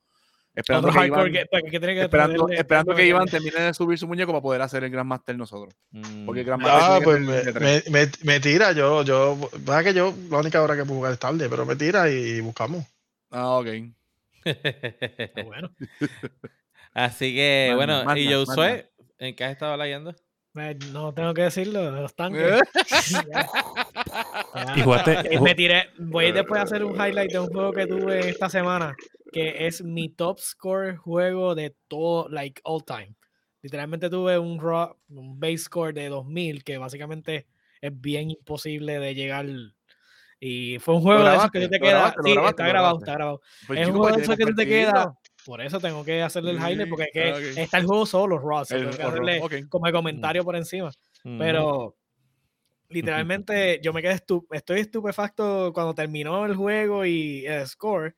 Esperando 0.52 0.88
Otro 0.88 1.00
que, 1.00 1.06
Iván, 1.06 1.32
que, 1.32 1.46
que 1.70 1.78
tiene 1.78 1.94
que 1.94 2.02
esperando, 2.02 2.44
tenerle- 2.48 2.58
esperando 2.58 2.94
que 2.96 3.06
Iván 3.06 3.26
termine 3.28 3.60
de 3.60 3.72
subir 3.72 3.96
su 3.98 4.08
muñeco 4.08 4.32
para 4.32 4.42
poder 4.42 4.62
hacer 4.62 4.82
el 4.82 4.90
Grandmaster 4.90 5.38
nosotros. 5.38 5.72
Mm, 5.92 6.26
Porque 6.26 6.40
el 6.40 6.46
Grandmaster 6.46 6.80
Ah, 6.82 7.00
pues 7.04 7.20
me, 7.88 8.10
me, 8.24 8.40
tira, 8.40 8.72
yo, 8.72 9.04
yo, 9.04 9.38
va 9.66 9.84
que 9.84 9.94
yo, 9.94 10.12
la 10.28 10.38
única 10.38 10.60
hora 10.60 10.74
que 10.74 10.82
puedo 10.82 10.96
jugar 10.96 11.12
es 11.12 11.18
tarde, 11.20 11.48
pero 11.48 11.64
me 11.64 11.76
tira 11.76 12.10
y 12.10 12.40
buscamos. 12.40 12.84
Ah, 13.30 13.50
ok. 13.58 13.68
Bueno, 15.44 15.70
Así 16.94 17.34
que, 17.34 17.66
Manda, 17.68 17.76
bueno, 17.76 18.04
manda, 18.04 18.20
y 18.20 18.32
Josué. 18.32 18.90
¿en 19.18 19.36
qué 19.36 19.44
has 19.44 19.52
estado 19.52 19.76
laguando? 19.76 20.14
eh, 20.56 20.76
no 20.92 21.14
tengo 21.14 21.32
que 21.34 21.42
decirlo, 21.42 21.90
los 21.90 22.14
tanques. 22.14 22.42
Eh. 22.42 22.60
Y 24.76 24.80
jugaste. 24.82 25.34
Eh, 25.34 25.40
me 25.40 25.54
tiré, 25.54 25.90
voy 25.98 26.24
a 26.24 26.28
ir 26.28 26.34
después 26.34 26.60
a 26.60 26.64
hacer 26.64 26.84
un 26.84 26.94
highlight 26.94 27.30
de 27.30 27.38
un 27.38 27.46
juego 27.48 27.72
que 27.72 27.86
tuve 27.86 28.28
esta 28.28 28.48
semana, 28.48 28.94
que 29.32 29.66
es 29.66 29.82
mi 29.82 30.08
top 30.08 30.38
score 30.40 30.96
juego 30.96 31.54
de 31.54 31.74
todo, 31.88 32.28
like 32.28 32.60
all 32.64 32.84
time. 32.84 33.14
Literalmente 33.62 34.10
tuve 34.10 34.38
un, 34.38 34.58
raw, 34.58 34.96
un 35.08 35.38
base 35.38 35.58
score 35.58 35.92
de 35.92 36.08
2000, 36.08 36.64
que 36.64 36.78
básicamente 36.78 37.46
es 37.80 38.00
bien 38.00 38.30
imposible 38.30 38.98
de 38.98 39.14
llegar. 39.14 39.46
Y 40.40 40.78
fue 40.78 40.94
un 40.94 41.02
juego 41.02 41.22
de 41.22 41.36
esos 41.36 41.50
que 41.50 41.60
tú 41.60 41.68
te 41.68 41.78
¿Lo 41.78 41.84
quedas. 41.84 42.14
Sí, 42.24 42.30
está 42.30 42.64
¿Lo 42.64 42.68
grabado, 42.70 42.98
está 42.98 43.12
grabado. 43.12 43.40
Es 43.76 43.86
un 43.88 43.94
juego 43.94 44.16
de 44.16 44.22
esos 44.22 44.36
que 44.36 44.46
tú 44.46 44.54
te 44.54 44.66
quedas. 44.66 45.08
Por 45.44 45.60
eso 45.60 45.80
tengo 45.80 46.04
que 46.04 46.22
hacerle 46.22 46.52
el 46.52 46.56
highlight, 46.56 46.88
porque 46.88 47.04
es 47.04 47.12
que 47.12 47.30
ah, 47.30 47.34
ok. 47.34 47.58
está 47.58 47.78
el 47.78 47.86
juego 47.86 48.06
solo, 48.06 48.38
Ross. 48.38 48.70
El 48.70 48.84
tengo 48.84 48.96
que 48.96 49.02
hacerle 49.02 49.40
ok. 49.42 49.54
como 49.68 49.86
el 49.86 49.92
comentario 49.92 50.44
por 50.44 50.56
encima. 50.56 50.90
Mm. 51.24 51.38
Pero 51.38 51.96
literalmente 52.88 53.80
yo 53.82 53.92
me 53.92 54.02
quedé 54.02 54.14
estu 54.14 54.46
estoy 54.50 54.80
estupefacto 54.80 55.72
cuando 55.72 55.94
terminó 55.94 56.46
el 56.46 56.56
juego 56.56 57.04
y 57.04 57.46
el 57.46 57.66
score. 57.66 58.14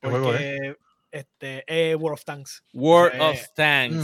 ¿Qué 0.00 0.08
juego 0.08 0.26
Porque 0.26 0.76
este, 1.12 1.62
eh, 1.66 1.94
World 1.94 2.14
of 2.14 2.24
Tanks. 2.24 2.64
World 2.72 3.14
Eh, 3.14 3.20
of 3.20 3.38
Tanks. 3.54 3.94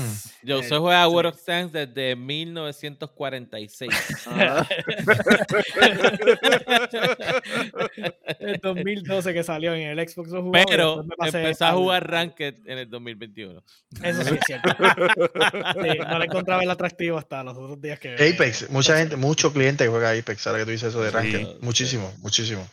mm, 0.43 0.47
Yo 0.47 0.61
eh, 0.61 0.69
soy 0.69 0.79
juega 0.79 1.05
sí. 1.07 1.11
World 1.13 1.35
of 1.35 1.45
Tanks 1.45 1.73
desde 1.73 2.15
1946. 2.15 3.91
Ah. 4.27 4.65
el 8.39 8.59
2012 8.63 9.35
que 9.35 9.43
salió 9.43 9.75
en 9.75 9.99
el 9.99 10.09
Xbox 10.09 10.31
lo 10.31 10.51
Pero 10.53 11.05
empecé 11.21 11.65
a 11.65 11.73
jugar 11.73 12.09
Ranked 12.11 12.55
en 12.67 12.79
el 12.79 12.91
2021. 12.91 13.63
Eso 14.03 14.25
sí 14.25 14.35
es 14.35 14.41
cierto. 14.47 14.69
Sí, 15.83 15.99
no 15.99 16.19
le 16.19 16.25
encontraba 16.25 16.63
el 16.63 16.71
atractivo 16.71 17.19
hasta 17.19 17.43
los 17.43 17.57
otros 17.57 17.81
días 17.81 17.99
que. 17.99 18.15
Apex, 18.15 18.71
mucha 18.71 18.97
gente, 18.99 19.17
mucho 19.17 19.53
cliente 19.53 19.85
que 19.85 19.91
juega 19.91 20.11
Apex, 20.11 20.47
ahora 20.47 20.61
que 20.61 20.65
tú 20.67 20.71
dices 20.73 20.89
eso 20.91 21.03
de 21.03 21.11
Sí. 21.11 21.15
Ranked. 21.17 21.47
Muchísimo, 21.61 22.13
muchísimo. 22.19 22.69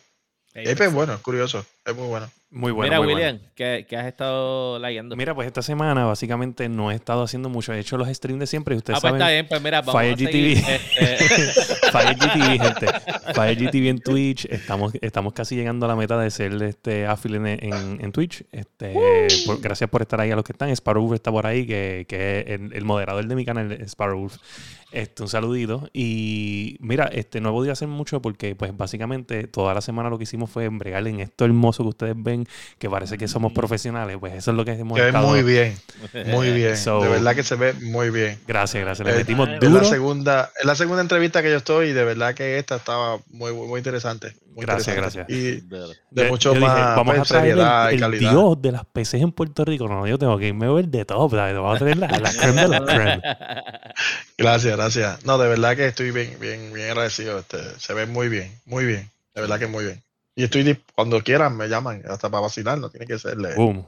Apex. 0.50 0.70
Apex 0.72 0.88
es 0.88 0.92
bueno, 0.92 1.14
es 1.14 1.20
curioso, 1.20 1.64
es 1.84 1.94
muy 1.94 2.06
bueno. 2.08 2.30
Muy 2.56 2.72
bueno. 2.72 2.88
Mira, 2.88 2.98
muy 3.00 3.12
bueno. 3.12 3.28
William, 3.28 3.50
que, 3.54 3.84
que 3.86 3.96
has 3.98 4.06
estado 4.06 4.78
lagueando. 4.78 5.14
Mira, 5.14 5.34
pues 5.34 5.46
esta 5.46 5.60
semana 5.60 6.06
básicamente 6.06 6.70
no 6.70 6.90
he 6.90 6.94
estado 6.94 7.22
haciendo 7.22 7.50
mucho. 7.50 7.74
He 7.74 7.78
hecho 7.80 7.98
los 7.98 8.08
streams 8.08 8.40
de 8.40 8.46
siempre 8.46 8.74
y 8.74 8.78
ustedes 8.78 8.96
ah, 8.96 9.00
pues 9.02 9.10
saben. 9.10 9.20
está 9.20 9.30
bien, 9.32 9.46
pues 9.46 9.62
mira, 9.62 9.82
vamos 9.82 10.00
Fire 10.00 10.14
a. 10.14 10.16
GTV. 10.16 10.52
este, 10.66 11.90
Fire 11.92 12.16
GTV, 12.16 12.62
gente. 12.62 12.86
Fire 13.34 13.58
GTV 13.58 13.88
en 13.88 13.98
Twitch. 13.98 14.46
Estamos, 14.46 14.92
estamos 15.02 15.34
casi 15.34 15.54
llegando 15.54 15.84
a 15.84 15.88
la 15.90 15.96
meta 15.96 16.18
de 16.18 16.30
ser 16.30 16.54
este 16.62 17.06
affiliate 17.06 17.66
en, 17.66 17.74
en, 17.74 17.98
en 18.06 18.12
Twitch. 18.12 18.42
Este, 18.50 18.94
por- 19.44 19.60
gracias 19.60 19.90
por 19.90 20.00
estar 20.00 20.18
ahí 20.18 20.30
a 20.30 20.36
los 20.36 20.44
que 20.44 20.52
están. 20.52 20.74
Sparrowwolf 20.74 21.14
está 21.14 21.30
por 21.30 21.46
ahí, 21.46 21.66
que, 21.66 22.06
que 22.08 22.40
es 22.40 22.46
el, 22.48 22.72
el 22.72 22.84
moderador 22.86 23.26
de 23.26 23.34
mi 23.34 23.44
canal, 23.44 23.78
Sparrowwolf. 23.86 24.36
Este, 24.96 25.22
un 25.22 25.28
saludito. 25.28 25.90
Y 25.92 26.78
mira, 26.80 27.04
este, 27.12 27.40
no 27.42 27.50
he 27.50 27.52
podido 27.52 27.72
hacer 27.72 27.86
mucho 27.86 28.22
porque, 28.22 28.54
pues, 28.56 28.74
básicamente 28.74 29.46
toda 29.46 29.74
la 29.74 29.82
semana 29.82 30.08
lo 30.08 30.16
que 30.16 30.24
hicimos 30.24 30.48
fue 30.50 30.68
bregar 30.68 31.06
en 31.06 31.20
esto 31.20 31.44
hermoso 31.44 31.82
que 31.82 31.88
ustedes 31.90 32.14
ven, 32.16 32.46
que 32.78 32.88
parece 32.88 33.18
que 33.18 33.28
somos 33.28 33.52
profesionales. 33.52 34.16
Pues 34.18 34.32
eso 34.34 34.52
es 34.52 34.56
lo 34.56 34.64
que 34.64 34.72
hemos 34.72 34.98
Se 34.98 35.04
ve 35.04 35.12
muy 35.12 35.42
bien, 35.42 35.74
muy 36.26 36.50
bien. 36.54 36.76
So- 36.78 37.02
de 37.02 37.08
verdad 37.10 37.34
que 37.34 37.42
se 37.42 37.56
ve 37.56 37.74
muy 37.74 38.08
bien. 38.08 38.38
Gracias, 38.46 38.82
gracias. 38.82 39.06
Le 39.06 39.14
Eh, 39.14 39.18
metimos 39.18 39.48
es 39.50 39.56
Es 39.56 39.62
la 39.64 39.68
duro. 39.68 39.84
segunda, 39.84 40.50
es 40.58 40.64
la 40.64 40.74
segunda 40.74 41.02
entrevista 41.02 41.42
que 41.42 41.50
yo 41.50 41.56
estoy 41.58 41.88
y 41.88 41.92
de 41.92 42.04
verdad 42.04 42.34
que 42.34 42.58
esta 42.58 42.76
estaba 42.76 43.18
muy, 43.30 43.52
muy, 43.52 43.68
muy 43.68 43.78
interesante. 43.78 44.32
muy 44.54 44.64
Gracias, 44.64 44.96
interesante. 44.96 45.34
gracias. 45.34 45.62
Y 45.68 46.14
de 46.14 46.30
mucho 46.30 46.54
yo 46.54 46.60
dije, 46.60 46.72
más 46.72 46.96
vamos 46.96 47.16
pues, 47.16 47.30
a 47.30 47.34
traer 47.34 47.58
el- 47.58 47.94
y 47.96 48.00
calidad. 48.00 48.30
dios 48.30 48.62
de 48.62 48.72
las 48.72 48.84
PCs 48.86 49.20
en 49.20 49.32
Puerto 49.32 49.62
Rico. 49.66 49.86
No, 49.86 50.06
yo 50.06 50.16
tengo 50.18 50.38
que 50.38 50.48
irme 50.48 50.64
a 50.64 50.70
ver 50.70 50.88
de 50.88 51.04
top. 51.04 51.30
¿sabes? 51.32 51.54
Vamos 51.54 51.76
a 51.76 51.78
traer 51.78 51.98
la, 51.98 52.06
la 52.08 52.32
creme 52.32 52.62
de 52.62 52.68
la 52.68 52.84
creme. 52.86 53.20
Gracias, 54.38 54.76
gracias. 54.76 55.24
No, 55.24 55.38
de 55.38 55.48
verdad 55.48 55.76
que 55.76 55.86
estoy 55.86 56.10
bien, 56.10 56.36
bien, 56.38 56.72
bien 56.72 56.90
agradecido. 56.90 57.38
Este, 57.38 57.58
se 57.78 57.94
ve 57.94 58.06
muy 58.06 58.28
bien, 58.28 58.52
muy 58.66 58.84
bien. 58.84 59.08
De 59.34 59.40
verdad 59.40 59.58
que 59.58 59.66
muy 59.66 59.84
bien. 59.84 60.02
Y 60.34 60.44
estoy 60.44 60.78
cuando 60.94 61.22
quieran 61.22 61.56
me 61.56 61.68
llaman 61.68 62.02
hasta 62.08 62.28
para 62.28 62.42
vacilar, 62.42 62.78
no 62.78 62.90
tiene 62.90 63.06
que 63.06 63.18
ser. 63.18 63.38
le- 63.38 63.54
Boom. 63.54 63.84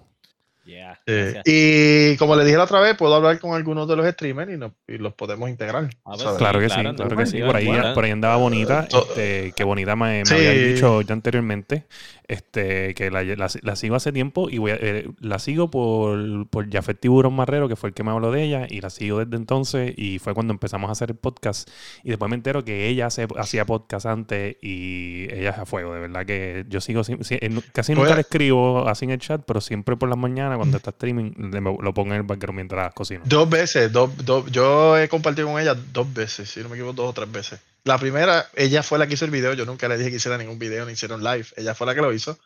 Yeah, 0.64 1.00
Eh, 1.06 1.40
y 1.46 2.16
como 2.18 2.36
le 2.36 2.44
dije 2.44 2.58
la 2.58 2.64
otra 2.64 2.80
vez, 2.80 2.94
puedo 2.94 3.14
hablar 3.14 3.38
con 3.38 3.54
algunos 3.54 3.88
de 3.88 3.96
los 3.96 4.06
streamers 4.12 4.52
y, 4.52 4.58
nos- 4.58 4.72
y 4.86 4.98
los 4.98 5.14
podemos 5.14 5.48
integrar. 5.48 5.88
Ah, 6.04 6.12
pues. 6.14 6.36
Claro 6.36 6.60
que 6.60 6.66
claro, 6.66 6.90
sí, 6.90 6.96
claro 6.96 7.16
que 7.16 7.26
sí. 7.26 7.40
Por 7.40 7.56
ahí, 7.56 7.70
por 7.94 8.04
ahí 8.04 8.10
andaba 8.10 8.36
Bonita, 8.36 8.86
este, 8.90 9.52
que 9.56 9.64
Bonita 9.64 9.96
me, 9.96 10.18
me 10.20 10.26
Sí. 10.26 10.34
había 10.34 10.50
dicho 10.52 11.00
ya 11.00 11.14
anteriormente, 11.14 11.84
este, 12.28 12.94
que 12.94 13.10
la, 13.10 13.22
la- 13.24 13.48
la 13.62 13.76
sigo 13.76 13.96
hace 13.96 14.12
tiempo 14.12 14.48
y 14.50 14.58
voy 14.58 14.70
a- 14.72 14.78
eh, 14.80 15.08
la 15.20 15.38
sigo 15.38 15.70
por, 15.70 16.46
por 16.48 16.70
Jafet 16.70 17.00
Tiburón 17.00 17.34
Marrero, 17.34 17.68
que 17.68 17.76
fue 17.76 17.88
el 17.88 17.94
que 17.94 18.02
me 18.04 18.10
habló 18.10 18.30
de 18.30 18.42
ella, 18.44 18.66
y 18.68 18.80
la 18.80 18.90
sigo 18.90 19.18
desde 19.24 19.36
entonces, 19.36 19.94
y 19.96 20.18
fue 20.18 20.34
cuando 20.34 20.52
empezamos 20.52 20.88
a 20.88 20.92
hacer 20.92 21.10
el 21.10 21.16
podcast, 21.16 21.68
y 22.04 22.10
después 22.10 22.28
me 22.28 22.36
entero 22.36 22.64
que 22.64 22.86
ella 22.88 23.06
hace- 23.06 23.26
hacía 23.38 23.64
podcast 23.64 24.06
antes, 24.06 24.56
y 24.62 25.26
ella 25.32 25.50
es 25.50 25.58
a 25.58 25.66
fuego, 25.66 25.94
de 25.94 26.00
verdad 26.00 26.26
que 26.26 26.64
yo 26.68 26.80
sigo, 26.80 27.02
si- 27.04 27.14
eh, 27.30 27.60
casi 27.72 27.92
nunca 27.92 28.06
Pues- 28.08 28.16
le 28.16 28.20
escribo 28.20 28.86
así 28.88 29.06
en 29.06 29.12
el 29.12 29.18
chat, 29.18 29.42
pero 29.46 29.60
siempre 29.60 29.96
por 29.96 30.08
las 30.08 30.18
mañanas, 30.18 30.58
cuando 30.58 30.76
está 30.76 30.90
streaming, 30.90 31.32
le- 31.50 31.60
lo 31.60 31.94
pongo 31.94 32.10
en 32.12 32.18
el 32.20 32.22
background 32.24 32.56
mientras 32.56 32.92
cocino. 32.94 33.22
Dos 33.24 33.48
veces, 33.48 33.90
dos, 33.92 34.10
dos- 34.24 34.50
yo 34.52 34.98
he 34.98 35.08
compartido 35.08 35.48
con 35.50 35.60
ella 35.60 35.74
dos 35.74 36.12
veces, 36.12 36.50
si 36.50 36.60
no 36.60 36.68
me 36.68 36.74
equivoco, 36.76 36.92
dos 36.94 37.10
o 37.10 37.12
tres 37.14 37.32
veces. 37.32 37.60
La 37.88 37.98
primera, 37.98 38.46
ella 38.54 38.82
fue 38.82 38.98
la 38.98 39.06
que 39.06 39.14
hizo 39.14 39.24
el 39.24 39.30
video, 39.30 39.54
yo 39.54 39.64
nunca 39.64 39.88
le 39.88 39.96
dije 39.96 40.10
que 40.10 40.16
hiciera 40.16 40.36
ningún 40.36 40.58
video 40.58 40.84
ni 40.84 40.92
hiciera 40.92 41.14
un 41.14 41.24
live, 41.24 41.46
ella 41.56 41.74
fue 41.74 41.86
la 41.86 41.94
que 41.94 42.02
lo 42.02 42.12
hizo. 42.12 42.38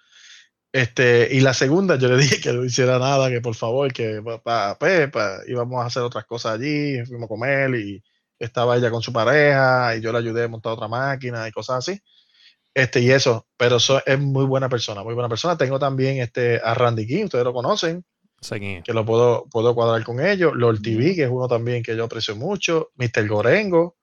Este, 0.72 1.28
y 1.32 1.40
la 1.40 1.52
segunda, 1.52 1.96
yo 1.96 2.08
le 2.08 2.16
dije 2.22 2.40
que 2.40 2.52
no 2.52 2.64
hiciera 2.64 2.98
nada, 3.00 3.28
que 3.28 3.40
por 3.40 3.54
favor, 3.56 3.92
que 3.92 4.22
pa, 4.22 4.74
pa- 4.78 4.78
pa- 5.10 5.38
íbamos 5.48 5.82
a 5.82 5.86
hacer 5.86 6.02
otras 6.02 6.24
cosas 6.26 6.54
allí, 6.54 7.04
fuimos 7.06 7.26
a 7.26 7.28
comer 7.28 7.74
y 7.74 8.02
estaba 8.38 8.76
ella 8.76 8.90
con 8.90 9.02
su 9.02 9.12
pareja 9.12 9.96
y 9.96 10.00
yo 10.00 10.12
le 10.12 10.18
ayudé 10.18 10.44
a 10.44 10.48
montar 10.48 10.72
otra 10.72 10.86
máquina 10.88 11.46
y 11.48 11.50
cosas 11.52 11.78
así. 11.88 12.00
Este, 12.74 13.00
y 13.00 13.10
eso, 13.10 13.46
pero 13.56 13.80
so- 13.80 14.00
es 14.06 14.18
muy 14.20 14.44
buena 14.46 14.68
persona, 14.68 15.02
muy 15.02 15.14
buena 15.14 15.28
persona. 15.28 15.58
Tengo 15.58 15.78
también 15.78 16.18
este, 16.18 16.60
a 16.62 16.72
Randy 16.74 17.06
King, 17.06 17.24
ustedes 17.24 17.44
lo 17.44 17.52
conocen 17.52 18.04
que 18.82 18.92
lo 18.92 19.04
puedo, 19.04 19.46
puedo 19.50 19.74
cuadrar 19.74 20.04
con 20.04 20.20
ellos. 20.24 20.52
Lord 20.54 20.80
TV, 20.82 21.14
que 21.16 21.24
es 21.24 21.30
uno 21.30 21.48
también 21.48 21.82
que 21.82 21.96
yo 21.96 22.04
aprecio 22.04 22.34
mucho. 22.36 22.90
Mr. 22.96 23.26
Gorengo. 23.28 23.96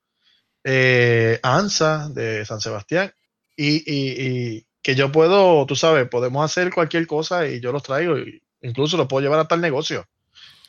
Eh, 0.63 1.39
Ansa 1.43 2.09
de 2.09 2.45
San 2.45 2.61
Sebastián. 2.61 3.11
Y, 3.55 4.65
que 4.81 4.95
yo 4.95 5.11
puedo, 5.11 5.65
tú 5.65 5.75
sabes, 5.75 6.07
podemos 6.07 6.45
hacer 6.45 6.73
cualquier 6.73 7.05
cosa 7.05 7.45
y 7.47 7.59
yo 7.59 7.71
los 7.73 7.83
traigo. 7.83 8.15
incluso 8.61 8.95
los 8.97 9.07
puedo 9.07 9.21
llevar 9.21 9.39
hasta 9.39 9.55
el 9.55 9.61
negocio. 9.61 10.05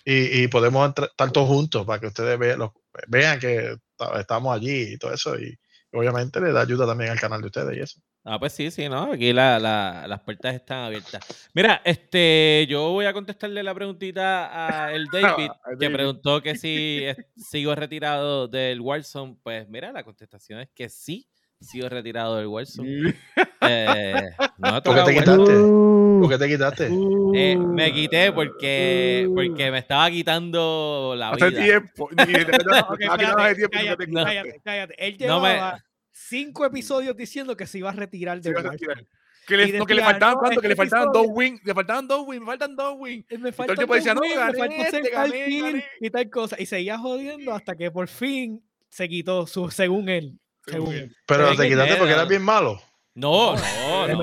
Y, 0.04 0.48
podemos 0.48 0.88
estar 0.88 1.30
todos 1.30 1.48
juntos 1.48 1.86
para 1.86 2.00
que 2.00 2.08
ustedes 2.08 2.38
vean, 2.38 2.70
vean 3.08 3.38
que 3.38 3.76
ta- 3.96 4.18
estamos 4.20 4.54
allí 4.54 4.94
y 4.94 4.98
todo 4.98 5.12
eso. 5.12 5.38
Y 5.38 5.56
obviamente 5.92 6.40
le 6.40 6.52
da 6.52 6.62
ayuda 6.62 6.86
también 6.86 7.10
al 7.10 7.20
canal 7.20 7.40
de 7.40 7.46
ustedes 7.46 7.76
y 7.76 7.80
eso. 7.80 8.00
Ah, 8.22 8.38
pues 8.38 8.52
sí, 8.52 8.70
sí, 8.70 8.86
¿no? 8.88 9.12
Aquí 9.12 9.32
la- 9.32 9.58
la- 9.58 10.04
las 10.06 10.20
puertas 10.20 10.54
están 10.54 10.84
abiertas. 10.84 11.48
Mira, 11.54 11.80
este, 11.84 12.66
yo 12.68 12.90
voy 12.90 13.06
a 13.06 13.14
contestarle 13.14 13.62
la 13.62 13.74
preguntita 13.74 14.84
a 14.86 14.92
el 14.92 15.06
David, 15.46 15.50
que 15.80 15.90
preguntó 15.90 16.42
que 16.42 16.54
si 16.56 17.00
es- 17.02 17.16
sigo 17.36 17.74
retirado 17.74 18.46
del 18.46 18.80
Warzone. 18.82 19.36
Pues 19.42 19.66
mira, 19.68 19.90
la 19.90 20.04
contestación 20.04 20.60
es 20.60 20.68
que 20.74 20.90
sí, 20.90 21.26
sigo 21.60 21.88
retirado 21.88 22.36
del 22.36 22.46
Warzone. 22.48 23.14
Eh, 23.62 24.14
no, 24.58 24.82
¿Por 24.82 24.94
qué 24.96 25.02
te 25.02 25.14
quitaste? 25.18 25.56
Uh, 25.56 26.20
¿Por 26.20 26.28
qué 26.30 26.38
te 26.38 26.48
quitaste? 26.48 26.90
Eh, 27.34 27.56
me 27.56 27.92
quité 27.92 28.32
porque, 28.32 29.28
porque 29.34 29.70
me 29.70 29.78
estaba 29.78 30.10
quitando 30.10 31.14
la 31.16 31.30
Hace 31.30 31.48
vida. 31.50 31.62
tiempo. 31.64 32.08
Ni- 32.12 32.32
no, 32.66 32.80
Ok, 32.80 33.00
aquí 33.00 33.06
no 33.08 33.12
hace 33.14 33.52
espérate, 33.52 33.54
tiempo 33.54 33.70
que 33.70 33.70
cállate, 33.70 34.06
cállate, 34.12 34.60
cállate. 34.62 35.06
Él 35.06 35.16
No 35.26 35.40
me- 35.40 35.52
llevaba 35.54 35.84
cinco 36.28 36.64
episodios 36.64 37.16
diciendo 37.16 37.56
que 37.56 37.66
se 37.66 37.78
iba 37.78 37.90
a 37.90 37.94
retirar 37.94 38.40
de 38.40 38.52
retirar. 38.52 39.04
Que 39.46 39.56
le, 39.56 39.68
Y 39.68 39.72
no, 39.72 39.86
que 39.86 39.94
le 39.94 40.02
faltaban 40.02 40.34
no, 40.34 40.40
cuánto, 40.40 40.60
que 40.60 40.68
le 40.68 40.76
faltaban 40.76 41.10
dos 41.12 41.26
wins, 41.30 41.60
le 41.64 41.74
faltaban 41.74 42.06
dos 42.06 42.24
wins, 42.26 42.40
me 42.40 42.46
faltan 42.46 42.76
dos 42.76 42.94
wins. 42.98 43.24
Eh, 43.28 43.38
Me 43.38 43.48
el 43.48 43.54
falta 43.54 43.74
tipo 43.74 43.94
decía, 43.94 44.14
no, 44.14 44.22
este, 44.22 45.84
y 46.00 46.10
tal 46.10 46.30
cosa. 46.30 46.56
Y 46.58 46.66
seguía 46.66 46.98
jodiendo 46.98 47.52
hasta 47.52 47.74
que 47.74 47.90
por 47.90 48.06
fin 48.06 48.62
se 48.88 49.08
quitó, 49.08 49.46
su, 49.46 49.70
según 49.70 50.08
él. 50.08 50.38
Según 50.66 50.92
él. 50.94 51.16
Pero 51.26 51.56
te 51.56 51.68
quitaste 51.68 51.96
porque 51.96 52.12
era. 52.12 52.20
eras 52.20 52.28
bien 52.28 52.42
malo. 52.42 52.80
No, 53.14 53.56
no, 53.56 54.08
no, 54.08 54.18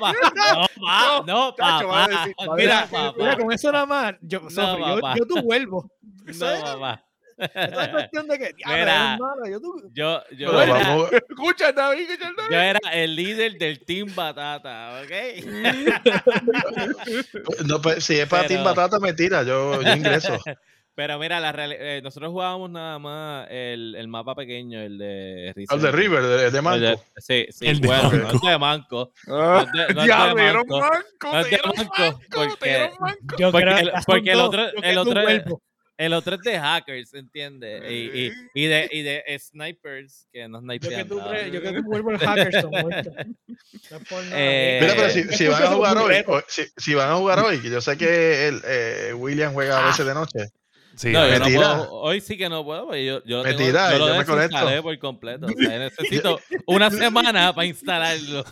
papá. 0.00 0.12
No, 0.12 0.68
papá. 0.74 1.22
No, 1.26 1.54
papá. 1.56 2.08
Mira, 2.56 2.88
mira, 3.16 3.36
con 3.36 3.52
eso 3.52 3.70
nada 3.70 3.86
más, 3.86 4.14
yo, 4.20 4.50
Sofri, 4.50 4.82
yo, 4.84 5.00
yo 5.16 5.26
tú 5.26 5.42
vuelvo. 5.42 5.88
No, 6.02 6.60
papá. 6.60 7.04
Es 7.54 7.88
cuestión 7.88 8.28
de 8.28 8.38
que, 8.38 8.54
Mira. 8.66 9.18
yo 9.50 9.60
tú- 9.60 9.90
Yo, 9.92 10.22
yo, 10.36 10.50
Pero 10.50 10.62
era, 10.62 10.96
Escucha, 11.28 11.72
David, 11.72 12.10
escucha, 12.10 12.30
David. 12.36 12.50
yo 12.50 12.58
era 12.60 12.80
el 12.92 13.16
líder 13.16 13.58
del 13.58 13.84
Team 13.84 14.14
Batata, 14.14 15.02
¿ok? 15.02 15.44
no, 17.66 17.80
pues, 17.80 18.04
si 18.04 18.18
es 18.18 18.28
para 18.28 18.42
Pero- 18.44 18.54
Team 18.54 18.64
Batata, 18.64 18.98
mentira, 18.98 19.42
yo, 19.42 19.80
yo 19.82 19.92
ingreso. 19.94 20.38
Pero 20.94 21.18
mira, 21.18 21.40
la 21.40 21.54
eh, 21.56 22.02
nosotros 22.04 22.32
jugábamos 22.32 22.68
nada 22.70 22.98
más 22.98 23.46
el, 23.50 23.94
el 23.96 24.08
mapa 24.08 24.34
pequeño, 24.34 24.78
el 24.78 24.98
de 24.98 25.48
El. 25.48 25.92
River, 25.92 26.22
de, 26.22 26.46
El 26.48 26.52
de- 26.52 26.60
Manco. 26.60 27.02
Sí, 27.16 27.46
sí, 27.48 27.66
El 27.66 27.80
de 27.80 27.88
no 27.88 27.94
Manco. 27.94 28.36
es 28.36 28.42
de 28.42 28.58
Manco. 28.58 29.10
Ah, 29.26 29.32
No 29.32 29.60
es 29.62 29.72
de- 29.72 29.78
no 29.78 29.84
es 29.88 29.94
de 29.96 30.02
Diablo, 30.04 30.34
te 30.34 30.42
dieron 30.42 30.66
manco. 30.68 30.80
manco, 30.80 31.32
No 31.32 31.40
es 31.40 31.44
te 31.44 31.44
de 31.44 31.48
dieron 31.56 31.72
manco, 31.78 32.20
porque- 32.34 32.90
manco. 33.00 33.36
Porque 33.52 33.80
el- 33.80 33.92
porque 34.06 34.34
otro- 34.36 34.68
el 34.82 34.98
otro. 34.98 35.22
El 35.98 36.14
otro 36.14 36.34
es 36.36 36.40
de 36.40 36.58
hackers, 36.58 37.14
¿entiendes? 37.14 37.82
Y, 37.88 38.26
y, 38.26 38.32
y 38.54 38.66
de, 38.66 38.88
y 38.90 39.02
de 39.02 39.22
snipers 39.38 40.26
que 40.32 40.48
no 40.48 40.60
Yo 40.60 40.66
que 40.80 40.86
snipean 40.86 41.08
tú, 41.08 41.20
yo 41.52 41.62
que 41.62 41.72
tú 41.72 41.82
vuelvo 41.84 42.10
el 42.12 42.18
Hackerson. 42.18 42.70
muerto. 42.70 43.10
No 43.90 43.96
es 43.98 44.08
por 44.08 44.24
nada. 44.24 44.36
Eh, 44.36 44.78
Mira, 44.80 44.94
pero 44.96 45.10
si, 45.10 45.22
si 45.24 45.46
van 45.48 45.62
a 45.62 45.66
jugar 45.68 45.98
hoy, 45.98 46.14
o- 46.26 46.42
si, 46.48 46.62
si 46.76 46.94
van 46.94 47.10
a 47.10 47.16
jugar 47.16 47.40
hoy, 47.40 47.60
que 47.60 47.70
yo 47.70 47.80
sé 47.80 47.96
que 47.96 48.48
el, 48.48 48.62
eh, 48.64 49.12
William 49.14 49.52
juega 49.52 49.82
a 49.82 49.86
veces 49.86 50.06
de 50.06 50.14
noche. 50.14 50.48
Sí, 50.94 51.10
No, 51.10 51.26
yo 51.26 51.38
no 51.38 51.44
puedo- 51.46 51.90
hoy 51.92 52.20
sí 52.20 52.36
que 52.36 52.48
no 52.50 52.64
puedo, 52.64 52.86
porque 52.86 53.04
yo, 53.06 53.22
yo 53.24 53.38
lo, 53.38 53.42
tengo- 53.44 53.58
Mentira, 53.58 53.92
yo 53.92 53.98
lo 53.98 54.08
yo 54.08 54.16
me 54.16 54.24
conecto. 54.24 54.56
desinstalé 54.56 54.82
por 54.82 54.98
completo. 54.98 55.46
O 55.46 55.48
sea, 55.58 55.78
necesito 55.78 56.40
una 56.66 56.90
semana 56.90 57.54
para 57.54 57.66
instalarlo. 57.66 58.44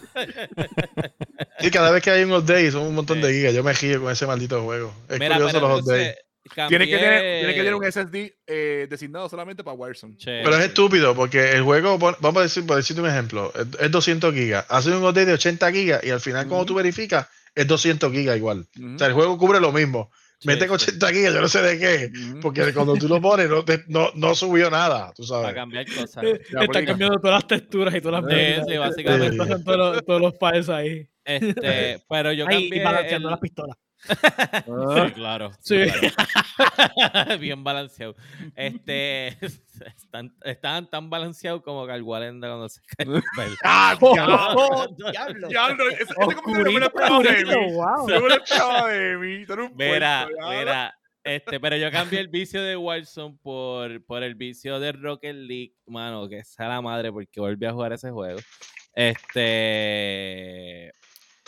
Y 1.61 1.71
cada 1.71 1.91
vez 1.91 2.03
que 2.03 2.11
hay 2.11 2.23
un 2.25 2.33
update 2.33 2.71
son 2.71 2.83
un 2.83 2.95
montón 2.95 3.21
de 3.21 3.29
Sí. 3.29 3.35
gigas. 3.35 3.55
Yo 3.55 3.63
me 3.63 3.75
giro 3.75 4.03
con 4.03 4.13
ese 4.13 4.27
maldito 4.27 4.63
juego. 4.63 4.95
Es 5.09 5.19
Mira, 5.19 5.37
curioso 5.37 5.61
los 5.61 5.71
entonces, 5.81 6.01
updates. 6.09 6.25
Tiene 6.69 6.87
que, 6.89 6.97
tener, 6.97 7.13
cambié- 7.23 7.39
tiene 7.41 7.55
que 7.55 7.59
tener 7.61 7.75
un 7.75 7.85
SSD 7.85 8.33
eh, 8.47 8.87
designado 8.89 9.29
solamente 9.29 9.63
para 9.63 9.77
Warzone. 9.77 10.17
Che, 10.17 10.41
Pero 10.43 10.57
es 10.57 10.65
estúpido 10.65 11.15
porque 11.15 11.53
el 11.53 11.63
juego, 11.63 11.99
vamos 11.99 12.37
a 12.37 12.43
decir, 12.43 12.67
por 12.67 12.77
decirte 12.77 13.03
un 13.03 13.09
ejemplo, 13.09 13.53
es, 13.55 13.67
es 13.81 13.91
200 13.91 14.33
gigas. 14.35 14.65
Hace 14.69 14.91
un 14.91 15.03
update 15.05 15.27
de 15.27 15.33
80 15.35 15.71
gigas 15.73 16.03
y 16.03 16.11
al 16.11 16.21
final, 16.21 16.47
cuando 16.49 16.65
tú 16.67 16.73
Ujú. 16.73 16.79
verificas, 16.83 17.29
es 17.55 17.67
200 17.67 18.11
gigas 18.13 18.37
igual. 18.37 18.67
O 18.95 18.99
sea, 18.99 19.09
el 19.09 19.13
juego 19.13 19.37
cubre 19.37 19.61
lo 19.61 19.71
mismo. 19.73 20.11
Sí, 20.39 20.49
Mete 20.49 20.67
con 20.67 20.79
sí. 20.79 20.87
80 20.89 21.09
gigas, 21.13 21.35
yo 21.35 21.41
no 21.43 21.49
sé 21.49 21.61
de 21.61 21.79
qué. 21.79 22.11
Porque 22.41 22.73
cuando 22.73 22.95
tú 22.97 23.07
lo 23.07 23.21
pones, 23.21 23.51
no, 23.51 23.63
te- 23.63 23.85
no, 23.89 24.11
no 24.15 24.35
subió 24.35 24.71
nada, 24.71 25.13
tú 25.15 25.23
Para 25.29 25.43
sabes. 25.43 25.55
cambiar 25.55 25.85
cosas. 25.85 26.25
Eh, 26.25 26.41
política. 26.51 26.85
cambiando 26.87 27.21
todas 27.21 27.35
las 27.43 27.47
texturas 27.47 27.95
y 27.95 28.01
todas 28.01 28.23
las 28.23 28.31
Sí, 28.31 28.37
medidas. 28.37 28.67
sí, 28.67 28.77
básicamente. 28.79 29.37
Todos 29.63 29.77
los, 29.97 30.05
todos 30.07 30.21
los 30.23 30.35
files 30.39 30.69
ahí. 30.71 31.07
Este, 31.23 32.03
pero 32.09 32.33
yo 32.33 32.47
Ahí, 32.49 32.71
cambié 32.71 32.81
y 32.81 32.85
balanceando 32.85 33.29
el- 33.29 33.33
las 33.33 33.41
pistolas. 33.41 33.77
Sí, 34.07 35.13
claro. 35.15 35.51
Sí. 35.61 35.77
claro. 35.87 37.39
Bien 37.41 37.63
balanceado. 37.63 38.17
Este, 38.57 39.29
están, 39.97 40.35
estaban 40.45 40.89
tan 40.89 41.11
balanceados 41.11 41.63
como 41.63 41.87
Calguarenda 41.87 42.49
cuando 42.49 42.69
se 42.69 42.81
pelo. 42.97 43.21
¡Ah, 43.63 43.97
Oh, 44.01 44.87
diablo! 44.97 45.11
diablo. 45.11 45.49
Diablo, 45.49 45.89
ese, 45.91 46.03
ese 46.05 46.35
comentario 46.43 46.73
me 46.73 46.81
lo 46.81 46.87
esperaba 46.87 47.23
de 47.23 47.45
mí. 47.45 47.73
wow. 47.75 48.09
No 48.09 48.21
me 48.21 48.29
lo 48.29 48.35
esperaba 48.35 48.89
de 48.89 49.17
mí. 49.19 49.47
Mira, 49.75 50.29
mira. 50.49 50.95
Este, 51.23 51.61
pero 51.61 51.77
yo 51.77 51.91
cambié 51.91 52.19
el 52.21 52.29
vicio 52.29 52.63
de 52.63 52.77
Warzone 52.77 53.37
por, 53.43 54.03
por 54.07 54.23
el 54.23 54.35
vicio 54.35 54.81
de 54.81 54.93
Rocket 54.93 55.37
League, 55.37 55.75
mano, 55.87 56.27
que 56.31 56.43
sea 56.45 56.67
la 56.69 56.81
madre 56.81 57.13
porque 57.13 57.39
volví 57.41 57.67
a 57.67 57.73
jugar 57.73 57.93
ese 57.93 58.11
juego. 58.11 58.41
Este, 58.95 60.93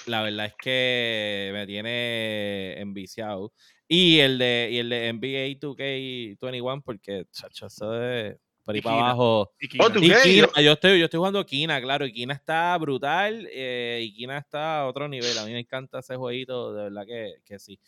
la 0.07 0.23
verdad 0.23 0.47
es 0.47 0.55
que 0.61 1.51
me 1.53 1.67
tiene 1.67 2.81
enviciado. 2.81 3.53
Y 3.89 4.21
el 4.21 4.39
de, 4.39 4.69
y 4.73 4.79
el 4.79 4.89
de 4.89 5.09
NBA 5.13 5.59
2K21, 5.61 6.83
porque, 6.83 7.25
chacho, 7.31 7.67
eso 7.67 7.91
de 7.91 8.39
por 8.65 8.75
ahí 8.75 8.79
Y 8.79 8.83
para 8.83 8.97
Kina. 8.97 9.07
abajo. 9.09 9.53
Y 9.61 9.69
Kina. 9.69 9.85
Oh, 9.85 9.91
tú- 9.93 9.99
Y 10.01 10.09
2K, 10.09 10.23
Kina, 10.23 10.63
yo- 10.63 10.73
estoy, 10.73 10.99
yo 10.99 11.05
estoy 11.07 11.19
jugando 11.19 11.45
Kina, 11.45 11.81
claro, 11.81 12.07
y 12.07 12.13
Kina 12.13 12.33
está 12.35 12.79
brutal, 12.79 13.49
eh, 13.53 14.01
y 14.05 14.15
Kina 14.15 14.39
está 14.39 14.81
a 14.83 14.87
otro 14.87 15.09
nivel. 15.09 15.37
A 15.37 15.45
mí 15.45 15.53
me 15.53 15.59
encanta 15.61 15.99
ese 15.99 16.17
jueguito, 16.17 16.73
de 16.75 16.85
verdad 16.85 17.05
que, 17.07 17.35
que 17.45 17.59
sí. 17.59 17.79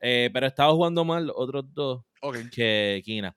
Eh, 0.00 0.30
pero 0.32 0.46
estaba 0.46 0.72
jugando 0.72 1.04
más 1.04 1.22
los 1.22 1.34
otros 1.36 1.64
dos 1.74 2.02
Ok. 2.22 2.36
que 2.54 3.02
Kina. 3.04 3.34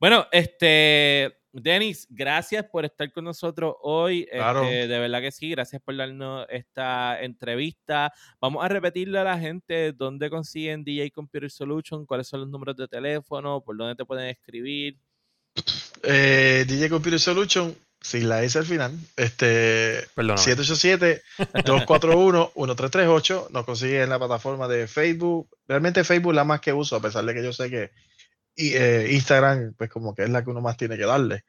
Bueno, 0.00 0.26
este, 0.32 1.38
Denis, 1.52 2.06
gracias 2.08 2.64
por 2.64 2.86
estar 2.86 3.12
con 3.12 3.24
nosotros 3.24 3.74
hoy. 3.82 4.26
Claro. 4.32 4.64
Este, 4.64 4.88
de 4.88 4.98
verdad 4.98 5.20
que 5.20 5.30
sí, 5.30 5.50
gracias 5.50 5.82
por 5.82 5.94
darnos 5.96 6.46
esta 6.48 7.22
entrevista. 7.22 8.10
Vamos 8.40 8.64
a 8.64 8.68
repetirle 8.68 9.18
a 9.18 9.24
la 9.24 9.38
gente 9.38 9.92
dónde 9.92 10.30
consiguen 10.30 10.82
DJ 10.82 11.10
Computer 11.10 11.50
Solution, 11.50 12.06
cuáles 12.06 12.28
son 12.28 12.40
los 12.40 12.48
números 12.48 12.74
de 12.76 12.88
teléfono, 12.88 13.60
por 13.60 13.76
dónde 13.76 13.96
te 13.96 14.06
pueden 14.06 14.30
escribir. 14.30 14.96
Eh, 16.02 16.64
DJ 16.66 16.88
Computer 16.88 17.20
Solution, 17.20 17.76
sin 18.00 18.30
la 18.30 18.42
S 18.42 18.58
al 18.58 18.64
final, 18.64 18.98
este, 19.16 20.06
Perdóname. 20.14 20.40
787-241-1338. 21.36 23.50
Nos 23.50 23.66
consigue 23.66 24.02
en 24.02 24.08
la 24.08 24.18
plataforma 24.18 24.68
de 24.68 24.88
Facebook. 24.88 25.50
Realmente 25.68 26.02
Facebook 26.02 26.32
es 26.32 26.36
la 26.36 26.44
más 26.44 26.60
que 26.60 26.72
uso, 26.72 26.96
a 26.96 27.02
pesar 27.02 27.26
de 27.26 27.34
que 27.34 27.44
yo 27.44 27.52
sé 27.52 27.68
que 27.68 27.90
y, 28.54 28.74
eh, 28.74 29.12
Instagram, 29.12 29.74
pues 29.76 29.90
como 29.90 30.14
que 30.14 30.22
es 30.22 30.30
la 30.30 30.44
que 30.44 30.50
uno 30.50 30.60
más 30.60 30.76
tiene 30.76 30.96
que 30.96 31.06
darle. 31.06 31.44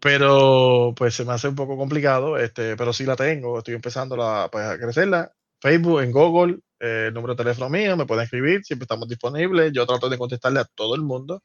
Pero 0.00 0.94
pues 0.96 1.14
se 1.14 1.24
me 1.24 1.32
hace 1.32 1.48
un 1.48 1.56
poco 1.56 1.76
complicado, 1.76 2.38
este, 2.38 2.76
pero 2.76 2.92
sí 2.92 3.04
la 3.04 3.16
tengo, 3.16 3.58
estoy 3.58 3.74
empezando 3.74 4.16
la, 4.16 4.48
pues, 4.50 4.64
a 4.64 4.78
crecerla. 4.78 5.32
Facebook, 5.60 6.02
en 6.02 6.12
Google, 6.12 6.58
eh, 6.78 7.06
el 7.08 7.14
número 7.14 7.34
de 7.34 7.42
teléfono 7.42 7.68
mío, 7.68 7.96
me 7.96 8.06
pueden 8.06 8.24
escribir, 8.24 8.64
siempre 8.64 8.84
estamos 8.84 9.08
disponibles. 9.08 9.72
Yo 9.72 9.86
trato 9.86 10.08
de 10.08 10.18
contestarle 10.18 10.60
a 10.60 10.64
todo 10.64 10.94
el 10.94 11.02
mundo. 11.02 11.42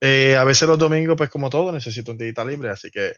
Eh, 0.00 0.36
a 0.36 0.44
veces 0.44 0.68
los 0.68 0.78
domingos, 0.78 1.16
pues 1.16 1.30
como 1.30 1.48
todo, 1.48 1.72
necesito 1.72 2.12
un 2.12 2.18
digital 2.18 2.48
libre, 2.48 2.70
así 2.70 2.90
que 2.90 3.14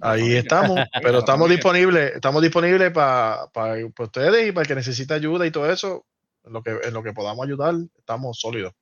ahí 0.00 0.36
estamos, 0.36 0.78
pero 1.02 1.20
estamos 1.20 1.48
disponibles, 1.48 2.14
estamos 2.14 2.42
disponibles 2.42 2.92
para 2.92 3.48
ustedes 3.98 4.48
y 4.48 4.52
para 4.52 4.62
el 4.62 4.68
que 4.68 4.74
necesite 4.74 5.14
ayuda 5.14 5.46
y 5.46 5.50
todo 5.50 5.70
eso, 5.70 6.04
en 6.44 6.52
lo 6.52 6.62
que, 6.62 6.78
en 6.84 6.92
lo 6.92 7.02
que 7.02 7.12
podamos 7.12 7.44
ayudar, 7.46 7.74
estamos 7.98 8.38
sólidos. 8.38 8.72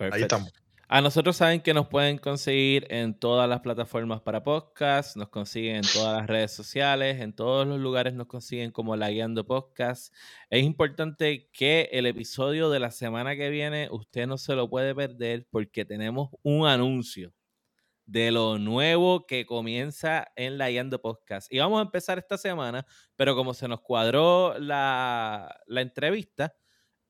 Ahí 0.00 0.22
estamos. 0.22 0.52
A 0.92 1.00
nosotros 1.00 1.36
saben 1.36 1.60
que 1.60 1.72
nos 1.72 1.86
pueden 1.86 2.18
conseguir 2.18 2.84
en 2.90 3.14
todas 3.14 3.48
las 3.48 3.60
plataformas 3.60 4.22
para 4.22 4.42
podcast, 4.42 5.16
nos 5.16 5.28
consiguen 5.28 5.76
en 5.76 5.82
todas 5.82 6.16
las 6.16 6.26
redes 6.26 6.50
sociales, 6.50 7.20
en 7.20 7.32
todos 7.32 7.64
los 7.64 7.78
lugares 7.78 8.12
nos 8.14 8.26
consiguen 8.26 8.72
como 8.72 8.96
La 8.96 9.08
Guiando 9.08 9.46
Podcast. 9.46 10.12
Es 10.50 10.64
importante 10.64 11.48
que 11.52 11.90
el 11.92 12.06
episodio 12.06 12.70
de 12.70 12.80
la 12.80 12.90
semana 12.90 13.36
que 13.36 13.50
viene 13.50 13.88
usted 13.92 14.26
no 14.26 14.36
se 14.36 14.56
lo 14.56 14.68
puede 14.68 14.92
perder 14.92 15.46
porque 15.48 15.84
tenemos 15.84 16.30
un 16.42 16.66
anuncio 16.66 17.32
de 18.04 18.32
lo 18.32 18.58
nuevo 18.58 19.26
que 19.28 19.46
comienza 19.46 20.26
en 20.34 20.58
La 20.58 20.70
Guiando 20.70 21.00
Podcast. 21.00 21.52
Y 21.52 21.60
vamos 21.60 21.78
a 21.78 21.82
empezar 21.82 22.18
esta 22.18 22.36
semana, 22.36 22.84
pero 23.14 23.36
como 23.36 23.54
se 23.54 23.68
nos 23.68 23.80
cuadró 23.80 24.58
la, 24.58 25.56
la 25.68 25.80
entrevista, 25.82 26.52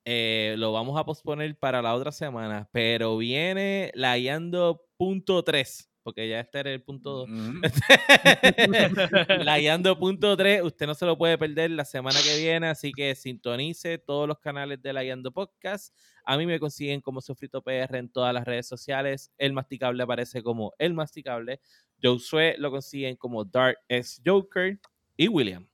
eh, 0.05 0.55
lo 0.59 0.73
vamos 0.73 0.99
a 0.99 1.05
posponer 1.05 1.59
para 1.59 1.83
la 1.83 1.95
otra 1.95 2.13
semana, 2.13 2.69
pero 2.73 3.17
viene 3.17 3.91
la 3.95 4.17
guiando 4.17 4.87
punto 4.97 5.43
3, 5.43 5.91
porque 6.03 6.29
ya 6.29 6.41
este 6.41 6.61
era 6.61 6.71
el 6.73 6.83
punto 6.83 7.27
2. 7.27 7.31
Ujú. 7.31 7.61
la 9.45 9.59
guiando 9.59 9.99
punto 9.99 10.37
3, 10.37 10.63
usted 10.63 10.87
no 10.87 10.95
se 10.95 11.07
lo 11.07 11.19
puede 11.19 11.37
perder 11.39 11.71
la 11.71 11.85
semana 11.85 12.19
que 12.23 12.39
viene, 12.39 12.69
así 12.69 12.93
que 12.93 13.15
sintonice 13.15 13.99
todos 13.99 14.27
los 14.27 14.39
canales 14.39 14.81
de 14.83 14.93
la 14.93 15.03
guiando 15.03 15.33
podcast. 15.33 15.95
A 16.25 16.37
mí 16.37 16.47
me 16.47 16.61
consiguen 16.61 17.01
como 17.01 17.21
Sofrito 17.21 17.63
PR 17.63 17.99
en 17.99 18.11
todas 18.11 18.33
las 18.33 18.45
redes 18.45 18.67
sociales. 18.67 19.33
El 19.37 19.53
masticable 19.53 20.03
aparece 20.03 20.43
como 20.43 20.73
El 20.79 20.95
Masticable. 20.95 21.61
Josué 22.03 22.57
lo 22.59 22.71
consiguen 22.71 23.17
como 23.17 23.45
Dark 23.45 23.79
S 23.89 24.21
Joker. 24.25 24.79
Y 25.17 25.29
William. 25.29 25.69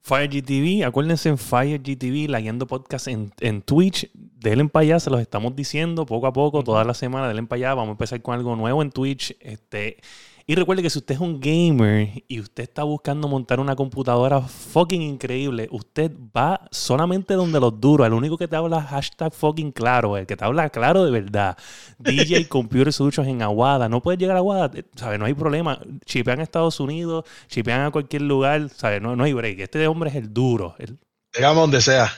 Fire 0.00 0.28
GTV, 0.28 0.84
acuérdense 0.84 1.28
en 1.28 1.38
Fire 1.38 1.80
GTV, 1.82 2.30
la 2.30 2.40
guiando 2.40 2.66
podcast 2.66 3.08
en, 3.08 3.30
en 3.40 3.62
Twitch. 3.62 4.10
Denle 4.14 4.66
para 4.68 4.84
allá, 4.84 5.00
se 5.00 5.10
los 5.10 5.20
estamos 5.20 5.54
diciendo 5.54 6.06
poco 6.06 6.26
a 6.26 6.32
poco, 6.32 6.64
toda 6.64 6.84
la 6.84 6.94
semana, 6.94 7.28
denle 7.28 7.42
para 7.44 7.58
allá. 7.58 7.74
Vamos 7.74 7.88
a 7.88 7.92
empezar 7.92 8.22
con 8.22 8.34
algo 8.34 8.56
nuevo 8.56 8.80
en 8.82 8.90
Twitch. 8.90 9.36
Este, 9.40 9.98
y 10.50 10.54
recuerde 10.54 10.82
que 10.82 10.88
si 10.88 10.98
usted 10.98 11.14
es 11.16 11.20
un 11.20 11.38
gamer 11.40 12.24
y 12.26 12.40
usted 12.40 12.62
está 12.62 12.82
buscando 12.82 13.28
montar 13.28 13.60
una 13.60 13.76
computadora 13.76 14.40
fucking 14.40 15.02
increíble, 15.02 15.68
usted 15.70 16.10
va 16.34 16.66
solamente 16.70 17.34
donde 17.34 17.60
los 17.60 17.78
duros. 17.78 18.06
El 18.06 18.14
único 18.14 18.38
que 18.38 18.48
te 18.48 18.56
habla 18.56 18.80
hashtag 18.80 19.30
fucking 19.34 19.72
claro, 19.72 20.16
el 20.16 20.26
que 20.26 20.38
te 20.38 20.44
habla 20.46 20.70
claro 20.70 21.04
de 21.04 21.10
verdad. 21.10 21.58
DJ 21.98 22.48
Computer 22.48 22.90
Solutions 22.94 23.28
en 23.28 23.42
Aguada. 23.42 23.90
No 23.90 24.00
puedes 24.00 24.18
llegar 24.18 24.36
a 24.36 24.38
Aguada, 24.38 24.70
eh, 24.74 24.84
¿sabes? 24.96 25.18
No 25.18 25.26
hay 25.26 25.34
problema. 25.34 25.78
Chipean 26.06 26.40
a 26.40 26.44
Estados 26.44 26.80
Unidos, 26.80 27.26
chipean 27.48 27.82
a 27.82 27.90
cualquier 27.90 28.22
lugar, 28.22 28.70
¿sabes? 28.70 29.02
No, 29.02 29.14
no 29.16 29.24
hay 29.24 29.34
break. 29.34 29.60
Este 29.60 29.86
hombre 29.86 30.08
es 30.08 30.16
el 30.16 30.32
duro. 30.32 30.74
el- 30.78 30.98
Llegamos 31.34 31.60
donde 31.60 31.82
sea. 31.82 32.10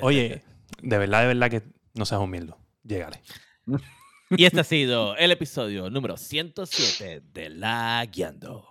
Oye, 0.00 0.42
de 0.82 0.98
verdad, 0.98 1.20
de 1.20 1.26
verdad 1.28 1.48
que 1.48 1.62
no 1.94 2.04
seas 2.06 2.20
humilde. 2.20 2.54
Llégale. 2.82 3.22
Y 4.36 4.44
este 4.46 4.60
ha 4.60 4.64
sido 4.64 5.14
el 5.16 5.30
episodio 5.30 5.90
número 5.90 6.16
107 6.16 7.22
de 7.32 7.50
La 7.50 8.04
Guiando. 8.06 8.66